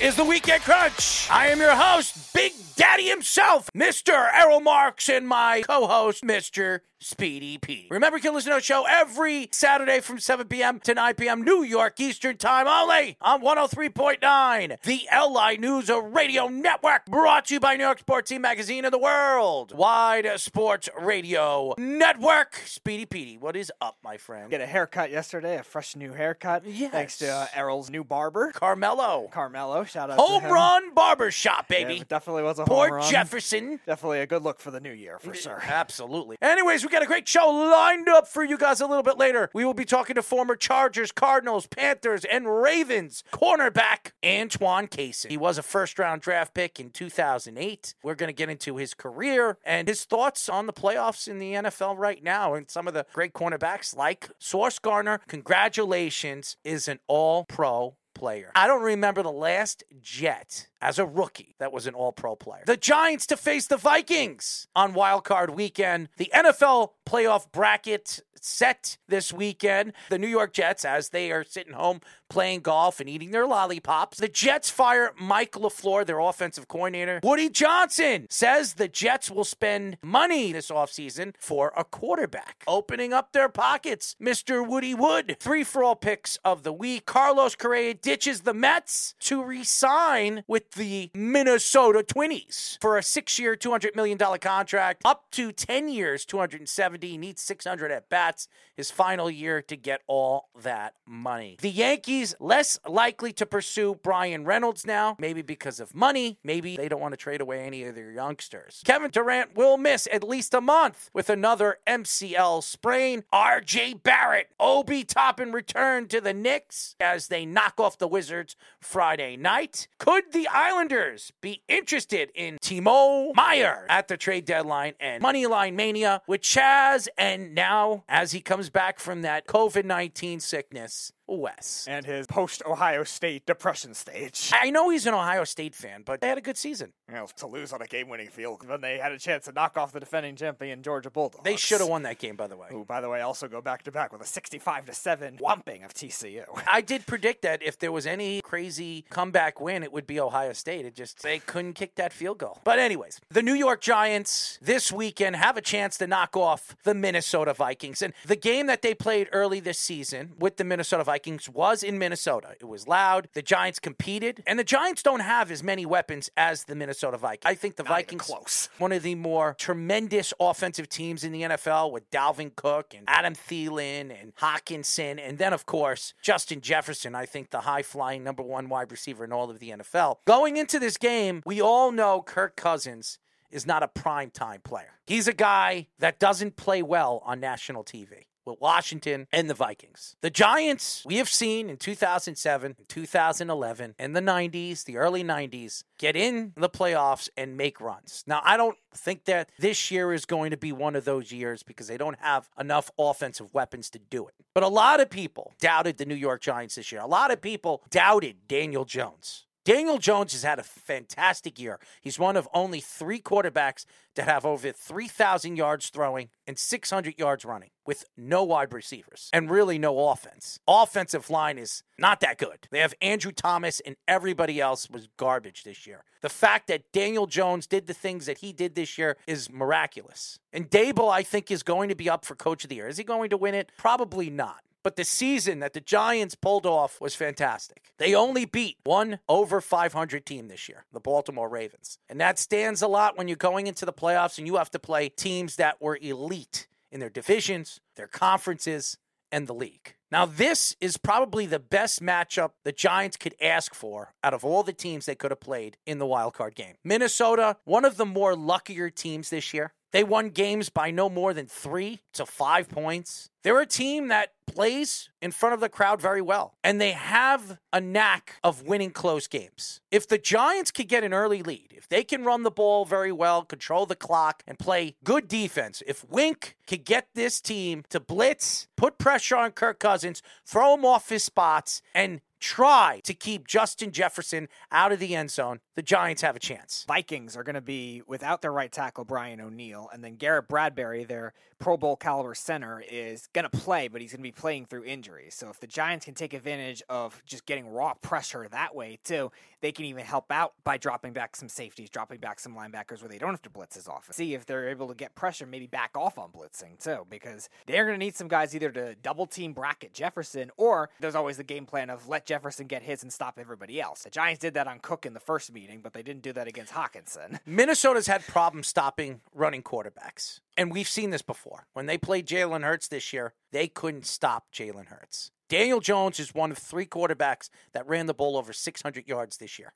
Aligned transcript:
is 0.00 0.16
the 0.16 0.24
Weekend 0.24 0.62
Crunch. 0.62 1.28
I 1.30 1.48
am 1.48 1.58
your 1.58 1.74
host, 1.74 2.32
Big 2.32 2.52
Daddy 2.74 3.08
himself, 3.08 3.68
Mr. 3.76 4.30
Errol 4.32 4.60
Marks, 4.60 5.10
and 5.10 5.28
my 5.28 5.62
co-host, 5.66 6.24
Mr. 6.24 6.80
Speedy 7.02 7.56
P. 7.56 7.86
Remember, 7.90 8.18
you 8.18 8.22
can 8.22 8.34
listen 8.34 8.50
to 8.52 8.56
the 8.56 8.62
show 8.62 8.84
every 8.86 9.48
Saturday 9.52 10.00
from 10.00 10.18
7 10.18 10.46
p.m. 10.48 10.80
to 10.80 10.92
9 10.92 11.14
p.m. 11.14 11.42
New 11.42 11.62
York 11.62 11.98
Eastern 11.98 12.36
Time 12.36 12.66
only 12.68 13.16
on 13.22 13.40
103.9, 13.40 14.82
the 14.82 15.08
LI 15.10 15.56
News 15.56 15.88
Radio 15.90 16.48
Network, 16.48 17.06
brought 17.06 17.46
to 17.46 17.54
you 17.54 17.60
by 17.60 17.76
New 17.76 17.84
York 17.84 18.00
Sports 18.00 18.28
Team 18.28 18.42
Magazine 18.42 18.84
and 18.84 18.92
the 18.92 18.98
World 18.98 19.72
Wide 19.74 20.28
Sports 20.38 20.90
Radio 21.00 21.74
Network. 21.78 22.56
Speedy 22.66 23.06
Petey, 23.06 23.38
what 23.38 23.56
is 23.56 23.72
up, 23.80 23.96
my 24.04 24.18
friend? 24.18 24.50
Get 24.50 24.60
a 24.60 24.66
haircut 24.66 25.10
yesterday, 25.10 25.56
a 25.56 25.62
fresh 25.62 25.96
new 25.96 26.12
haircut. 26.12 26.66
Yes. 26.66 26.92
Thanks 26.92 27.16
to 27.18 27.28
uh, 27.32 27.46
Errol's 27.54 27.88
new 27.88 28.04
barber, 28.04 28.52
Carmelo. 28.52 29.28
Carmelo. 29.32 29.84
Shout 29.84 30.10
out 30.10 30.16
to 30.16 30.22
Home 30.22 30.42
him. 30.42 30.50
rort 30.50 30.94
barbershop, 30.94 31.64
Yeah, 31.70 31.78
baby. 31.84 32.00
it 32.02 32.08
definitely 32.08 32.42
was 32.42 32.58
a 32.58 32.64
Port 32.66 32.90
home 32.90 32.98
run. 32.98 33.10
Jefferson. 33.10 33.80
Definitely 33.86 34.20
a 34.20 34.26
good 34.26 34.42
look 34.42 34.60
for 34.60 34.70
the 34.70 34.80
new 34.80 34.92
year, 34.92 35.18
for 35.18 35.32
sure. 35.32 35.62
Absolutely. 35.62 36.36
Anyways, 36.42 36.84
we 36.90 36.92
got 36.92 37.04
a 37.04 37.06
great 37.06 37.28
show 37.28 37.48
lined 37.48 38.08
up 38.08 38.26
for 38.26 38.42
you 38.42 38.58
guys 38.58 38.80
a 38.80 38.86
little 38.86 39.04
bit 39.04 39.16
later. 39.16 39.48
We 39.54 39.64
will 39.64 39.74
be 39.74 39.84
talking 39.84 40.16
to 40.16 40.22
former 40.24 40.56
Chargers, 40.56 41.12
Cardinals, 41.12 41.68
Panthers, 41.68 42.24
and 42.24 42.60
Ravens 42.60 43.22
cornerback 43.32 44.10
Antoine 44.26 44.88
Cason. 44.88 45.30
He 45.30 45.36
was 45.36 45.56
a 45.56 45.62
first 45.62 46.00
round 46.00 46.20
draft 46.20 46.52
pick 46.52 46.80
in 46.80 46.90
2008. 46.90 47.94
We're 48.02 48.16
going 48.16 48.26
to 48.26 48.32
get 48.32 48.50
into 48.50 48.76
his 48.76 48.94
career 48.94 49.56
and 49.64 49.86
his 49.86 50.04
thoughts 50.04 50.48
on 50.48 50.66
the 50.66 50.72
playoffs 50.72 51.28
in 51.28 51.38
the 51.38 51.52
NFL 51.52 51.96
right 51.96 52.24
now 52.24 52.54
and 52.54 52.68
some 52.68 52.88
of 52.88 52.94
the 52.94 53.06
great 53.12 53.34
cornerbacks 53.34 53.96
like 53.96 54.28
Sauce 54.40 54.80
Garner. 54.80 55.20
Congratulations, 55.28 56.56
is 56.64 56.88
an 56.88 56.98
all 57.06 57.44
pro 57.44 57.94
player. 58.20 58.52
I 58.54 58.66
don't 58.66 58.82
remember 58.82 59.22
the 59.22 59.32
last 59.32 59.82
Jet 60.02 60.68
as 60.82 60.98
a 60.98 61.06
rookie 61.06 61.54
that 61.58 61.72
was 61.72 61.86
an 61.86 61.94
all 61.94 62.12
pro 62.12 62.36
player. 62.36 62.62
The 62.66 62.76
Giants 62.76 63.26
to 63.28 63.36
face 63.36 63.66
the 63.66 63.78
Vikings 63.78 64.68
on 64.76 64.92
Wild 64.92 65.24
Card 65.24 65.50
weekend. 65.50 66.10
The 66.18 66.30
NFL 66.34 66.90
playoff 67.06 67.50
bracket 67.50 68.20
set 68.42 68.98
this 69.08 69.32
weekend. 69.32 69.94
The 70.10 70.18
New 70.18 70.28
York 70.28 70.52
Jets, 70.52 70.84
as 70.84 71.08
they 71.08 71.32
are 71.32 71.44
sitting 71.44 71.72
home 71.72 72.02
playing 72.30 72.60
golf 72.60 73.00
and 73.00 73.08
eating 73.08 73.32
their 73.32 73.46
lollipops. 73.46 74.18
The 74.18 74.28
Jets 74.28 74.70
fire 74.70 75.12
Mike 75.20 75.52
LaFleur, 75.52 76.06
their 76.06 76.20
offensive 76.20 76.68
coordinator. 76.68 77.20
Woody 77.22 77.50
Johnson 77.50 78.26
says 78.30 78.74
the 78.74 78.88
Jets 78.88 79.30
will 79.30 79.44
spend 79.44 79.98
money 80.02 80.52
this 80.52 80.70
offseason 80.70 81.34
for 81.38 81.72
a 81.76 81.84
quarterback. 81.84 82.62
Opening 82.66 83.12
up 83.12 83.32
their 83.32 83.48
pockets, 83.48 84.16
Mr. 84.22 84.66
Woody 84.66 84.94
Wood. 84.94 85.36
Three 85.40 85.64
for 85.64 85.82
all 85.82 85.96
picks 85.96 86.38
of 86.44 86.62
the 86.62 86.72
week. 86.72 87.04
Carlos 87.04 87.54
Correa 87.56 87.94
ditches 87.94 88.42
the 88.42 88.54
Mets 88.54 89.14
to 89.20 89.42
resign 89.42 90.44
with 90.46 90.72
the 90.72 91.10
Minnesota 91.14 92.04
Twinnies 92.04 92.78
for 92.80 92.96
a 92.96 93.02
six 93.02 93.38
year, 93.38 93.56
$200 93.56 93.96
million 93.96 94.18
contract, 94.18 95.02
up 95.04 95.30
to 95.32 95.50
10 95.52 95.88
years, 95.88 96.24
270. 96.24 97.08
He 97.08 97.18
needs 97.18 97.42
600 97.42 97.90
at 97.90 98.08
bats 98.08 98.48
his 98.76 98.90
final 98.90 99.30
year 99.30 99.60
to 99.60 99.76
get 99.76 100.00
all 100.06 100.48
that 100.62 100.94
money. 101.06 101.56
The 101.60 101.70
Yankees 101.70 102.19
less 102.38 102.78
likely 102.86 103.32
to 103.34 103.46
pursue 103.46 103.96
Bryan 104.02 104.44
Reynolds 104.44 104.86
now, 104.86 105.16
maybe 105.18 105.42
because 105.42 105.80
of 105.80 105.94
money, 105.94 106.38
maybe 106.44 106.76
they 106.76 106.88
don't 106.88 107.00
want 107.00 107.12
to 107.12 107.16
trade 107.16 107.40
away 107.40 107.60
any 107.60 107.84
of 107.84 107.94
their 107.94 108.10
youngsters. 108.12 108.82
Kevin 108.84 109.10
Durant 109.10 109.56
will 109.56 109.76
miss 109.76 110.08
at 110.12 110.22
least 110.22 110.54
a 110.54 110.60
month 110.60 111.10
with 111.12 111.30
another 111.30 111.78
MCL 111.86 112.62
sprain. 112.62 113.24
RJ 113.32 114.02
Barrett, 114.02 114.50
Obi 114.58 115.04
Toppin 115.04 115.52
return 115.52 116.06
to 116.08 116.20
the 116.20 116.34
Knicks 116.34 116.96
as 117.00 117.28
they 117.28 117.44
knock 117.46 117.74
off 117.78 117.98
the 117.98 118.08
Wizards 118.08 118.56
Friday 118.80 119.36
night. 119.36 119.88
Could 119.98 120.32
the 120.32 120.48
Islanders 120.48 121.32
be 121.40 121.62
interested 121.68 122.30
in 122.34 122.58
Timo 122.58 123.34
Meier 123.34 123.86
at 123.88 124.08
the 124.08 124.16
trade 124.16 124.44
deadline 124.44 124.94
and 125.00 125.22
Moneyline 125.22 125.74
Mania 125.74 126.22
with 126.26 126.42
Chaz 126.42 127.08
and 127.16 127.54
now 127.54 128.04
as 128.08 128.32
he 128.32 128.40
comes 128.40 128.70
back 128.70 128.98
from 128.98 129.22
that 129.22 129.46
COVID 129.46 129.84
19 129.84 130.40
sickness, 130.40 131.12
Wes. 131.38 131.86
And 131.88 132.04
his 132.04 132.26
post 132.26 132.62
Ohio 132.66 133.04
State 133.04 133.46
depression 133.46 133.94
stage. 133.94 134.50
I 134.54 134.70
know 134.70 134.90
he's 134.90 135.06
an 135.06 135.14
Ohio 135.14 135.44
State 135.44 135.74
fan, 135.74 136.02
but 136.04 136.20
they 136.20 136.28
had 136.28 136.38
a 136.38 136.42
good 136.42 136.56
season. 136.56 136.92
You 137.10 137.16
know, 137.16 137.26
to 137.38 137.46
lose 137.48 137.72
on 137.72 137.82
a 137.82 137.88
game 137.88 138.08
winning 138.08 138.28
field 138.28 138.68
when 138.68 138.80
they 138.80 138.98
had 138.98 139.10
a 139.10 139.18
chance 139.18 139.46
to 139.46 139.52
knock 139.52 139.76
off 139.76 139.90
the 139.90 139.98
defending 139.98 140.36
champion 140.36 140.80
Georgia 140.80 141.10
Bulldogs. 141.10 141.42
They 141.42 141.56
should 141.56 141.80
have 141.80 141.88
won 141.88 142.04
that 142.04 142.20
game, 142.20 142.36
by 142.36 142.46
the 142.46 142.56
way. 142.56 142.68
Who, 142.70 142.84
by 142.84 143.00
the 143.00 143.08
way, 143.08 143.20
also 143.20 143.48
go 143.48 143.60
back 143.60 143.82
to 143.84 143.90
back 143.90 144.12
with 144.12 144.22
a 144.22 144.26
65 144.26 144.86
to 144.86 144.94
7 144.94 145.38
whumping 145.38 145.84
of 145.84 145.92
TCU. 145.92 146.44
I 146.72 146.80
did 146.80 147.06
predict 147.06 147.42
that 147.42 147.64
if 147.64 147.80
there 147.80 147.90
was 147.90 148.06
any 148.06 148.42
crazy 148.42 149.04
comeback 149.10 149.60
win, 149.60 149.82
it 149.82 149.92
would 149.92 150.06
be 150.06 150.20
Ohio 150.20 150.52
State. 150.52 150.86
It 150.86 150.94
just, 150.94 151.22
they 151.24 151.40
couldn't 151.40 151.72
kick 151.72 151.96
that 151.96 152.12
field 152.12 152.38
goal. 152.38 152.60
But, 152.62 152.78
anyways, 152.78 153.20
the 153.28 153.42
New 153.42 153.54
York 153.54 153.80
Giants 153.80 154.60
this 154.62 154.92
weekend 154.92 155.34
have 155.34 155.56
a 155.56 155.60
chance 155.60 155.98
to 155.98 156.06
knock 156.06 156.36
off 156.36 156.76
the 156.84 156.94
Minnesota 156.94 157.54
Vikings. 157.54 158.02
And 158.02 158.14
the 158.24 158.36
game 158.36 158.66
that 158.66 158.82
they 158.82 158.94
played 158.94 159.28
early 159.32 159.58
this 159.58 159.80
season 159.80 160.34
with 160.38 160.58
the 160.58 160.64
Minnesota 160.64 161.02
Vikings 161.02 161.48
was 161.48 161.82
in 161.82 161.98
Minnesota. 161.98 162.54
It 162.60 162.68
was 162.68 162.86
loud. 162.86 163.28
The 163.32 163.42
Giants 163.42 163.80
competed, 163.80 164.44
and 164.46 164.60
the 164.60 164.64
Giants 164.64 165.02
don't 165.02 165.20
have 165.20 165.50
as 165.50 165.64
many 165.64 165.84
weapons 165.84 166.30
as 166.36 166.64
the 166.64 166.76
Minnesota 166.76 166.99
Vikings. 167.18 167.42
I 167.44 167.54
think 167.54 167.76
the 167.76 167.82
Not 167.82 167.90
Vikings, 167.90 168.22
close. 168.22 168.68
one 168.78 168.92
of 168.92 169.02
the 169.02 169.14
more 169.14 169.54
tremendous 169.58 170.32
offensive 170.40 170.88
teams 170.88 171.24
in 171.24 171.32
the 171.32 171.42
NFL 171.42 171.92
with 171.92 172.10
Dalvin 172.10 172.54
Cook 172.54 172.94
and 172.96 173.04
Adam 173.08 173.34
Thielen 173.34 174.14
and 174.20 174.34
Hockenson. 174.36 175.20
And 175.22 175.38
then, 175.38 175.52
of 175.52 175.66
course, 175.66 176.14
Justin 176.22 176.60
Jefferson, 176.60 177.14
I 177.14 177.26
think 177.26 177.50
the 177.50 177.60
high 177.60 177.82
flying 177.82 178.24
number 178.24 178.42
one 178.42 178.68
wide 178.68 178.90
receiver 178.90 179.24
in 179.24 179.32
all 179.32 179.50
of 179.50 179.58
the 179.58 179.70
NFL. 179.70 180.16
Going 180.26 180.56
into 180.56 180.78
this 180.78 180.96
game, 180.96 181.42
we 181.44 181.60
all 181.60 181.92
know 181.92 182.22
Kirk 182.22 182.56
Cousins 182.56 183.18
is 183.50 183.66
not 183.66 183.82
a 183.82 183.88
prime 183.88 184.30
time 184.30 184.60
player. 184.60 184.94
He's 185.06 185.26
a 185.26 185.32
guy 185.32 185.88
that 185.98 186.18
doesn't 186.18 186.56
play 186.56 186.82
well 186.82 187.22
on 187.24 187.40
national 187.40 187.84
TV 187.84 188.26
with 188.44 188.60
Washington 188.60 189.26
and 189.32 189.48
the 189.48 189.54
Vikings. 189.54 190.16
The 190.20 190.30
Giants, 190.30 191.02
we 191.06 191.16
have 191.16 191.28
seen 191.28 191.70
in 191.70 191.76
2007, 191.76 192.76
2011, 192.88 193.94
and 193.98 194.16
the 194.16 194.20
90s, 194.20 194.84
the 194.84 194.96
early 194.96 195.22
90s, 195.24 195.84
get 195.98 196.16
in 196.16 196.52
the 196.56 196.68
playoffs 196.68 197.28
and 197.36 197.56
make 197.56 197.80
runs. 197.80 198.24
Now, 198.26 198.40
I 198.44 198.56
don't 198.56 198.76
think 198.94 199.24
that 199.26 199.50
this 199.58 199.90
year 199.90 200.12
is 200.12 200.24
going 200.24 200.50
to 200.50 200.56
be 200.56 200.72
one 200.72 200.96
of 200.96 201.04
those 201.04 201.32
years 201.32 201.62
because 201.62 201.86
they 201.86 201.96
don't 201.96 202.18
have 202.20 202.48
enough 202.58 202.90
offensive 202.98 203.52
weapons 203.54 203.90
to 203.90 203.98
do 203.98 204.26
it. 204.26 204.34
But 204.54 204.62
a 204.62 204.68
lot 204.68 205.00
of 205.00 205.10
people 205.10 205.52
doubted 205.60 205.98
the 205.98 206.06
New 206.06 206.14
York 206.14 206.40
Giants 206.40 206.74
this 206.74 206.90
year. 206.90 207.00
A 207.00 207.06
lot 207.06 207.30
of 207.30 207.40
people 207.40 207.82
doubted 207.90 208.48
Daniel 208.48 208.84
Jones. 208.84 209.46
Daniel 209.64 209.98
Jones 209.98 210.32
has 210.32 210.42
had 210.42 210.58
a 210.58 210.62
fantastic 210.62 211.58
year. 211.58 211.78
He's 212.00 212.18
one 212.18 212.36
of 212.36 212.48
only 212.54 212.80
three 212.80 213.20
quarterbacks 213.20 213.84
that 214.16 214.26
have 214.26 214.46
over 214.46 214.72
3,000 214.72 215.56
yards 215.56 215.90
throwing 215.90 216.30
and 216.46 216.58
600 216.58 217.18
yards 217.18 217.44
running 217.44 217.68
with 217.84 218.04
no 218.16 218.42
wide 218.42 218.72
receivers 218.72 219.28
and 219.34 219.50
really 219.50 219.78
no 219.78 220.08
offense. 220.08 220.60
Offensive 220.66 221.28
line 221.28 221.58
is 221.58 221.82
not 221.98 222.20
that 222.20 222.38
good. 222.38 222.68
They 222.70 222.78
have 222.80 222.94
Andrew 223.02 223.32
Thomas 223.32 223.80
and 223.80 223.96
everybody 224.08 224.60
else 224.60 224.88
was 224.88 225.08
garbage 225.18 225.64
this 225.64 225.86
year. 225.86 226.04
The 226.22 226.30
fact 226.30 226.66
that 226.68 226.90
Daniel 226.92 227.26
Jones 227.26 227.66
did 227.66 227.86
the 227.86 227.94
things 227.94 228.26
that 228.26 228.38
he 228.38 228.52
did 228.52 228.74
this 228.74 228.96
year 228.96 229.18
is 229.26 229.50
miraculous. 229.50 230.38
And 230.52 230.70
Daboll, 230.70 231.10
I 231.12 231.22
think, 231.22 231.50
is 231.50 231.62
going 231.62 231.90
to 231.90 231.94
be 231.94 232.08
up 232.08 232.24
for 232.24 232.34
Coach 232.34 232.64
of 232.64 232.70
the 232.70 232.76
Year. 232.76 232.88
Is 232.88 232.96
he 232.96 233.04
going 233.04 233.30
to 233.30 233.36
win 233.36 233.54
it? 233.54 233.70
Probably 233.76 234.30
not. 234.30 234.60
But 234.82 234.96
the 234.96 235.04
season 235.04 235.60
that 235.60 235.74
the 235.74 235.80
Giants 235.80 236.34
pulled 236.34 236.66
off 236.66 237.00
was 237.00 237.14
fantastic. 237.14 237.92
They 237.98 238.14
only 238.14 238.44
beat 238.44 238.78
one 238.84 239.18
over 239.28 239.60
500 239.60 240.24
team 240.24 240.48
this 240.48 240.68
year, 240.68 240.86
the 240.92 241.00
Baltimore 241.00 241.48
Ravens. 241.48 241.98
And 242.08 242.20
that 242.20 242.38
stands 242.38 242.80
a 242.80 242.88
lot 242.88 243.18
when 243.18 243.28
you're 243.28 243.36
going 243.36 243.66
into 243.66 243.84
the 243.84 243.92
playoffs 243.92 244.38
and 244.38 244.46
you 244.46 244.56
have 244.56 244.70
to 244.70 244.78
play 244.78 245.08
teams 245.08 245.56
that 245.56 245.80
were 245.80 245.98
elite 246.00 246.66
in 246.90 247.00
their 247.00 247.10
divisions, 247.10 247.80
their 247.96 248.06
conferences, 248.06 248.96
and 249.32 249.46
the 249.46 249.54
league. 249.54 249.94
Now, 250.10 250.26
this 250.26 250.74
is 250.80 250.96
probably 250.96 251.46
the 251.46 251.60
best 251.60 252.02
matchup 252.02 252.50
the 252.64 252.72
Giants 252.72 253.16
could 253.16 253.36
ask 253.40 253.74
for 253.74 254.14
out 254.24 254.34
of 254.34 254.44
all 254.44 254.64
the 254.64 254.72
teams 254.72 255.06
they 255.06 255.14
could 255.14 255.30
have 255.30 255.40
played 255.40 255.76
in 255.86 255.98
the 255.98 256.06
wild 256.06 256.34
card 256.34 256.56
game. 256.56 256.74
Minnesota, 256.82 257.56
one 257.64 257.84
of 257.84 257.96
the 257.96 258.06
more 258.06 258.34
luckier 258.34 258.90
teams 258.90 259.30
this 259.30 259.54
year. 259.54 259.72
They 259.92 260.04
won 260.04 260.30
games 260.30 260.68
by 260.68 260.90
no 260.90 261.08
more 261.08 261.34
than 261.34 261.46
three 261.46 262.00
to 262.12 262.24
five 262.24 262.68
points. 262.68 263.30
They're 263.42 263.60
a 263.60 263.66
team 263.66 264.08
that 264.08 264.32
plays 264.46 265.08
in 265.22 265.30
front 265.30 265.54
of 265.54 265.60
the 265.60 265.68
crowd 265.68 266.00
very 266.00 266.20
well, 266.20 266.54
and 266.62 266.80
they 266.80 266.92
have 266.92 267.58
a 267.72 267.80
knack 267.80 268.36
of 268.44 268.64
winning 268.64 268.90
close 268.90 269.26
games. 269.26 269.80
If 269.90 270.06
the 270.06 270.18
Giants 270.18 270.70
could 270.70 270.88
get 270.88 271.04
an 271.04 271.14
early 271.14 271.42
lead, 271.42 271.68
if 271.70 271.88
they 271.88 272.04
can 272.04 272.24
run 272.24 272.42
the 272.42 272.50
ball 272.50 272.84
very 272.84 273.12
well, 273.12 273.42
control 273.42 273.86
the 273.86 273.96
clock, 273.96 274.42
and 274.46 274.58
play 274.58 274.96
good 275.04 275.28
defense, 275.28 275.82
if 275.86 276.08
Wink 276.08 276.56
could 276.66 276.84
get 276.84 277.08
this 277.14 277.40
team 277.40 277.84
to 277.90 278.00
blitz, 278.00 278.68
put 278.76 278.98
pressure 278.98 279.36
on 279.36 279.52
Kirk 279.52 279.78
Cousins, 279.78 280.22
throw 280.44 280.74
him 280.74 280.84
off 280.84 281.08
his 281.08 281.24
spots, 281.24 281.80
and 281.94 282.20
try 282.40 283.00
to 283.04 283.14
keep 283.14 283.46
Justin 283.46 283.92
Jefferson 283.92 284.48
out 284.72 284.92
of 284.92 284.98
the 284.98 285.14
end 285.14 285.30
zone, 285.30 285.60
the 285.80 285.84
Giants 285.84 286.20
have 286.20 286.36
a 286.36 286.38
chance. 286.38 286.84
Vikings 286.86 287.38
are 287.38 287.42
going 287.42 287.54
to 287.54 287.62
be 287.62 288.02
without 288.06 288.42
their 288.42 288.52
right 288.52 288.70
tackle 288.70 289.06
Brian 289.06 289.40
O'Neill, 289.40 289.88
and 289.90 290.04
then 290.04 290.16
Garrett 290.16 290.46
Bradbury, 290.46 291.04
their 291.04 291.32
Pro 291.58 291.78
Bowl 291.78 291.96
caliber 291.96 292.34
center, 292.34 292.84
is 292.86 293.28
going 293.32 293.48
to 293.48 293.50
play, 293.50 293.88
but 293.88 294.02
he's 294.02 294.10
going 294.10 294.20
to 294.20 294.22
be 294.22 294.30
playing 294.30 294.66
through 294.66 294.84
injuries. 294.84 295.34
So 295.34 295.48
if 295.48 295.58
the 295.58 295.66
Giants 295.66 296.04
can 296.04 296.12
take 296.12 296.34
advantage 296.34 296.82
of 296.90 297.22
just 297.24 297.46
getting 297.46 297.66
raw 297.66 297.94
pressure 297.94 298.46
that 298.50 298.74
way 298.74 298.98
too, 299.04 299.32
they 299.60 299.72
can 299.72 299.84
even 299.84 300.04
help 300.04 300.32
out 300.32 300.54
by 300.64 300.78
dropping 300.78 301.12
back 301.12 301.36
some 301.36 301.48
safeties, 301.48 301.90
dropping 301.90 302.18
back 302.18 302.40
some 302.40 302.54
linebackers 302.54 303.00
where 303.00 303.08
they 303.08 303.18
don't 303.18 303.30
have 303.30 303.42
to 303.42 303.50
blitz 303.50 303.76
as 303.76 303.88
often. 303.88 304.14
See 304.14 304.34
if 304.34 304.46
they're 304.46 304.70
able 304.70 304.88
to 304.88 304.94
get 304.94 305.14
pressure, 305.14 305.46
maybe 305.46 305.66
back 305.66 305.96
off 305.96 306.18
on 306.18 306.30
blitzing 306.30 306.82
too, 306.82 307.06
because 307.10 307.48
they're 307.66 307.84
going 307.84 307.98
to 307.98 308.04
need 308.04 308.16
some 308.16 308.28
guys 308.28 308.54
either 308.54 308.70
to 308.70 308.94
double 308.96 309.26
team 309.26 309.52
bracket 309.52 309.92
Jefferson, 309.92 310.50
or 310.56 310.90
there's 311.00 311.14
always 311.14 311.36
the 311.36 311.44
game 311.44 311.66
plan 311.66 311.90
of 311.90 312.08
let 312.08 312.26
Jefferson 312.26 312.66
get 312.66 312.82
his 312.82 313.02
and 313.02 313.12
stop 313.12 313.38
everybody 313.38 313.80
else. 313.80 314.04
The 314.04 314.10
Giants 314.10 314.40
did 314.40 314.54
that 314.54 314.66
on 314.66 314.78
Cook 314.78 315.04
in 315.04 315.12
the 315.12 315.20
first 315.20 315.52
meeting, 315.52 315.69
but 315.78 315.92
they 315.92 316.02
didn't 316.02 316.22
do 316.22 316.32
that 316.32 316.48
against 316.48 316.72
Hockenson. 316.72 317.38
Minnesota's 317.46 318.08
had 318.08 318.26
problems 318.26 318.66
stopping 318.66 319.20
running 319.32 319.62
quarterbacks. 319.62 320.40
And 320.56 320.72
we've 320.72 320.88
seen 320.88 321.10
this 321.10 321.22
before. 321.22 321.66
When 321.72 321.86
they 321.86 321.96
played 321.96 322.26
Jalen 322.26 322.64
Hurts 322.64 322.88
this 322.88 323.12
year, 323.12 323.34
they 323.52 323.68
couldn't 323.68 324.06
stop 324.06 324.46
Jalen 324.52 324.86
Hurts. 324.86 325.30
Daniel 325.48 325.80
Jones 325.80 326.20
is 326.20 326.34
one 326.34 326.50
of 326.50 326.58
three 326.58 326.86
quarterbacks 326.86 327.48
that 327.72 327.86
ran 327.88 328.06
the 328.06 328.14
ball 328.14 328.36
over 328.36 328.52
600 328.52 329.08
yards 329.08 329.36
this 329.36 329.58
year. 329.58 329.72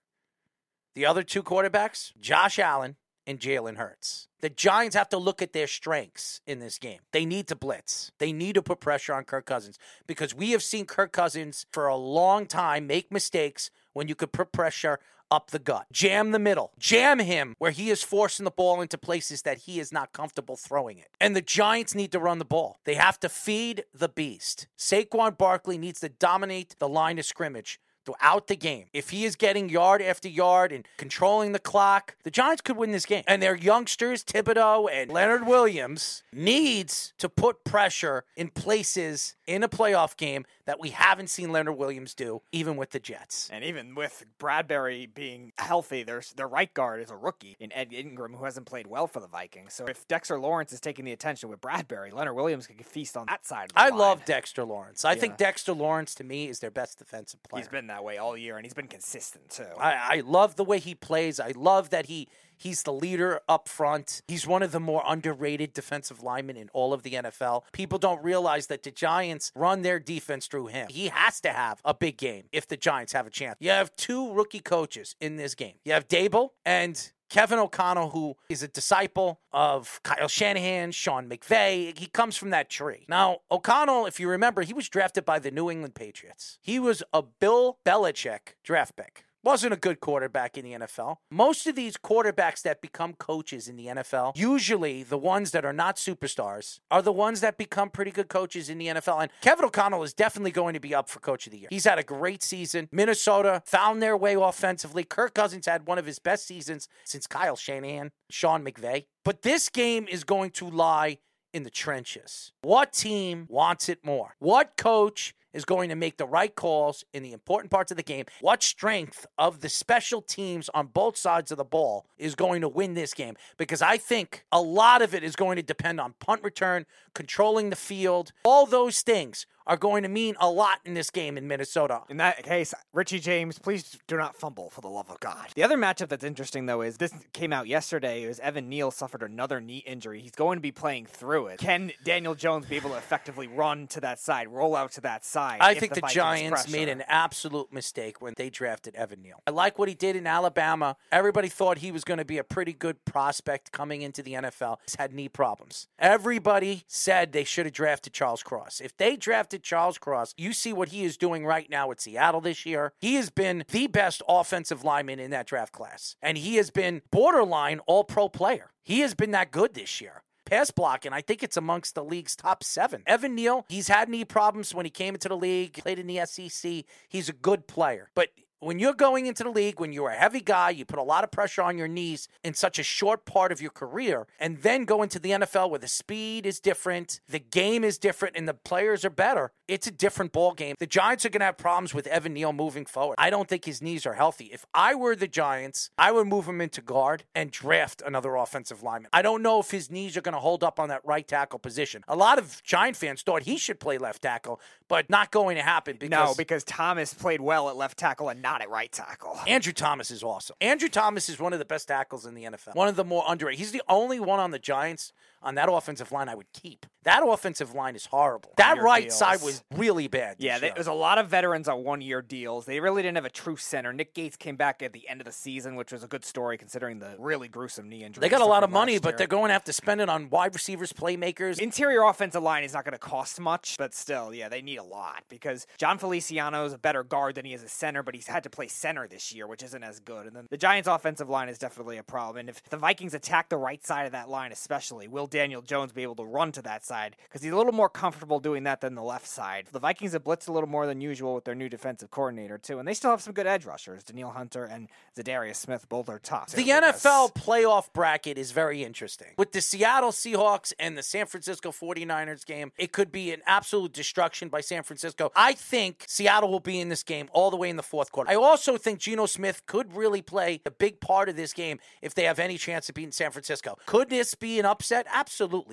The 0.94 1.06
other 1.06 1.22
two 1.22 1.42
quarterbacks, 1.42 2.12
Josh 2.20 2.58
Allen 2.58 2.96
and 3.26 3.40
Jalen 3.40 3.76
Hurts. 3.76 4.28
The 4.40 4.50
Giants 4.50 4.96
have 4.96 5.08
to 5.10 5.18
look 5.18 5.40
at 5.40 5.52
their 5.52 5.66
strengths 5.66 6.40
in 6.46 6.58
this 6.58 6.78
game. 6.78 7.00
They 7.12 7.24
need 7.24 7.46
to 7.48 7.56
blitz. 7.56 8.12
They 8.18 8.32
need 8.32 8.54
to 8.56 8.62
put 8.62 8.80
pressure 8.80 9.14
on 9.14 9.24
Kirk 9.24 9.46
Cousins 9.46 9.78
because 10.06 10.34
we 10.34 10.50
have 10.50 10.62
seen 10.62 10.84
Kirk 10.84 11.12
Cousins 11.12 11.66
for 11.72 11.86
a 11.86 11.96
long 11.96 12.46
time 12.46 12.86
make 12.86 13.10
mistakes 13.10 13.70
when 13.92 14.08
you 14.08 14.14
could 14.14 14.32
put 14.32 14.52
pressure 14.52 14.98
up 15.30 15.50
the 15.50 15.58
gut. 15.58 15.86
Jam 15.90 16.30
the 16.30 16.38
middle. 16.38 16.72
Jam 16.78 17.18
him 17.18 17.54
where 17.58 17.70
he 17.70 17.90
is 17.90 18.02
forcing 18.02 18.44
the 18.44 18.50
ball 18.50 18.80
into 18.80 18.98
places 18.98 19.42
that 19.42 19.58
he 19.58 19.80
is 19.80 19.92
not 19.92 20.12
comfortable 20.12 20.56
throwing 20.56 20.98
it. 20.98 21.08
And 21.20 21.34
the 21.34 21.42
Giants 21.42 21.94
need 21.94 22.12
to 22.12 22.18
run 22.18 22.38
the 22.38 22.44
ball. 22.44 22.78
They 22.84 22.94
have 22.94 23.18
to 23.20 23.28
feed 23.28 23.84
the 23.92 24.08
beast. 24.08 24.66
Saquon 24.78 25.36
Barkley 25.36 25.78
needs 25.78 26.00
to 26.00 26.08
dominate 26.08 26.76
the 26.78 26.88
line 26.88 27.18
of 27.18 27.24
scrimmage 27.24 27.80
throughout 28.04 28.46
the 28.46 28.56
game. 28.56 28.86
If 28.92 29.10
he 29.10 29.24
is 29.24 29.36
getting 29.36 29.68
yard 29.68 30.02
after 30.02 30.28
yard 30.28 30.72
and 30.72 30.86
controlling 30.96 31.52
the 31.52 31.58
clock, 31.58 32.16
the 32.22 32.30
Giants 32.30 32.62
could 32.62 32.76
win 32.76 32.92
this 32.92 33.06
game. 33.06 33.24
And 33.26 33.42
their 33.42 33.56
youngsters, 33.56 34.24
Thibodeaux 34.24 34.88
and 34.92 35.10
Leonard 35.10 35.46
Williams, 35.46 36.22
needs 36.32 37.12
to 37.18 37.28
put 37.28 37.64
pressure 37.64 38.24
in 38.36 38.48
places 38.48 39.36
in 39.46 39.62
a 39.62 39.68
playoff 39.68 40.16
game 40.16 40.44
that 40.66 40.80
we 40.80 40.90
haven't 40.90 41.28
seen 41.28 41.52
Leonard 41.52 41.76
Williams 41.76 42.14
do, 42.14 42.40
even 42.50 42.76
with 42.76 42.90
the 42.90 42.98
Jets. 42.98 43.50
And 43.52 43.62
even 43.62 43.94
with 43.94 44.24
Bradbury 44.38 45.06
being 45.06 45.52
healthy, 45.58 46.02
there's 46.02 46.32
their 46.32 46.48
right 46.48 46.72
guard 46.72 47.02
is 47.02 47.10
a 47.10 47.16
rookie 47.16 47.56
in 47.60 47.70
Ed 47.72 47.92
Ingram 47.92 48.32
who 48.34 48.44
hasn't 48.44 48.64
played 48.64 48.86
well 48.86 49.06
for 49.06 49.20
the 49.20 49.26
Vikings. 49.26 49.74
So 49.74 49.84
if 49.86 50.08
Dexter 50.08 50.38
Lawrence 50.38 50.72
is 50.72 50.80
taking 50.80 51.04
the 51.04 51.12
attention 51.12 51.50
with 51.50 51.60
Bradbury, 51.60 52.10
Leonard 52.10 52.34
Williams 52.34 52.66
can 52.66 52.76
feast 52.78 53.16
on 53.16 53.26
that 53.26 53.46
side 53.46 53.64
of 53.64 53.74
the 53.74 53.80
I 53.80 53.90
line. 53.90 53.98
love 53.98 54.24
Dexter 54.24 54.64
Lawrence. 54.64 55.04
I 55.04 55.14
think 55.14 55.36
Dexter 55.36 55.74
Lawrence 55.74 56.14
to 56.16 56.24
me 56.24 56.48
is 56.48 56.60
their 56.60 56.70
best 56.70 56.98
defensive 56.98 57.42
player. 57.42 57.60
He's 57.60 57.68
been 57.68 57.88
that 57.88 57.93
way 58.02 58.18
all 58.18 58.36
year, 58.36 58.56
and 58.56 58.64
he's 58.64 58.74
been 58.74 58.88
consistent 58.88 59.50
too. 59.50 59.66
I, 59.78 60.16
I 60.16 60.22
love 60.24 60.56
the 60.56 60.64
way 60.64 60.78
he 60.78 60.94
plays. 60.94 61.38
I 61.38 61.52
love 61.54 61.90
that 61.90 62.06
he 62.06 62.28
he's 62.56 62.82
the 62.82 62.92
leader 62.92 63.40
up 63.48 63.68
front. 63.68 64.22
He's 64.28 64.46
one 64.46 64.62
of 64.62 64.72
the 64.72 64.80
more 64.80 65.02
underrated 65.06 65.72
defensive 65.72 66.22
linemen 66.22 66.56
in 66.56 66.68
all 66.72 66.92
of 66.92 67.02
the 67.02 67.12
NFL. 67.12 67.62
People 67.72 67.98
don't 67.98 68.22
realize 68.22 68.66
that 68.68 68.82
the 68.82 68.90
Giants 68.90 69.52
run 69.54 69.82
their 69.82 69.98
defense 69.98 70.46
through 70.46 70.68
him. 70.68 70.88
He 70.90 71.08
has 71.08 71.40
to 71.42 71.50
have 71.50 71.80
a 71.84 71.94
big 71.94 72.16
game 72.16 72.44
if 72.52 72.66
the 72.66 72.76
Giants 72.76 73.12
have 73.12 73.26
a 73.26 73.30
chance. 73.30 73.56
You 73.60 73.70
have 73.70 73.94
two 73.96 74.32
rookie 74.32 74.60
coaches 74.60 75.16
in 75.20 75.36
this 75.36 75.54
game. 75.54 75.74
You 75.84 75.92
have 75.92 76.08
Daboll 76.08 76.50
and 76.64 77.12
Kevin 77.28 77.58
O'Connell, 77.58 78.10
who 78.10 78.36
is 78.48 78.62
a 78.62 78.68
disciple 78.68 79.40
of 79.52 80.00
Kyle 80.02 80.28
Shanahan, 80.28 80.92
Sean 80.92 81.28
McVay. 81.28 81.96
He 81.98 82.06
comes 82.06 82.36
from 82.36 82.50
that 82.50 82.70
tree. 82.70 83.06
Now, 83.08 83.38
O'Connell, 83.50 84.06
if 84.06 84.20
you 84.20 84.28
remember, 84.28 84.62
he 84.62 84.72
was 84.72 84.88
drafted 84.88 85.24
by 85.24 85.38
the 85.38 85.50
New 85.50 85.70
England 85.70 85.94
Patriots. 85.94 86.58
He 86.62 86.78
was 86.78 87.02
a 87.12 87.22
Bill 87.22 87.78
Belichick 87.84 88.54
draft 88.62 88.96
pick. 88.96 89.24
Wasn't 89.44 89.74
a 89.74 89.76
good 89.76 90.00
quarterback 90.00 90.56
in 90.56 90.64
the 90.64 90.72
NFL. 90.72 91.16
Most 91.30 91.66
of 91.66 91.76
these 91.76 91.98
quarterbacks 91.98 92.62
that 92.62 92.80
become 92.80 93.12
coaches 93.12 93.68
in 93.68 93.76
the 93.76 93.88
NFL, 93.88 94.32
usually 94.36 95.02
the 95.02 95.18
ones 95.18 95.50
that 95.50 95.66
are 95.66 95.72
not 95.72 95.96
superstars, 95.96 96.80
are 96.90 97.02
the 97.02 97.12
ones 97.12 97.42
that 97.42 97.58
become 97.58 97.90
pretty 97.90 98.10
good 98.10 98.30
coaches 98.30 98.70
in 98.70 98.78
the 98.78 98.86
NFL. 98.86 99.20
And 99.20 99.30
Kevin 99.42 99.66
O'Connell 99.66 100.02
is 100.02 100.14
definitely 100.14 100.50
going 100.50 100.72
to 100.72 100.80
be 100.80 100.94
up 100.94 101.10
for 101.10 101.20
coach 101.20 101.46
of 101.46 101.52
the 101.52 101.58
year. 101.58 101.68
He's 101.68 101.84
had 101.84 101.98
a 101.98 102.02
great 102.02 102.42
season. 102.42 102.88
Minnesota 102.90 103.62
found 103.66 104.00
their 104.00 104.16
way 104.16 104.32
offensively. 104.32 105.04
Kirk 105.04 105.34
Cousins 105.34 105.66
had 105.66 105.86
one 105.86 105.98
of 105.98 106.06
his 106.06 106.18
best 106.18 106.46
seasons 106.46 106.88
since 107.04 107.26
Kyle 107.26 107.56
Shanahan, 107.56 108.12
Sean 108.30 108.64
McVay. 108.64 109.04
But 109.26 109.42
this 109.42 109.68
game 109.68 110.06
is 110.08 110.24
going 110.24 110.52
to 110.52 110.70
lie 110.70 111.18
in 111.52 111.64
the 111.64 111.70
trenches. 111.70 112.52
What 112.62 112.94
team 112.94 113.46
wants 113.50 113.90
it 113.90 114.04
more? 114.04 114.36
What 114.38 114.78
coach 114.78 115.34
is 115.54 115.64
going 115.64 115.88
to 115.88 115.94
make 115.94 116.18
the 116.18 116.26
right 116.26 116.54
calls 116.54 117.04
in 117.14 117.22
the 117.22 117.32
important 117.32 117.70
parts 117.70 117.90
of 117.90 117.96
the 117.96 118.02
game? 118.02 118.26
What 118.40 118.62
strength 118.62 119.26
of 119.38 119.60
the 119.60 119.70
special 119.70 120.20
teams 120.20 120.68
on 120.74 120.88
both 120.88 121.16
sides 121.16 121.50
of 121.50 121.56
the 121.56 121.64
ball 121.64 122.04
is 122.18 122.34
going 122.34 122.60
to 122.60 122.68
win 122.68 122.92
this 122.92 123.14
game? 123.14 123.36
Because 123.56 123.80
I 123.80 123.96
think 123.96 124.44
a 124.52 124.60
lot 124.60 125.00
of 125.00 125.14
it 125.14 125.22
is 125.22 125.36
going 125.36 125.56
to 125.56 125.62
depend 125.62 126.00
on 126.00 126.14
punt 126.18 126.42
return, 126.42 126.84
controlling 127.14 127.70
the 127.70 127.76
field. 127.76 128.32
All 128.44 128.66
those 128.66 129.00
things 129.00 129.46
are 129.66 129.76
going 129.76 130.02
to 130.02 130.08
mean 130.08 130.36
a 130.40 130.48
lot 130.48 130.80
in 130.84 130.94
this 130.94 131.10
game 131.10 131.38
in 131.38 131.48
Minnesota. 131.48 132.02
In 132.08 132.18
that 132.18 132.42
case, 132.42 132.74
Richie 132.92 133.20
James, 133.20 133.58
please 133.58 133.98
do 134.06 134.16
not 134.16 134.36
fumble 134.36 134.70
for 134.70 134.80
the 134.80 134.88
love 134.88 135.10
of 135.10 135.20
God. 135.20 135.48
The 135.54 135.62
other 135.62 135.76
matchup 135.76 136.08
that's 136.08 136.24
interesting 136.24 136.66
though 136.66 136.82
is 136.82 136.98
this 136.98 137.12
came 137.32 137.52
out 137.52 137.66
yesterday. 137.66 138.24
Is 138.24 138.40
Evan 138.40 138.68
Neal 138.68 138.90
suffered 138.90 139.22
another 139.22 139.60
knee 139.60 139.82
injury. 139.86 140.20
He's 140.20 140.32
going 140.32 140.58
to 140.58 140.62
be 140.62 140.72
playing 140.72 141.06
through 141.06 141.48
it. 141.48 141.58
Can 141.58 141.92
Daniel 142.04 142.34
Jones 142.34 142.66
be 142.66 142.76
able 142.76 142.90
to 142.90 142.96
effectively 142.96 143.46
run 143.46 143.86
to 143.88 144.00
that 144.00 144.18
side, 144.18 144.48
roll 144.48 144.76
out 144.76 144.92
to 144.92 145.00
that 145.02 145.24
side? 145.24 145.58
I 145.60 145.74
think 145.74 145.94
the, 145.94 146.00
Vikings 146.00 146.14
Giants 146.14 146.68
made 146.68 146.88
an 146.88 147.02
absolute 147.08 147.72
mistake 147.72 148.20
when 148.20 148.34
they 148.36 148.50
drafted 148.50 148.94
Evan 148.94 149.22
Neal. 149.22 149.40
I 149.46 149.50
like 149.50 149.78
what 149.78 149.88
he 149.88 149.94
did 149.94 150.16
in 150.16 150.26
Alabama. 150.26 150.96
Everybody 151.10 151.48
thought 151.48 151.78
he 151.78 151.90
was 151.90 152.04
going 152.04 152.18
to 152.18 152.24
be 152.24 152.38
a 152.38 152.44
pretty 152.44 152.72
good 152.72 153.04
prospect 153.04 153.72
coming 153.72 154.02
into 154.02 154.22
the 154.22 154.34
NFL. 154.34 154.78
He's 154.86 154.96
had 154.96 155.12
knee 155.12 155.28
problems. 155.28 155.88
Everybody 155.98 156.84
said 156.86 157.32
they 157.32 157.44
should 157.44 157.66
have 157.66 157.72
drafted 157.72 158.12
Charles 158.12 158.42
Cross. 158.42 158.80
If 158.80 158.96
they 158.96 159.16
drafted 159.16 159.53
Charles 159.62 159.98
Cross, 159.98 160.34
you 160.36 160.52
see 160.52 160.72
what 160.72 160.88
he 160.88 161.04
is 161.04 161.16
doing 161.16 161.46
right 161.46 161.68
now 161.70 161.90
at 161.90 162.00
Seattle 162.00 162.40
this 162.40 162.66
year. 162.66 162.92
He 163.00 163.14
has 163.14 163.30
been 163.30 163.64
the 163.70 163.86
best 163.86 164.22
offensive 164.28 164.84
lineman 164.84 165.20
in 165.20 165.30
that 165.30 165.46
draft 165.46 165.72
class, 165.72 166.16
and 166.22 166.38
he 166.38 166.56
has 166.56 166.70
been 166.70 167.02
borderline 167.10 167.80
all 167.86 168.04
pro 168.04 168.28
player. 168.28 168.72
He 168.82 169.00
has 169.00 169.14
been 169.14 169.30
that 169.30 169.50
good 169.50 169.74
this 169.74 170.00
year 170.00 170.22
pass 170.44 170.70
blocking. 170.70 171.12
I 171.12 171.20
think 171.20 171.42
it's 171.42 171.56
amongst 171.56 171.94
the 171.94 172.04
league's 172.04 172.36
top 172.36 172.62
seven. 172.62 173.02
Evan 173.06 173.34
Neal, 173.34 173.64
he's 173.68 173.88
had 173.88 174.08
knee 174.08 174.24
problems 174.24 174.74
when 174.74 174.86
he 174.86 174.90
came 174.90 175.14
into 175.14 175.28
the 175.28 175.36
league, 175.36 175.74
played 175.74 175.98
in 175.98 176.06
the 176.06 176.24
SEC. 176.26 176.84
He's 177.08 177.28
a 177.28 177.32
good 177.32 177.66
player. 177.66 178.10
But 178.14 178.28
when 178.60 178.78
you're 178.78 178.94
going 178.94 179.26
into 179.26 179.44
the 179.44 179.50
league, 179.50 179.78
when 179.78 179.92
you're 179.92 180.10
a 180.10 180.16
heavy 180.16 180.40
guy, 180.40 180.70
you 180.70 180.84
put 180.84 180.98
a 180.98 181.02
lot 181.02 181.24
of 181.24 181.30
pressure 181.30 181.62
on 181.62 181.78
your 181.78 181.88
knees 181.88 182.28
in 182.42 182.54
such 182.54 182.78
a 182.78 182.82
short 182.82 183.24
part 183.24 183.52
of 183.52 183.60
your 183.60 183.70
career, 183.70 184.26
and 184.38 184.62
then 184.62 184.84
go 184.84 185.02
into 185.02 185.18
the 185.18 185.30
NFL 185.30 185.70
where 185.70 185.78
the 185.78 185.88
speed 185.88 186.46
is 186.46 186.60
different, 186.60 187.20
the 187.28 187.38
game 187.38 187.84
is 187.84 187.98
different, 187.98 188.36
and 188.36 188.48
the 188.48 188.54
players 188.54 189.04
are 189.04 189.10
better. 189.10 189.52
It's 189.66 189.86
a 189.86 189.90
different 189.90 190.32
ball 190.32 190.52
game. 190.52 190.74
The 190.78 190.86
Giants 190.86 191.24
are 191.24 191.30
going 191.30 191.40
to 191.40 191.46
have 191.46 191.56
problems 191.56 191.94
with 191.94 192.06
Evan 192.06 192.34
Neal 192.34 192.52
moving 192.52 192.84
forward. 192.84 193.16
I 193.18 193.30
don't 193.30 193.48
think 193.48 193.64
his 193.64 193.80
knees 193.80 194.04
are 194.04 194.14
healthy. 194.14 194.50
If 194.52 194.66
I 194.74 194.94
were 194.94 195.16
the 195.16 195.28
Giants, 195.28 195.90
I 195.96 196.12
would 196.12 196.26
move 196.26 196.46
him 196.46 196.60
into 196.60 196.82
guard 196.82 197.24
and 197.34 197.50
draft 197.50 198.02
another 198.04 198.34
offensive 198.34 198.82
lineman. 198.82 199.08
I 199.12 199.22
don't 199.22 199.42
know 199.42 199.60
if 199.60 199.70
his 199.70 199.90
knees 199.90 200.16
are 200.16 200.20
going 200.20 200.34
to 200.34 200.40
hold 200.40 200.62
up 200.62 200.78
on 200.78 200.88
that 200.90 201.00
right 201.04 201.26
tackle 201.26 201.58
position. 201.58 202.02
A 202.08 202.16
lot 202.16 202.38
of 202.38 202.62
Giant 202.62 202.96
fans 202.96 203.22
thought 203.22 203.44
he 203.44 203.56
should 203.56 203.80
play 203.80 203.96
left 203.96 204.22
tackle, 204.22 204.60
but 204.88 205.08
not 205.08 205.30
going 205.30 205.56
to 205.56 205.62
happen 205.62 205.96
because 205.98 206.10
No, 206.10 206.34
because 206.36 206.64
Thomas 206.64 207.14
played 207.14 207.40
well 207.40 207.68
at 207.68 207.76
left 207.76 207.98
tackle 207.98 208.28
and 208.28 208.42
not 208.42 208.53
at 208.62 208.70
right 208.70 208.90
tackle. 208.90 209.38
Andrew 209.46 209.72
Thomas 209.72 210.10
is 210.10 210.22
awesome. 210.22 210.56
Andrew 210.60 210.88
Thomas 210.88 211.28
is 211.28 211.38
one 211.38 211.52
of 211.52 211.58
the 211.58 211.64
best 211.64 211.88
tackles 211.88 212.26
in 212.26 212.34
the 212.34 212.44
NFL. 212.44 212.74
One 212.74 212.88
of 212.88 212.96
the 212.96 213.04
more 213.04 213.24
underrated. 213.26 213.58
He's 213.58 213.72
the 213.72 213.82
only 213.88 214.20
one 214.20 214.40
on 214.40 214.50
the 214.50 214.58
Giants 214.58 215.12
on 215.44 215.54
that 215.56 215.68
offensive 215.70 216.10
line 216.10 216.28
I 216.28 216.34
would 216.34 216.52
keep. 216.52 216.86
That 217.04 217.22
offensive 217.24 217.74
line 217.74 217.96
is 217.96 218.06
horrible. 218.06 218.52
That 218.56 218.80
right 218.80 219.04
deals. 219.04 219.18
side 219.18 219.42
was 219.42 219.62
really 219.74 220.08
bad. 220.08 220.36
Yeah, 220.38 220.58
there 220.58 220.72
was 220.74 220.86
a 220.86 220.92
lot 220.92 221.18
of 221.18 221.28
veterans 221.28 221.68
on 221.68 221.84
one-year 221.84 222.22
deals. 222.22 222.64
They 222.64 222.80
really 222.80 223.02
didn't 223.02 223.16
have 223.16 223.26
a 223.26 223.30
true 223.30 223.56
center. 223.56 223.92
Nick 223.92 224.14
Gates 224.14 224.36
came 224.36 224.56
back 224.56 224.82
at 224.82 224.94
the 224.94 225.06
end 225.06 225.20
of 225.20 225.26
the 225.26 225.32
season, 225.32 225.76
which 225.76 225.92
was 225.92 226.02
a 226.02 226.06
good 226.06 226.24
story 226.24 226.56
considering 226.56 227.00
the 227.00 227.14
really 227.18 227.46
gruesome 227.46 227.90
knee 227.90 228.04
injury. 228.04 228.22
They 228.22 228.30
got 228.30 228.40
a 228.40 228.46
lot 228.46 228.64
of 228.64 228.70
money, 228.70 228.94
last 228.94 229.02
but 229.02 229.18
they're 229.18 229.26
going 229.26 229.50
to 229.50 229.52
have 229.52 229.64
to 229.64 229.72
spend 229.72 230.00
it 230.00 230.08
on 230.08 230.30
wide 230.30 230.54
receivers, 230.54 230.94
playmakers. 230.94 231.58
Interior 231.58 232.04
offensive 232.04 232.42
line 232.42 232.64
is 232.64 232.72
not 232.72 232.84
going 232.84 232.92
to 232.92 232.98
cost 232.98 233.38
much, 233.38 233.76
but 233.78 233.92
still, 233.92 234.32
yeah, 234.32 234.48
they 234.48 234.62
need 234.62 234.78
a 234.78 234.82
lot 234.82 235.24
because 235.28 235.66
Jon 235.76 235.98
Feliciano 235.98 236.64
is 236.64 236.72
a 236.72 236.78
better 236.78 237.04
guard 237.04 237.34
than 237.34 237.44
he 237.44 237.52
is 237.52 237.62
a 237.62 237.68
center, 237.68 238.02
but 238.02 238.14
he's 238.14 238.28
had 238.28 238.44
to 238.44 238.50
play 238.50 238.66
center 238.66 239.06
this 239.06 239.34
year, 239.34 239.46
which 239.46 239.62
isn't 239.62 239.84
as 239.84 240.00
good. 240.00 240.26
And 240.26 240.34
then 240.34 240.46
the 240.48 240.56
Giants' 240.56 240.88
offensive 240.88 241.28
line 241.28 241.50
is 241.50 241.58
definitely 241.58 241.98
a 241.98 242.02
problem. 242.02 242.38
And 242.38 242.48
if 242.48 242.62
the 242.70 242.78
Vikings 242.78 243.12
attack 243.12 243.50
the 243.50 243.58
right 243.58 243.84
side 243.84 244.06
of 244.06 244.12
that 244.12 244.30
line, 244.30 244.52
especially, 244.52 245.06
will 245.06 245.26
Daniel 245.34 245.62
Jones 245.62 245.90
be 245.90 246.04
able 246.04 246.14
to 246.14 246.24
run 246.24 246.52
to 246.52 246.62
that 246.62 246.84
side? 246.84 247.16
Because 247.24 247.42
he's 247.42 247.52
a 247.52 247.56
little 247.56 247.72
more 247.72 247.88
comfortable 247.88 248.38
doing 248.38 248.62
that 248.64 248.80
than 248.80 248.94
the 248.94 249.02
left 249.02 249.26
side. 249.26 249.66
The 249.72 249.80
Vikings 249.80 250.12
have 250.12 250.22
blitzed 250.22 250.48
a 250.48 250.52
little 250.52 250.68
more 250.68 250.86
than 250.86 251.00
usual 251.00 251.34
with 251.34 251.44
their 251.44 251.56
new 251.56 251.68
defensive 251.68 252.12
coordinator, 252.12 252.56
too. 252.56 252.78
And 252.78 252.86
they 252.86 252.94
still 252.94 253.10
have 253.10 253.20
some 253.20 253.32
good 253.32 253.46
edge 253.46 253.64
rushers. 253.64 254.04
Danielle 254.04 254.30
Hunter 254.30 254.64
and 254.64 254.88
Za'Darius 255.18 255.56
Smith 255.56 255.88
both 255.88 256.08
are 256.08 256.20
tough. 256.20 256.52
The 256.52 256.68
NFL 256.68 257.34
playoff 257.34 257.92
bracket 257.92 258.38
is 258.38 258.52
very 258.52 258.84
interesting. 258.84 259.28
With 259.36 259.50
the 259.50 259.60
Seattle 259.60 260.12
Seahawks 260.12 260.72
and 260.78 260.96
the 260.96 261.02
San 261.02 261.26
Francisco 261.26 261.72
49ers 261.72 262.46
game, 262.46 262.70
it 262.78 262.92
could 262.92 263.10
be 263.10 263.32
an 263.32 263.42
absolute 263.44 263.92
destruction 263.92 264.48
by 264.48 264.60
San 264.60 264.84
Francisco. 264.84 265.32
I 265.34 265.54
think 265.54 266.04
Seattle 266.06 266.50
will 266.50 266.60
be 266.60 266.78
in 266.78 266.90
this 266.90 267.02
game 267.02 267.28
all 267.32 267.50
the 267.50 267.56
way 267.56 267.70
in 267.70 267.76
the 267.76 267.82
fourth 267.82 268.12
quarter. 268.12 268.30
I 268.30 268.36
also 268.36 268.76
think 268.76 269.00
Geno 269.00 269.26
Smith 269.26 269.66
could 269.66 269.96
really 269.96 270.22
play 270.22 270.60
a 270.64 270.70
big 270.70 271.00
part 271.00 271.28
of 271.28 271.34
this 271.34 271.52
game 271.52 271.80
if 272.02 272.14
they 272.14 272.22
have 272.24 272.38
any 272.38 272.56
chance 272.56 272.88
of 272.88 272.94
beating 272.94 273.10
San 273.10 273.32
Francisco. 273.32 273.76
Could 273.86 274.10
this 274.10 274.34
be 274.34 274.60
an 274.60 274.66
upset? 274.66 275.06
Absolutely. 275.10 275.23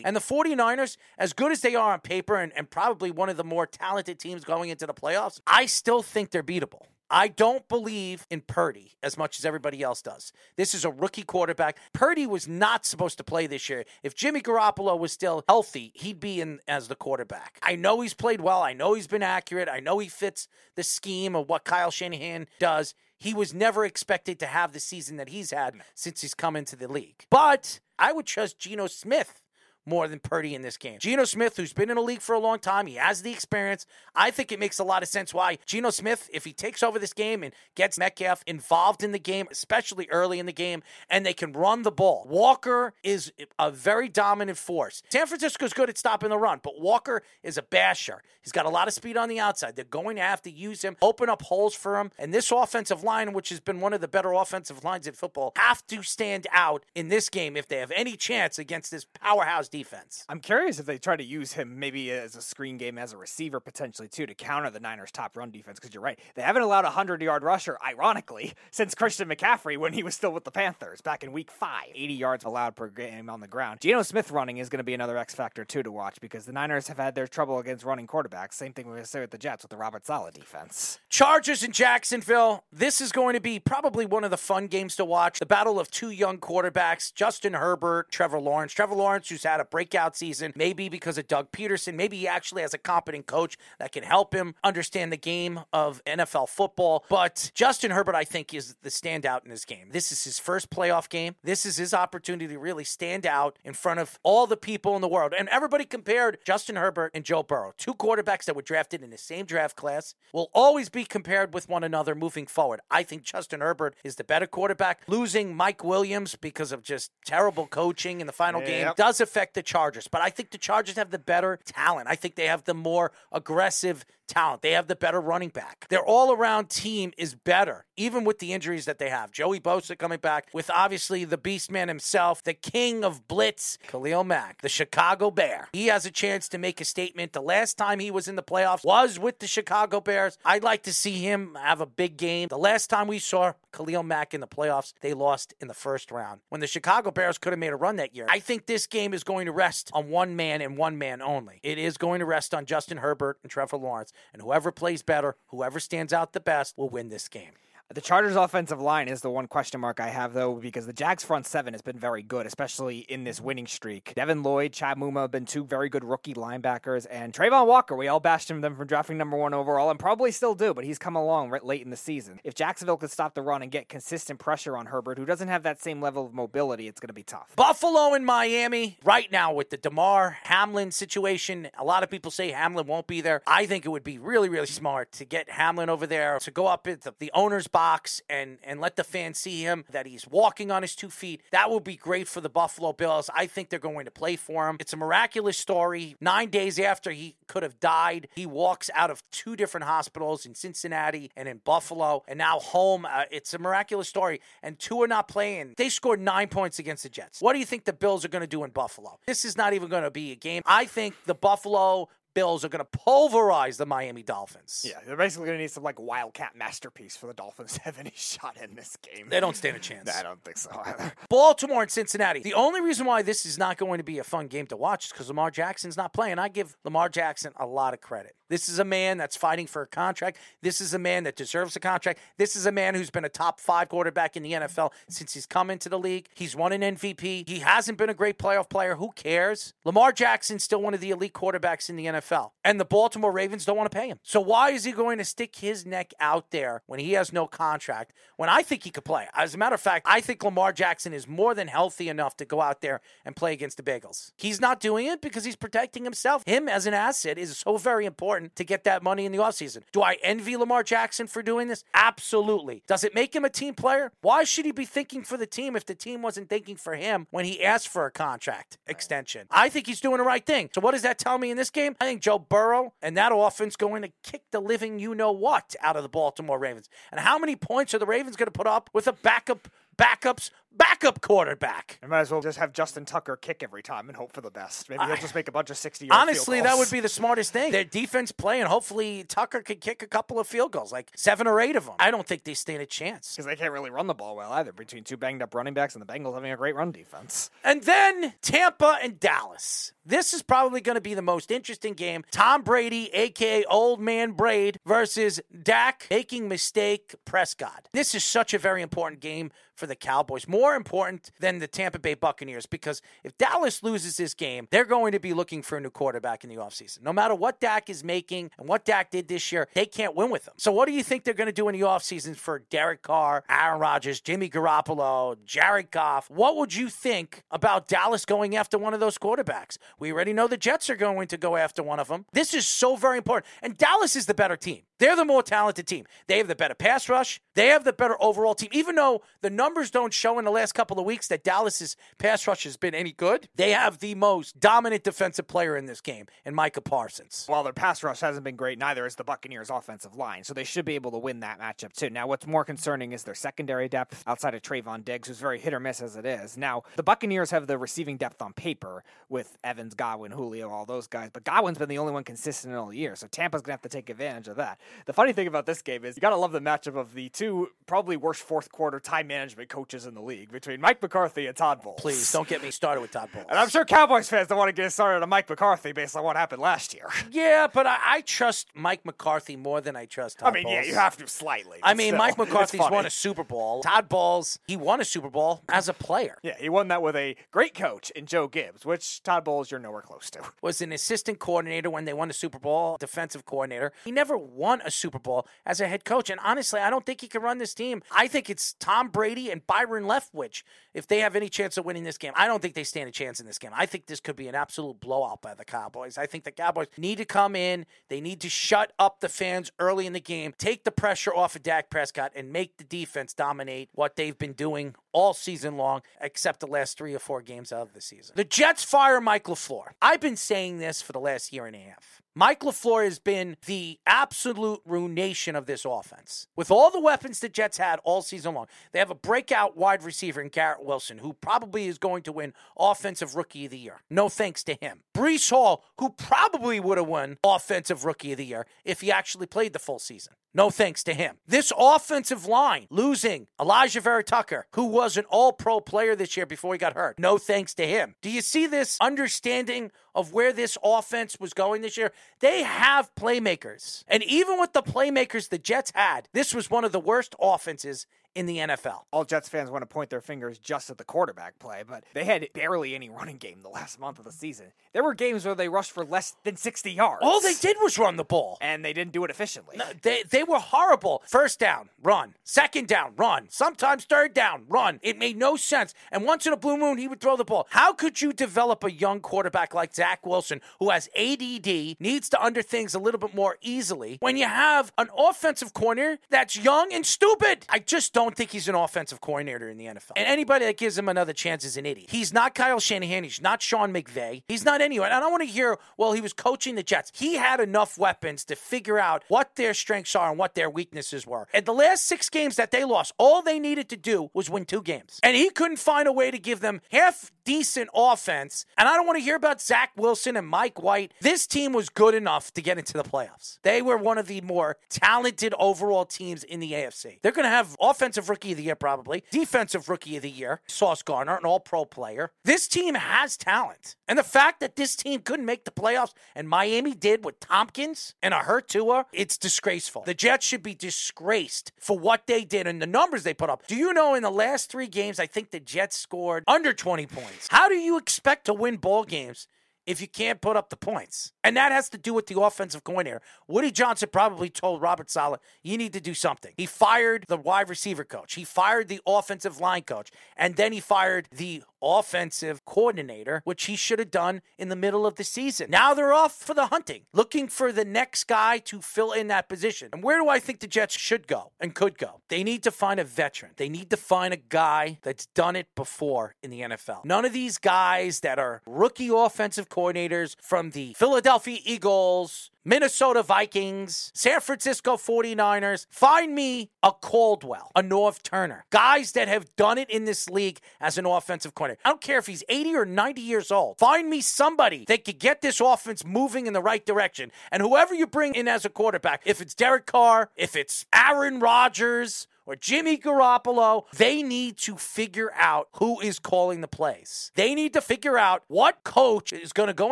And 0.05 0.15
the 0.15 0.21
49ers, 0.21 0.97
as 1.17 1.33
good 1.33 1.51
as 1.51 1.61
they 1.61 1.75
are 1.75 1.93
on 1.93 1.99
paper 1.99 2.35
and, 2.35 2.51
and 2.55 2.69
probably 2.69 3.11
one 3.11 3.29
of 3.29 3.37
the 3.37 3.43
more 3.43 3.65
talented 3.65 4.19
teams 4.19 4.43
going 4.43 4.69
into 4.69 4.85
the 4.85 4.93
playoffs, 4.93 5.39
I 5.45 5.65
still 5.65 6.01
think 6.01 6.31
they're 6.31 6.43
beatable. 6.43 6.85
I 7.13 7.27
don't 7.27 7.67
believe 7.67 8.25
in 8.29 8.39
Purdy 8.39 8.93
as 9.03 9.17
much 9.17 9.37
as 9.37 9.43
everybody 9.43 9.83
else 9.83 10.01
does. 10.01 10.31
This 10.55 10.73
is 10.73 10.85
a 10.85 10.89
rookie 10.89 11.23
quarterback. 11.23 11.77
Purdy 11.91 12.25
was 12.25 12.47
not 12.47 12.85
supposed 12.85 13.17
to 13.17 13.23
play 13.23 13.47
this 13.47 13.67
year. 13.67 13.83
If 14.01 14.15
Jimmy 14.15 14.39
Garoppolo 14.39 14.97
was 14.97 15.11
still 15.11 15.43
healthy, 15.49 15.91
he'd 15.93 16.21
be 16.21 16.39
in 16.39 16.61
as 16.69 16.87
the 16.87 16.95
quarterback. 16.95 17.59
I 17.61 17.75
know 17.75 17.99
he's 17.99 18.13
played 18.13 18.39
well. 18.39 18.63
I 18.63 18.71
know 18.71 18.93
he's 18.93 19.07
been 19.07 19.23
accurate. 19.23 19.67
I 19.67 19.81
know 19.81 19.99
he 19.99 20.07
fits 20.07 20.47
the 20.75 20.83
scheme 20.83 21.35
of 21.35 21.49
what 21.49 21.65
Kyle 21.65 21.91
Shanahan 21.91 22.47
does. 22.59 22.95
He 23.17 23.33
was 23.33 23.53
never 23.53 23.83
expected 23.83 24.39
to 24.39 24.45
have 24.45 24.71
the 24.71 24.79
season 24.79 25.17
that 25.17 25.29
he's 25.29 25.51
had 25.51 25.75
since 25.93 26.21
he's 26.21 26.33
come 26.33 26.55
into 26.55 26.77
the 26.77 26.87
league. 26.87 27.25
But 27.29 27.81
I 27.99 28.13
would 28.13 28.25
trust 28.25 28.57
Geno 28.57 28.87
Smith 28.87 29.40
more 29.85 30.07
than 30.07 30.19
Purdy 30.19 30.55
in 30.55 30.61
this 30.61 30.77
game. 30.77 30.99
Geno 30.99 31.25
Smith, 31.25 31.57
who's 31.57 31.73
been 31.73 31.89
in 31.89 31.95
the 31.95 32.01
league 32.01 32.21
for 32.21 32.33
a 32.33 32.39
long 32.39 32.59
time, 32.59 32.87
he 32.87 32.95
has 32.95 33.21
the 33.21 33.31
experience. 33.31 33.85
I 34.15 34.31
think 34.31 34.51
it 34.51 34.59
makes 34.59 34.79
a 34.79 34.83
lot 34.83 35.03
of 35.03 35.09
sense 35.09 35.33
why 35.33 35.57
Geno 35.65 35.89
Smith, 35.89 36.29
if 36.33 36.45
he 36.45 36.53
takes 36.53 36.83
over 36.83 36.99
this 36.99 37.13
game 37.13 37.43
and 37.43 37.53
gets 37.75 37.97
Metcalf 37.97 38.43
involved 38.45 39.03
in 39.03 39.11
the 39.11 39.19
game, 39.19 39.47
especially 39.51 40.07
early 40.11 40.39
in 40.39 40.45
the 40.45 40.53
game, 40.53 40.83
and 41.09 41.25
they 41.25 41.33
can 41.33 41.51
run 41.51 41.83
the 41.83 41.91
ball. 41.91 42.25
Walker 42.29 42.93
is 43.03 43.31
a 43.57 43.71
very 43.71 44.09
dominant 44.09 44.57
force. 44.57 45.01
San 45.09 45.27
Francisco's 45.27 45.73
good 45.73 45.89
at 45.89 45.97
stopping 45.97 46.29
the 46.29 46.37
run, 46.37 46.59
but 46.63 46.79
Walker 46.79 47.23
is 47.43 47.57
a 47.57 47.63
basher. 47.63 48.21
He's 48.41 48.51
got 48.51 48.65
a 48.65 48.69
lot 48.69 48.87
of 48.87 48.93
speed 48.93 49.17
on 49.17 49.29
the 49.29 49.39
outside. 49.39 49.75
They're 49.75 49.85
going 49.85 50.15
to 50.15 50.21
have 50.21 50.41
to 50.43 50.51
use 50.51 50.83
him, 50.83 50.97
open 51.01 51.29
up 51.29 51.43
holes 51.43 51.75
for 51.75 51.99
him. 51.99 52.11
And 52.17 52.33
this 52.33 52.51
offensive 52.51 53.03
line, 53.03 53.33
which 53.33 53.49
has 53.49 53.59
been 53.59 53.79
one 53.79 53.93
of 53.93 54.01
the 54.01 54.07
better 54.07 54.31
offensive 54.33 54.83
lines 54.83 55.07
in 55.07 55.13
football, 55.13 55.53
have 55.55 55.85
to 55.87 56.01
stand 56.03 56.47
out 56.51 56.83
in 56.95 57.09
this 57.09 57.29
game 57.29 57.55
if 57.55 57.67
they 57.67 57.77
have 57.77 57.91
any 57.95 58.15
chance 58.15 58.57
against 58.57 58.91
this 58.91 59.05
powerhouse 59.05 59.69
defense. 59.71 60.25
I'm 60.29 60.39
curious 60.39 60.79
if 60.79 60.85
they 60.85 60.97
try 60.97 61.15
to 61.15 61.23
use 61.23 61.53
him 61.53 61.79
maybe 61.79 62.11
as 62.11 62.35
a 62.35 62.41
screen 62.41 62.77
game 62.77 62.97
as 62.97 63.13
a 63.13 63.17
receiver 63.17 63.59
potentially 63.59 64.07
too 64.07 64.25
to 64.25 64.33
counter 64.33 64.69
the 64.69 64.79
Niners' 64.79 65.11
top 65.11 65.35
run 65.35 65.49
defense. 65.49 65.79
Because 65.79 65.93
you're 65.93 66.03
right, 66.03 66.19
they 66.35 66.41
haven't 66.41 66.61
allowed 66.61 66.85
a 66.85 66.91
hundred 66.91 67.21
yard 67.21 67.43
rusher, 67.43 67.77
ironically, 67.85 68.53
since 68.71 68.93
Christian 68.93 69.27
McCaffrey 69.29 69.77
when 69.77 69.93
he 69.93 70.03
was 70.03 70.13
still 70.13 70.31
with 70.31 70.43
the 70.43 70.51
Panthers 70.51 71.01
back 71.01 71.23
in 71.23 71.31
Week 71.31 71.49
Five. 71.49 71.89
80 71.95 72.13
yards 72.13 72.43
allowed 72.43 72.75
per 72.75 72.87
game 72.89 73.29
on 73.29 73.39
the 73.39 73.47
ground. 73.47 73.79
Geno 73.81 74.03
Smith 74.03 74.29
running 74.31 74.57
is 74.57 74.69
going 74.69 74.79
to 74.79 74.83
be 74.83 74.93
another 74.93 75.17
X 75.17 75.33
factor 75.33 75.65
too 75.65 75.81
to 75.83 75.91
watch 75.91 76.19
because 76.21 76.45
the 76.45 76.53
Niners 76.53 76.87
have 76.87 76.97
had 76.97 77.15
their 77.15 77.27
trouble 77.27 77.59
against 77.59 77.85
running 77.85 78.07
quarterbacks. 78.07 78.53
Same 78.53 78.73
thing 78.73 78.85
we're 78.85 78.93
going 78.93 79.05
to 79.05 79.09
say 79.09 79.21
with 79.21 79.31
the 79.31 79.37
Jets 79.37 79.63
with 79.63 79.71
the 79.71 79.77
Robert 79.77 80.05
Saleh 80.05 80.33
defense. 80.33 80.99
Chargers 81.09 81.63
in 81.63 81.71
Jacksonville. 81.71 82.65
This 82.71 82.99
is 82.99 83.11
going 83.11 83.33
to 83.35 83.39
be 83.39 83.59
probably 83.59 84.05
one 84.05 84.23
of 84.23 84.31
the 84.31 84.37
fun 84.37 84.67
games 84.67 84.95
to 84.97 85.05
watch. 85.05 85.39
The 85.39 85.45
battle 85.45 85.79
of 85.79 85.89
two 85.89 86.09
young 86.09 86.37
quarterbacks, 86.39 87.13
Justin 87.13 87.53
Herbert, 87.53 88.11
Trevor 88.11 88.39
Lawrence. 88.39 88.73
Trevor 88.73 88.95
Lawrence, 88.95 89.29
who's 89.29 89.43
had 89.43 89.60
a 89.61 89.65
breakout 89.65 90.15
season, 90.15 90.53
maybe 90.55 90.89
because 90.89 91.17
of 91.17 91.27
Doug 91.27 91.51
Pederson. 91.51 91.95
Maybe 91.95 92.17
he 92.17 92.27
actually 92.27 92.61
has 92.61 92.73
a 92.73 92.77
competent 92.77 93.25
coach 93.25 93.57
that 93.79 93.91
can 93.91 94.03
help 94.03 94.33
him 94.33 94.55
understand 94.63 95.11
the 95.11 95.17
game 95.17 95.61
of 95.71 96.03
NFL 96.05 96.49
football. 96.49 97.05
But 97.09 97.51
Justin 97.53 97.91
Herbert, 97.91 98.15
I 98.15 98.23
think, 98.23 98.53
is 98.53 98.75
the 98.81 98.89
standout 98.89 99.43
in 99.43 99.49
this 99.49 99.65
game. 99.65 99.89
This 99.91 100.11
is 100.11 100.23
his 100.23 100.39
first 100.39 100.69
playoff 100.69 101.09
game. 101.09 101.35
This 101.43 101.65
is 101.65 101.77
his 101.77 101.93
opportunity 101.93 102.47
to 102.47 102.59
really 102.59 102.83
stand 102.83 103.25
out 103.25 103.57
in 103.63 103.73
front 103.73 103.99
of 103.99 104.19
all 104.23 104.47
the 104.47 104.57
people 104.57 104.95
in 104.95 105.01
the 105.01 105.07
world. 105.07 105.33
And 105.37 105.47
everybody 105.49 105.85
compared 105.85 106.39
Justin 106.45 106.75
Herbert 106.75 107.11
and 107.13 107.23
Joe 107.23 107.43
Burrow, 107.43 107.73
two 107.77 107.93
quarterbacks 107.93 108.45
that 108.45 108.55
were 108.55 108.61
drafted 108.61 109.03
in 109.03 109.09
the 109.09 109.17
same 109.17 109.45
draft 109.45 109.75
class, 109.75 110.15
will 110.33 110.49
always 110.53 110.89
be 110.89 111.05
compared 111.05 111.53
with 111.53 111.69
one 111.69 111.83
another 111.83 112.15
moving 112.15 112.47
forward. 112.47 112.81
I 112.89 113.03
think 113.03 113.23
Justin 113.23 113.61
Herbert 113.61 113.95
is 114.03 114.15
the 114.15 114.23
better 114.23 114.47
quarterback. 114.47 115.01
Losing 115.07 115.55
Mike 115.55 115.83
Williams 115.83 116.35
because 116.35 116.71
of 116.71 116.83
just 116.83 117.11
terrible 117.25 117.67
coaching 117.67 118.21
in 118.21 118.27
the 118.27 118.33
final 118.33 118.61
game 118.61 118.91
does 118.95 119.21
affect 119.21 119.50
the 119.53 119.63
Chargers, 119.63 120.07
but 120.07 120.21
I 120.21 120.29
think 120.29 120.51
the 120.51 120.57
Chargers 120.57 120.95
have 120.95 121.11
the 121.11 121.19
better 121.19 121.59
talent. 121.65 122.07
I 122.09 122.15
think 122.15 122.35
they 122.35 122.47
have 122.47 122.63
the 122.63 122.73
more 122.73 123.11
aggressive 123.31 124.05
talent. 124.31 124.61
They 124.61 124.71
have 124.71 124.87
the 124.87 124.95
better 124.95 125.19
running 125.19 125.49
back. 125.49 125.87
Their 125.89 126.03
all 126.03 126.31
around 126.31 126.69
team 126.69 127.11
is 127.17 127.35
better, 127.35 127.85
even 127.97 128.23
with 128.23 128.39
the 128.39 128.53
injuries 128.53 128.85
that 128.85 128.97
they 128.97 129.09
have. 129.09 129.31
Joey 129.31 129.59
Bosa 129.59 129.97
coming 129.97 130.19
back 130.19 130.47
with 130.53 130.69
obviously 130.69 131.25
the 131.25 131.37
beast 131.37 131.69
man 131.69 131.87
himself, 131.87 132.41
the 132.43 132.53
king 132.53 133.03
of 133.03 133.27
blitz, 133.27 133.77
Khalil 133.87 134.23
Mack, 134.23 134.61
the 134.61 134.69
Chicago 134.69 135.29
Bear. 135.31 135.67
He 135.73 135.87
has 135.87 136.05
a 136.05 136.11
chance 136.11 136.47
to 136.49 136.57
make 136.57 136.79
a 136.79 136.85
statement. 136.85 137.33
The 137.33 137.41
last 137.41 137.77
time 137.77 137.99
he 137.99 138.11
was 138.11 138.27
in 138.27 138.35
the 138.35 138.43
playoffs 138.43 138.83
was 138.83 139.19
with 139.19 139.39
the 139.39 139.47
Chicago 139.47 139.99
Bears. 139.99 140.37
I'd 140.45 140.63
like 140.63 140.83
to 140.83 140.93
see 140.93 141.19
him 141.19 141.57
have 141.61 141.81
a 141.81 141.85
big 141.85 142.17
game. 142.17 142.47
The 142.47 142.57
last 142.57 142.89
time 142.89 143.07
we 143.07 143.19
saw 143.19 143.53
Khalil 143.73 144.03
Mack 144.03 144.33
in 144.33 144.41
the 144.41 144.47
playoffs, 144.47 144.93
they 145.01 145.13
lost 145.13 145.53
in 145.59 145.67
the 145.67 145.73
first 145.73 146.11
round. 146.11 146.41
When 146.49 146.61
the 146.61 146.67
Chicago 146.67 147.11
Bears 147.11 147.37
could 147.37 147.51
have 147.51 147.59
made 147.59 147.73
a 147.73 147.75
run 147.75 147.97
that 147.97 148.15
year, 148.15 148.27
I 148.29 148.39
think 148.39 148.65
this 148.65 148.87
game 148.87 149.13
is 149.13 149.23
going 149.23 149.45
to 149.45 149.51
rest 149.51 149.91
on 149.93 150.09
one 150.09 150.35
man 150.35 150.61
and 150.61 150.77
one 150.77 150.97
man 150.97 151.21
only. 151.21 151.59
It 151.63 151.77
is 151.77 151.97
going 151.97 152.19
to 152.19 152.25
rest 152.25 152.53
on 152.53 152.65
Justin 152.65 152.97
Herbert 152.97 153.39
and 153.43 153.51
Trevor 153.51 153.77
Lawrence, 153.77 154.13
and 154.33 154.41
whoever 154.41 154.71
plays 154.71 155.03
better, 155.03 155.35
whoever 155.47 155.79
stands 155.79 156.13
out 156.13 156.33
the 156.33 156.39
best, 156.39 156.77
will 156.77 156.89
win 156.89 157.09
this 157.09 157.27
game. 157.27 157.53
The 157.93 157.99
Chargers' 157.99 158.37
offensive 158.37 158.79
line 158.79 159.09
is 159.09 159.19
the 159.19 159.29
one 159.29 159.47
question 159.47 159.81
mark 159.81 159.99
I 159.99 160.07
have, 160.07 160.31
though, 160.31 160.53
because 160.53 160.85
the 160.85 160.93
Jags' 160.93 161.25
front 161.25 161.45
seven 161.45 161.73
has 161.73 161.81
been 161.81 161.99
very 161.99 162.23
good, 162.23 162.45
especially 162.45 162.99
in 162.99 163.25
this 163.25 163.41
winning 163.41 163.67
streak. 163.67 164.13
Devin 164.15 164.43
Lloyd, 164.43 164.71
Chad 164.71 164.97
Muma 164.97 165.23
have 165.23 165.31
been 165.31 165.45
two 165.45 165.65
very 165.65 165.89
good 165.89 166.05
rookie 166.05 166.33
linebackers, 166.33 167.05
and 167.11 167.33
Travon 167.33 167.67
Walker, 167.67 167.93
we 167.93 168.07
all 168.07 168.21
bashed 168.21 168.49
him 168.49 168.61
them 168.61 168.77
for 168.77 168.85
drafting 168.85 169.17
number 169.17 169.35
one 169.35 169.53
overall, 169.53 169.89
and 169.89 169.99
probably 169.99 170.31
still 170.31 170.55
do, 170.55 170.73
but 170.73 170.85
he's 170.85 170.97
come 170.97 171.17
along 171.17 171.49
right 171.49 171.65
late 171.65 171.81
in 171.81 171.89
the 171.89 171.97
season. 171.97 172.39
If 172.45 172.55
Jacksonville 172.55 172.95
could 172.95 173.11
stop 173.11 173.33
the 173.33 173.41
run 173.41 173.61
and 173.61 173.69
get 173.69 173.89
consistent 173.89 174.39
pressure 174.39 174.77
on 174.77 174.85
Herbert, 174.85 175.17
who 175.17 175.25
doesn't 175.25 175.49
have 175.49 175.63
that 175.63 175.81
same 175.81 175.99
level 175.99 176.25
of 176.25 176.33
mobility, 176.33 176.87
it's 176.87 177.01
going 177.01 177.09
to 177.09 177.13
be 177.13 177.23
tough. 177.23 177.53
Buffalo 177.57 178.13
and 178.13 178.25
Miami 178.25 178.99
right 179.03 179.29
now 179.29 179.51
with 179.51 179.69
the 179.69 179.75
Damar 179.75 180.37
Hamlin 180.43 180.91
situation. 180.91 181.67
A 181.77 181.83
lot 181.83 182.03
of 182.03 182.09
people 182.09 182.31
say 182.31 182.51
Hamlin 182.51 182.87
won't 182.87 183.07
be 183.07 183.19
there. 183.19 183.41
I 183.45 183.65
think 183.65 183.85
it 183.85 183.89
would 183.89 184.05
be 184.05 184.17
really, 184.17 184.47
really 184.47 184.65
smart 184.65 185.11
to 185.13 185.25
get 185.25 185.49
Hamlin 185.49 185.89
over 185.89 186.07
there 186.07 186.39
to 186.39 186.51
go 186.51 186.67
up 186.67 186.87
into 186.87 187.13
the 187.19 187.29
owner's 187.33 187.67
box 187.67 187.80
and, 188.29 188.57
and 188.63 188.79
let 188.79 188.95
the 188.95 189.03
fans 189.03 189.37
see 189.37 189.61
him 189.61 189.85
that 189.89 190.05
he's 190.05 190.27
walking 190.27 190.71
on 190.71 190.81
his 190.81 190.95
two 190.95 191.09
feet. 191.09 191.41
That 191.51 191.69
would 191.69 191.83
be 191.83 191.95
great 191.95 192.27
for 192.27 192.41
the 192.41 192.49
Buffalo 192.49 192.93
Bills. 192.93 193.29
I 193.35 193.47
think 193.47 193.69
they're 193.69 193.79
going 193.79 194.05
to 194.05 194.11
play 194.11 194.35
for 194.35 194.69
him. 194.69 194.77
It's 194.79 194.93
a 194.93 194.97
miraculous 194.97 195.57
story. 195.57 196.15
Nine 196.19 196.49
days 196.49 196.79
after 196.79 197.11
he 197.11 197.35
could 197.47 197.63
have 197.63 197.79
died, 197.79 198.27
he 198.35 198.45
walks 198.45 198.89
out 198.93 199.09
of 199.09 199.23
two 199.31 199.55
different 199.55 199.85
hospitals 199.85 200.45
in 200.45 200.55
Cincinnati 200.55 201.31
and 201.35 201.47
in 201.47 201.61
Buffalo 201.63 202.23
and 202.27 202.37
now 202.37 202.59
home. 202.59 203.05
Uh, 203.05 203.23
it's 203.31 203.53
a 203.53 203.59
miraculous 203.59 204.07
story. 204.07 204.41
And 204.63 204.77
two 204.79 205.01
are 205.01 205.07
not 205.07 205.27
playing. 205.27 205.73
They 205.77 205.89
scored 205.89 206.21
nine 206.21 206.47
points 206.47 206.79
against 206.79 207.03
the 207.03 207.09
Jets. 207.09 207.41
What 207.41 207.53
do 207.53 207.59
you 207.59 207.65
think 207.65 207.85
the 207.85 207.93
Bills 207.93 208.23
are 208.25 208.29
going 208.29 208.41
to 208.41 208.47
do 208.47 208.63
in 208.63 208.71
Buffalo? 208.71 209.19
This 209.27 209.45
is 209.45 209.57
not 209.57 209.73
even 209.73 209.89
going 209.89 210.03
to 210.03 210.11
be 210.11 210.31
a 210.31 210.35
game. 210.35 210.61
I 210.65 210.85
think 210.85 211.15
the 211.25 211.35
Buffalo 211.35 212.09
Bills 212.33 212.63
are 212.63 212.69
going 212.69 212.83
to 212.85 212.97
pulverize 212.99 213.77
the 213.77 213.85
Miami 213.85 214.23
Dolphins. 214.23 214.85
Yeah, 214.87 214.99
they're 215.05 215.17
basically 215.17 215.47
going 215.47 215.57
to 215.57 215.61
need 215.61 215.71
some 215.71 215.83
like 215.83 215.99
wildcat 215.99 216.55
masterpiece 216.55 217.17
for 217.17 217.27
the 217.27 217.33
Dolphins 217.33 217.73
to 217.75 217.81
have 217.81 217.99
any 217.99 218.13
shot 218.15 218.57
in 218.61 218.75
this 218.75 218.97
game. 218.97 219.27
They 219.29 219.39
don't 219.39 219.55
stand 219.55 219.75
a 219.75 219.79
chance. 219.79 220.15
I 220.17 220.23
don't 220.23 220.43
think 220.43 220.57
so 220.57 220.69
either. 220.85 221.13
Baltimore 221.29 221.81
and 221.83 221.91
Cincinnati. 221.91 222.39
The 222.41 222.53
only 222.53 222.81
reason 222.81 223.05
why 223.05 223.21
this 223.21 223.45
is 223.45 223.57
not 223.57 223.77
going 223.77 223.97
to 223.97 224.03
be 224.03 224.19
a 224.19 224.23
fun 224.23 224.47
game 224.47 224.67
to 224.67 224.77
watch 224.77 225.05
is 225.05 225.11
because 225.11 225.27
Lamar 225.27 225.51
Jackson's 225.51 225.97
not 225.97 226.13
playing. 226.13 226.39
I 226.39 226.47
give 226.47 226.75
Lamar 226.83 227.09
Jackson 227.09 227.53
a 227.57 227.65
lot 227.65 227.93
of 227.93 228.01
credit. 228.01 228.35
This 228.51 228.67
is 228.67 228.79
a 228.79 228.83
man 228.83 229.17
that's 229.17 229.37
fighting 229.37 229.65
for 229.65 229.83
a 229.83 229.87
contract. 229.87 230.37
This 230.61 230.81
is 230.81 230.93
a 230.93 230.99
man 230.99 231.23
that 231.23 231.37
deserves 231.37 231.77
a 231.77 231.79
contract. 231.79 232.19
This 232.37 232.57
is 232.57 232.65
a 232.65 232.71
man 232.71 232.95
who's 232.95 233.09
been 233.09 233.23
a 233.23 233.29
top 233.29 233.61
five 233.61 233.87
quarterback 233.87 234.35
in 234.35 234.43
the 234.43 234.51
NFL 234.51 234.91
since 235.07 235.33
he's 235.33 235.45
come 235.45 235.69
into 235.69 235.87
the 235.87 235.97
league. 235.97 236.27
He's 236.33 236.53
won 236.53 236.73
an 236.73 236.81
MVP. 236.81 237.47
He 237.47 237.59
hasn't 237.59 237.97
been 237.97 238.09
a 238.09 238.13
great 238.13 238.37
playoff 238.37 238.69
player. 238.69 238.95
Who 238.95 239.13
cares? 239.13 239.73
Lamar 239.85 240.11
Jackson's 240.11 240.65
still 240.65 240.81
one 240.81 240.93
of 240.93 240.99
the 240.99 241.11
elite 241.11 241.31
quarterbacks 241.31 241.89
in 241.89 241.95
the 241.95 242.07
NFL. 242.07 242.51
And 242.65 242.77
the 242.77 242.83
Baltimore 242.83 243.31
Ravens 243.31 243.63
don't 243.63 243.77
want 243.77 243.89
to 243.89 243.97
pay 243.97 244.09
him. 244.09 244.19
So 244.21 244.41
why 244.41 244.71
is 244.71 244.83
he 244.83 244.91
going 244.91 245.17
to 245.19 245.23
stick 245.23 245.55
his 245.55 245.85
neck 245.85 246.13
out 246.19 246.51
there 246.51 246.83
when 246.87 246.99
he 246.99 247.13
has 247.13 247.31
no 247.31 247.47
contract? 247.47 248.11
When 248.35 248.49
I 248.49 248.63
think 248.63 248.83
he 248.83 248.89
could 248.89 249.05
play. 249.05 249.27
As 249.33 249.55
a 249.55 249.57
matter 249.57 249.75
of 249.75 249.81
fact, 249.81 250.05
I 250.09 250.19
think 250.19 250.43
Lamar 250.43 250.73
Jackson 250.73 251.13
is 251.13 251.25
more 251.25 251.53
than 251.53 251.69
healthy 251.69 252.09
enough 252.09 252.35
to 252.35 252.43
go 252.43 252.59
out 252.59 252.81
there 252.81 252.99
and 253.23 253.33
play 253.33 253.53
against 253.53 253.77
the 253.77 253.83
Bagels. 253.83 254.33
He's 254.35 254.59
not 254.59 254.81
doing 254.81 255.05
it 255.05 255.21
because 255.21 255.45
he's 255.45 255.55
protecting 255.55 256.03
himself. 256.03 256.43
Him 256.45 256.67
as 256.67 256.85
an 256.85 256.93
asset 256.93 257.37
is 257.37 257.59
so 257.59 257.77
very 257.77 258.05
important 258.05 258.40
to 258.55 258.63
get 258.63 258.83
that 258.85 259.03
money 259.03 259.25
in 259.25 259.31
the 259.31 259.37
offseason. 259.37 259.83
Do 259.91 260.01
I 260.01 260.17
envy 260.23 260.55
Lamar 260.57 260.83
Jackson 260.83 261.27
for 261.27 261.41
doing 261.41 261.67
this? 261.67 261.83
Absolutely. 261.93 262.83
Does 262.87 263.03
it 263.03 263.13
make 263.13 263.35
him 263.35 263.45
a 263.45 263.49
team 263.49 263.73
player? 263.73 264.11
Why 264.21 264.43
should 264.43 264.65
he 264.65 264.71
be 264.71 264.85
thinking 264.85 265.23
for 265.23 265.37
the 265.37 265.45
team 265.45 265.75
if 265.75 265.85
the 265.85 265.95
team 265.95 266.21
wasn't 266.21 266.49
thinking 266.49 266.75
for 266.75 266.95
him 266.95 267.27
when 267.31 267.45
he 267.45 267.63
asked 267.63 267.87
for 267.87 268.05
a 268.05 268.11
contract 268.11 268.77
extension? 268.87 269.47
I 269.51 269.69
think 269.69 269.87
he's 269.87 270.01
doing 270.01 270.17
the 270.17 270.23
right 270.23 270.45
thing. 270.45 270.69
So 270.73 270.81
what 270.81 270.91
does 270.91 271.03
that 271.03 271.19
tell 271.19 271.37
me 271.37 271.51
in 271.51 271.57
this 271.57 271.69
game? 271.69 271.95
I 272.01 272.05
think 272.05 272.21
Joe 272.21 272.39
Burrow 272.39 272.93
and 273.01 273.15
that 273.17 273.31
offense 273.33 273.75
going 273.75 274.01
to 274.01 274.11
kick 274.23 274.43
the 274.51 274.59
living 274.59 274.99
you 274.99 275.15
know 275.15 275.31
what 275.31 275.75
out 275.81 275.95
of 275.95 276.03
the 276.03 276.09
Baltimore 276.09 276.59
Ravens. 276.59 276.89
And 277.11 277.19
how 277.19 277.37
many 277.37 277.55
points 277.55 277.93
are 277.93 277.99
the 277.99 278.05
Ravens 278.05 278.35
going 278.35 278.47
to 278.47 278.51
put 278.51 278.67
up 278.67 278.89
with 278.93 279.07
a 279.07 279.13
backup 279.13 279.67
backups 279.97 280.49
backup 280.75 281.21
quarterback. 281.21 281.99
I 282.03 282.07
might 282.07 282.21
as 282.21 282.31
well 282.31 282.41
just 282.41 282.57
have 282.57 282.73
Justin 282.73 283.05
Tucker 283.05 283.35
kick 283.35 283.63
every 283.63 283.83
time 283.83 284.07
and 284.07 284.17
hope 284.17 284.31
for 284.33 284.41
the 284.41 284.51
best. 284.51 284.89
Maybe 284.89 285.03
he'll 285.05 285.15
just 285.17 285.35
make 285.35 285.47
a 285.47 285.51
bunch 285.51 285.69
of 285.69 285.77
60 285.77 286.07
yard 286.07 286.19
Honestly, 286.19 286.61
that 286.61 286.77
would 286.77 286.91
be 286.91 286.99
the 286.99 287.09
smartest 287.09 287.53
thing. 287.53 287.71
Their 287.71 287.83
defense 287.83 288.31
play, 288.31 288.59
and 288.59 288.69
hopefully 288.69 289.23
Tucker 289.27 289.61
could 289.61 289.81
kick 289.81 290.03
a 290.03 290.07
couple 290.07 290.39
of 290.39 290.47
field 290.47 290.71
goals, 290.71 290.91
like 290.91 291.11
seven 291.15 291.47
or 291.47 291.59
eight 291.59 291.75
of 291.75 291.85
them. 291.85 291.95
I 291.99 292.11
don't 292.11 292.27
think 292.27 292.43
they 292.43 292.53
stand 292.53 292.81
a 292.81 292.85
chance. 292.85 293.35
Because 293.35 293.45
they 293.45 293.55
can't 293.55 293.71
really 293.71 293.89
run 293.89 294.07
the 294.07 294.13
ball 294.13 294.35
well 294.35 294.51
either, 294.53 294.71
between 294.71 295.03
two 295.03 295.17
banged 295.17 295.41
up 295.41 295.53
running 295.53 295.73
backs 295.73 295.95
and 295.95 296.01
the 296.01 296.11
Bengals 296.11 296.33
having 296.35 296.51
a 296.51 296.57
great 296.57 296.75
run 296.75 296.91
defense. 296.91 297.49
And 297.63 297.83
then 297.83 298.33
Tampa 298.41 298.97
and 299.01 299.19
Dallas. 299.19 299.93
This 300.05 300.33
is 300.33 300.41
probably 300.41 300.81
going 300.81 300.95
to 300.95 301.01
be 301.01 301.13
the 301.13 301.21
most 301.21 301.51
interesting 301.51 301.93
game. 301.93 302.23
Tom 302.31 302.63
Brady, 302.63 303.09
aka 303.13 303.63
Old 303.65 303.99
Man 303.99 304.31
Braid, 304.31 304.79
versus 304.85 305.39
Dak 305.63 306.07
making 306.09 306.47
mistake 306.47 307.15
Prescott. 307.23 307.87
This 307.93 308.15
is 308.15 308.23
such 308.23 308.53
a 308.53 308.57
very 308.57 308.81
important 308.81 309.21
game 309.21 309.51
for 309.75 309.87
the 309.87 309.95
Cowboys. 309.95 310.47
More 310.47 310.60
important 310.75 311.31
than 311.39 311.59
the 311.59 311.67
Tampa 311.67 311.99
Bay 311.99 312.13
Buccaneers 312.13 312.65
because 312.65 313.01
if 313.23 313.37
Dallas 313.37 313.83
loses 313.83 314.17
this 314.17 314.33
game, 314.33 314.67
they're 314.71 314.85
going 314.85 315.11
to 315.11 315.19
be 315.19 315.33
looking 315.33 315.61
for 315.61 315.77
a 315.77 315.81
new 315.81 315.89
quarterback 315.89 316.43
in 316.43 316.49
the 316.49 316.57
offseason. 316.57 317.01
No 317.03 317.13
matter 317.13 317.35
what 317.35 317.59
Dak 317.59 317.89
is 317.89 318.03
making 318.03 318.51
and 318.57 318.67
what 318.67 318.85
Dak 318.85 319.11
did 319.11 319.27
this 319.27 319.51
year, 319.51 319.67
they 319.73 319.85
can't 319.85 320.15
win 320.15 320.29
with 320.29 320.47
him. 320.47 320.53
So 320.57 320.71
what 320.71 320.87
do 320.87 320.93
you 320.93 321.03
think 321.03 321.23
they're 321.23 321.33
going 321.33 321.47
to 321.47 321.53
do 321.53 321.67
in 321.67 321.73
the 321.73 321.85
offseason 321.85 322.35
for 322.35 322.59
Derek 322.59 323.01
Carr, 323.01 323.43
Aaron 323.49 323.79
Rodgers, 323.79 324.21
Jimmy 324.21 324.49
Garoppolo, 324.49 325.37
Jared 325.45 325.91
Goff? 325.91 326.29
What 326.29 326.55
would 326.57 326.73
you 326.73 326.89
think 326.89 327.43
about 327.51 327.87
Dallas 327.87 328.25
going 328.25 328.55
after 328.55 328.77
one 328.77 328.93
of 328.93 328.99
those 328.99 329.17
quarterbacks? 329.17 329.77
We 329.99 330.11
already 330.11 330.33
know 330.33 330.47
the 330.47 330.57
Jets 330.57 330.89
are 330.89 330.95
going 330.95 331.27
to 331.27 331.37
go 331.37 331.55
after 331.55 331.83
one 331.83 331.99
of 331.99 332.07
them. 332.07 332.25
This 332.33 332.53
is 332.53 332.67
so 332.67 332.95
very 332.95 333.17
important. 333.17 333.51
And 333.61 333.77
Dallas 333.77 334.15
is 334.15 334.25
the 334.25 334.33
better 334.33 334.55
team. 334.55 334.81
They're 335.01 335.15
the 335.15 335.25
more 335.25 335.41
talented 335.41 335.87
team. 335.87 336.05
They 336.27 336.37
have 336.37 336.47
the 336.47 336.55
better 336.55 336.75
pass 336.75 337.09
rush. 337.09 337.41
They 337.55 337.69
have 337.69 337.83
the 337.83 337.91
better 337.91 338.15
overall 338.21 338.53
team. 338.53 338.69
Even 338.71 338.93
though 338.93 339.23
the 339.41 339.49
numbers 339.49 339.89
don't 339.89 340.13
show 340.13 340.37
in 340.37 340.45
the 340.45 340.51
last 340.51 340.73
couple 340.73 340.99
of 340.99 341.07
weeks 341.07 341.27
that 341.29 341.43
Dallas's 341.43 341.95
pass 342.19 342.45
rush 342.45 342.65
has 342.65 342.77
been 342.77 342.93
any 342.93 343.11
good, 343.11 343.49
they 343.55 343.71
have 343.71 343.97
the 343.97 344.13
most 344.13 344.59
dominant 344.59 345.03
defensive 345.03 345.47
player 345.47 345.75
in 345.75 345.87
this 345.87 346.01
game 346.01 346.27
in 346.45 346.53
Micah 346.53 346.81
Parsons. 346.81 347.45
While 347.47 347.63
their 347.63 347.73
pass 347.73 348.03
rush 348.03 348.19
hasn't 348.19 348.43
been 348.43 348.55
great, 348.55 348.77
neither 348.77 349.07
is 349.07 349.15
the 349.15 349.23
Buccaneers' 349.23 349.71
offensive 349.71 350.13
line, 350.15 350.43
so 350.43 350.53
they 350.53 350.63
should 350.63 350.85
be 350.85 350.93
able 350.93 351.09
to 351.09 351.17
win 351.17 351.39
that 351.39 351.59
matchup 351.59 351.93
too. 351.93 352.11
Now, 352.11 352.27
what's 352.27 352.45
more 352.45 352.63
concerning 352.63 353.11
is 353.11 353.23
their 353.23 353.33
secondary 353.33 353.89
depth 353.89 354.23
outside 354.27 354.53
of 354.53 354.61
Trevon 354.61 355.03
Diggs, 355.03 355.27
who's 355.27 355.39
very 355.39 355.57
hit 355.57 355.73
or 355.73 355.79
miss 355.79 356.03
as 356.03 356.15
it 356.15 356.27
is. 356.27 356.57
Now, 356.57 356.83
the 356.95 357.01
Buccaneers 357.01 357.49
have 357.49 357.65
the 357.65 357.79
receiving 357.79 358.17
depth 358.17 358.39
on 358.39 358.53
paper 358.53 359.03
with 359.29 359.57
Evans, 359.63 359.95
Godwin, 359.95 360.31
Julio, 360.31 360.69
all 360.69 360.85
those 360.85 361.07
guys, 361.07 361.31
but 361.33 361.43
Godwin's 361.43 361.79
been 361.79 361.89
the 361.89 361.97
only 361.97 362.13
one 362.13 362.23
consistent 362.23 362.75
all 362.75 362.93
year, 362.93 363.15
so 363.15 363.25
Tampa's 363.25 363.63
gonna 363.63 363.73
have 363.73 363.81
to 363.81 363.89
take 363.89 364.11
advantage 364.11 364.47
of 364.47 364.57
that. 364.57 364.79
The 365.05 365.13
funny 365.13 365.33
thing 365.33 365.47
about 365.47 365.65
this 365.65 365.81
game 365.81 366.05
is 366.05 366.15
you 366.15 366.21
gotta 366.21 366.35
love 366.35 366.51
the 366.51 366.59
matchup 366.61 366.95
of 366.95 367.13
the 367.13 367.29
two 367.29 367.69
probably 367.85 368.17
worst 368.17 368.41
fourth 368.43 368.71
quarter 368.71 368.99
time 368.99 369.27
management 369.27 369.69
coaches 369.69 370.05
in 370.05 370.13
the 370.13 370.21
league 370.21 370.51
between 370.51 370.81
Mike 370.81 371.01
McCarthy 371.01 371.47
and 371.47 371.55
Todd 371.55 371.81
Bowles. 371.81 371.99
Please 372.01 372.31
don't 372.31 372.47
get 372.47 372.63
me 372.63 372.71
started 372.71 373.01
with 373.01 373.11
Todd 373.11 373.29
Bowles. 373.33 373.45
And 373.49 373.57
I'm 373.57 373.69
sure 373.69 373.85
Cowboys 373.85 374.29
fans 374.29 374.47
don't 374.47 374.57
want 374.57 374.69
to 374.69 374.73
get 374.73 374.91
started 374.91 375.23
on 375.23 375.29
Mike 375.29 375.49
McCarthy 375.49 375.91
based 375.91 376.15
on 376.15 376.23
what 376.23 376.35
happened 376.35 376.61
last 376.61 376.93
year. 376.93 377.07
Yeah, 377.31 377.67
but 377.71 377.87
I, 377.87 377.97
I 378.05 378.21
trust 378.21 378.69
Mike 378.75 379.05
McCarthy 379.05 379.55
more 379.55 379.81
than 379.81 379.95
I 379.95 380.05
trust 380.05 380.39
Todd 380.39 380.49
I 380.49 380.53
mean, 380.53 380.63
Bowles. 380.63 380.75
yeah, 380.75 380.83
you 380.83 380.95
have 380.95 381.17
to 381.17 381.27
slightly. 381.27 381.79
I 381.83 381.93
mean, 381.93 382.09
still, 382.09 382.17
Mike 382.17 382.37
McCarthy's 382.37 382.81
won 382.81 383.05
a 383.05 383.09
Super 383.09 383.43
Bowl. 383.43 383.81
Todd 383.81 384.09
Bowles, 384.09 384.59
he 384.67 384.77
won 384.77 385.01
a 385.01 385.05
Super 385.05 385.29
Bowl 385.29 385.61
as 385.69 385.89
a 385.89 385.93
player. 385.93 386.37
Yeah, 386.43 386.55
he 386.59 386.69
won 386.69 386.87
that 386.89 387.01
with 387.01 387.15
a 387.15 387.35
great 387.51 387.73
coach 387.73 388.09
in 388.11 388.25
Joe 388.25 388.47
Gibbs, 388.47 388.85
which 388.85 389.23
Todd 389.23 389.43
Bowles 389.43 389.71
you're 389.71 389.79
nowhere 389.79 390.01
close 390.01 390.29
to. 390.31 390.41
Was 390.61 390.81
an 390.81 390.91
assistant 390.91 391.39
coordinator 391.39 391.89
when 391.89 392.05
they 392.05 392.13
won 392.13 392.27
the 392.27 392.33
Super 392.33 392.59
Bowl, 392.59 392.97
defensive 392.99 393.45
coordinator. 393.45 393.91
He 394.03 394.11
never 394.11 394.37
won 394.37 394.80
a 394.83 394.91
Super 394.91 395.19
Bowl 395.19 395.47
as 395.65 395.81
a 395.81 395.87
head 395.87 396.05
coach. 396.05 396.29
And 396.29 396.39
honestly, 396.43 396.79
I 396.79 396.89
don't 396.89 397.05
think 397.05 397.21
he 397.21 397.27
can 397.27 397.41
run 397.41 397.57
this 397.57 397.73
team. 397.73 398.01
I 398.11 398.27
think 398.27 398.49
it's 398.49 398.73
Tom 398.73 399.09
Brady 399.09 399.49
and 399.49 399.65
Byron 399.65 400.03
Leftwich 400.03 400.63
if 400.93 401.07
they 401.07 401.19
have 401.19 401.35
any 401.35 401.49
chance 401.49 401.77
of 401.77 401.85
winning 401.85 402.03
this 402.03 402.17
game. 402.17 402.33
I 402.35 402.47
don't 402.47 402.61
think 402.61 402.73
they 402.73 402.83
stand 402.83 403.09
a 403.09 403.11
chance 403.11 403.39
in 403.39 403.45
this 403.45 403.57
game. 403.57 403.71
I 403.75 403.85
think 403.85 404.05
this 404.05 404.19
could 404.19 404.35
be 404.35 404.47
an 404.47 404.55
absolute 404.55 404.99
blowout 404.99 405.41
by 405.41 405.53
the 405.53 405.65
Cowboys. 405.65 406.17
I 406.17 406.25
think 406.25 406.43
the 406.43 406.51
Cowboys 406.51 406.87
need 406.97 407.17
to 407.17 407.25
come 407.25 407.55
in. 407.55 407.85
They 408.09 408.21
need 408.21 408.41
to 408.41 408.49
shut 408.49 408.91
up 408.99 409.19
the 409.19 409.29
fans 409.29 409.71
early 409.79 410.05
in 410.05 410.13
the 410.13 410.19
game, 410.19 410.53
take 410.57 410.83
the 410.83 410.91
pressure 410.91 411.33
off 411.33 411.55
of 411.55 411.63
Dak 411.63 411.89
Prescott, 411.89 412.31
and 412.35 412.51
make 412.51 412.77
the 412.77 412.83
defense 412.83 413.33
dominate 413.33 413.89
what 413.93 414.15
they've 414.15 414.37
been 414.37 414.53
doing 414.53 414.95
all 415.13 415.33
season 415.33 415.77
long, 415.77 416.01
except 416.19 416.59
the 416.59 416.67
last 416.67 416.97
three 416.97 417.13
or 417.13 417.19
four 417.19 417.41
games 417.41 417.71
of 417.71 417.93
the 417.93 418.01
season. 418.01 418.33
The 418.35 418.43
Jets 418.43 418.83
fire 418.83 419.19
Mike 419.19 419.45
LaFleur. 419.45 419.91
I've 420.01 420.21
been 420.21 420.37
saying 420.37 420.77
this 420.77 421.01
for 421.01 421.11
the 421.11 421.19
last 421.19 421.51
year 421.51 421.65
and 421.65 421.75
a 421.75 421.79
half. 421.79 422.21
Mike 422.33 422.61
LaFleur 422.61 423.03
has 423.03 423.19
been 423.19 423.57
the 423.65 423.99
absolute 424.07 424.79
ruination 424.85 425.53
of 425.53 425.65
this 425.65 425.83
offense. 425.83 426.47
With 426.55 426.71
all 426.71 426.89
the 426.89 426.99
weapons 426.99 427.41
the 427.41 427.49
Jets 427.49 427.77
had 427.77 427.99
all 428.05 428.21
season 428.21 428.53
long, 428.53 428.67
they 428.93 428.99
have 428.99 429.11
a 429.11 429.15
breakout 429.15 429.75
wide 429.75 430.01
receiver 430.01 430.41
in 430.41 430.47
Garrett 430.47 430.80
Wilson, 430.85 431.19
who 431.19 431.33
probably 431.33 431.87
is 431.87 431.97
going 431.97 432.23
to 432.23 432.31
win 432.31 432.53
Offensive 432.77 433.35
Rookie 433.35 433.65
of 433.65 433.71
the 433.71 433.77
Year. 433.77 434.01
No 434.09 434.29
thanks 434.29 434.63
to 434.65 434.77
him. 434.79 435.01
Breece 435.15 435.49
Hall, 435.49 435.83
who 435.99 436.09
probably 436.09 436.79
would 436.79 436.97
have 436.97 437.07
won 437.07 437.37
Offensive 437.43 438.05
Rookie 438.05 438.31
of 438.31 438.37
the 438.37 438.45
Year 438.45 438.65
if 438.85 439.01
he 439.01 439.11
actually 439.11 439.45
played 439.45 439.73
the 439.73 439.79
full 439.79 439.99
season. 439.99 440.33
No 440.53 440.69
thanks 440.69 441.01
to 441.05 441.13
him. 441.13 441.37
This 441.47 441.71
offensive 441.77 442.45
line 442.45 442.87
losing 442.89 443.47
Alijah 443.57 444.01
Vera 444.01 444.23
Tucker, 444.23 444.67
who 444.73 444.85
was 444.85 445.15
an 445.15 445.23
all 445.29 445.53
pro 445.53 445.79
player 445.79 446.13
this 446.13 446.35
year 446.35 446.45
before 446.45 446.73
he 446.73 446.77
got 446.77 446.93
hurt. 446.93 447.17
No 447.19 447.37
thanks 447.37 447.73
to 447.75 447.87
him. 447.87 448.15
Do 448.21 448.29
you 448.29 448.41
see 448.41 448.67
this 448.67 448.97
understanding 448.99 449.91
of 450.13 450.33
where 450.33 450.51
this 450.51 450.77
offense 450.83 451.37
was 451.39 451.53
going 451.53 451.81
this 451.81 451.95
year? 451.95 452.11
They 452.41 452.63
have 452.63 453.15
playmakers. 453.15 454.03
And 454.09 454.23
even 454.23 454.59
with 454.59 454.73
the 454.73 454.83
playmakers 454.83 455.47
the 455.47 455.57
Jets 455.57 455.93
had, 455.95 456.27
this 456.33 456.53
was 456.53 456.69
one 456.69 456.83
of 456.83 456.91
the 456.91 456.99
worst 456.99 457.33
offenses 457.39 458.05
in 458.35 458.45
the 458.45 458.57
NFL. 458.57 459.01
All 459.11 459.25
Jets 459.25 459.49
fans 459.49 459.69
want 459.69 459.81
to 459.81 459.85
point 459.85 460.09
their 460.09 460.21
fingers 460.21 460.57
just 460.57 460.89
at 460.89 460.97
the 460.97 461.03
quarterback 461.03 461.59
play, 461.59 461.83
but 461.87 462.03
they 462.13 462.23
had 462.23 462.47
barely 462.53 462.95
any 462.95 463.09
running 463.09 463.37
game 463.37 463.59
the 463.61 463.69
last 463.69 463.99
month 463.99 464.19
of 464.19 464.25
the 464.25 464.31
season. 464.31 464.67
There 464.93 465.03
were 465.03 465.13
games 465.13 465.45
where 465.45 465.55
they 465.55 465.69
rushed 465.69 465.91
for 465.91 466.05
less 466.05 466.35
than 466.43 466.55
60 466.55 466.91
yards. 466.91 467.19
All 467.21 467.41
they 467.41 467.53
did 467.53 467.77
was 467.81 467.97
run 467.97 468.17
the 468.17 468.23
ball. 468.23 468.57
And 468.61 468.83
they 468.83 468.93
didn't 468.93 469.13
do 469.13 469.23
it 469.23 469.31
efficiently. 469.31 469.77
No, 469.77 469.85
they 470.01 470.23
they 470.29 470.43
were 470.43 470.59
horrible. 470.59 471.23
First 471.25 471.59
down, 471.59 471.89
run. 472.01 472.35
Second 472.43 472.87
down, 472.87 473.13
run. 473.15 473.47
Sometimes 473.49 474.05
third 474.05 474.33
down, 474.33 474.63
run. 474.67 474.99
It 475.01 475.17
made 475.17 475.37
no 475.37 475.55
sense. 475.55 475.93
And 476.11 476.25
once 476.25 476.45
in 476.45 476.53
a 476.53 476.57
blue 476.57 476.77
moon, 476.77 476.97
he 476.97 477.07
would 477.07 477.19
throw 477.21 477.37
the 477.37 477.45
ball. 477.45 477.67
How 477.71 477.93
could 477.93 478.21
you 478.21 478.33
develop 478.33 478.83
a 478.83 478.91
young 478.91 479.19
quarterback 479.19 479.73
like 479.73 479.93
Zach 479.93 480.25
Wilson, 480.25 480.61
who 480.79 480.89
has 480.89 481.09
ADD, 481.17 481.99
needs 481.99 482.29
to 482.29 482.43
under 482.43 482.61
things 482.61 482.93
a 482.93 482.99
little 482.99 483.19
bit 483.19 483.33
more 483.33 483.57
easily, 483.61 484.17
when 484.21 484.37
you 484.37 484.45
have 484.45 484.91
an 484.97 485.09
offensive 485.17 485.73
corner 485.73 486.19
that's 486.29 486.55
young 486.55 486.93
and 486.93 487.05
stupid? 487.05 487.65
I 487.69 487.79
just 487.79 488.13
don't 488.13 488.20
think 488.29 488.51
he's 488.51 488.67
an 488.67 488.75
offensive 488.75 489.21
coordinator 489.21 489.69
in 489.69 489.77
the 489.77 489.85
NFL. 489.85 490.11
And 490.15 490.27
anybody 490.27 490.65
that 490.65 490.77
gives 490.77 490.97
him 490.97 491.09
another 491.09 491.33
chance 491.33 491.65
is 491.65 491.77
an 491.77 491.85
idiot. 491.85 492.09
He's 492.11 492.33
not 492.33 492.55
Kyle 492.55 492.79
Shanahan. 492.79 493.23
He's 493.23 493.41
not 493.41 493.61
Sean 493.61 493.93
McVay. 493.93 494.43
He's 494.47 494.63
not 494.63 494.81
anyone. 494.81 495.11
I 495.11 495.19
don't 495.19 495.31
want 495.31 495.43
to 495.43 495.49
hear, 495.49 495.77
well, 495.97 496.13
he 496.13 496.21
was 496.21 496.33
coaching 496.33 496.75
the 496.75 496.83
Jets. 496.83 497.11
He 497.15 497.35
had 497.35 497.59
enough 497.59 497.97
weapons 497.97 498.45
to 498.45 498.55
figure 498.55 498.99
out 498.99 499.23
what 499.27 499.55
their 499.55 499.73
strengths 499.73 500.15
are 500.15 500.29
and 500.29 500.37
what 500.37 500.55
their 500.55 500.69
weaknesses 500.69 501.25
were. 501.25 501.47
And 501.53 501.65
the 501.65 501.73
last 501.73 502.05
six 502.05 502.29
games 502.29 502.55
that 502.57 502.71
they 502.71 502.83
lost, 502.83 503.13
all 503.17 503.41
they 503.41 503.59
needed 503.59 503.89
to 503.89 503.97
do 503.97 504.29
was 504.33 504.49
win 504.49 504.65
two 504.65 504.81
games. 504.81 505.19
And 505.23 505.35
he 505.35 505.49
couldn't 505.49 505.77
find 505.77 506.07
a 506.07 506.13
way 506.13 506.31
to 506.31 506.39
give 506.39 506.59
them 506.59 506.81
half 506.91 507.31
decent 507.43 507.89
offense. 507.93 508.65
And 508.77 508.87
I 508.87 508.95
don't 508.95 509.05
want 509.05 509.17
to 509.17 509.23
hear 509.23 509.35
about 509.35 509.61
Zach 509.61 509.91
Wilson 509.95 510.37
and 510.37 510.47
Mike 510.47 510.81
White. 510.81 511.13
This 511.21 511.47
team 511.47 511.73
was 511.73 511.89
good 511.89 512.13
enough 512.13 512.53
to 512.53 512.61
get 512.61 512.77
into 512.77 512.93
the 512.93 513.03
playoffs. 513.03 513.59
They 513.63 513.81
were 513.81 513.97
one 513.97 514.17
of 514.17 514.27
the 514.27 514.41
more 514.41 514.77
talented 514.89 515.53
overall 515.57 516.05
teams 516.05 516.43
in 516.43 516.59
the 516.59 516.73
AFC. 516.73 517.19
They're 517.21 517.31
going 517.31 517.45
to 517.45 517.49
have 517.49 517.75
offensive 517.79 518.10
offensive 518.11 518.29
rookie 518.29 518.51
of 518.51 518.57
the 518.57 518.63
year, 518.63 518.75
probably. 518.75 519.23
Defensive 519.31 519.87
rookie 519.87 520.17
of 520.17 520.23
the 520.23 520.29
year, 520.29 520.59
Sauce 520.67 521.01
Garner, 521.01 521.37
an 521.37 521.45
all 521.45 521.61
pro 521.61 521.85
player. 521.85 522.31
This 522.43 522.67
team 522.67 522.95
has 522.95 523.37
talent. 523.37 523.95
And 524.05 524.19
the 524.19 524.23
fact 524.23 524.59
that 524.59 524.75
this 524.75 524.97
team 524.97 525.21
couldn't 525.21 525.45
make 525.45 525.63
the 525.63 525.71
playoffs 525.71 526.11
and 526.35 526.49
Miami 526.49 526.93
did 526.93 527.23
with 527.23 527.39
Tompkins 527.39 528.15
and 528.21 528.33
a 528.33 528.39
hurt 528.39 528.67
Tua, 528.67 529.05
it's 529.13 529.37
disgraceful. 529.37 530.03
The 530.05 530.13
Jets 530.13 530.45
should 530.45 530.61
be 530.61 530.75
disgraced 530.75 531.71
for 531.79 531.97
what 531.97 532.27
they 532.27 532.43
did 532.43 532.67
and 532.67 532.81
the 532.81 532.87
numbers 532.87 533.23
they 533.23 533.33
put 533.33 533.49
up. 533.49 533.65
Do 533.65 533.77
you 533.77 533.93
know 533.93 534.13
in 534.13 534.23
the 534.23 534.29
last 534.29 534.69
three 534.69 534.87
games, 534.87 535.17
I 535.17 535.25
think 535.25 535.51
the 535.51 535.61
Jets 535.61 535.95
scored 535.95 536.43
under 536.47 536.73
20 536.73 537.05
points? 537.05 537.47
How 537.49 537.69
do 537.69 537.75
you 537.75 537.97
expect 537.97 538.45
to 538.45 538.53
win 538.53 538.75
ball 538.75 539.05
games? 539.05 539.47
If 539.85 540.01
you 540.01 540.07
can't 540.07 540.41
put 540.41 540.55
up 540.55 540.69
the 540.69 540.75
points. 540.75 541.33
And 541.43 541.57
that 541.57 541.71
has 541.71 541.89
to 541.89 541.97
do 541.97 542.13
with 542.13 542.27
the 542.27 542.39
offensive 542.39 542.83
coordinator. 542.83 543.21
Woody 543.47 543.71
Johnson 543.71 544.09
probably 544.11 544.49
told 544.49 544.81
Robert 544.81 545.09
Saleh, 545.09 545.39
you 545.63 545.77
need 545.77 545.93
to 545.93 546.01
do 546.01 546.13
something. 546.13 546.53
He 546.57 546.65
fired 546.65 547.25
the 547.27 547.37
wide 547.37 547.69
receiver 547.69 548.03
coach, 548.03 548.35
he 548.35 548.43
fired 548.43 548.87
the 548.87 549.01
offensive 549.05 549.59
line 549.59 549.83
coach, 549.83 550.11
and 550.37 550.55
then 550.55 550.73
he 550.73 550.79
fired 550.79 551.27
the 551.31 551.63
offensive 551.81 552.63
coordinator, 552.65 553.41
which 553.43 553.65
he 553.65 553.75
should 553.75 553.99
have 553.99 554.11
done 554.11 554.41
in 554.57 554.69
the 554.69 554.75
middle 554.75 555.05
of 555.05 555.15
the 555.15 555.23
season. 555.23 555.69
Now 555.69 555.93
they're 555.93 556.13
off 556.13 556.33
for 556.35 556.53
the 556.53 556.67
hunting, 556.67 557.03
looking 557.13 557.47
for 557.47 557.71
the 557.71 557.85
next 557.85 558.25
guy 558.25 558.59
to 558.59 558.81
fill 558.81 559.11
in 559.11 559.27
that 559.27 559.49
position. 559.49 559.89
And 559.91 560.03
where 560.03 560.19
do 560.19 560.29
I 560.29 560.39
think 560.39 560.59
the 560.59 560.67
Jets 560.67 560.97
should 560.97 561.27
go 561.27 561.51
and 561.59 561.73
could 561.73 561.97
go? 561.97 562.21
They 562.29 562.43
need 562.43 562.63
to 562.63 562.71
find 562.71 562.99
a 562.99 563.03
veteran. 563.03 563.53
They 563.57 563.69
need 563.69 563.89
to 563.89 563.97
find 563.97 564.33
a 564.33 564.37
guy 564.37 564.99
that's 565.01 565.25
done 565.27 565.55
it 565.55 565.67
before 565.75 566.35
in 566.43 566.51
the 566.51 566.61
NFL. 566.61 567.03
None 567.05 567.25
of 567.25 567.33
these 567.33 567.57
guys 567.57 568.19
that 568.19 568.37
are 568.37 568.61
rookie 568.65 569.09
offensive 569.11 569.69
coordinators 569.71 570.35
from 570.41 570.71
the 570.71 570.93
Philadelphia 570.93 571.57
Eagles, 571.63 572.51
Minnesota 572.63 573.23
Vikings, 573.23 574.11
San 574.13 574.39
Francisco 574.39 574.95
49ers. 574.95 575.87
Find 575.89 576.35
me 576.35 576.69
a 576.83 576.91
Caldwell, 576.91 577.71
a 577.75 577.81
Norv 577.81 578.21
Turner. 578.21 578.65
Guys 578.69 579.13
that 579.13 579.27
have 579.27 579.55
done 579.55 579.79
it 579.79 579.89
in 579.89 580.05
this 580.05 580.29
league 580.29 580.59
as 580.79 580.97
an 580.99 581.07
offensive 581.07 581.55
coordinator. 581.55 581.81
I 581.83 581.89
don't 581.89 582.01
care 582.01 582.19
if 582.19 582.27
he's 582.27 582.43
80 582.49 582.75
or 582.75 582.85
90 582.85 583.21
years 583.21 583.51
old. 583.51 583.79
Find 583.79 584.09
me 584.09 584.21
somebody 584.21 584.85
that 584.87 585.05
could 585.05 585.17
get 585.17 585.41
this 585.41 585.59
offense 585.59 586.05
moving 586.05 586.45
in 586.45 586.53
the 586.53 586.61
right 586.61 586.85
direction. 586.85 587.31
And 587.51 587.63
whoever 587.63 587.95
you 587.95 588.05
bring 588.05 588.35
in 588.35 588.47
as 588.47 588.65
a 588.65 588.69
quarterback, 588.69 589.23
if 589.25 589.41
it's 589.41 589.55
Derek 589.55 589.87
Carr, 589.87 590.29
if 590.35 590.55
it's 590.55 590.85
Aaron 590.93 591.39
Rodgers, 591.39 592.27
or 592.45 592.55
Jimmy 592.55 592.97
Garoppolo, 592.97 593.85
they 593.95 594.23
need 594.23 594.57
to 594.57 594.75
figure 594.75 595.31
out 595.35 595.69
who 595.73 595.99
is 595.99 596.19
calling 596.19 596.61
the 596.61 596.67
plays. 596.67 597.31
They 597.35 597.55
need 597.55 597.73
to 597.73 597.81
figure 597.81 598.17
out 598.17 598.43
what 598.47 598.83
coach 598.83 599.31
is 599.33 599.53
going 599.53 599.67
to 599.67 599.73
go 599.73 599.91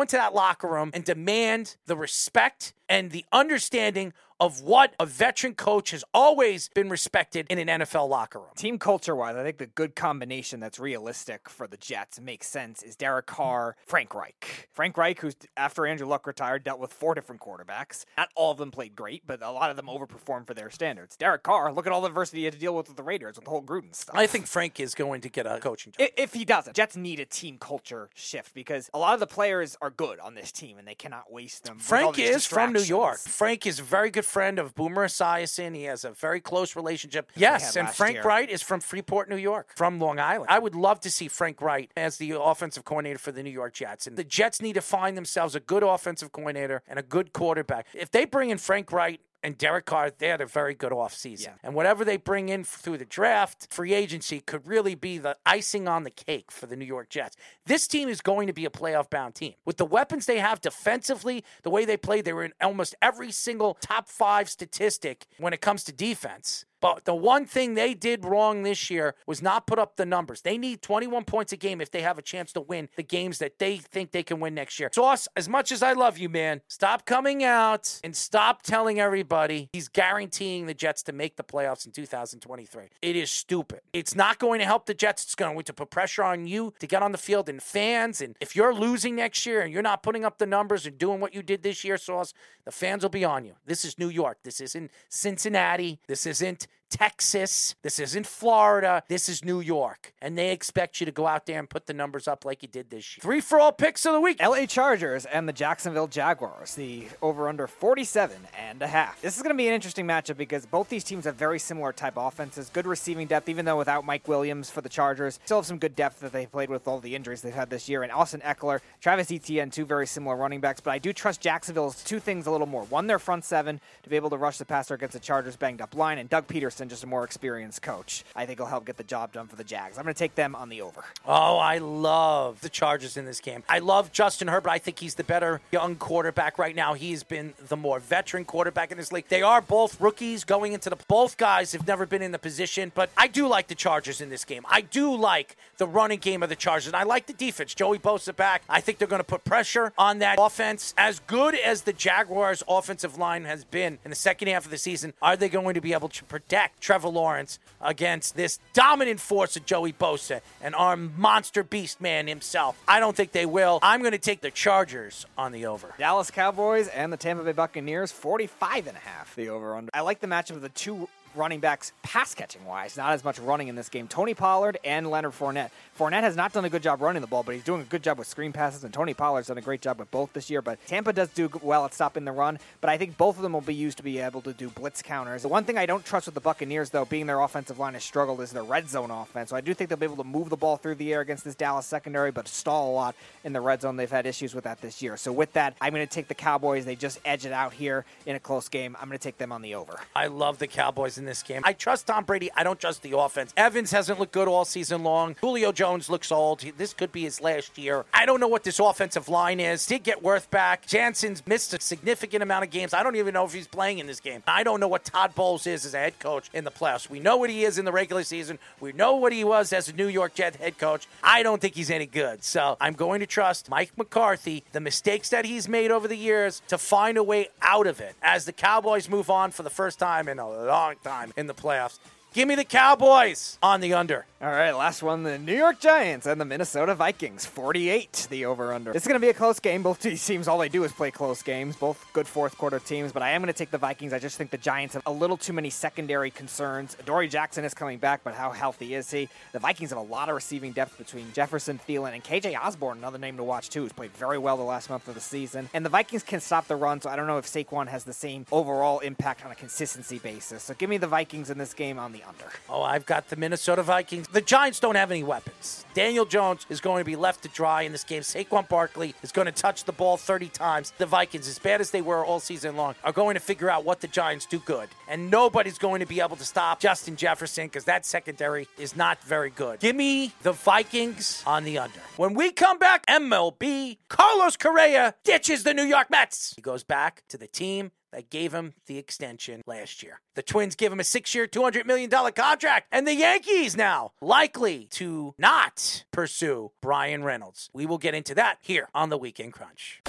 into 0.00 0.16
that 0.16 0.34
locker 0.34 0.68
room 0.68 0.90
and 0.92 1.04
demand 1.04 1.76
the 1.86 1.96
respect 1.96 2.74
and 2.88 3.10
the 3.10 3.24
understanding 3.32 4.12
of 4.40 4.62
what 4.62 4.94
a 4.98 5.04
veteran 5.04 5.54
coach 5.54 5.90
has 5.90 6.02
always 6.14 6.70
been 6.74 6.88
respected 6.88 7.46
in 7.50 7.58
an 7.58 7.80
NFL 7.80 8.08
locker 8.08 8.38
room. 8.38 8.48
Team 8.56 8.78
culture 8.78 9.14
wise, 9.14 9.36
I 9.36 9.42
think 9.42 9.58
the 9.58 9.66
good 9.66 9.94
combination 9.94 10.60
that's 10.60 10.78
realistic 10.78 11.48
for 11.48 11.66
the 11.66 11.76
Jets 11.76 12.18
makes 12.18 12.46
sense 12.48 12.82
is 12.82 12.96
Derek 12.96 13.26
Carr, 13.26 13.76
Frank 13.86 14.14
Reich. 14.14 14.68
Frank 14.72 14.96
Reich, 14.96 15.20
who's 15.20 15.36
after 15.56 15.86
Andrew 15.86 16.06
Luck 16.06 16.26
retired, 16.26 16.64
dealt 16.64 16.80
with 16.80 16.92
four 16.92 17.14
different 17.14 17.42
quarterbacks. 17.42 18.06
Not 18.16 18.30
all 18.34 18.50
of 18.50 18.58
them 18.58 18.70
played 18.70 18.96
great, 18.96 19.26
but 19.26 19.42
a 19.42 19.50
lot 19.50 19.70
of 19.70 19.76
them 19.76 19.86
overperformed 19.86 20.46
for 20.46 20.54
their 20.54 20.70
standards. 20.70 21.16
Derek 21.16 21.42
Carr, 21.42 21.72
look 21.72 21.86
at 21.86 21.92
all 21.92 22.00
the 22.00 22.08
adversity 22.08 22.38
he 22.38 22.44
had 22.44 22.54
to 22.54 22.58
deal 22.58 22.74
with 22.74 22.88
with 22.88 22.96
the 22.96 23.02
Raiders 23.02 23.36
with 23.36 23.44
the 23.44 23.50
whole 23.50 23.62
Gruden 23.62 23.94
stuff. 23.94 24.16
I 24.16 24.26
think 24.26 24.46
Frank 24.46 24.80
is 24.80 24.94
going 24.94 25.20
to 25.20 25.28
get 25.28 25.46
a 25.46 25.58
coaching 25.60 25.92
job. 25.92 26.08
If 26.16 26.32
he 26.32 26.46
doesn't, 26.46 26.74
Jets 26.74 26.96
need 26.96 27.20
a 27.20 27.26
team 27.26 27.58
culture 27.58 28.08
shift 28.14 28.54
because 28.54 28.88
a 28.94 28.98
lot 28.98 29.12
of 29.12 29.20
the 29.20 29.26
players 29.26 29.76
are 29.82 29.90
good 29.90 30.18
on 30.20 30.34
this 30.34 30.50
team 30.50 30.78
and 30.78 30.88
they 30.88 30.94
cannot 30.94 31.30
waste 31.30 31.64
them. 31.64 31.78
Frank 31.78 32.18
is 32.18 32.46
from 32.46 32.72
New 32.72 32.80
York. 32.80 33.18
Frank 33.18 33.66
is 33.66 33.80
very 33.80 34.10
good 34.10 34.24
friend 34.30 34.58
of 34.58 34.74
Boomer 34.74 35.06
Esiason. 35.06 35.74
He 35.74 35.84
has 35.84 36.04
a 36.04 36.12
very 36.12 36.40
close 36.40 36.76
relationship. 36.76 37.30
Yes, 37.34 37.76
and 37.76 37.88
Frank 37.90 38.14
year. 38.14 38.22
Reich 38.22 38.48
is 38.48 38.62
from 38.62 38.80
Freeport, 38.80 39.28
New 39.28 39.36
York, 39.36 39.72
from 39.76 39.98
Long 39.98 40.20
Island. 40.20 40.46
I 40.48 40.58
would 40.58 40.74
love 40.74 41.00
to 41.00 41.10
see 41.10 41.28
Frank 41.28 41.60
Reich 41.60 41.90
as 41.96 42.16
the 42.18 42.40
offensive 42.40 42.84
coordinator 42.84 43.18
for 43.18 43.32
the 43.32 43.42
New 43.42 43.50
York 43.50 43.74
Jets. 43.74 44.06
And 44.06 44.16
the 44.16 44.24
Jets 44.24 44.62
need 44.62 44.74
to 44.74 44.80
find 44.80 45.16
themselves 45.16 45.54
a 45.54 45.60
good 45.60 45.82
offensive 45.82 46.32
coordinator 46.32 46.82
and 46.86 46.98
a 46.98 47.02
good 47.02 47.32
quarterback. 47.32 47.86
If 47.92 48.10
they 48.10 48.24
bring 48.24 48.50
in 48.50 48.58
Frank 48.58 48.92
Reich 48.92 49.20
and 49.42 49.56
Derek 49.56 49.86
Carr, 49.86 50.10
they 50.10 50.28
had 50.28 50.40
a 50.40 50.46
very 50.46 50.74
good 50.74 50.92
offseason. 50.92 51.44
Yeah. 51.44 51.52
And 51.62 51.74
whatever 51.74 52.04
they 52.04 52.16
bring 52.16 52.48
in 52.48 52.64
through 52.64 52.98
the 52.98 53.04
draft, 53.04 53.72
free 53.72 53.94
agency 53.94 54.40
could 54.40 54.66
really 54.66 54.94
be 54.94 55.18
the 55.18 55.36
icing 55.46 55.88
on 55.88 56.04
the 56.04 56.10
cake 56.10 56.50
for 56.50 56.66
the 56.66 56.76
New 56.76 56.84
York 56.84 57.08
Jets. 57.08 57.36
This 57.66 57.86
team 57.86 58.08
is 58.08 58.20
going 58.20 58.46
to 58.46 58.52
be 58.52 58.64
a 58.64 58.70
playoff 58.70 59.08
bound 59.08 59.34
team. 59.34 59.54
With 59.64 59.78
the 59.78 59.86
weapons 59.86 60.26
they 60.26 60.38
have 60.38 60.60
defensively, 60.60 61.44
the 61.62 61.70
way 61.70 61.84
they 61.84 61.96
play, 61.96 62.20
they 62.20 62.32
were 62.32 62.44
in 62.44 62.52
almost 62.60 62.94
every 63.00 63.32
single 63.32 63.78
top 63.80 64.08
five 64.08 64.48
statistic 64.48 65.26
when 65.38 65.52
it 65.52 65.60
comes 65.60 65.84
to 65.84 65.92
defense. 65.92 66.64
But 66.80 67.04
the 67.04 67.14
one 67.14 67.44
thing 67.46 67.74
they 67.74 67.94
did 67.94 68.24
wrong 68.24 68.62
this 68.62 68.90
year 68.90 69.14
was 69.26 69.42
not 69.42 69.66
put 69.66 69.78
up 69.78 69.96
the 69.96 70.06
numbers. 70.06 70.42
They 70.42 70.58
need 70.58 70.82
21 70.82 71.24
points 71.24 71.52
a 71.52 71.56
game 71.56 71.80
if 71.80 71.90
they 71.90 72.02
have 72.02 72.18
a 72.18 72.22
chance 72.22 72.52
to 72.54 72.60
win 72.60 72.88
the 72.96 73.02
games 73.02 73.38
that 73.38 73.58
they 73.58 73.76
think 73.76 74.12
they 74.12 74.22
can 74.22 74.40
win 74.40 74.54
next 74.54 74.78
year. 74.80 74.90
Sauce, 74.92 75.28
as 75.36 75.48
much 75.48 75.72
as 75.72 75.82
I 75.82 75.92
love 75.92 76.18
you, 76.18 76.28
man, 76.28 76.62
stop 76.68 77.04
coming 77.04 77.44
out 77.44 78.00
and 78.02 78.16
stop 78.16 78.62
telling 78.62 78.98
everybody 79.00 79.68
he's 79.72 79.88
guaranteeing 79.88 80.66
the 80.66 80.74
Jets 80.74 81.02
to 81.04 81.12
make 81.12 81.36
the 81.36 81.44
playoffs 81.44 81.86
in 81.86 81.92
2023. 81.92 82.84
It 83.02 83.16
is 83.16 83.30
stupid. 83.30 83.80
It's 83.92 84.14
not 84.14 84.38
going 84.38 84.60
to 84.60 84.66
help 84.66 84.86
the 84.86 84.94
Jets. 84.94 85.24
It's 85.24 85.34
going 85.34 85.62
to 85.62 85.72
put 85.72 85.90
pressure 85.90 86.22
on 86.22 86.46
you 86.46 86.72
to 86.78 86.86
get 86.86 87.02
on 87.02 87.12
the 87.12 87.18
field 87.18 87.48
and 87.48 87.62
fans. 87.62 88.20
And 88.20 88.36
if 88.40 88.56
you're 88.56 88.74
losing 88.74 89.16
next 89.16 89.44
year 89.44 89.60
and 89.60 89.72
you're 89.72 89.82
not 89.82 90.02
putting 90.02 90.24
up 90.24 90.38
the 90.38 90.46
numbers 90.46 90.86
and 90.86 90.96
doing 90.96 91.20
what 91.20 91.34
you 91.34 91.42
did 91.42 91.62
this 91.62 91.84
year, 91.84 91.98
Sauce, 91.98 92.32
the 92.64 92.72
fans 92.72 93.02
will 93.02 93.10
be 93.10 93.24
on 93.24 93.44
you. 93.44 93.54
This 93.66 93.84
is 93.84 93.98
New 93.98 94.08
York. 94.08 94.38
This 94.44 94.60
isn't 94.60 94.90
Cincinnati. 95.08 96.00
This 96.06 96.26
isn't 96.26 96.66
Texas. 96.90 97.74
This 97.82 97.98
isn't 97.98 98.26
Florida. 98.26 99.02
This 99.08 99.28
is 99.28 99.44
New 99.44 99.60
York. 99.60 100.12
And 100.20 100.36
they 100.36 100.50
expect 100.52 101.00
you 101.00 101.06
to 101.06 101.12
go 101.12 101.26
out 101.26 101.46
there 101.46 101.58
and 101.58 101.70
put 101.70 101.86
the 101.86 101.94
numbers 101.94 102.28
up 102.28 102.44
like 102.44 102.62
you 102.62 102.68
did 102.68 102.90
this 102.90 103.16
year. 103.16 103.22
Three 103.22 103.40
for 103.40 103.58
all 103.60 103.72
picks 103.72 104.04
of 104.04 104.12
the 104.12 104.20
week. 104.20 104.42
LA 104.42 104.66
Chargers 104.66 105.24
and 105.24 105.48
the 105.48 105.52
Jacksonville 105.52 106.08
Jaguars, 106.08 106.74
the 106.74 107.06
over 107.22 107.48
under 107.48 107.66
47 107.66 108.36
and 108.58 108.82
a 108.82 108.86
half. 108.86 109.20
This 109.22 109.36
is 109.36 109.42
going 109.42 109.54
to 109.54 109.58
be 109.58 109.68
an 109.68 109.74
interesting 109.74 110.06
matchup 110.06 110.36
because 110.36 110.66
both 110.66 110.88
these 110.88 111.04
teams 111.04 111.24
have 111.24 111.36
very 111.36 111.58
similar 111.58 111.92
type 111.92 112.14
offenses, 112.16 112.70
good 112.70 112.86
receiving 112.86 113.26
depth, 113.26 113.48
even 113.48 113.64
though 113.64 113.78
without 113.78 114.04
Mike 114.04 114.26
Williams 114.28 114.70
for 114.70 114.80
the 114.80 114.88
Chargers, 114.88 115.38
still 115.44 115.58
have 115.58 115.66
some 115.66 115.78
good 115.78 115.94
depth 115.94 116.20
that 116.20 116.32
they 116.32 116.46
played 116.46 116.70
with 116.70 116.86
all 116.88 116.98
the 116.98 117.14
injuries 117.14 117.42
they've 117.42 117.54
had 117.54 117.70
this 117.70 117.88
year. 117.88 118.02
And 118.02 118.10
Austin 118.12 118.40
Ekeler, 118.40 118.80
Travis 119.00 119.30
Etienne, 119.30 119.70
two 119.70 119.84
very 119.84 120.06
similar 120.06 120.36
running 120.36 120.60
backs. 120.60 120.80
But 120.80 120.92
I 120.92 120.98
do 120.98 121.12
trust 121.12 121.40
Jacksonville's 121.40 122.02
two 122.02 122.18
things 122.20 122.46
a 122.46 122.50
little 122.50 122.66
more. 122.66 122.84
One, 122.84 123.06
their 123.06 123.18
front 123.18 123.44
seven 123.44 123.80
to 124.02 124.10
be 124.10 124.16
able 124.16 124.30
to 124.30 124.36
rush 124.36 124.58
the 124.58 124.64
passer 124.64 124.94
against 124.94 125.12
the 125.12 125.20
Chargers 125.20 125.56
banged 125.56 125.80
up 125.80 125.94
line, 125.94 126.18
and 126.18 126.28
Doug 126.28 126.46
Pederson, 126.46 126.79
just 126.88 127.04
a 127.04 127.06
more 127.06 127.24
experienced 127.24 127.82
coach. 127.82 128.24
I 128.34 128.46
think 128.46 128.58
will 128.58 128.66
help 128.66 128.84
get 128.84 128.96
the 128.96 129.04
job 129.04 129.32
done 129.32 129.46
for 129.46 129.56
the 129.56 129.64
Jags. 129.64 129.98
I'm 129.98 130.04
going 130.04 130.14
to 130.14 130.18
take 130.18 130.34
them 130.34 130.54
on 130.54 130.68
the 130.68 130.82
over. 130.82 131.04
Oh, 131.26 131.58
I 131.58 131.78
love 131.78 132.60
the 132.60 132.68
Chargers 132.68 133.16
in 133.16 133.24
this 133.24 133.40
game. 133.40 133.62
I 133.68 133.80
love 133.80 134.12
Justin 134.12 134.48
Herbert. 134.48 134.70
I 134.70 134.78
think 134.78 134.98
he's 134.98 135.14
the 135.14 135.24
better 135.24 135.60
young 135.72 135.96
quarterback 135.96 136.58
right 136.58 136.74
now. 136.74 136.94
He's 136.94 137.22
been 137.22 137.54
the 137.68 137.76
more 137.76 138.00
veteran 138.00 138.44
quarterback 138.44 138.90
in 138.90 138.98
this 138.98 139.12
league. 139.12 139.26
They 139.28 139.42
are 139.42 139.60
both 139.60 140.00
rookies 140.00 140.44
going 140.44 140.72
into 140.72 140.90
the. 140.90 140.96
Both 141.08 141.36
guys 141.36 141.72
have 141.72 141.86
never 141.86 142.06
been 142.06 142.22
in 142.22 142.32
the 142.32 142.38
position, 142.38 142.92
but 142.94 143.10
I 143.16 143.26
do 143.26 143.46
like 143.46 143.68
the 143.68 143.74
Chargers 143.74 144.20
in 144.20 144.30
this 144.30 144.44
game. 144.44 144.64
I 144.68 144.80
do 144.80 145.14
like 145.14 145.56
the 145.78 145.86
running 145.86 146.18
game 146.18 146.42
of 146.42 146.48
the 146.48 146.56
Chargers, 146.56 146.86
and 146.86 146.96
I 146.96 147.02
like 147.02 147.26
the 147.26 147.32
defense. 147.32 147.74
Joey 147.74 147.98
Bosa 147.98 148.34
back. 148.34 148.62
I 148.68 148.80
think 148.80 148.98
they're 148.98 149.08
going 149.08 149.20
to 149.20 149.24
put 149.24 149.44
pressure 149.44 149.92
on 149.98 150.18
that 150.18 150.38
offense. 150.38 150.94
As 150.96 151.20
good 151.26 151.54
as 151.54 151.82
the 151.82 151.92
Jaguars' 151.92 152.62
offensive 152.68 153.18
line 153.18 153.44
has 153.44 153.64
been 153.64 153.98
in 154.04 154.10
the 154.10 154.16
second 154.16 154.48
half 154.48 154.64
of 154.64 154.70
the 154.70 154.78
season, 154.78 155.14
are 155.20 155.36
they 155.36 155.48
going 155.48 155.74
to 155.74 155.80
be 155.80 155.92
able 155.92 156.08
to 156.08 156.24
protect 156.24 156.69
Trevor 156.80 157.08
Lawrence 157.08 157.58
against 157.80 158.36
this 158.36 158.58
dominant 158.72 159.20
force 159.20 159.56
of 159.56 159.66
Joey 159.66 159.92
Bosa 159.92 160.40
and 160.62 160.74
our 160.74 160.96
monster 160.96 161.62
beast 161.62 162.00
man 162.00 162.26
himself? 162.26 162.80
I 162.86 163.00
don't 163.00 163.16
think 163.16 163.32
they 163.32 163.46
will. 163.46 163.78
I'm 163.82 164.00
going 164.00 164.12
to 164.12 164.18
take 164.18 164.40
the 164.40 164.50
Chargers 164.50 165.26
on 165.36 165.52
the 165.52 165.66
over. 165.66 165.94
Dallas 165.98 166.30
Cowboys 166.30 166.88
and 166.88 167.12
the 167.12 167.16
Tampa 167.16 167.44
Bay 167.44 167.52
Buccaneers, 167.52 168.12
45 168.12 168.86
and 168.86 168.96
a 168.96 169.00
half 169.00 169.34
the 169.36 169.48
over 169.48 169.76
under. 169.76 169.90
I 169.94 170.00
like 170.00 170.20
the 170.20 170.26
matchup 170.26 170.52
of 170.52 170.62
the 170.62 170.68
two 170.68 171.08
running 171.34 171.60
backs 171.60 171.92
pass 172.02 172.34
catching 172.34 172.64
wise, 172.64 172.96
not 172.96 173.12
as 173.12 173.24
much 173.24 173.38
running 173.38 173.68
in 173.68 173.74
this 173.74 173.88
game. 173.88 174.08
Tony 174.08 174.34
Pollard 174.34 174.78
and 174.84 175.10
Leonard 175.10 175.32
Fournette. 175.32 175.70
Fournette 175.98 176.22
has 176.22 176.36
not 176.36 176.52
done 176.52 176.64
a 176.64 176.70
good 176.70 176.82
job 176.82 177.00
running 177.00 177.20
the 177.20 177.28
ball, 177.28 177.42
but 177.42 177.54
he's 177.54 177.64
doing 177.64 177.80
a 177.80 177.84
good 177.84 178.02
job 178.02 178.18
with 178.18 178.26
screen 178.26 178.52
passes, 178.52 178.84
and 178.84 178.92
Tony 178.92 179.14
Pollard's 179.14 179.48
done 179.48 179.58
a 179.58 179.62
great 179.62 179.80
job 179.80 179.98
with 179.98 180.10
both 180.10 180.32
this 180.32 180.50
year. 180.50 180.62
But 180.62 180.84
Tampa 180.86 181.12
does 181.12 181.28
do 181.30 181.50
well 181.62 181.84
at 181.84 181.94
stopping 181.94 182.24
the 182.24 182.32
run, 182.32 182.58
but 182.80 182.90
I 182.90 182.98
think 182.98 183.16
both 183.16 183.36
of 183.36 183.42
them 183.42 183.52
will 183.52 183.60
be 183.60 183.74
used 183.74 183.98
to 183.98 184.02
be 184.02 184.18
able 184.18 184.40
to 184.42 184.52
do 184.52 184.68
blitz 184.68 185.02
counters. 185.02 185.42
The 185.42 185.48
one 185.48 185.64
thing 185.64 185.78
I 185.78 185.86
don't 185.86 186.04
trust 186.04 186.26
with 186.26 186.34
the 186.34 186.40
Buccaneers, 186.40 186.90
though, 186.90 187.04
being 187.04 187.26
their 187.26 187.40
offensive 187.40 187.78
line 187.78 187.94
has 187.94 188.04
struggled, 188.04 188.40
is 188.40 188.50
their 188.50 188.62
red 188.62 188.88
zone 188.88 189.10
offense. 189.10 189.50
So 189.50 189.56
I 189.56 189.60
do 189.60 189.74
think 189.74 189.90
they'll 189.90 189.98
be 189.98 190.06
able 190.06 190.16
to 190.16 190.24
move 190.24 190.48
the 190.48 190.56
ball 190.56 190.76
through 190.76 190.96
the 190.96 191.12
air 191.12 191.20
against 191.20 191.44
this 191.44 191.54
Dallas 191.54 191.86
secondary, 191.86 192.30
but 192.30 192.48
stall 192.48 192.90
a 192.90 192.94
lot 192.94 193.14
in 193.44 193.52
the 193.52 193.60
red 193.60 193.82
zone. 193.82 193.96
They've 193.96 194.10
had 194.10 194.26
issues 194.26 194.54
with 194.54 194.64
that 194.64 194.80
this 194.80 195.02
year. 195.02 195.16
So 195.16 195.32
with 195.32 195.52
that, 195.52 195.76
I'm 195.80 195.92
going 195.92 196.06
to 196.06 196.12
take 196.12 196.28
the 196.28 196.34
Cowboys. 196.34 196.84
They 196.84 196.96
just 196.96 197.20
edge 197.24 197.46
it 197.46 197.52
out 197.52 197.72
here 197.72 198.04
in 198.26 198.36
a 198.36 198.40
close 198.40 198.68
game. 198.68 198.96
I'm 199.00 199.08
going 199.08 199.18
to 199.18 199.22
take 199.22 199.38
them 199.38 199.52
on 199.52 199.62
the 199.62 199.74
over. 199.74 200.00
I 200.14 200.26
love 200.26 200.58
the 200.58 200.66
Cowboys 200.66 201.18
in 201.20 201.26
this 201.26 201.42
game. 201.44 201.60
I 201.64 201.74
trust 201.74 202.08
Tom 202.08 202.24
Brady. 202.24 202.50
I 202.56 202.64
don't 202.64 202.80
trust 202.80 203.02
the 203.02 203.16
offense. 203.16 203.52
Evans 203.56 203.92
hasn't 203.92 204.18
looked 204.18 204.32
good 204.32 204.48
all 204.48 204.64
season 204.64 205.04
long. 205.04 205.36
Julio 205.40 205.70
Jones 205.70 206.10
looks 206.10 206.32
old. 206.32 206.64
This 206.76 206.94
could 206.94 207.12
be 207.12 207.22
his 207.22 207.40
last 207.40 207.78
year. 207.78 208.04
I 208.12 208.26
don't 208.26 208.40
know 208.40 208.48
what 208.48 208.64
this 208.64 208.80
offensive 208.80 209.28
line 209.28 209.60
is. 209.60 209.86
Did 209.86 210.02
get 210.02 210.22
Worth 210.22 210.50
back. 210.50 210.86
Jensen's 210.86 211.46
missed 211.46 211.74
a 211.74 211.80
significant 211.80 212.42
amount 212.42 212.64
of 212.64 212.70
games. 212.70 212.94
I 212.94 213.02
don't 213.02 213.16
even 213.16 213.34
know 213.34 213.44
if 213.44 213.52
he's 213.52 213.68
playing 213.68 213.98
in 213.98 214.06
this 214.06 214.20
game. 214.20 214.42
I 214.46 214.64
don't 214.64 214.80
know 214.80 214.88
what 214.88 215.04
Todd 215.04 215.34
Bowles 215.34 215.66
is 215.66 215.84
as 215.84 215.94
a 215.94 215.98
head 215.98 216.18
coach 216.18 216.48
in 216.52 216.64
the 216.64 216.70
playoffs. 216.70 217.10
We 217.10 217.20
know 217.20 217.36
what 217.36 217.50
he 217.50 217.64
is 217.64 217.78
in 217.78 217.84
the 217.84 217.92
regular 217.92 218.24
season. 218.24 218.58
We 218.80 218.92
know 218.92 219.16
what 219.16 219.32
he 219.32 219.44
was 219.44 219.72
as 219.72 219.88
a 219.88 219.92
New 219.92 220.08
York 220.08 220.34
Jet 220.34 220.56
head 220.56 220.78
coach. 220.78 221.06
I 221.22 221.42
don't 221.42 221.60
think 221.60 221.74
he's 221.74 221.90
any 221.90 222.06
good. 222.06 222.42
So 222.42 222.76
I'm 222.80 222.94
going 222.94 223.20
to 223.20 223.26
trust 223.26 223.68
Mike 223.68 223.92
McCarthy, 223.96 224.64
the 224.72 224.80
mistakes 224.80 225.28
that 225.30 225.44
he's 225.44 225.68
made 225.68 225.90
over 225.90 226.08
the 226.08 226.16
years, 226.16 226.62
to 226.68 226.78
find 226.78 227.18
a 227.18 227.22
way 227.22 227.48
out 227.60 227.86
of 227.86 228.00
it 228.00 228.14
as 228.22 228.44
the 228.44 228.52
Cowboys 228.52 229.08
move 229.08 229.30
on 229.30 229.50
for 229.50 229.62
the 229.62 229.70
first 229.70 229.98
time 229.98 230.28
in 230.28 230.38
a 230.38 230.48
long 230.48 230.94
time 231.02 231.09
in 231.36 231.46
the 231.46 231.54
playoffs. 231.54 231.98
Give 232.32 232.46
me 232.46 232.54
the 232.54 232.64
Cowboys 232.64 233.58
on 233.60 233.80
the 233.80 233.94
under. 233.94 234.24
All 234.42 234.48
right, 234.48 234.70
last 234.70 235.02
one 235.02 235.24
the 235.24 235.36
New 235.36 235.54
York 235.54 235.80
Giants 235.80 236.26
and 236.26 236.40
the 236.40 236.46
Minnesota 236.46 236.94
Vikings. 236.94 237.44
48, 237.44 238.28
the 238.30 238.46
over 238.46 238.72
under. 238.72 238.92
Is 238.92 239.06
going 239.06 239.20
to 239.20 239.20
be 239.20 239.28
a 239.28 239.34
close 239.34 239.60
game. 239.60 239.82
Both 239.82 240.00
teams, 240.00 240.48
all 240.48 240.56
they 240.56 240.70
do 240.70 240.82
is 240.84 240.92
play 240.92 241.10
close 241.10 241.42
games. 241.42 241.76
Both 241.76 242.06
good 242.14 242.26
fourth 242.26 242.56
quarter 242.56 242.78
teams, 242.78 243.12
but 243.12 243.22
I 243.22 243.32
am 243.32 243.42
going 243.42 243.52
to 243.52 243.58
take 243.58 243.70
the 243.70 243.76
Vikings. 243.76 244.14
I 244.14 244.18
just 244.18 244.38
think 244.38 244.50
the 244.50 244.56
Giants 244.56 244.94
have 244.94 245.02
a 245.04 245.12
little 245.12 245.36
too 245.36 245.52
many 245.52 245.68
secondary 245.68 246.30
concerns. 246.30 246.96
Dory 247.04 247.28
Jackson 247.28 247.66
is 247.66 247.74
coming 247.74 247.98
back, 247.98 248.22
but 248.24 248.32
how 248.32 248.50
healthy 248.50 248.94
is 248.94 249.10
he? 249.10 249.28
The 249.52 249.58
Vikings 249.58 249.90
have 249.90 249.98
a 249.98 250.02
lot 250.02 250.30
of 250.30 250.36
receiving 250.36 250.72
depth 250.72 250.96
between 250.96 251.30
Jefferson, 251.34 251.78
Thielen, 251.86 252.14
and 252.14 252.24
KJ 252.24 252.58
Osborne, 252.58 252.96
another 252.96 253.18
name 253.18 253.36
to 253.36 253.44
watch 253.44 253.68
too, 253.68 253.82
who's 253.82 253.92
played 253.92 254.12
very 254.12 254.38
well 254.38 254.56
the 254.56 254.62
last 254.62 254.88
month 254.88 255.06
of 255.06 255.14
the 255.14 255.20
season. 255.20 255.68
And 255.74 255.84
the 255.84 255.90
Vikings 255.90 256.22
can 256.22 256.40
stop 256.40 256.66
the 256.66 256.76
run, 256.76 257.02
so 257.02 257.10
I 257.10 257.16
don't 257.16 257.26
know 257.26 257.36
if 257.36 257.46
Saquon 257.46 257.88
has 257.88 258.04
the 258.04 258.14
same 258.14 258.46
overall 258.50 259.00
impact 259.00 259.44
on 259.44 259.50
a 259.50 259.54
consistency 259.54 260.18
basis. 260.18 260.62
So 260.62 260.72
give 260.72 260.88
me 260.88 260.96
the 260.96 261.08
Vikings 261.08 261.50
in 261.50 261.58
this 261.58 261.74
game 261.74 261.98
on 261.98 262.12
the 262.12 262.19
under. 262.22 262.50
Oh, 262.68 262.82
I've 262.82 263.06
got 263.06 263.28
the 263.28 263.36
Minnesota 263.36 263.82
Vikings. 263.82 264.28
The 264.28 264.40
Giants 264.40 264.80
don't 264.80 264.94
have 264.94 265.10
any 265.10 265.22
weapons. 265.22 265.84
Daniel 265.94 266.24
Jones 266.24 266.66
is 266.68 266.80
going 266.80 267.00
to 267.00 267.04
be 267.04 267.16
left 267.16 267.42
to 267.42 267.48
dry 267.48 267.82
in 267.82 267.92
this 267.92 268.04
game. 268.04 268.22
Saquon 268.22 268.68
Barkley 268.68 269.14
is 269.22 269.32
going 269.32 269.46
to 269.46 269.52
touch 269.52 269.84
the 269.84 269.92
ball 269.92 270.16
30 270.16 270.48
times. 270.48 270.92
The 270.98 271.06
Vikings, 271.06 271.48
as 271.48 271.58
bad 271.58 271.80
as 271.80 271.90
they 271.90 272.02
were 272.02 272.24
all 272.24 272.40
season 272.40 272.76
long, 272.76 272.94
are 273.02 273.12
going 273.12 273.34
to 273.34 273.40
figure 273.40 273.70
out 273.70 273.84
what 273.84 274.00
the 274.00 274.06
Giants 274.06 274.46
do 274.46 274.58
good. 274.60 274.88
And 275.08 275.30
nobody's 275.30 275.78
going 275.78 276.00
to 276.00 276.06
be 276.06 276.20
able 276.20 276.36
to 276.36 276.44
stop 276.44 276.80
Justin 276.80 277.16
Jefferson 277.16 277.66
because 277.66 277.84
that 277.84 278.06
secondary 278.06 278.68
is 278.78 278.96
not 278.96 279.22
very 279.24 279.50
good. 279.50 279.80
Give 279.80 279.96
me 279.96 280.32
the 280.42 280.52
Vikings 280.52 281.42
on 281.46 281.64
the 281.64 281.78
under. 281.78 282.00
When 282.16 282.34
we 282.34 282.52
come 282.52 282.78
back, 282.78 283.06
MLB, 283.06 283.98
Carlos 284.08 284.56
Correa 284.56 285.14
ditches 285.24 285.64
the 285.64 285.74
New 285.74 285.84
York 285.84 286.10
Mets. 286.10 286.54
He 286.54 286.62
goes 286.62 286.84
back 286.84 287.24
to 287.28 287.36
the 287.36 287.46
team 287.46 287.90
that 288.12 288.30
gave 288.30 288.52
him 288.52 288.74
the 288.86 288.98
extension 288.98 289.62
last 289.66 290.02
year. 290.02 290.20
The 290.34 290.42
Twins 290.42 290.74
give 290.74 290.92
him 290.92 291.00
a 291.00 291.04
six 291.04 291.34
year, 291.34 291.46
$200 291.46 291.86
million 291.86 292.10
contract, 292.10 292.88
and 292.92 293.06
the 293.06 293.14
Yankees 293.14 293.76
now 293.76 294.12
likely 294.20 294.86
to 294.92 295.34
not 295.38 296.04
pursue 296.10 296.72
Bryan 296.80 297.24
Reynolds. 297.24 297.70
We 297.72 297.86
will 297.86 297.98
get 297.98 298.14
into 298.14 298.34
that 298.34 298.58
here 298.60 298.88
on 298.94 299.08
the 299.08 299.18
Weekend 299.18 299.52
Crunch. 299.52 300.02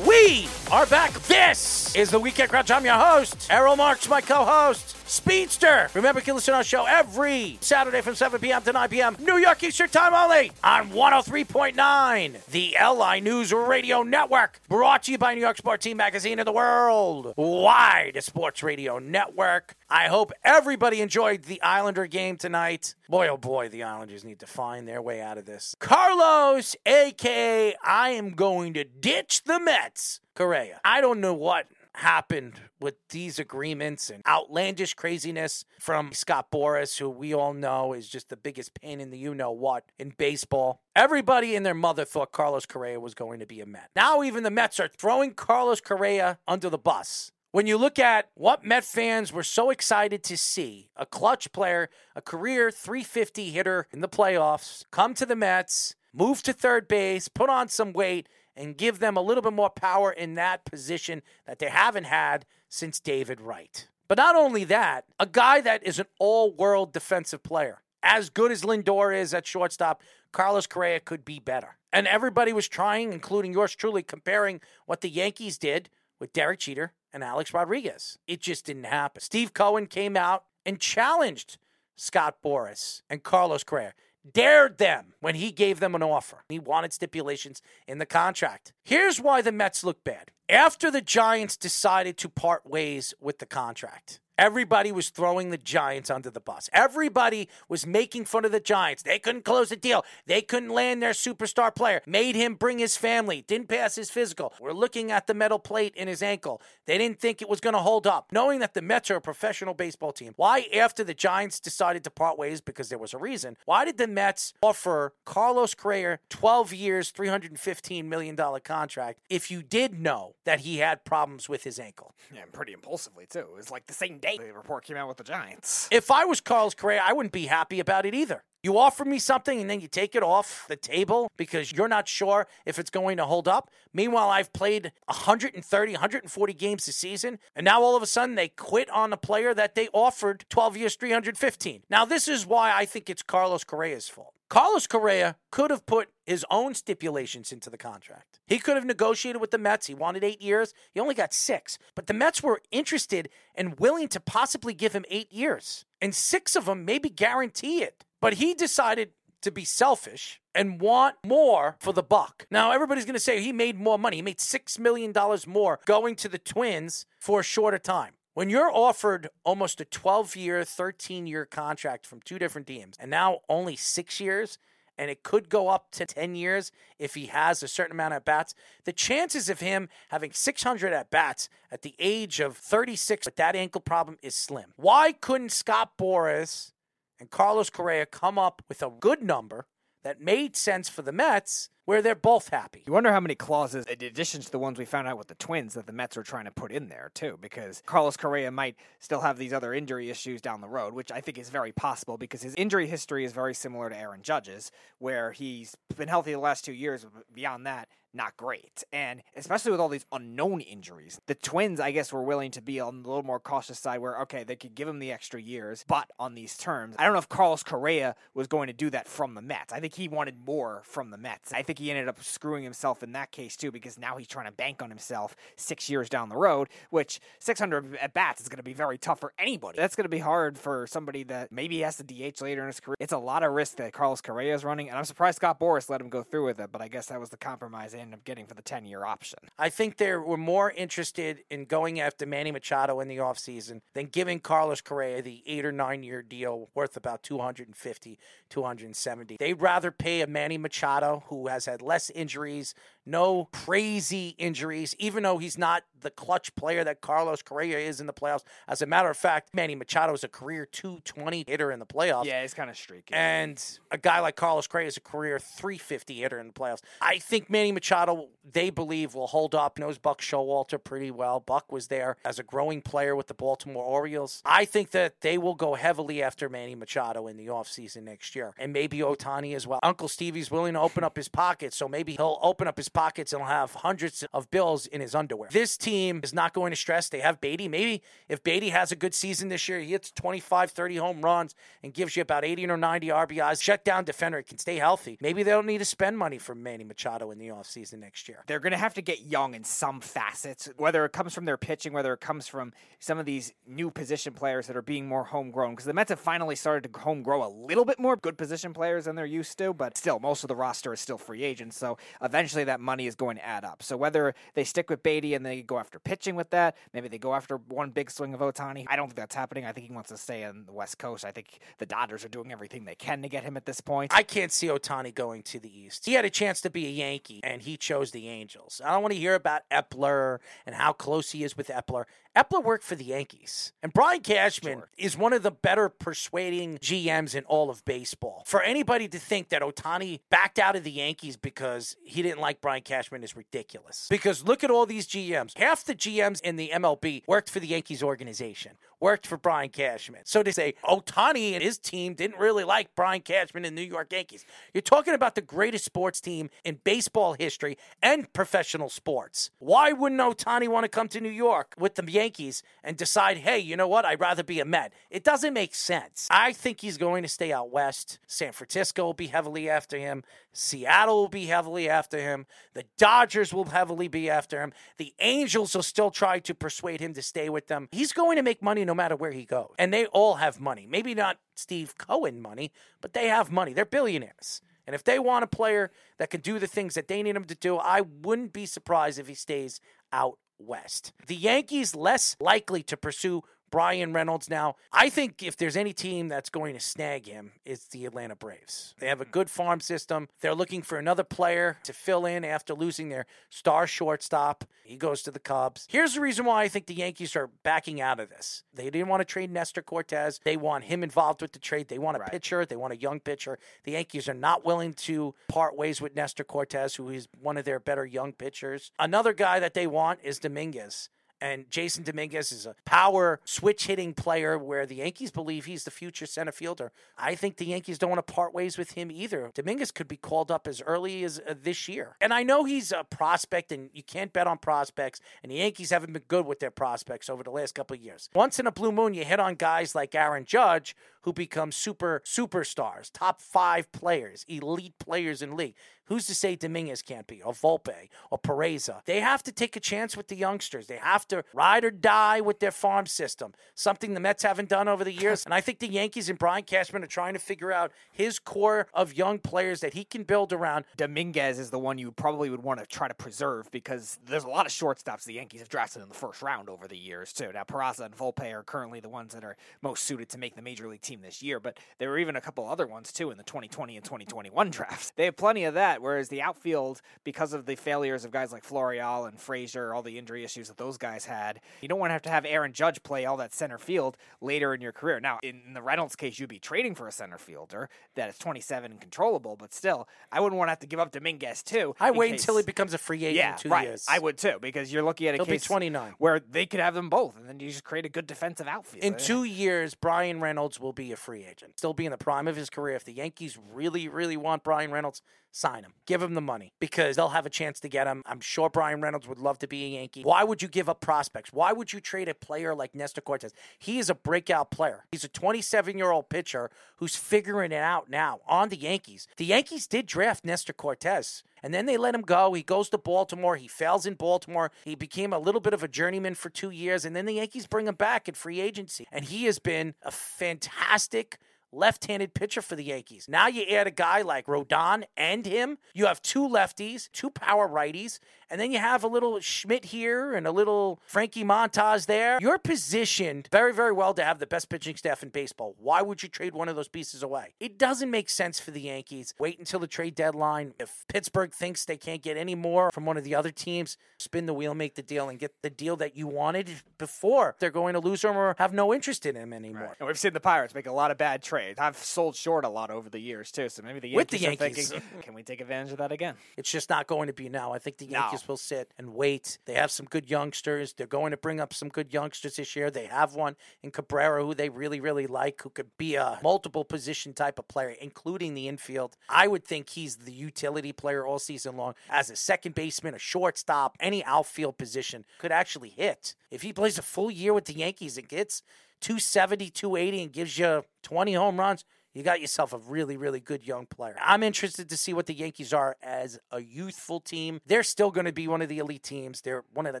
We 0.06 0.48
are 0.70 0.86
back. 0.86 1.12
This 1.24 1.94
is 1.94 2.10
the 2.10 2.18
Weekend 2.18 2.48
Crunch. 2.48 2.70
I'm 2.70 2.84
your 2.84 2.94
host, 2.94 3.48
Errol 3.50 3.76
Marks, 3.76 4.08
my 4.08 4.22
co 4.22 4.44
host. 4.44 5.01
Speedster. 5.12 5.90
Remember, 5.92 6.20
you 6.20 6.24
can 6.24 6.36
listen 6.36 6.52
to 6.52 6.56
our 6.56 6.64
show 6.64 6.86
every 6.86 7.58
Saturday 7.60 8.00
from 8.00 8.14
7 8.14 8.40
p.m. 8.40 8.62
to 8.62 8.72
9 8.72 8.88
p.m. 8.88 9.16
New 9.20 9.36
York 9.36 9.62
Eastern 9.62 9.90
Time 9.90 10.14
only 10.14 10.52
on 10.64 10.88
103.9, 10.88 12.46
the 12.46 12.74
LI 12.82 13.20
News 13.20 13.52
Radio 13.52 14.02
Network. 14.04 14.62
Brought 14.70 15.02
to 15.02 15.12
you 15.12 15.18
by 15.18 15.34
New 15.34 15.42
York 15.42 15.58
Sports 15.58 15.84
Team 15.84 15.98
Magazine 15.98 16.38
and 16.38 16.48
the 16.48 16.52
World 16.52 17.34
Wide 17.36 18.24
Sports 18.24 18.62
Radio 18.62 18.98
Network. 18.98 19.76
I 19.90 20.08
hope 20.08 20.32
everybody 20.42 21.02
enjoyed 21.02 21.42
the 21.42 21.60
Islander 21.60 22.06
game 22.06 22.38
tonight. 22.38 22.94
Boy, 23.10 23.28
oh 23.28 23.36
boy, 23.36 23.68
the 23.68 23.82
Islanders 23.82 24.24
need 24.24 24.40
to 24.40 24.46
find 24.46 24.88
their 24.88 25.02
way 25.02 25.20
out 25.20 25.36
of 25.36 25.44
this. 25.44 25.76
Carlos, 25.78 26.74
aka 26.86 27.74
I 27.84 28.08
am 28.08 28.30
going 28.30 28.72
to 28.72 28.84
ditch 28.84 29.44
the 29.44 29.60
Mets. 29.60 30.20
Correa. 30.34 30.80
I 30.82 31.02
don't 31.02 31.20
know 31.20 31.34
what 31.34 31.66
happened 31.94 32.60
with 32.80 32.94
these 33.10 33.38
agreements 33.38 34.10
and 34.10 34.22
outlandish 34.26 34.94
craziness 34.94 35.64
from 35.78 36.12
Scott 36.12 36.50
Boras, 36.50 36.98
who 36.98 37.08
we 37.08 37.34
all 37.34 37.52
know 37.52 37.92
is 37.92 38.08
just 38.08 38.28
the 38.28 38.36
biggest 38.36 38.80
pain 38.80 39.00
in 39.00 39.10
the 39.10 39.18
you 39.18 39.34
know 39.34 39.50
what 39.50 39.84
in 39.98 40.12
baseball. 40.16 40.82
Everybody 40.96 41.54
and 41.54 41.64
their 41.64 41.74
mother 41.74 42.04
thought 42.04 42.32
Carlos 42.32 42.66
Correa 42.66 43.00
was 43.00 43.14
going 43.14 43.40
to 43.40 43.46
be 43.46 43.60
a 43.60 43.66
Met. 43.66 43.90
Now, 43.96 44.22
even 44.22 44.42
the 44.42 44.50
Mets 44.50 44.80
are 44.80 44.88
throwing 44.88 45.32
Carlos 45.34 45.80
Correa 45.80 46.38
under 46.46 46.68
the 46.68 46.78
bus. 46.78 47.32
When 47.52 47.66
you 47.66 47.76
look 47.76 47.98
at 47.98 48.30
what 48.34 48.64
Met 48.64 48.82
fans 48.82 49.30
were 49.30 49.42
so 49.42 49.68
excited 49.68 50.24
to 50.24 50.38
see, 50.38 50.88
a 50.96 51.04
clutch 51.04 51.52
player, 51.52 51.90
a 52.16 52.22
career 52.22 52.70
350 52.70 53.50
hitter 53.50 53.86
in 53.92 54.00
the 54.00 54.08
playoffs, 54.08 54.86
come 54.90 55.12
to 55.14 55.26
the 55.26 55.36
Mets, 55.36 55.94
move 56.14 56.42
to 56.44 56.54
third 56.54 56.88
base, 56.88 57.28
put 57.28 57.50
on 57.50 57.68
some 57.68 57.92
weight, 57.92 58.26
and 58.56 58.76
give 58.76 58.98
them 58.98 59.16
a 59.16 59.22
little 59.22 59.42
bit 59.42 59.52
more 59.52 59.70
power 59.70 60.10
in 60.12 60.34
that 60.34 60.64
position 60.64 61.22
that 61.46 61.58
they 61.58 61.68
haven't 61.68 62.04
had 62.04 62.44
since 62.68 63.00
David 63.00 63.40
Wright. 63.40 63.88
But 64.08 64.18
not 64.18 64.36
only 64.36 64.64
that, 64.64 65.04
a 65.18 65.26
guy 65.26 65.60
that 65.60 65.82
is 65.84 65.98
an 65.98 66.06
all 66.18 66.52
world 66.52 66.92
defensive 66.92 67.42
player. 67.42 67.80
As 68.02 68.30
good 68.30 68.50
as 68.50 68.62
Lindor 68.62 69.16
is 69.16 69.32
at 69.32 69.46
shortstop, 69.46 70.02
Carlos 70.32 70.66
Correa 70.66 71.00
could 71.00 71.24
be 71.24 71.38
better. 71.38 71.76
And 71.92 72.06
everybody 72.06 72.52
was 72.52 72.68
trying, 72.68 73.12
including 73.12 73.52
yours 73.52 73.74
truly, 73.74 74.02
comparing 74.02 74.60
what 74.86 75.02
the 75.02 75.08
Yankees 75.08 75.58
did 75.58 75.88
with 76.18 76.32
Derek 76.32 76.60
Jeter 76.60 76.92
and 77.12 77.22
Alex 77.22 77.52
Rodriguez. 77.52 78.18
It 78.26 78.40
just 78.40 78.66
didn't 78.66 78.84
happen. 78.84 79.20
Steve 79.20 79.52
Cohen 79.54 79.86
came 79.86 80.16
out 80.16 80.44
and 80.64 80.80
challenged 80.80 81.58
Scott 81.96 82.36
Boras 82.44 83.02
and 83.10 83.22
Carlos 83.22 83.64
Correa 83.64 83.92
dared 84.30 84.78
them 84.78 85.14
when 85.20 85.34
he 85.34 85.52
gave 85.52 85.80
them 85.80 85.94
an 85.94 86.02
offer. 86.02 86.44
He 86.48 86.58
wanted 86.58 86.92
stipulations 86.92 87.62
in 87.86 87.98
the 87.98 88.06
contract. 88.06 88.72
Here's 88.84 89.20
why 89.20 89.42
the 89.42 89.52
Mets 89.52 89.84
look 89.84 90.04
bad. 90.04 90.30
After 90.48 90.90
the 90.90 91.00
Giants 91.00 91.56
decided 91.56 92.16
to 92.18 92.28
part 92.28 92.66
ways 92.66 93.14
with 93.20 93.38
the 93.38 93.46
contract, 93.46 94.20
Everybody 94.38 94.90
was 94.92 95.10
throwing 95.10 95.50
the 95.50 95.58
Giants 95.58 96.10
under 96.10 96.30
the 96.30 96.40
bus. 96.40 96.70
Everybody 96.72 97.48
was 97.68 97.86
making 97.86 98.24
fun 98.24 98.44
of 98.44 98.52
the 98.52 98.60
Giants. 98.60 99.02
They 99.02 99.18
couldn't 99.18 99.44
close 99.44 99.68
the 99.68 99.76
deal. 99.76 100.04
They 100.26 100.40
couldn't 100.40 100.70
land 100.70 101.02
their 101.02 101.12
superstar 101.12 101.74
player. 101.74 102.00
Made 102.06 102.34
him 102.34 102.54
bring 102.54 102.78
his 102.78 102.96
family. 102.96 103.44
Didn't 103.46 103.68
pass 103.68 103.94
his 103.94 104.10
physical. 104.10 104.54
We're 104.58 104.72
looking 104.72 105.12
at 105.12 105.26
the 105.26 105.34
metal 105.34 105.58
plate 105.58 105.94
in 105.96 106.08
his 106.08 106.22
ankle. 106.22 106.62
They 106.86 106.96
didn't 106.96 107.20
think 107.20 107.42
it 107.42 107.48
was 107.48 107.60
going 107.60 107.74
to 107.74 107.80
hold 107.80 108.06
up. 108.06 108.32
Knowing 108.32 108.60
that 108.60 108.72
the 108.72 108.82
Mets 108.82 109.10
are 109.10 109.16
a 109.16 109.20
professional 109.20 109.74
baseball 109.74 110.12
team, 110.12 110.32
why, 110.36 110.66
after 110.74 111.04
the 111.04 111.14
Giants 111.14 111.60
decided 111.60 112.02
to 112.04 112.10
part 112.10 112.38
ways 112.38 112.60
because 112.60 112.88
there 112.88 112.98
was 112.98 113.12
a 113.12 113.18
reason, 113.18 113.56
why 113.66 113.84
did 113.84 113.98
the 113.98 114.08
Mets 114.08 114.54
offer 114.62 115.12
Carlos 115.26 115.74
Correa 115.74 116.18
12 116.30 116.72
years, 116.72 117.12
$315 117.12 118.04
million 118.06 118.36
contract 118.64 119.20
if 119.28 119.50
you 119.50 119.62
did 119.62 120.00
know 120.00 120.36
that 120.44 120.60
he 120.60 120.78
had 120.78 121.04
problems 121.04 121.48
with 121.50 121.64
his 121.64 121.78
ankle? 121.78 122.14
Yeah, 122.34 122.42
and 122.42 122.52
pretty 122.52 122.72
impulsively, 122.72 123.26
too. 123.26 123.40
It 123.40 123.56
was 123.56 123.70
like 123.70 123.86
the 123.86 123.94
same 123.94 124.18
day 124.22 124.38
the 124.38 124.52
report 124.54 124.84
came 124.84 124.96
out 124.96 125.08
with 125.08 125.18
the 125.18 125.24
Giants. 125.24 125.88
If 125.90 126.10
I 126.10 126.24
was 126.24 126.40
Carlos 126.40 126.74
Correa, 126.74 127.02
I 127.04 127.12
wouldn't 127.12 127.32
be 127.32 127.46
happy 127.46 127.80
about 127.80 128.06
it 128.06 128.14
either. 128.14 128.44
You 128.62 128.78
offer 128.78 129.04
me 129.04 129.18
something 129.18 129.60
and 129.60 129.68
then 129.68 129.80
you 129.80 129.88
take 129.88 130.14
it 130.14 130.22
off 130.22 130.66
the 130.68 130.76
table 130.76 131.28
because 131.36 131.72
you're 131.72 131.88
not 131.88 132.06
sure 132.06 132.46
if 132.64 132.78
it's 132.78 132.90
going 132.90 133.16
to 133.16 133.24
hold 133.24 133.48
up. 133.48 133.70
Meanwhile, 133.92 134.28
I've 134.28 134.52
played 134.52 134.92
130, 135.06 135.92
140 135.92 136.54
games 136.54 136.86
this 136.86 136.96
season, 136.96 137.40
and 137.56 137.64
now 137.64 137.82
all 137.82 137.96
of 137.96 138.04
a 138.04 138.06
sudden 138.06 138.36
they 138.36 138.48
quit 138.48 138.88
on 138.90 139.12
a 139.12 139.16
player 139.16 139.52
that 139.52 139.74
they 139.74 139.88
offered 139.92 140.44
12 140.48 140.76
years, 140.76 140.94
315. 140.94 141.82
Now, 141.90 142.04
this 142.04 142.28
is 142.28 142.46
why 142.46 142.72
I 142.72 142.84
think 142.84 143.10
it's 143.10 143.22
Carlos 143.22 143.64
Correa's 143.64 144.08
fault. 144.08 144.32
Carlos 144.48 144.86
Correa 144.86 145.36
could 145.50 145.70
have 145.70 145.84
put 145.86 146.10
his 146.26 146.44
own 146.50 146.74
stipulations 146.74 147.52
into 147.52 147.70
the 147.70 147.76
contract. 147.76 148.40
He 148.46 148.58
could 148.58 148.76
have 148.76 148.84
negotiated 148.84 149.40
with 149.40 149.50
the 149.50 149.58
Mets. 149.58 149.86
He 149.86 149.94
wanted 149.94 150.24
eight 150.24 150.42
years. 150.42 150.74
He 150.92 151.00
only 151.00 151.14
got 151.14 151.34
six. 151.34 151.78
But 151.94 152.06
the 152.06 152.14
Mets 152.14 152.42
were 152.42 152.60
interested 152.70 153.28
and 153.54 153.78
willing 153.78 154.08
to 154.08 154.20
possibly 154.20 154.74
give 154.74 154.92
him 154.92 155.04
eight 155.10 155.32
years. 155.32 155.84
And 156.00 156.14
six 156.14 156.56
of 156.56 156.66
them 156.66 156.84
maybe 156.84 157.08
guarantee 157.08 157.82
it. 157.82 158.04
But 158.20 158.34
he 158.34 158.54
decided 158.54 159.10
to 159.42 159.50
be 159.50 159.64
selfish 159.64 160.40
and 160.54 160.80
want 160.80 161.16
more 161.24 161.76
for 161.80 161.92
the 161.92 162.02
buck. 162.02 162.46
Now, 162.50 162.70
everybody's 162.70 163.04
going 163.04 163.14
to 163.14 163.20
say 163.20 163.40
he 163.40 163.52
made 163.52 163.78
more 163.78 163.98
money. 163.98 164.16
He 164.16 164.22
made 164.22 164.38
$6 164.38 164.78
million 164.78 165.12
more 165.46 165.80
going 165.84 166.14
to 166.16 166.28
the 166.28 166.38
Twins 166.38 167.06
for 167.18 167.40
a 167.40 167.44
shorter 167.44 167.78
time. 167.78 168.12
When 168.34 168.48
you're 168.48 168.70
offered 168.72 169.28
almost 169.44 169.80
a 169.80 169.84
12 169.84 170.36
year, 170.36 170.64
13 170.64 171.26
year 171.26 171.44
contract 171.44 172.06
from 172.06 172.22
two 172.22 172.38
different 172.38 172.66
teams, 172.66 172.96
and 172.98 173.10
now 173.10 173.40
only 173.48 173.76
six 173.76 174.20
years, 174.20 174.56
and 175.02 175.10
it 175.10 175.24
could 175.24 175.48
go 175.48 175.66
up 175.66 175.90
to 175.90 176.06
10 176.06 176.36
years 176.36 176.70
if 176.96 177.14
he 177.14 177.26
has 177.26 177.60
a 177.60 177.66
certain 177.66 177.90
amount 177.90 178.14
of 178.14 178.24
bats, 178.24 178.54
the 178.84 178.92
chances 178.92 179.48
of 179.48 179.58
him 179.58 179.88
having 180.10 180.30
600 180.30 180.92
at 180.92 181.10
bats 181.10 181.48
at 181.72 181.82
the 181.82 181.96
age 181.98 182.38
of 182.38 182.56
36 182.56 183.26
with 183.26 183.34
that 183.34 183.56
ankle 183.56 183.80
problem 183.80 184.16
is 184.22 184.36
slim. 184.36 184.72
Why 184.76 185.10
couldn't 185.10 185.50
Scott 185.50 185.98
Boras 185.98 186.70
and 187.18 187.32
Carlos 187.32 187.68
Correa 187.68 188.06
come 188.06 188.38
up 188.38 188.62
with 188.68 188.80
a 188.80 188.90
good 188.90 189.24
number 189.24 189.66
that 190.02 190.20
made 190.20 190.56
sense 190.56 190.88
for 190.88 191.02
the 191.02 191.12
Mets? 191.12 191.70
where 191.84 192.02
they're 192.02 192.14
both 192.14 192.48
happy. 192.48 192.82
You 192.86 192.92
wonder 192.92 193.12
how 193.12 193.20
many 193.20 193.34
clauses, 193.34 193.86
in 193.86 194.02
addition 194.04 194.40
to 194.40 194.50
the 194.50 194.58
ones 194.58 194.78
we 194.78 194.84
found 194.84 195.08
out 195.08 195.18
with 195.18 195.26
the 195.26 195.34
Twins, 195.34 195.74
that 195.74 195.86
the 195.86 195.92
Mets 195.92 196.16
are 196.16 196.22
trying 196.22 196.44
to 196.44 196.50
put 196.50 196.70
in 196.70 196.88
there 196.88 197.10
too, 197.14 197.38
because 197.40 197.82
Carlos 197.86 198.16
Correa 198.16 198.50
might 198.50 198.76
still 199.00 199.20
have 199.20 199.36
these 199.36 199.52
other 199.52 199.74
injury 199.74 200.10
issues 200.10 200.40
down 200.40 200.60
the 200.60 200.68
road, 200.68 200.94
which 200.94 201.10
I 201.10 201.20
think 201.20 201.38
is 201.38 201.50
very 201.50 201.72
possible 201.72 202.16
because 202.16 202.42
his 202.42 202.54
injury 202.54 202.86
history 202.86 203.24
is 203.24 203.32
very 203.32 203.54
similar 203.54 203.88
to 203.90 203.98
Aaron 203.98 204.22
Judge's, 204.22 204.70
where 204.98 205.32
he's 205.32 205.76
been 205.96 206.08
healthy 206.08 206.32
the 206.32 206.38
last 206.38 206.64
two 206.64 206.72
years. 206.72 207.04
Beyond 207.34 207.66
that, 207.66 207.88
not 208.14 208.36
great. 208.36 208.84
And 208.92 209.22
especially 209.36 209.70
with 209.70 209.80
all 209.80 209.88
these 209.88 210.06
unknown 210.12 210.60
injuries, 210.60 211.20
the 211.26 211.34
Twins, 211.34 211.80
I 211.80 211.92
guess, 211.92 212.12
were 212.12 212.22
willing 212.22 212.50
to 212.52 212.62
be 212.62 212.80
on 212.80 213.02
a 213.04 213.08
little 213.08 213.22
more 213.22 213.40
cautious 213.40 213.78
side 213.78 214.00
where, 214.00 214.18
okay, 214.22 214.44
they 214.44 214.56
could 214.56 214.74
give 214.74 214.88
him 214.88 214.98
the 214.98 215.12
extra 215.12 215.40
years, 215.40 215.84
but 215.88 216.10
on 216.18 216.34
these 216.34 216.56
terms. 216.56 216.96
I 216.98 217.04
don't 217.04 217.12
know 217.12 217.18
if 217.18 217.28
Carlos 217.28 217.62
Correa 217.62 218.14
was 218.34 218.46
going 218.46 218.66
to 218.66 218.72
do 218.72 218.90
that 218.90 219.08
from 219.08 219.34
the 219.34 219.42
Mets. 219.42 219.72
I 219.72 219.80
think 219.80 219.94
he 219.94 220.08
wanted 220.08 220.46
more 220.46 220.82
from 220.84 221.10
the 221.10 221.18
Mets. 221.18 221.52
I 221.52 221.62
think 221.62 221.78
he 221.78 221.90
ended 221.90 222.08
up 222.08 222.22
screwing 222.22 222.64
himself 222.64 223.02
in 223.02 223.12
that 223.12 223.30
case, 223.32 223.56
too, 223.56 223.70
because 223.70 223.98
now 223.98 224.16
he's 224.16 224.28
trying 224.28 224.46
to 224.46 224.52
bank 224.52 224.82
on 224.82 224.90
himself 224.90 225.36
six 225.56 225.88
years 225.88 226.08
down 226.08 226.28
the 226.28 226.36
road, 226.36 226.68
which 226.90 227.20
600 227.40 227.96
at 227.96 228.14
bats 228.14 228.40
is 228.40 228.48
going 228.48 228.58
to 228.58 228.62
be 228.62 228.74
very 228.74 228.98
tough 228.98 229.20
for 229.20 229.32
anybody. 229.38 229.78
That's 229.78 229.96
going 229.96 230.04
to 230.04 230.08
be 230.08 230.18
hard 230.18 230.58
for 230.58 230.86
somebody 230.86 231.24
that 231.24 231.52
maybe 231.52 231.80
has 231.80 231.96
to 231.96 232.04
DH 232.04 232.40
later 232.40 232.62
in 232.62 232.66
his 232.68 232.80
career. 232.80 232.96
It's 233.00 233.12
a 233.12 233.18
lot 233.18 233.42
of 233.42 233.52
risk 233.52 233.76
that 233.76 233.92
Carlos 233.92 234.20
Correa 234.20 234.54
is 234.54 234.64
running, 234.64 234.88
and 234.88 234.98
I'm 234.98 235.04
surprised 235.04 235.36
Scott 235.36 235.58
Boras 235.58 235.88
let 235.88 236.00
him 236.00 236.08
go 236.08 236.22
through 236.22 236.46
with 236.46 236.60
it, 236.60 236.70
but 236.72 236.80
I 236.80 236.88
guess 236.88 237.06
that 237.06 237.20
was 237.20 237.30
the 237.30 237.36
compromise 237.36 237.94
end 238.02 238.12
up 238.12 238.24
getting 238.24 238.46
for 238.46 238.54
the 238.54 238.62
10 238.62 238.84
year 238.84 239.04
option. 239.04 239.38
I 239.58 239.68
think 239.68 239.96
they 239.96 240.14
were 240.14 240.36
more 240.36 240.70
interested 240.70 241.44
in 241.48 241.64
going 241.64 242.00
after 242.00 242.26
Manny 242.26 242.50
Machado 242.50 243.00
in 243.00 243.08
the 243.08 243.16
offseason 243.18 243.80
than 243.94 244.06
giving 244.06 244.40
Carlos 244.40 244.80
Correa 244.80 245.22
the 245.22 245.42
eight 245.46 245.64
or 245.64 245.72
nine 245.72 246.02
year 246.02 246.22
deal 246.22 246.68
worth 246.74 246.96
about 246.96 247.22
250, 247.22 248.18
270. 248.50 249.36
They'd 249.38 249.54
rather 249.54 249.90
pay 249.90 250.20
a 250.20 250.26
Manny 250.26 250.58
Machado 250.58 251.24
who 251.28 251.46
has 251.46 251.66
had 251.66 251.80
less 251.80 252.10
injuries, 252.10 252.74
no 253.06 253.48
crazy 253.52 254.34
injuries, 254.38 254.94
even 254.98 255.22
though 255.22 255.38
he's 255.38 255.58
not 255.58 255.84
the 256.02 256.10
clutch 256.10 256.54
player 256.54 256.84
that 256.84 257.00
Carlos 257.00 257.42
Correa 257.42 257.78
is 257.78 258.00
in 258.00 258.06
the 258.06 258.12
playoffs. 258.12 258.42
As 258.68 258.82
a 258.82 258.86
matter 258.86 259.08
of 259.10 259.16
fact, 259.16 259.54
Manny 259.54 259.74
Machado 259.74 260.12
is 260.12 260.24
a 260.24 260.28
career 260.28 260.66
220 260.66 261.44
hitter 261.46 261.70
in 261.70 261.78
the 261.78 261.86
playoffs. 261.86 262.24
Yeah, 262.26 262.42
he's 262.42 262.54
kind 262.54 262.68
of 262.68 262.76
streaky. 262.76 263.14
And 263.14 263.62
a 263.90 263.98
guy 263.98 264.20
like 264.20 264.36
Carlos 264.36 264.66
Correa 264.66 264.88
is 264.88 264.96
a 264.96 265.00
career 265.00 265.38
350 265.38 266.14
hitter 266.14 266.38
in 266.38 266.48
the 266.48 266.52
playoffs. 266.52 266.80
I 267.00 267.18
think 267.18 267.48
Manny 267.48 267.72
Machado, 267.72 268.28
they 268.50 268.70
believe, 268.70 269.14
will 269.14 269.28
hold 269.28 269.54
up. 269.54 269.78
Knows 269.78 269.98
Buck 269.98 270.20
Showalter 270.20 270.82
pretty 270.82 271.10
well. 271.10 271.40
Buck 271.40 271.70
was 271.72 271.88
there 271.88 272.16
as 272.24 272.38
a 272.38 272.42
growing 272.42 272.82
player 272.82 273.16
with 273.16 273.28
the 273.28 273.34
Baltimore 273.34 273.84
Orioles. 273.84 274.42
I 274.44 274.64
think 274.64 274.90
that 274.90 275.20
they 275.20 275.38
will 275.38 275.54
go 275.54 275.74
heavily 275.74 276.22
after 276.22 276.48
Manny 276.48 276.74
Machado 276.74 277.26
in 277.26 277.36
the 277.36 277.46
offseason 277.46 278.02
next 278.02 278.34
year. 278.34 278.52
And 278.58 278.72
maybe 278.72 278.98
Ohtani 278.98 279.54
as 279.54 279.66
well. 279.66 279.80
Uncle 279.82 280.08
Stevie's 280.08 280.50
willing 280.50 280.74
to 280.74 280.80
open 280.80 281.04
up 281.04 281.16
his 281.16 281.28
pockets, 281.28 281.76
so 281.76 281.88
maybe 281.88 282.12
he'll 282.12 282.38
open 282.42 282.66
up 282.66 282.76
his 282.76 282.88
pockets 282.92 283.32
and 283.32 283.42
he'll 283.42 283.48
have 283.48 283.74
hundreds 283.74 284.24
of 284.32 284.50
bills 284.50 284.86
in 284.86 285.00
his 285.00 285.14
underwear. 285.14 285.48
This 285.52 285.76
team 285.76 286.20
is 286.22 286.32
not 286.32 286.52
going 286.52 286.70
to 286.70 286.76
stress. 286.76 287.08
They 287.08 287.20
have 287.20 287.40
Baty. 287.40 287.68
Maybe 287.68 288.02
if 288.28 288.42
Baty 288.42 288.70
has 288.70 288.92
a 288.92 288.96
good 288.96 289.14
season 289.14 289.48
this 289.48 289.68
year, 289.68 289.80
he 289.80 289.90
hits 289.90 290.10
25, 290.10 290.70
30 290.70 290.96
home 290.96 291.22
runs 291.22 291.54
and 291.82 291.92
gives 291.94 292.16
you 292.16 292.22
about 292.22 292.44
80 292.44 292.66
or 292.66 292.76
90 292.76 293.08
RBIs. 293.08 293.62
Shut 293.62 293.84
down 293.84 294.04
defender, 294.04 294.38
It 294.38 294.46
can 294.46 294.58
stay 294.58 294.76
healthy. 294.76 295.18
Maybe 295.20 295.42
they 295.42 295.50
don't 295.50 295.66
need 295.66 295.78
to 295.78 295.84
spend 295.84 296.18
money 296.18 296.38
for 296.38 296.54
Manny 296.54 296.84
Machado 296.84 297.30
in 297.30 297.38
the 297.38 297.48
offseason 297.48 298.00
next 298.00 298.28
year. 298.28 298.44
They're 298.46 298.60
going 298.60 298.72
to 298.72 298.78
have 298.78 298.94
to 298.94 299.02
get 299.02 299.22
young 299.22 299.54
in 299.54 299.64
some 299.64 300.00
facets, 300.00 300.68
whether 300.76 301.04
it 301.04 301.12
comes 301.12 301.34
from 301.34 301.44
their 301.44 301.56
pitching, 301.56 301.92
whether 301.92 302.12
it 302.12 302.20
comes 302.20 302.46
from 302.46 302.72
some 302.98 303.18
of 303.18 303.26
these 303.26 303.52
new 303.66 303.90
position 303.90 304.32
players 304.32 304.66
that 304.66 304.76
are 304.76 304.82
being 304.82 305.08
more 305.08 305.24
homegrown. 305.24 305.72
Because 305.72 305.86
the 305.86 305.94
Mets 305.94 306.10
have 306.10 306.20
finally 306.20 306.56
started 306.56 306.92
to 306.92 307.00
home 307.00 307.22
grow 307.22 307.44
a 307.44 307.48
little 307.48 307.84
bit 307.84 307.98
more 307.98 308.16
good 308.16 308.36
position 308.36 308.72
players 308.72 309.04
than 309.04 309.16
they're 309.16 309.26
used 309.26 309.58
to, 309.58 309.72
but 309.72 309.96
still, 309.96 310.18
most 310.18 310.44
of 310.44 310.48
the 310.48 310.56
roster 310.56 310.92
is 310.92 311.00
still 311.00 311.18
free 311.18 311.42
agents. 311.42 311.76
So 311.76 311.98
eventually 312.22 312.64
that 312.64 312.80
money 312.82 313.06
is 313.06 313.14
going 313.14 313.36
to 313.36 313.44
add 313.46 313.64
up. 313.64 313.82
So 313.82 313.96
whether 313.96 314.34
they 314.54 314.64
stick 314.64 314.90
with 314.90 315.02
Baty 315.02 315.34
and 315.34 315.46
they 315.46 315.62
go 315.62 315.78
after 315.78 315.98
pitching 315.98 316.34
with 316.36 316.50
that, 316.50 316.76
maybe 316.92 317.08
they 317.08 317.18
go 317.18 317.34
after 317.34 317.56
one 317.56 317.90
big 317.90 318.10
swing 318.10 318.34
of 318.34 318.40
Ohtani. 318.40 318.84
I 318.88 318.96
don't 318.96 319.06
think 319.08 319.16
that's 319.16 319.34
happening. 319.34 319.64
I 319.64 319.72
think 319.72 319.86
he 319.86 319.92
wants 319.92 320.10
to 320.10 320.16
stay 320.16 320.44
on 320.44 320.64
the 320.66 320.72
West 320.72 320.98
Coast. 320.98 321.24
I 321.24 321.30
think 321.30 321.60
the 321.78 321.86
Dodgers 321.86 322.24
are 322.24 322.28
doing 322.28 322.52
everything 322.52 322.84
they 322.84 322.94
can 322.94 323.22
to 323.22 323.28
get 323.28 323.44
him 323.44 323.56
at 323.56 323.64
this 323.66 323.80
point. 323.80 324.12
I 324.14 324.22
can't 324.22 324.52
see 324.52 324.66
Ohtani 324.68 325.14
going 325.14 325.42
to 325.44 325.58
the 325.60 325.70
East. 325.76 326.06
He 326.06 326.14
had 326.14 326.24
a 326.24 326.30
chance 326.30 326.60
to 326.62 326.70
be 326.70 326.86
a 326.86 326.90
Yankee, 326.90 327.40
and 327.44 327.62
he 327.62 327.76
chose 327.76 328.10
the 328.10 328.28
Angels. 328.28 328.80
I 328.84 328.90
don't 328.92 329.02
want 329.02 329.14
to 329.14 329.20
hear 329.20 329.34
about 329.34 329.62
Eppler 329.70 330.38
and 330.66 330.74
how 330.74 330.92
close 330.92 331.30
he 331.30 331.44
is 331.44 331.56
with 331.56 331.68
Eppler. 331.68 332.04
Eppler 332.34 332.64
worked 332.64 332.82
for 332.84 332.94
the 332.94 333.04
Yankees. 333.04 333.74
And 333.82 333.92
Brian 333.92 334.20
Cashman 334.22 334.78
Sure. 334.78 334.88
is 334.96 335.18
one 335.18 335.34
of 335.34 335.42
the 335.42 335.50
better 335.50 335.90
persuading 335.90 336.78
GMs 336.78 337.34
in 337.34 337.44
all 337.44 337.68
of 337.68 337.84
baseball. 337.84 338.42
For 338.46 338.62
anybody 338.62 339.06
to 339.08 339.18
think 339.18 339.50
that 339.50 339.60
Ohtani 339.60 340.20
backed 340.30 340.58
out 340.58 340.74
of 340.74 340.82
the 340.82 340.90
Yankees 340.90 341.36
because 341.36 341.94
he 342.02 342.22
didn't 342.22 342.40
like 342.40 342.62
Brian 342.62 342.71
Cashman 342.80 343.22
is 343.22 343.36
ridiculous. 343.36 344.06
Because 344.08 344.44
look 344.44 344.64
at 344.64 344.70
all 344.70 344.86
these 344.86 345.06
GMs. 345.06 345.56
Half 345.58 345.84
the 345.84 345.94
GMs 345.94 346.40
in 346.40 346.56
the 346.56 346.70
MLB 346.74 347.22
worked 347.26 347.50
for 347.50 347.60
the 347.60 347.66
Yankees 347.66 348.02
organization, 348.02 348.72
worked 348.98 349.26
for 349.26 349.36
Brian 349.36 349.68
Cashman. 349.68 350.22
So 350.24 350.42
to 350.42 350.52
say 350.52 350.74
Ohtani 350.84 351.52
and 351.52 351.62
his 351.62 351.78
team 351.78 352.14
didn't 352.14 352.38
really 352.38 352.64
like 352.64 352.94
Brian 352.94 353.20
Cashman 353.20 353.64
and 353.64 353.76
New 353.76 353.82
York 353.82 354.12
Yankees. 354.12 354.44
You're 354.72 354.82
talking 354.82 355.14
about 355.14 355.34
the 355.34 355.42
greatest 355.42 355.84
sports 355.84 356.20
team 356.20 356.50
in 356.64 356.78
baseball 356.84 357.34
history 357.34 357.76
and 358.02 358.32
professional 358.32 358.88
sports. 358.88 359.50
Why 359.58 359.92
wouldn't 359.92 360.20
Ohtani 360.20 360.68
want 360.68 360.84
to 360.84 360.88
come 360.88 361.08
to 361.08 361.20
New 361.20 361.28
York 361.28 361.74
with 361.78 361.96
the 361.96 362.10
Yankees 362.10 362.62
and 362.82 362.96
decide, 362.96 363.38
hey, 363.38 363.58
you 363.58 363.76
know 363.76 363.88
what? 363.88 364.04
I'd 364.04 364.20
rather 364.20 364.42
be 364.42 364.60
a 364.60 364.64
Met. 364.64 364.92
It 365.10 365.24
doesn't 365.24 365.52
make 365.52 365.74
sense. 365.74 366.26
I 366.30 366.52
think 366.52 366.80
he's 366.80 366.96
going 366.96 367.22
to 367.22 367.28
stay 367.28 367.52
out 367.52 367.70
west. 367.70 368.18
San 368.26 368.52
Francisco 368.52 369.04
will 369.04 369.12
be 369.12 369.26
heavily 369.26 369.68
after 369.68 369.98
him. 369.98 370.22
Seattle 370.52 371.22
will 371.22 371.28
be 371.28 371.46
heavily 371.46 371.88
after 371.88 372.18
him. 372.18 372.46
The 372.74 372.84
Dodgers 372.98 373.52
will 373.52 373.64
heavily 373.64 374.08
be 374.08 374.30
after 374.30 374.60
him. 374.60 374.72
The 374.96 375.14
Angels 375.20 375.74
will 375.74 375.82
still 375.82 376.10
try 376.10 376.38
to 376.40 376.54
persuade 376.54 377.00
him 377.00 377.14
to 377.14 377.22
stay 377.22 377.48
with 377.48 377.68
them. 377.68 377.88
He's 377.92 378.12
going 378.12 378.36
to 378.36 378.42
make 378.42 378.62
money 378.62 378.84
no 378.84 378.94
matter 378.94 379.16
where 379.16 379.32
he 379.32 379.44
goes. 379.44 379.72
And 379.78 379.92
they 379.92 380.06
all 380.06 380.36
have 380.36 380.60
money. 380.60 380.86
Maybe 380.88 381.14
not 381.14 381.38
Steve 381.54 381.96
Cohen 381.98 382.40
money, 382.40 382.72
but 383.00 383.12
they 383.12 383.28
have 383.28 383.50
money. 383.50 383.72
They're 383.72 383.84
billionaires. 383.84 384.62
And 384.86 384.94
if 384.94 385.04
they 385.04 385.18
want 385.18 385.44
a 385.44 385.48
player 385.48 385.90
that 386.18 386.30
can 386.30 386.40
do 386.40 386.58
the 386.58 386.66
things 386.66 386.94
that 386.94 387.08
they 387.08 387.22
need 387.22 387.36
him 387.36 387.44
to 387.44 387.54
do, 387.54 387.76
I 387.76 388.00
wouldn't 388.00 388.52
be 388.52 388.66
surprised 388.66 389.18
if 389.18 389.28
he 389.28 389.34
stays 389.34 389.80
out 390.12 390.38
west. 390.58 391.12
The 391.26 391.36
Yankees 391.36 391.94
less 391.94 392.36
likely 392.40 392.82
to 392.84 392.96
pursue 392.96 393.42
Bryan 393.72 394.12
Reynolds 394.12 394.48
now. 394.48 394.76
I 394.92 395.08
think 395.08 395.42
if 395.42 395.56
there's 395.56 395.76
any 395.76 395.92
team 395.92 396.28
that's 396.28 396.50
going 396.50 396.74
to 396.74 396.80
snag 396.80 397.26
him, 397.26 397.52
it's 397.64 397.86
the 397.86 398.04
Atlanta 398.06 398.36
Braves. 398.36 398.94
They 398.98 399.08
have 399.08 399.20
a 399.20 399.24
mm-hmm. 399.24 399.32
good 399.32 399.50
farm 399.50 399.80
system. 399.80 400.28
They're 400.40 400.54
looking 400.54 400.82
for 400.82 400.98
another 400.98 401.24
player 401.24 401.78
to 401.84 401.92
fill 401.92 402.26
in 402.26 402.44
after 402.44 402.74
losing 402.74 403.08
their 403.08 403.26
star 403.48 403.86
shortstop. 403.86 404.64
He 404.84 404.96
goes 404.96 405.22
to 405.22 405.30
the 405.30 405.38
Cubs. 405.38 405.88
Here's 405.90 406.14
the 406.14 406.20
reason 406.20 406.44
why 406.44 406.62
I 406.62 406.68
think 406.68 406.86
the 406.86 406.94
Yankees 406.94 407.34
are 407.34 407.48
backing 407.62 408.00
out 408.00 408.20
of 408.20 408.28
this. 408.28 408.62
They 408.74 408.90
didn't 408.90 409.08
want 409.08 409.22
to 409.22 409.24
trade 409.24 409.50
Nestor 409.50 409.80
Cortes. 409.80 410.38
They 410.44 410.58
want 410.58 410.84
him 410.84 411.02
involved 411.02 411.40
with 411.40 411.52
the 411.52 411.58
trade. 411.58 411.88
They 411.88 411.98
want 411.98 412.18
a 412.18 412.20
Right. 412.20 412.30
pitcher. 412.30 412.66
They 412.66 412.76
want 412.76 412.92
a 412.92 412.96
young 412.96 413.20
pitcher. 413.20 413.58
The 413.84 413.92
Yankees 413.92 414.28
are 414.28 414.34
not 414.34 414.66
willing 414.66 414.92
to 414.94 415.34
part 415.48 415.74
ways 415.74 416.00
with 416.00 416.14
Nestor 416.14 416.44
Cortes, 416.44 416.96
who 416.96 417.08
is 417.08 417.26
one 417.40 417.56
of 417.56 417.64
their 417.64 417.80
better 417.80 418.04
young 418.04 418.34
pitchers. 418.34 418.92
Another 418.98 419.32
guy 419.32 419.58
that 419.60 419.72
they 419.72 419.86
want 419.86 420.20
is 420.22 420.38
Dominguez. 420.38 421.08
And 421.42 421.68
Jasson 421.68 422.04
Dominguez 422.04 422.52
is 422.52 422.66
a 422.66 422.76
power 422.84 423.40
switch 423.44 423.88
hitting 423.88 424.14
player 424.14 424.56
where 424.56 424.86
the 424.86 424.94
Yankees 424.94 425.32
believe 425.32 425.64
he's 425.64 425.82
the 425.82 425.90
future 425.90 426.24
center 426.24 426.52
fielder. 426.52 426.92
I 427.18 427.34
think 427.34 427.56
the 427.56 427.66
Yankees 427.66 427.98
don't 427.98 428.10
want 428.10 428.24
to 428.24 428.32
part 428.32 428.54
ways 428.54 428.78
with 428.78 428.92
him 428.92 429.10
either. 429.10 429.50
Dominguez 429.52 429.90
could 429.90 430.06
be 430.06 430.16
called 430.16 430.52
up 430.52 430.68
as 430.68 430.80
early 430.82 431.24
as 431.24 431.40
uh, 431.40 431.54
this 431.60 431.88
year. 431.88 432.14
And 432.20 432.32
I 432.32 432.44
know 432.44 432.62
he's 432.62 432.92
a 432.92 433.02
prospect 433.02 433.72
and 433.72 433.90
you 433.92 434.04
can't 434.04 434.32
bet 434.32 434.46
on 434.46 434.58
prospects, 434.58 435.20
and 435.42 435.50
the 435.50 435.56
Yankees 435.56 435.90
haven't 435.90 436.12
been 436.12 436.22
good 436.28 436.46
with 436.46 436.60
their 436.60 436.70
prospects 436.70 437.28
over 437.28 437.42
the 437.42 437.50
last 437.50 437.74
couple 437.74 437.96
of 437.96 438.00
years. 438.00 438.30
Once 438.36 438.60
in 438.60 438.68
a 438.68 438.72
blue 438.72 438.92
moon, 438.92 439.12
you 439.12 439.24
hit 439.24 439.40
on 439.40 439.56
guys 439.56 439.96
like 439.96 440.14
Aaron 440.14 440.44
Judge 440.44 440.94
who 441.22 441.32
become 441.32 441.72
super 441.72 442.22
superstars, 442.24 443.10
top 443.12 443.40
five 443.40 443.90
players, 443.92 444.44
elite 444.48 444.98
players 444.98 445.42
in 445.42 445.56
league. 445.56 445.74
Who's 446.12 446.26
to 446.26 446.34
say 446.34 446.56
Dominguez 446.56 447.00
can't 447.00 447.26
be, 447.26 447.40
or 447.40 447.54
Volpe, 447.54 448.10
or 448.30 448.38
Peraza? 448.38 449.02
They 449.06 449.20
have 449.20 449.42
to 449.44 449.50
take 449.50 449.76
a 449.76 449.80
chance 449.80 450.14
with 450.14 450.28
the 450.28 450.36
youngsters. 450.36 450.86
They 450.86 450.98
have 450.98 451.26
to 451.28 451.42
ride 451.54 451.86
or 451.86 451.90
die 451.90 452.42
with 452.42 452.60
their 452.60 452.70
farm 452.70 453.06
system, 453.06 453.54
something 453.74 454.12
the 454.12 454.20
Mets 454.20 454.42
haven't 454.42 454.68
done 454.68 454.88
over 454.88 455.04
the 455.04 455.12
years. 455.12 455.42
and 455.46 455.54
I 455.54 455.62
think 455.62 455.78
the 455.78 455.88
Yankees 455.88 456.28
and 456.28 456.38
Brian 456.38 456.64
Cashman 456.64 457.02
are 457.02 457.06
trying 457.06 457.32
to 457.32 457.38
figure 457.38 457.72
out 457.72 457.92
his 458.12 458.38
core 458.38 458.88
of 458.92 459.14
young 459.14 459.38
players 459.38 459.80
that 459.80 459.94
he 459.94 460.04
can 460.04 460.24
build 460.24 460.52
around. 460.52 460.84
Dominguez 460.98 461.58
is 461.58 461.70
the 461.70 461.78
one 461.78 461.96
you 461.96 462.12
probably 462.12 462.50
would 462.50 462.62
want 462.62 462.78
to 462.78 462.84
try 462.84 463.08
to 463.08 463.14
preserve 463.14 463.70
because 463.70 464.18
there's 464.26 464.44
a 464.44 464.50
lot 464.50 464.66
of 464.66 464.72
shortstops 464.72 465.24
the 465.24 465.32
Yankees 465.32 465.60
have 465.60 465.70
drafted 465.70 466.02
in 466.02 466.10
the 466.10 466.14
first 466.14 466.42
round 466.42 466.68
over 466.68 466.86
the 466.86 466.98
years 466.98 467.32
too. 467.32 467.50
Now 467.54 467.62
Peraza 467.62 468.04
and 468.04 468.14
Volpe 468.14 468.52
are 468.52 468.62
currently 468.62 469.00
the 469.00 469.08
ones 469.08 469.32
that 469.32 469.44
are 469.44 469.56
most 469.80 470.04
suited 470.04 470.28
to 470.28 470.36
make 470.36 470.56
the 470.56 470.62
major 470.62 470.88
league 470.88 471.00
team 471.00 471.22
this 471.22 471.42
year, 471.42 471.58
but 471.58 471.78
there 471.98 472.10
were 472.10 472.18
even 472.18 472.36
a 472.36 472.42
couple 472.42 472.68
other 472.68 472.86
ones 472.86 473.14
too 473.14 473.30
in 473.30 473.38
the 473.38 473.44
2020 473.44 473.96
and 473.96 474.04
2021 474.04 474.70
drafts. 474.70 475.10
They 475.16 475.24
have 475.24 475.38
plenty 475.38 475.64
of 475.64 475.72
that 475.72 476.01
Whereas 476.02 476.28
the 476.28 476.42
outfield, 476.42 477.00
because 477.24 477.52
of 477.52 477.66
the 477.66 477.76
failures 477.76 478.24
of 478.24 478.30
guys 478.30 478.52
like 478.52 478.64
Florial 478.64 479.28
and 479.28 479.40
Frazier, 479.40 479.94
all 479.94 480.02
the 480.02 480.18
injury 480.18 480.44
issues 480.44 480.68
that 480.68 480.76
those 480.76 480.98
guys 480.98 481.24
had, 481.24 481.60
you 481.80 481.88
don't 481.88 481.98
want 481.98 482.10
to 482.10 482.14
have 482.14 482.22
to 482.22 482.30
have 482.30 482.44
Aaron 482.44 482.72
Judge 482.72 483.02
play 483.02 483.24
all 483.24 483.36
that 483.36 483.54
center 483.54 483.78
field 483.78 484.16
later 484.40 484.74
in 484.74 484.80
your 484.80 484.92
career. 484.92 485.20
Now, 485.20 485.38
in 485.42 485.74
the 485.74 485.82
Reynolds 485.82 486.16
case, 486.16 486.38
you'd 486.38 486.48
be 486.48 486.58
trading 486.58 486.94
for 486.94 487.06
a 487.06 487.12
center 487.12 487.38
fielder 487.38 487.88
that 488.16 488.28
is 488.28 488.38
27 488.38 488.90
and 488.90 489.00
controllable, 489.00 489.56
but 489.56 489.72
still, 489.72 490.08
I 490.30 490.40
wouldn't 490.40 490.58
want 490.58 490.68
to 490.68 490.72
have 490.72 490.80
to 490.80 490.86
give 490.86 490.98
up 490.98 491.12
Dominguez 491.12 491.62
too. 491.62 491.94
I 492.00 492.10
wait 492.10 492.32
case- 492.32 492.42
until 492.42 492.56
he 492.56 492.64
becomes 492.64 492.94
a 492.94 492.98
free 492.98 493.24
agent 493.24 493.36
yeah, 493.36 493.52
in 493.52 493.58
two 493.58 493.68
right. 493.68 493.86
years. 493.86 494.04
I 494.08 494.18
would 494.18 494.38
too, 494.38 494.58
because 494.60 494.92
you're 494.92 495.04
looking 495.04 495.28
at 495.28 495.34
a 495.34 495.38
He'll 495.38 495.46
be 495.46 495.52
case 495.52 495.64
29. 495.64 496.14
where 496.18 496.40
they 496.40 496.66
could 496.66 496.80
have 496.80 496.94
them 496.94 497.08
both, 497.08 497.36
and 497.36 497.48
then 497.48 497.60
you 497.60 497.68
just 497.68 497.84
create 497.84 498.04
a 498.04 498.08
good 498.08 498.26
defensive 498.26 498.66
outfield. 498.66 499.04
In 499.04 499.14
uh, 499.14 499.18
two 499.18 499.44
years, 499.44 499.94
Bryan 499.94 500.40
Reynolds 500.40 500.80
will 500.80 500.92
be 500.92 501.12
a 501.12 501.16
free 501.16 501.44
agent. 501.44 501.78
Still 501.78 501.94
be 501.94 502.04
in 502.06 502.10
the 502.10 502.18
prime 502.18 502.48
of 502.48 502.56
his 502.56 502.70
career. 502.70 502.96
If 502.96 503.04
the 503.04 503.12
Yankees 503.12 503.58
really, 503.72 504.08
really 504.08 504.36
want 504.36 504.64
Bryan 504.64 504.90
Reynolds, 504.90 505.22
sign 505.52 505.84
him. 505.84 505.92
Give 506.06 506.20
him 506.20 506.34
the 506.34 506.40
money 506.40 506.72
because 506.80 507.16
they'll 507.16 507.28
have 507.28 507.46
a 507.46 507.50
chance 507.50 507.78
to 507.80 507.88
get 507.88 508.06
him. 508.06 508.22
I'm 508.26 508.40
sure 508.40 508.68
Bryan 508.68 509.00
Reynolds 509.00 509.28
would 509.28 509.38
love 509.38 509.58
to 509.60 509.68
be 509.68 509.84
a 509.84 509.88
Yankee. 510.00 510.22
Why 510.22 510.42
would 510.42 510.62
you 510.62 510.68
give 510.68 510.88
up 510.88 511.00
prospects? 511.00 511.52
Why 511.52 511.72
would 511.72 511.92
you 511.92 512.00
trade 512.00 512.28
a 512.28 512.34
player 512.34 512.74
like 512.74 512.94
Nestor 512.94 513.20
Cortes? 513.20 513.52
He 513.78 513.98
is 513.98 514.10
a 514.10 514.14
breakout 514.14 514.70
player. 514.70 515.04
He's 515.12 515.24
a 515.24 515.28
27 515.28 515.96
year 515.96 516.10
old 516.10 516.28
pitcher 516.28 516.70
who's 516.96 517.14
figuring 517.14 517.70
it 517.70 517.76
out 517.76 518.10
now 518.10 518.40
on 518.48 518.70
the 518.70 518.76
Yankees. 518.76 519.28
The 519.36 519.44
Yankees 519.44 519.86
did 519.86 520.06
draft 520.06 520.44
Nestor 520.44 520.72
Cortes. 520.72 521.42
And 521.62 521.72
then 521.72 521.86
they 521.86 521.96
let 521.96 522.14
him 522.14 522.22
go. 522.22 522.52
He 522.54 522.62
goes 522.62 522.88
to 522.88 522.98
Baltimore. 522.98 523.56
He 523.56 523.68
fails 523.68 524.04
in 524.04 524.14
Baltimore. 524.14 524.72
He 524.84 524.96
became 524.96 525.32
a 525.32 525.38
little 525.38 525.60
bit 525.60 525.72
of 525.72 525.84
a 525.84 525.88
journeyman 525.88 526.34
for 526.34 526.50
two 526.50 526.70
years. 526.70 527.04
And 527.04 527.14
then 527.14 527.24
the 527.24 527.34
Yankees 527.34 527.68
bring 527.68 527.86
him 527.86 527.94
back 527.94 528.28
at 528.28 528.36
free 528.36 528.60
agency. 528.60 529.06
And 529.12 529.26
he 529.26 529.44
has 529.44 529.60
been 529.60 529.94
a 530.02 530.10
fantastic 530.10 531.38
left-handed 531.72 532.34
pitcher 532.34 532.62
for 532.62 532.76
the 532.76 532.84
Yankees. 532.84 533.28
Now 533.28 533.48
you 533.48 533.62
add 533.64 533.86
a 533.86 533.90
guy 533.90 534.22
like 534.22 534.46
Rodon 534.46 535.04
and 535.16 535.44
him. 535.46 535.78
You 535.94 536.06
have 536.06 536.22
two 536.22 536.46
lefties, 536.46 537.10
two 537.12 537.30
power 537.30 537.68
righties, 537.68 538.20
and 538.52 538.60
then 538.60 538.70
you 538.70 538.78
have 538.78 539.02
a 539.02 539.06
little 539.08 539.40
Schmidt 539.40 539.86
here 539.86 540.34
and 540.34 540.46
a 540.46 540.52
little 540.52 541.00
Frankie 541.06 541.42
Montas 541.42 542.04
there. 542.04 542.38
You're 542.38 542.58
positioned 542.58 543.48
very, 543.50 543.72
very 543.72 543.92
well 543.92 544.12
to 544.12 544.22
have 544.22 544.40
the 544.40 544.46
best 544.46 544.68
pitching 544.68 544.94
staff 544.94 545.22
in 545.22 545.30
baseball. 545.30 545.74
Why 545.78 546.02
would 546.02 546.22
you 546.22 546.28
trade 546.28 546.52
one 546.52 546.68
of 546.68 546.76
those 546.76 546.86
pieces 546.86 547.22
away? 547.22 547.54
It 547.58 547.78
doesn't 547.78 548.10
make 548.10 548.28
sense 548.28 548.60
for 548.60 548.70
the 548.70 548.82
Yankees. 548.82 549.32
Wait 549.38 549.58
until 549.58 549.80
the 549.80 549.86
trade 549.86 550.14
deadline. 550.14 550.74
If 550.78 551.06
Pittsburgh 551.08 551.50
thinks 551.52 551.86
they 551.86 551.96
can't 551.96 552.20
get 552.20 552.36
any 552.36 552.54
more 552.54 552.90
from 552.90 553.06
one 553.06 553.16
of 553.16 553.24
the 553.24 553.34
other 553.34 553.50
teams, 553.50 553.96
spin 554.18 554.44
the 554.44 554.52
wheel, 554.52 554.74
make 554.74 554.96
the 554.96 555.02
deal, 555.02 555.30
and 555.30 555.38
get 555.38 555.54
the 555.62 555.70
deal 555.70 555.96
that 555.96 556.14
you 556.14 556.26
wanted 556.26 556.68
before 556.98 557.56
they're 557.58 557.70
going 557.70 557.94
to 557.94 558.00
lose 558.00 558.22
him 558.22 558.36
or 558.36 558.54
have 558.58 558.74
no 558.74 558.92
interest 558.92 559.24
in 559.24 559.34
him 559.34 559.54
anymore. 559.54 559.96
And 559.98 560.06
we've 560.06 560.18
seen 560.18 560.34
the 560.34 560.40
Pirates 560.40 560.74
make 560.74 560.86
a 560.86 560.92
lot 560.92 561.10
of 561.10 561.16
bad 561.16 561.42
trades. 561.42 561.78
I've 561.78 561.96
sold 561.96 562.36
short 562.36 562.66
a 562.66 562.68
lot 562.68 562.90
over 562.90 563.08
the 563.08 563.18
years 563.18 563.50
too, 563.50 563.70
so 563.70 563.82
maybe 563.82 564.00
the 564.00 564.08
Yankees, 564.08 564.16
With 564.32 564.42
Yankees, 564.42 564.58
the 564.58 564.64
are 564.64 564.66
Yankees. 564.66 564.88
thinking, 564.90 565.08
hmm, 565.08 565.20
can 565.20 565.34
we 565.34 565.42
take 565.42 565.62
advantage 565.62 565.92
of 565.92 565.98
that 565.98 566.12
again? 566.12 566.34
It's 566.58 566.70
just 566.70 566.90
not 566.90 567.06
going 567.06 567.28
to 567.28 567.32
be 567.32 567.48
now. 567.48 567.72
I 567.72 567.78
think 567.78 567.96
the 567.96 568.06
No. 568.08 568.28
Will 568.48 568.56
sit 568.56 568.92
and 568.98 569.14
wait. 569.14 569.58
They 569.66 569.74
have 569.74 569.90
some 569.90 570.06
good 570.06 570.30
youngsters. 570.30 570.92
They're 570.92 571.06
going 571.06 571.30
to 571.30 571.36
bring 571.36 571.60
up 571.60 571.72
some 571.72 571.88
good 571.88 572.12
youngsters 572.12 572.56
this 572.56 572.74
year. 572.76 572.90
They 572.90 573.06
have 573.06 573.34
one 573.34 573.56
in 573.82 573.90
Cabrera 573.90 574.44
who 574.44 574.54
they 574.54 574.68
really, 574.68 575.00
really 575.00 575.26
like, 575.26 575.62
who 575.62 575.70
could 575.70 575.90
be 575.98 576.16
a 576.16 576.38
multiple 576.42 576.84
position 576.84 577.32
type 577.32 577.58
of 577.58 577.68
player, 577.68 577.94
including 578.00 578.54
the 578.54 578.68
infield. 578.68 579.16
I 579.28 579.48
would 579.48 579.64
think 579.64 579.90
he's 579.90 580.16
the 580.16 580.32
utility 580.32 580.92
player 580.92 581.26
all 581.26 581.38
season 581.38 581.76
long. 581.76 581.94
As 582.10 582.30
a 582.30 582.36
second 582.36 582.74
baseman, 582.74 583.14
a 583.14 583.18
shortstop, 583.18 583.96
any 584.00 584.24
outfield 584.24 584.78
position 584.78 585.24
could 585.38 585.52
actually 585.52 585.90
hit. 585.90 586.34
If 586.50 586.62
he 586.62 586.72
plays 586.72 586.98
a 586.98 587.02
full 587.02 587.30
year 587.30 587.54
with 587.54 587.66
the 587.66 587.74
Yankees 587.74 588.18
and 588.18 588.28
gets 588.28 588.62
270, 589.00 589.70
280 589.70 590.22
and 590.22 590.32
gives 590.32 590.58
you 590.58 590.84
20 591.02 591.34
home 591.34 591.58
runs, 591.58 591.84
you 592.14 592.22
got 592.22 592.40
yourself 592.40 592.72
a 592.72 592.78
really, 592.78 593.16
really 593.16 593.40
good 593.40 593.66
young 593.66 593.86
player. 593.86 594.16
I'm 594.20 594.42
interested 594.42 594.88
to 594.90 594.96
see 594.96 595.12
what 595.12 595.26
the 595.26 595.34
Yankees 595.34 595.72
are 595.72 595.96
as 596.02 596.38
a 596.50 596.60
youthful 596.60 597.20
team. 597.20 597.60
They're 597.66 597.82
still 597.82 598.10
going 598.10 598.26
to 598.26 598.32
be 598.32 598.48
one 598.48 598.62
of 598.62 598.68
the 598.68 598.78
elite 598.78 599.02
teams. 599.02 599.40
They're 599.40 599.64
one 599.72 599.86
of 599.86 599.94
the 599.94 600.00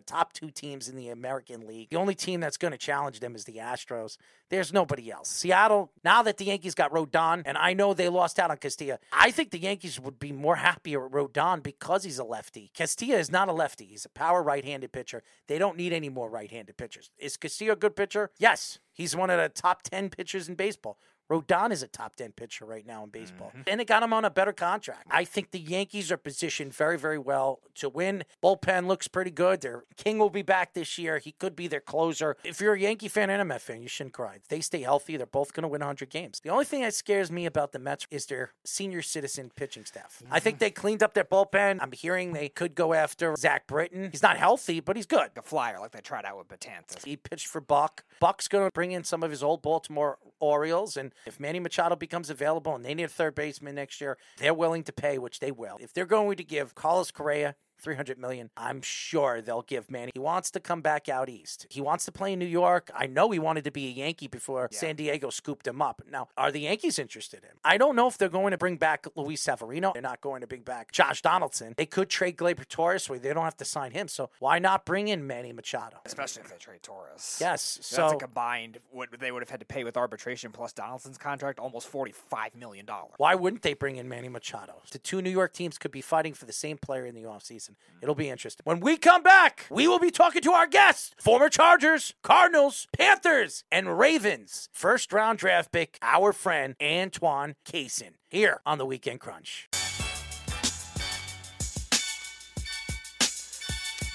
top 0.00 0.32
two 0.32 0.50
teams 0.50 0.88
in 0.88 0.96
the 0.96 1.08
American 1.08 1.66
League. 1.66 1.90
The 1.90 1.96
only 1.96 2.14
team 2.14 2.40
that's 2.40 2.56
going 2.56 2.72
to 2.72 2.78
challenge 2.78 3.20
them 3.20 3.34
is 3.34 3.44
the 3.44 3.56
Astros. 3.56 4.16
There's 4.50 4.72
nobody 4.72 5.10
else. 5.10 5.28
Seattle, 5.28 5.90
now 6.04 6.22
that 6.22 6.36
the 6.36 6.44
Yankees 6.44 6.74
got 6.74 6.92
Rodon, 6.92 7.42
and 7.46 7.56
I 7.56 7.72
know 7.72 7.94
they 7.94 8.10
lost 8.10 8.38
out 8.38 8.50
on 8.50 8.58
Castillo, 8.58 8.98
I 9.12 9.30
think 9.30 9.50
the 9.50 9.58
Yankees 9.58 9.98
would 9.98 10.18
be 10.18 10.32
more 10.32 10.56
happier 10.56 11.00
with 11.00 11.12
Rodon 11.12 11.62
because 11.62 12.04
he's 12.04 12.18
a 12.18 12.24
lefty. 12.24 12.70
Castillo 12.74 13.16
is 13.16 13.30
not 13.30 13.48
a 13.48 13.52
lefty. 13.52 13.86
He's 13.86 14.04
a 14.04 14.10
power 14.10 14.42
right 14.42 14.64
handed 14.64 14.92
pitcher. 14.92 15.22
They 15.46 15.58
don't 15.58 15.78
need 15.78 15.92
any 15.92 16.10
more 16.10 16.28
right 16.28 16.50
handed 16.50 16.76
pitchers. 16.76 17.10
Is 17.18 17.38
Castillo 17.38 17.72
a 17.72 17.76
good 17.76 17.96
pitcher? 17.96 18.30
Yes. 18.38 18.78
He's 18.92 19.16
one 19.16 19.30
of 19.30 19.38
the 19.38 19.48
top 19.48 19.82
10 19.82 20.10
pitchers 20.10 20.48
in 20.48 20.54
baseball. 20.54 20.98
Rodon 21.32 21.70
is 21.70 21.82
a 21.82 21.88
top 21.88 22.16
10 22.16 22.32
pitcher 22.32 22.66
right 22.66 22.86
now 22.86 23.04
in 23.04 23.08
baseball. 23.08 23.48
Mm-hmm. 23.48 23.62
And 23.66 23.80
it 23.80 23.86
got 23.86 24.02
him 24.02 24.12
on 24.12 24.26
a 24.26 24.30
better 24.30 24.52
contract. 24.52 25.06
I 25.10 25.24
think 25.24 25.50
the 25.50 25.58
Yankees 25.58 26.12
are 26.12 26.18
positioned 26.18 26.74
very, 26.74 26.98
very 26.98 27.16
well 27.16 27.60
to 27.76 27.88
win. 27.88 28.24
Bullpen 28.42 28.86
looks 28.86 29.08
pretty 29.08 29.30
good. 29.30 29.62
Their 29.62 29.84
King 29.96 30.18
will 30.18 30.28
be 30.28 30.42
back 30.42 30.74
this 30.74 30.98
year. 30.98 31.18
He 31.18 31.32
could 31.32 31.56
be 31.56 31.68
their 31.68 31.80
closer. 31.80 32.36
If 32.44 32.60
you're 32.60 32.74
a 32.74 32.80
Yankee 32.80 33.08
fan 33.08 33.30
and 33.30 33.40
a 33.40 33.46
Met 33.46 33.62
fan, 33.62 33.80
you 33.80 33.88
shouldn't 33.88 34.12
cry. 34.12 34.34
If 34.34 34.48
they 34.48 34.60
stay 34.60 34.82
healthy, 34.82 35.16
they're 35.16 35.26
both 35.26 35.54
going 35.54 35.62
to 35.62 35.68
win 35.68 35.80
100 35.80 36.10
games. 36.10 36.40
The 36.40 36.50
only 36.50 36.66
thing 36.66 36.82
that 36.82 36.92
scares 36.92 37.32
me 37.32 37.46
about 37.46 37.72
the 37.72 37.78
Mets 37.78 38.06
is 38.10 38.26
their 38.26 38.50
senior 38.64 39.00
citizen 39.00 39.50
pitching 39.56 39.86
staff. 39.86 40.22
I 40.30 40.38
think 40.38 40.56
mm-hmm. 40.56 40.60
they 40.60 40.70
cleaned 40.70 41.02
up 41.02 41.14
their 41.14 41.24
bullpen. 41.24 41.78
I'm 41.80 41.92
hearing 41.92 42.34
they 42.34 42.50
could 42.50 42.74
go 42.74 42.92
after 42.92 43.34
Zach 43.36 43.66
Britton. 43.66 44.10
He's 44.10 44.22
not 44.22 44.36
healthy, 44.36 44.80
but 44.80 44.96
he's 44.96 45.06
good. 45.06 45.30
A 45.36 45.42
flyer 45.42 45.78
like 45.80 45.92
they 45.92 46.00
tried 46.00 46.26
out 46.26 46.36
with 46.36 46.48
Betances. 46.48 47.04
He 47.04 47.16
pitched 47.16 47.46
for 47.46 47.62
Buck. 47.62 48.04
Buck's 48.20 48.48
going 48.48 48.66
to 48.66 48.72
bring 48.72 48.92
in 48.92 49.04
some 49.04 49.22
of 49.22 49.30
his 49.30 49.42
old 49.42 49.62
Baltimore 49.62 50.18
Orioles, 50.42 50.96
and 50.96 51.12
if 51.26 51.40
Manny 51.40 51.60
Machado 51.60 51.96
becomes 51.96 52.30
available 52.30 52.74
and 52.74 52.84
they 52.84 52.94
need 52.94 53.04
a 53.04 53.08
third 53.08 53.34
baseman 53.34 53.74
next 53.74 54.00
year, 54.00 54.18
they're 54.38 54.54
willing 54.54 54.82
to 54.84 54.92
pay, 54.92 55.18
which 55.18 55.40
they 55.40 55.50
will. 55.50 55.76
If 55.80 55.92
they're 55.92 56.06
going 56.06 56.36
to 56.36 56.44
give 56.44 56.74
Carlos 56.74 57.10
Correa 57.10 57.54
300 57.82 58.18
million. 58.18 58.50
I'm 58.56 58.80
sure 58.82 59.40
they'll 59.40 59.62
give 59.62 59.90
Manny. 59.90 60.12
He 60.14 60.20
wants 60.20 60.50
to 60.52 60.60
come 60.60 60.80
back 60.80 61.08
out 61.08 61.28
east. 61.28 61.66
He 61.68 61.80
wants 61.80 62.04
to 62.06 62.12
play 62.12 62.32
in 62.32 62.38
New 62.38 62.46
York. 62.46 62.90
I 62.94 63.06
know 63.06 63.30
he 63.30 63.38
wanted 63.38 63.64
to 63.64 63.70
be 63.70 63.86
a 63.88 63.90
Yankee 63.90 64.28
before 64.28 64.68
San 64.72 64.96
Diego 64.96 65.30
scooped 65.30 65.66
him 65.66 65.82
up. 65.82 66.02
Now, 66.10 66.28
are 66.36 66.50
the 66.52 66.60
Yankees 66.60 66.98
interested 66.98 67.42
in 67.42 67.50
him? 67.50 67.56
I 67.64 67.76
don't 67.76 67.96
know 67.96 68.06
if 68.06 68.16
they're 68.18 68.28
going 68.28 68.52
to 68.52 68.58
bring 68.58 68.76
back 68.76 69.06
Luis 69.16 69.40
Severino. 69.42 69.92
They're 69.92 70.02
not 70.02 70.20
going 70.20 70.40
to 70.40 70.46
bring 70.46 70.62
back 70.62 70.92
Josh 70.92 71.22
Donaldson. 71.22 71.74
They 71.76 71.86
could 71.86 72.08
trade 72.08 72.36
Gleyber 72.36 72.66
Torres 72.68 73.04
so 73.04 73.14
they 73.16 73.32
don't 73.34 73.44
have 73.44 73.56
to 73.58 73.64
sign 73.64 73.92
him. 73.92 74.08
So 74.08 74.30
why 74.38 74.58
not 74.58 74.84
bring 74.84 75.08
in 75.08 75.26
Manny 75.26 75.52
Machado? 75.52 75.98
Especially 76.06 76.42
if 76.42 76.50
they 76.50 76.56
trade 76.56 76.82
Torres. 76.82 77.38
Yes. 77.40 77.78
So 77.82 77.96
So 77.96 78.02
that's 78.02 78.12
a 78.14 78.16
combined 78.16 78.78
what 78.90 79.08
they 79.18 79.32
would 79.32 79.42
have 79.42 79.50
had 79.50 79.60
to 79.60 79.66
pay 79.66 79.84
with 79.84 79.96
arbitration 79.96 80.52
plus 80.52 80.72
Donaldson's 80.72 81.18
contract, 81.18 81.58
almost 81.58 81.88
forty-five 81.88 82.54
million 82.54 82.86
dollars. 82.86 83.14
Why 83.16 83.34
wouldn't 83.34 83.62
they 83.62 83.74
bring 83.74 83.96
in 83.96 84.08
Manny 84.08 84.28
Machado? 84.28 84.82
The 84.90 84.98
two 84.98 85.22
New 85.22 85.30
York 85.30 85.52
teams 85.52 85.78
could 85.78 85.90
be 85.90 86.00
fighting 86.00 86.34
for 86.34 86.44
the 86.46 86.52
same 86.52 86.78
player 86.78 87.06
in 87.06 87.14
the 87.14 87.22
offseason. 87.22 87.70
It'll 88.02 88.14
be 88.14 88.28
interesting. 88.28 88.62
When 88.64 88.80
we 88.80 88.96
come 88.96 89.22
back, 89.22 89.66
we 89.70 89.86
will 89.86 90.00
be 90.00 90.10
talking 90.10 90.42
to 90.42 90.52
our 90.52 90.66
guests 90.66 91.14
former 91.18 91.48
Chargers, 91.48 92.14
Cardinals, 92.22 92.88
Panthers, 92.96 93.64
and 93.70 93.98
Ravens. 93.98 94.68
First 94.72 95.12
round 95.12 95.38
draft 95.38 95.70
pick, 95.70 95.98
our 96.02 96.32
friend 96.32 96.74
Antoine 96.82 97.54
Cason, 97.64 98.14
here 98.28 98.60
on 98.66 98.78
the 98.78 98.86
Weekend 98.86 99.20
Crunch. 99.20 99.68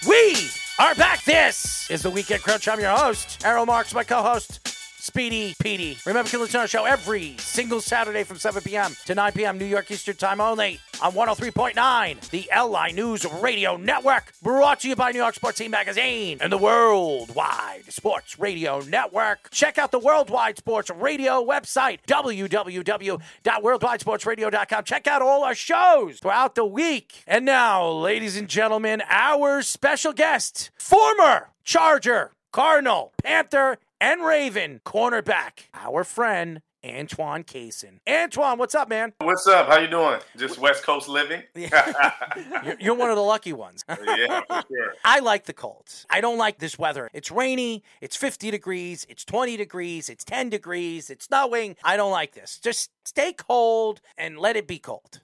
We 0.07 0.35
are 0.79 0.95
back. 0.95 1.23
This 1.23 1.89
is 1.89 2.01
the 2.01 2.09
Weekend 2.09 2.41
Crunch. 2.41 2.67
I'm 2.67 2.79
your 2.79 2.95
host, 2.95 3.43
Errol 3.45 3.65
Marks, 3.65 3.93
my 3.93 4.03
co 4.03 4.21
host. 4.21 4.76
Speedy 5.07 5.55
Petey. 5.59 5.97
Remember, 6.05 6.29
can 6.29 6.41
listen 6.41 6.53
to 6.53 6.59
our 6.59 6.67
show 6.67 6.83
every 6.83 7.37
single 7.39 7.79
Saturday 7.79 8.23
from 8.23 8.37
7 8.37 8.61
p.m. 8.61 8.93
to 9.05 9.15
9 9.15 9.31
p.m. 9.31 9.57
New 9.57 9.63
York 9.63 9.89
Eastern 9.89 10.17
Time 10.17 10.41
only 10.41 10.81
on 11.01 11.13
103.9, 11.13 12.29
the 12.29 12.49
LI 12.53 12.91
News 12.91 13.25
Radio 13.41 13.77
Network. 13.77 14.33
Brought 14.43 14.81
to 14.81 14.89
you 14.89 14.97
by 14.97 15.11
New 15.11 15.19
York 15.19 15.35
Sports 15.35 15.59
Team 15.59 15.71
Magazine 15.71 16.39
and 16.41 16.51
the 16.51 16.57
Worldwide 16.57 17.85
Sports 17.89 18.37
Radio 18.37 18.81
Network. 18.81 19.49
Check 19.49 19.77
out 19.77 19.91
the 19.91 19.99
Worldwide 19.99 20.57
Sports 20.57 20.89
Radio 20.89 21.41
website, 21.41 21.99
www.worldwidesportsradio.com. 22.05 24.83
Check 24.83 25.07
out 25.07 25.21
all 25.21 25.45
our 25.45 25.55
shows 25.55 26.19
throughout 26.19 26.55
the 26.55 26.65
week. 26.65 27.23
And 27.25 27.45
now, 27.45 27.89
ladies 27.89 28.35
and 28.35 28.49
gentlemen, 28.49 29.01
our 29.07 29.61
special 29.61 30.11
guest, 30.11 30.69
former 30.77 31.51
Charger, 31.63 32.33
Cardinal, 32.51 33.13
Panther, 33.23 33.77
and 33.99 34.23
Raven 34.23 34.81
cornerback, 34.85 35.69
our 35.73 36.03
friend 36.03 36.61
Antoine 36.85 37.43
Cason. 37.43 37.99
Antoine, 38.07 38.57
what's 38.57 38.75
up, 38.75 38.87
man? 38.87 39.13
What's 39.19 39.47
up? 39.47 39.67
How 39.67 39.79
you 39.79 39.87
doing? 39.87 40.19
Just 40.37 40.59
West 40.59 40.83
Coast 40.83 41.09
living? 41.09 41.43
You're, 41.55 42.77
you're 42.79 42.95
one 42.95 43.09
of 43.09 43.15
the 43.15 43.23
lucky 43.23 43.53
ones. 43.53 43.83
yeah, 43.89 44.41
for 44.47 44.63
sure. 44.67 44.93
I 45.03 45.19
like 45.19 45.45
the 45.45 45.53
Colts. 45.53 46.05
I 46.09 46.21
don't 46.21 46.37
like 46.37 46.59
this 46.59 46.77
weather. 46.77 47.09
It's 47.13 47.31
rainy, 47.31 47.83
it's 47.99 48.15
50 48.15 48.51
degrees, 48.51 49.05
it's 49.09 49.25
20 49.25 49.57
degrees, 49.57 50.09
it's 50.09 50.23
10 50.23 50.49
degrees, 50.49 51.09
it's 51.09 51.25
snowing. 51.25 51.75
I 51.83 51.97
don't 51.97 52.11
like 52.11 52.33
this. 52.33 52.59
Just 52.61 52.91
stay 53.05 53.33
cold 53.33 54.01
and 54.17 54.37
let 54.37 54.55
it 54.55 54.67
be 54.67 54.79
cold. 54.79 55.21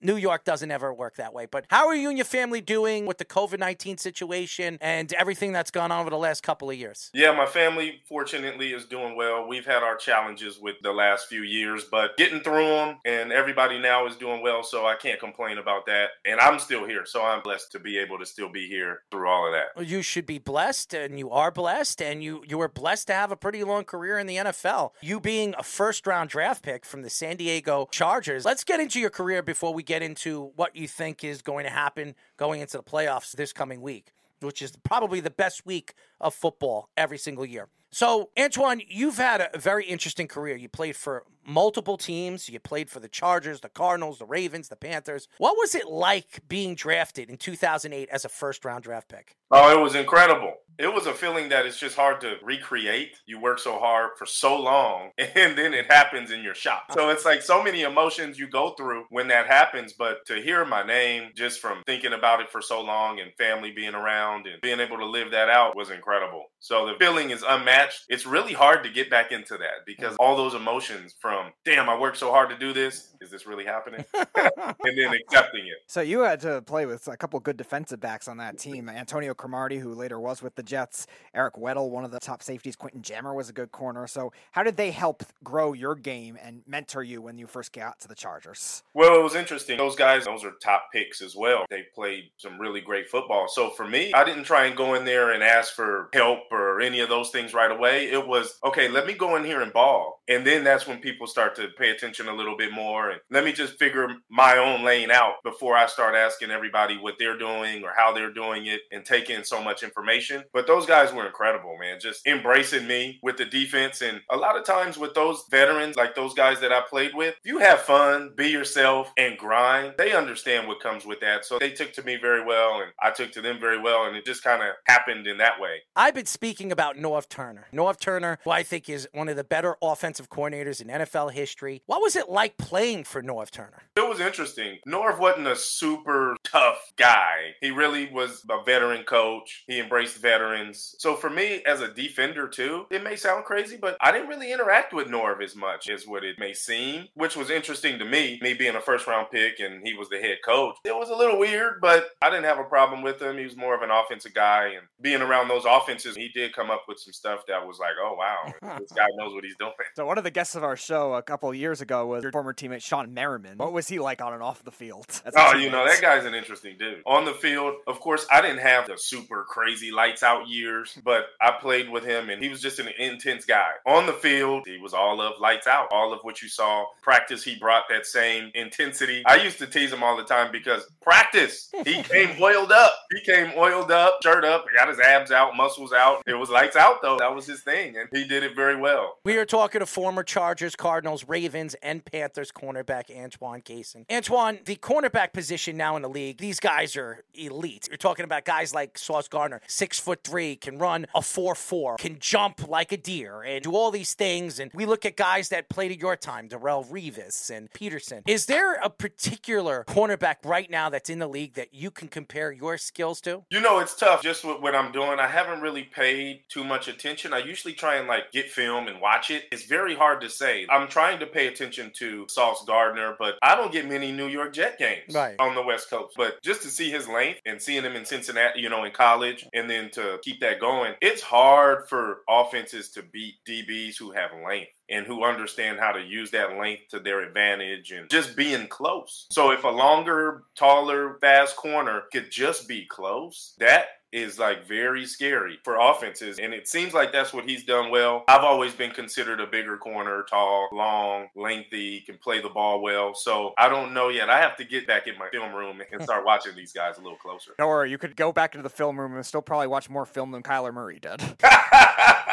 New 0.00 0.16
York 0.16 0.44
doesn't 0.44 0.70
ever 0.70 0.92
work 0.92 1.16
that 1.16 1.32
way. 1.34 1.46
But 1.46 1.66
how 1.68 1.86
are 1.88 1.94
you 1.94 2.08
and 2.08 2.18
your 2.18 2.24
family 2.24 2.60
doing 2.60 3.06
with 3.06 3.18
the 3.18 3.24
COVID 3.24 3.58
19 3.58 3.98
situation 3.98 4.78
and 4.80 5.12
everything 5.14 5.52
that's 5.52 5.70
gone 5.70 5.90
on 5.90 6.00
over 6.00 6.10
the 6.10 6.18
last 6.18 6.42
couple 6.42 6.70
of 6.70 6.76
years? 6.76 7.10
Yeah, 7.12 7.32
my 7.32 7.46
family 7.46 8.00
fortunately 8.08 8.72
is 8.72 8.84
doing 8.84 9.16
well. 9.16 9.46
We've 9.46 9.66
had 9.66 9.82
our 9.82 9.96
challenges 9.96 10.58
with 10.60 10.76
the 10.82 10.92
last 10.92 11.28
few 11.28 11.42
years, 11.42 11.84
but 11.84 12.16
getting 12.16 12.40
through 12.40 12.68
them 12.68 12.98
and 13.04 13.32
everybody 13.32 13.78
now 13.78 14.06
is 14.06 14.16
doing 14.16 14.42
well, 14.42 14.62
so 14.62 14.86
I 14.86 14.94
can't 14.94 15.18
complain 15.20 15.58
about 15.58 15.86
that. 15.86 16.10
And 16.24 16.40
I'm 16.40 16.58
still 16.58 16.86
here, 16.86 17.04
so 17.04 17.22
I'm 17.24 17.42
blessed 17.42 17.72
to 17.72 17.78
be 17.78 17.98
able 17.98 18.18
to 18.18 18.26
still 18.26 18.48
be 18.50 18.68
here 18.68 19.02
through 19.10 19.28
all 19.28 19.46
of 19.46 19.52
that. 19.52 19.68
Well, 19.76 19.84
You 19.84 20.02
should 20.02 20.26
be 20.26 20.38
blessed, 20.38 20.94
and 20.94 21.18
you 21.18 21.30
are 21.30 21.50
blessed, 21.50 22.00
and 22.02 22.22
you 22.22 22.42
you 22.46 22.58
were 22.58 22.68
blessed 22.68 23.08
to 23.08 23.14
have 23.14 23.32
a 23.32 23.36
pretty 23.36 23.64
long 23.64 23.84
career 23.84 24.18
in 24.18 24.26
the 24.26 24.36
NFL. 24.36 24.90
You 25.00 25.20
being 25.20 25.54
a 25.58 25.62
first 25.62 26.06
round 26.06 26.30
draft 26.30 26.62
pick 26.62 26.84
from 26.84 27.02
the 27.02 27.10
San 27.10 27.36
Diego 27.36 27.88
Chargers. 27.90 28.44
Let's 28.44 28.64
get 28.64 28.80
into 28.80 29.00
your 29.00 29.10
career 29.10 29.42
before 29.42 29.74
we 29.74 29.82
get 29.88 30.02
into 30.02 30.52
what 30.54 30.76
you 30.76 30.86
think 30.86 31.24
is 31.24 31.40
going 31.40 31.64
to 31.64 31.70
happen 31.70 32.14
going 32.36 32.60
into 32.60 32.76
the 32.76 32.82
playoffs 32.82 33.32
this 33.32 33.52
coming 33.54 33.80
week, 33.80 34.12
which 34.40 34.60
is 34.60 34.72
probably 34.84 35.18
the 35.18 35.30
best 35.30 35.64
week 35.64 35.94
of 36.20 36.34
football 36.34 36.90
every 36.96 37.18
single 37.18 37.46
year. 37.46 37.68
So, 37.90 38.28
Antoine, 38.38 38.82
you've 38.86 39.16
had 39.16 39.48
a 39.52 39.58
very 39.58 39.86
interesting 39.86 40.28
career. 40.28 40.56
You 40.56 40.68
played 40.68 40.94
for 40.94 41.24
multiple 41.48 41.96
teams. 41.96 42.48
You 42.48 42.60
played 42.60 42.90
for 42.90 43.00
the 43.00 43.08
Chargers, 43.08 43.60
the 43.60 43.68
Cardinals, 43.68 44.18
the 44.18 44.26
Ravens, 44.26 44.68
the 44.68 44.76
Panthers. 44.76 45.28
What 45.38 45.56
was 45.56 45.74
it 45.74 45.88
like 45.88 46.42
being 46.48 46.74
drafted 46.74 47.30
in 47.30 47.36
2008 47.38 48.08
as 48.10 48.24
a 48.24 48.28
first 48.28 48.64
round 48.64 48.84
draft 48.84 49.08
pick? 49.08 49.36
Oh, 49.50 49.76
it 49.76 49.82
was 49.82 49.94
incredible. 49.94 50.54
It 50.78 50.92
was 50.92 51.06
a 51.06 51.14
feeling 51.14 51.48
that 51.48 51.66
it's 51.66 51.78
just 51.78 51.96
hard 51.96 52.20
to 52.20 52.36
recreate. 52.42 53.16
You 53.26 53.40
work 53.40 53.58
so 53.58 53.80
hard 53.80 54.10
for 54.16 54.26
so 54.26 54.60
long, 54.60 55.10
and 55.18 55.58
then 55.58 55.74
it 55.74 55.90
happens 55.90 56.30
in 56.30 56.42
your 56.42 56.54
shop. 56.54 56.92
So 56.92 57.08
it's 57.08 57.24
like 57.24 57.42
so 57.42 57.62
many 57.62 57.82
emotions 57.82 58.38
you 58.38 58.48
go 58.48 58.74
through 58.74 59.06
when 59.10 59.26
that 59.28 59.46
happens. 59.46 59.92
But 59.92 60.24
to 60.26 60.40
hear 60.40 60.64
my 60.64 60.86
name 60.86 61.30
just 61.34 61.60
from 61.60 61.82
thinking 61.84 62.12
about 62.12 62.40
it 62.40 62.50
for 62.50 62.60
so 62.62 62.80
long 62.80 63.18
and 63.18 63.32
family 63.34 63.72
being 63.72 63.94
around 63.94 64.46
and 64.46 64.60
being 64.60 64.78
able 64.78 64.98
to 64.98 65.06
live 65.06 65.32
that 65.32 65.48
out 65.48 65.74
was 65.74 65.90
incredible. 65.90 66.44
So 66.60 66.86
the 66.86 66.94
feeling 66.98 67.30
is 67.30 67.44
unmatched. 67.46 68.04
It's 68.08 68.26
really 68.26 68.52
hard 68.52 68.84
to 68.84 68.90
get 68.90 69.10
back 69.10 69.32
into 69.32 69.56
that 69.56 69.86
because 69.86 70.16
all 70.18 70.36
those 70.36 70.54
emotions 70.54 71.14
from, 71.18 71.37
Um, 71.38 71.52
damn, 71.64 71.88
I 71.88 71.98
worked 71.98 72.16
so 72.16 72.30
hard 72.30 72.50
to 72.50 72.58
do 72.58 72.72
this. 72.72 73.14
Is 73.20 73.30
this 73.30 73.46
really 73.46 73.64
happening? 73.64 74.04
and 74.14 74.98
then 74.98 75.12
accepting 75.12 75.66
it. 75.66 75.78
So 75.86 76.00
you 76.00 76.20
had 76.20 76.40
to 76.40 76.62
play 76.62 76.86
with 76.86 77.08
a 77.08 77.16
couple 77.16 77.38
good 77.40 77.56
defensive 77.56 78.00
backs 78.00 78.28
on 78.28 78.36
that 78.38 78.58
team. 78.58 78.88
Antonio 78.88 79.34
Cromartie, 79.34 79.78
who 79.78 79.94
later 79.94 80.20
was 80.20 80.42
with 80.42 80.54
the 80.54 80.62
Jets, 80.62 81.06
Eric 81.34 81.54
Weddle, 81.54 81.90
one 81.90 82.04
of 82.04 82.10
the 82.10 82.20
top 82.20 82.42
safeties. 82.42 82.76
Quentin 82.76 83.02
Jammer 83.02 83.34
was 83.34 83.48
a 83.48 83.52
good 83.52 83.72
corner. 83.72 84.06
So 84.06 84.32
how 84.52 84.62
did 84.62 84.76
they 84.76 84.90
help 84.90 85.24
grow 85.42 85.72
your 85.72 85.94
game 85.94 86.38
and 86.42 86.62
mentor 86.66 87.02
you 87.02 87.20
when 87.22 87.38
you 87.38 87.46
first 87.46 87.72
got 87.72 88.00
to 88.00 88.08
the 88.08 88.14
Chargers? 88.14 88.82
Well, 88.94 89.18
it 89.18 89.22
was 89.22 89.34
interesting. 89.34 89.78
Those 89.78 89.96
guys, 89.96 90.24
those 90.24 90.44
are 90.44 90.52
top 90.62 90.86
picks 90.92 91.20
as 91.20 91.34
well. 91.34 91.64
They 91.70 91.84
played 91.94 92.30
some 92.36 92.60
really 92.60 92.80
great 92.80 93.08
football. 93.08 93.48
So 93.48 93.70
for 93.70 93.86
me, 93.86 94.12
I 94.12 94.24
didn't 94.24 94.44
try 94.44 94.66
and 94.66 94.76
go 94.76 94.94
in 94.94 95.04
there 95.04 95.32
and 95.32 95.42
ask 95.42 95.74
for 95.74 96.08
help 96.12 96.40
or 96.50 96.80
any 96.80 97.00
of 97.00 97.08
those 97.08 97.30
things 97.30 97.54
right 97.54 97.70
away. 97.70 98.10
It 98.10 98.26
was, 98.26 98.58
okay, 98.64 98.88
let 98.88 99.06
me 99.06 99.14
go 99.14 99.36
in 99.36 99.44
here 99.44 99.62
and 99.62 99.72
ball. 99.72 100.22
And 100.28 100.46
then 100.46 100.64
that's 100.64 100.86
when 100.86 100.98
people 100.98 101.26
start 101.26 101.56
to 101.56 101.68
pay 101.68 101.90
attention 101.90 102.28
a 102.28 102.34
little 102.34 102.56
bit 102.56 102.72
more. 102.72 103.07
Let 103.30 103.44
me 103.44 103.52
just 103.52 103.78
figure 103.78 104.08
my 104.30 104.58
own 104.58 104.84
lane 104.84 105.10
out 105.10 105.34
before 105.44 105.76
I 105.76 105.86
start 105.86 106.14
asking 106.14 106.50
everybody 106.50 106.96
what 106.96 107.14
they're 107.18 107.38
doing 107.38 107.84
or 107.84 107.92
how 107.96 108.12
they're 108.12 108.32
doing 108.32 108.66
it 108.66 108.82
and 108.92 109.04
take 109.04 109.30
in 109.30 109.44
so 109.44 109.62
much 109.62 109.82
information. 109.82 110.44
But 110.52 110.66
those 110.66 110.86
guys 110.86 111.12
were 111.12 111.26
incredible, 111.26 111.76
man. 111.78 111.98
Just 112.00 112.26
embracing 112.26 112.86
me 112.86 113.18
with 113.22 113.36
the 113.36 113.44
defense. 113.44 114.02
And 114.02 114.20
a 114.30 114.36
lot 114.36 114.56
of 114.56 114.64
times 114.64 114.98
with 114.98 115.14
those 115.14 115.44
veterans, 115.50 115.96
like 115.96 116.14
those 116.14 116.34
guys 116.34 116.60
that 116.60 116.72
I 116.72 116.80
played 116.80 117.14
with, 117.14 117.34
if 117.42 117.46
you 117.46 117.58
have 117.58 117.80
fun, 117.80 118.32
be 118.36 118.48
yourself, 118.48 119.12
and 119.16 119.38
grind, 119.38 119.94
they 119.98 120.12
understand 120.12 120.68
what 120.68 120.80
comes 120.80 121.04
with 121.04 121.20
that. 121.20 121.44
So 121.44 121.58
they 121.58 121.70
took 121.70 121.92
to 121.94 122.02
me 122.02 122.16
very 122.20 122.44
well, 122.44 122.80
and 122.80 122.92
I 123.00 123.10
took 123.10 123.32
to 123.32 123.40
them 123.40 123.58
very 123.60 123.80
well. 123.80 124.06
And 124.06 124.16
it 124.16 124.24
just 124.24 124.42
kind 124.42 124.62
of 124.62 124.70
happened 124.86 125.26
in 125.26 125.38
that 125.38 125.60
way. 125.60 125.82
I've 125.96 126.14
been 126.14 126.26
speaking 126.26 126.72
about 126.72 126.96
Norv 126.96 127.28
Turner. 127.28 127.66
Norv 127.72 127.98
Turner, 127.98 128.38
who 128.44 128.50
I 128.50 128.62
think 128.62 128.88
is 128.88 129.08
one 129.12 129.28
of 129.28 129.36
the 129.36 129.44
better 129.44 129.76
offensive 129.82 130.28
coordinators 130.28 130.80
in 130.80 130.88
NFL 130.88 131.32
history. 131.32 131.82
What 131.86 132.02
was 132.02 132.16
it 132.16 132.28
like 132.28 132.56
playing 132.56 132.97
for 133.04 133.22
Norv 133.22 133.50
Turner? 133.50 133.82
It 133.96 134.08
was 134.08 134.20
interesting. 134.20 134.78
Norv 134.86 135.18
wasn't 135.18 135.46
a 135.46 135.56
super 135.56 136.36
tough 136.44 136.92
guy. 136.96 137.54
He 137.60 137.70
really 137.70 138.10
was 138.10 138.44
a 138.48 138.62
veteran 138.64 139.04
coach. 139.04 139.64
He 139.66 139.80
embraced 139.80 140.18
veterans. 140.18 140.94
So 140.98 141.14
for 141.14 141.30
me, 141.30 141.62
as 141.66 141.80
a 141.80 141.92
defender 141.92 142.48
too, 142.48 142.86
it 142.90 143.02
may 143.02 143.16
sound 143.16 143.44
crazy, 143.44 143.76
but 143.76 143.96
I 144.00 144.12
didn't 144.12 144.28
really 144.28 144.52
interact 144.52 144.92
with 144.92 145.08
Norv 145.08 145.42
as 145.42 145.56
much 145.56 145.88
as 145.88 146.06
what 146.06 146.24
it 146.24 146.38
may 146.38 146.54
seem, 146.54 147.08
which 147.14 147.36
was 147.36 147.50
interesting 147.50 147.98
to 147.98 148.04
me. 148.04 148.38
Me 148.42 148.54
being 148.54 148.76
a 148.76 148.80
first 148.80 149.06
round 149.06 149.28
pick 149.30 149.60
and 149.60 149.86
he 149.86 149.94
was 149.94 150.08
the 150.08 150.18
head 150.18 150.38
coach. 150.44 150.76
It 150.84 150.94
was 150.94 151.10
a 151.10 151.16
little 151.16 151.38
weird, 151.38 151.80
but 151.80 152.10
I 152.22 152.30
didn't 152.30 152.44
have 152.44 152.58
a 152.58 152.64
problem 152.64 153.02
with 153.02 153.20
him. 153.20 153.38
He 153.38 153.44
was 153.44 153.56
more 153.56 153.74
of 153.74 153.82
an 153.82 153.90
offensive 153.90 154.34
guy, 154.34 154.72
and 154.76 154.86
being 155.00 155.22
around 155.22 155.48
those 155.48 155.64
offenses, 155.68 156.16
he 156.16 156.28
did 156.28 156.54
come 156.54 156.70
up 156.70 156.84
with 156.88 156.98
some 156.98 157.12
stuff 157.12 157.40
that 157.48 157.66
was 157.66 157.78
like, 157.78 157.92
oh 158.00 158.14
wow, 158.14 158.52
this 158.78 158.92
guy 158.92 159.06
knows 159.16 159.34
what 159.34 159.44
he's 159.44 159.56
doing. 159.56 159.72
So 159.94 160.06
one 160.06 160.18
of 160.18 160.24
the 160.24 160.30
guests 160.30 160.54
of 160.54 160.64
our 160.64 160.76
show 160.76 161.14
a 161.14 161.22
couple 161.22 161.48
of 161.48 161.56
years 161.56 161.80
ago 161.80 162.06
was 162.06 162.22
your 162.22 162.32
former 162.32 162.52
teammate 162.52 162.82
Shawne 162.88 163.12
Merriman. 163.12 163.58
What 163.58 163.72
was 163.72 163.88
he 163.88 163.98
like 163.98 164.22
on 164.22 164.32
and 164.32 164.42
off 164.42 164.64
the 164.64 164.70
field? 164.70 165.06
as 165.24 165.34
Oh, 165.36 165.54
you 165.54 165.70
know, 165.70 165.84
that 165.84 166.00
guy's 166.00 166.24
an 166.24 166.34
interesting 166.34 166.76
dude. 166.78 167.02
On 167.06 167.24
the 167.24 167.34
field, 167.34 167.74
of 167.86 168.00
course, 168.00 168.26
I 168.30 168.40
didn't 168.40 168.60
have 168.60 168.86
the 168.86 168.96
super 168.96 169.44
crazy 169.44 169.90
lights 169.90 170.22
out 170.22 170.48
years, 170.48 170.98
but 171.04 171.26
I 171.40 171.52
played 171.52 171.88
with 171.90 172.04
him 172.04 172.30
and 172.30 172.42
he 172.42 172.48
was 172.48 172.60
just 172.60 172.78
an 172.78 172.88
intense 172.98 173.44
guy. 173.44 173.70
On 173.86 174.06
the 174.06 174.12
field, 174.12 174.64
he 174.66 174.78
was 174.78 174.94
all 174.94 175.20
of 175.20 175.40
lights 175.40 175.66
out, 175.66 175.88
all 175.92 176.12
of 176.12 176.20
what 176.22 176.42
you 176.42 176.48
saw. 176.48 176.86
Practice, 177.02 177.42
he 177.42 177.56
brought 177.56 177.84
that 177.90 178.06
same 178.06 178.50
intensity. 178.54 179.22
I 179.26 179.36
used 179.36 179.58
to 179.58 179.66
tease 179.66 179.92
him 179.92 180.02
all 180.02 180.16
the 180.16 180.24
time 180.24 180.50
because 180.52 180.84
practice, 181.02 181.70
he 181.84 182.02
came 182.02 182.40
oiled 182.40 182.72
up. 182.72 182.94
He 183.12 183.20
came 183.20 183.52
oiled 183.56 183.90
up, 183.90 184.18
shirt 184.22 184.44
up, 184.44 184.66
got 184.76 184.88
his 184.88 184.98
abs 184.98 185.30
out, 185.30 185.56
muscles 185.56 185.92
out. 185.92 186.22
It 186.26 186.34
was 186.34 186.50
lights 186.50 186.76
out 186.76 187.02
though. 187.02 187.18
That 187.18 187.34
was 187.34 187.46
his 187.46 187.62
thing 187.62 187.96
and 187.96 188.08
he 188.12 188.26
did 188.26 188.42
it 188.42 188.54
very 188.54 188.76
well. 188.76 189.18
We 189.24 189.36
are 189.36 189.44
talking 189.44 189.80
to 189.80 189.86
former 189.86 190.22
Chargers, 190.22 190.76
Cardinals, 190.76 191.24
Ravens, 191.28 191.74
and 191.82 192.04
Panthers 192.04 192.50
cornerback 192.78 193.16
Antoine 193.16 193.62
Cason. 193.62 194.04
Antoine, 194.10 194.60
the 194.64 194.76
cornerback 194.76 195.32
position 195.32 195.76
now 195.76 195.96
in 195.96 196.02
the 196.02 196.08
league, 196.08 196.38
these 196.38 196.60
guys 196.60 196.96
are 196.96 197.24
elite. 197.34 197.88
You're 197.88 197.96
talking 197.96 198.24
about 198.24 198.44
guys 198.44 198.74
like 198.74 198.98
Sauce 198.98 199.28
Gardner, 199.28 199.60
six 199.66 199.98
foot 199.98 200.20
three, 200.24 200.56
can 200.56 200.78
run 200.78 201.06
a 201.14 201.22
four 201.22 201.54
four, 201.54 201.96
can 201.96 202.18
jump 202.18 202.68
like 202.68 202.92
a 202.92 202.96
deer, 202.96 203.42
and 203.42 203.62
do 203.62 203.72
all 203.74 203.90
these 203.90 204.14
things. 204.14 204.58
And 204.58 204.70
we 204.74 204.86
look 204.86 205.04
at 205.04 205.16
guys 205.16 205.48
that 205.50 205.68
played 205.68 205.92
at 205.92 205.98
your 205.98 206.16
time, 206.16 206.48
Darrelle 206.48 206.86
Revis 206.88 207.50
and 207.50 207.72
Peterson. 207.72 208.22
Is 208.26 208.46
there 208.46 208.74
a 208.74 208.90
particular 208.90 209.84
cornerback 209.88 210.36
right 210.44 210.70
now 210.70 210.88
that's 210.88 211.10
in 211.10 211.18
the 211.18 211.28
league 211.28 211.54
that 211.54 211.74
you 211.74 211.90
can 211.90 212.08
compare 212.08 212.52
your 212.52 212.78
skills 212.78 213.20
to? 213.22 213.44
You 213.50 213.60
know, 213.60 213.78
it's 213.78 213.94
tough 213.94 214.22
just 214.22 214.44
with 214.44 214.60
what 214.60 214.74
I'm 214.74 214.92
doing. 214.92 215.18
I 215.18 215.26
haven't 215.26 215.60
really 215.60 215.84
paid 215.84 216.42
too 216.48 216.64
much 216.64 216.88
attention. 216.88 217.32
I 217.32 217.38
usually 217.38 217.74
try 217.74 217.96
and 217.96 218.08
like 218.08 218.32
get 218.32 218.50
film 218.50 218.88
and 218.88 219.00
watch 219.00 219.30
it. 219.30 219.44
It's 219.52 219.64
very 219.64 219.94
hard 219.94 220.20
to 220.20 220.30
say. 220.30 220.66
I'm 220.70 220.88
trying 220.88 221.18
to 221.20 221.26
pay 221.26 221.48
attention 221.48 221.90
to 221.94 222.26
Sauce 222.28 222.64
Gardner, 222.68 223.16
but 223.18 223.36
I 223.42 223.56
don't 223.56 223.72
get 223.72 223.88
many 223.88 224.12
New 224.12 224.28
York 224.28 224.52
Jet 224.52 224.78
games 224.78 225.14
Right. 225.14 225.34
on 225.40 225.54
the 225.56 225.62
West 225.62 225.90
Coast. 225.90 226.14
But 226.16 226.40
just 226.42 226.62
to 226.62 226.68
see 226.68 226.90
his 226.90 227.08
length 227.08 227.40
and 227.46 227.60
seeing 227.60 227.82
him 227.82 227.96
in 227.96 228.04
Cincinnati, 228.04 228.60
you 228.60 228.68
know, 228.68 228.84
in 228.84 228.92
college, 228.92 229.44
and 229.54 229.68
then 229.68 229.90
to 229.92 230.18
keep 230.22 230.40
that 230.40 230.60
going, 230.60 230.94
it's 231.00 231.22
hard 231.22 231.88
for 231.88 232.18
offenses 232.28 232.90
to 232.90 233.02
beat 233.02 233.34
DBs 233.46 233.96
who 233.96 234.12
have 234.12 234.30
length 234.46 234.70
and 234.90 235.06
who 235.06 235.24
understand 235.24 235.78
how 235.78 235.92
to 235.92 236.00
use 236.00 236.30
that 236.30 236.56
length 236.56 236.88
to 236.90 236.98
their 237.00 237.20
advantage 237.22 237.90
and 237.90 238.08
just 238.10 238.36
being 238.36 238.66
close. 238.68 239.26
So 239.30 239.50
if 239.50 239.64
a 239.64 239.68
longer, 239.68 240.44
taller, 240.56 241.18
fast 241.20 241.56
corner 241.56 242.04
could 242.12 242.30
just 242.30 242.68
be 242.68 242.86
close, 242.86 243.54
that 243.58 243.86
is 244.12 244.38
like 244.38 244.66
very 244.66 245.06
scary 245.06 245.58
for 245.64 245.76
offenses. 245.76 246.38
And 246.38 246.54
it 246.54 246.68
seems 246.68 246.94
like 246.94 247.12
that's 247.12 247.32
what 247.32 247.44
he's 247.44 247.64
done 247.64 247.90
well. 247.90 248.24
I've 248.28 248.44
always 248.44 248.74
been 248.74 248.90
considered 248.90 249.40
a 249.40 249.46
bigger 249.46 249.76
corner, 249.76 250.24
tall, 250.28 250.68
long, 250.72 251.28
lengthy, 251.34 252.00
can 252.00 252.18
play 252.18 252.40
the 252.40 252.48
ball 252.48 252.80
well. 252.80 253.14
So 253.14 253.52
I 253.58 253.68
don't 253.68 253.92
know 253.92 254.08
yet. 254.08 254.30
I 254.30 254.40
have 254.40 254.56
to 254.56 254.64
get 254.64 254.86
back 254.86 255.06
in 255.06 255.18
my 255.18 255.28
film 255.30 255.54
room 255.54 255.80
and 255.92 256.02
start 256.02 256.24
watching 256.24 256.54
these 256.56 256.72
guys 256.72 256.98
a 256.98 257.00
little 257.00 257.18
closer. 257.18 257.52
Worry, 257.58 257.90
you 257.90 257.98
could 257.98 258.16
go 258.16 258.32
back 258.32 258.54
into 258.54 258.62
the 258.62 258.70
film 258.70 258.98
room 258.98 259.14
and 259.14 259.24
still 259.24 259.42
probably 259.42 259.66
watch 259.66 259.90
more 259.90 260.06
film 260.06 260.30
than 260.30 260.42
Kyler 260.42 260.72
Murray 260.72 260.98
did. 260.98 261.20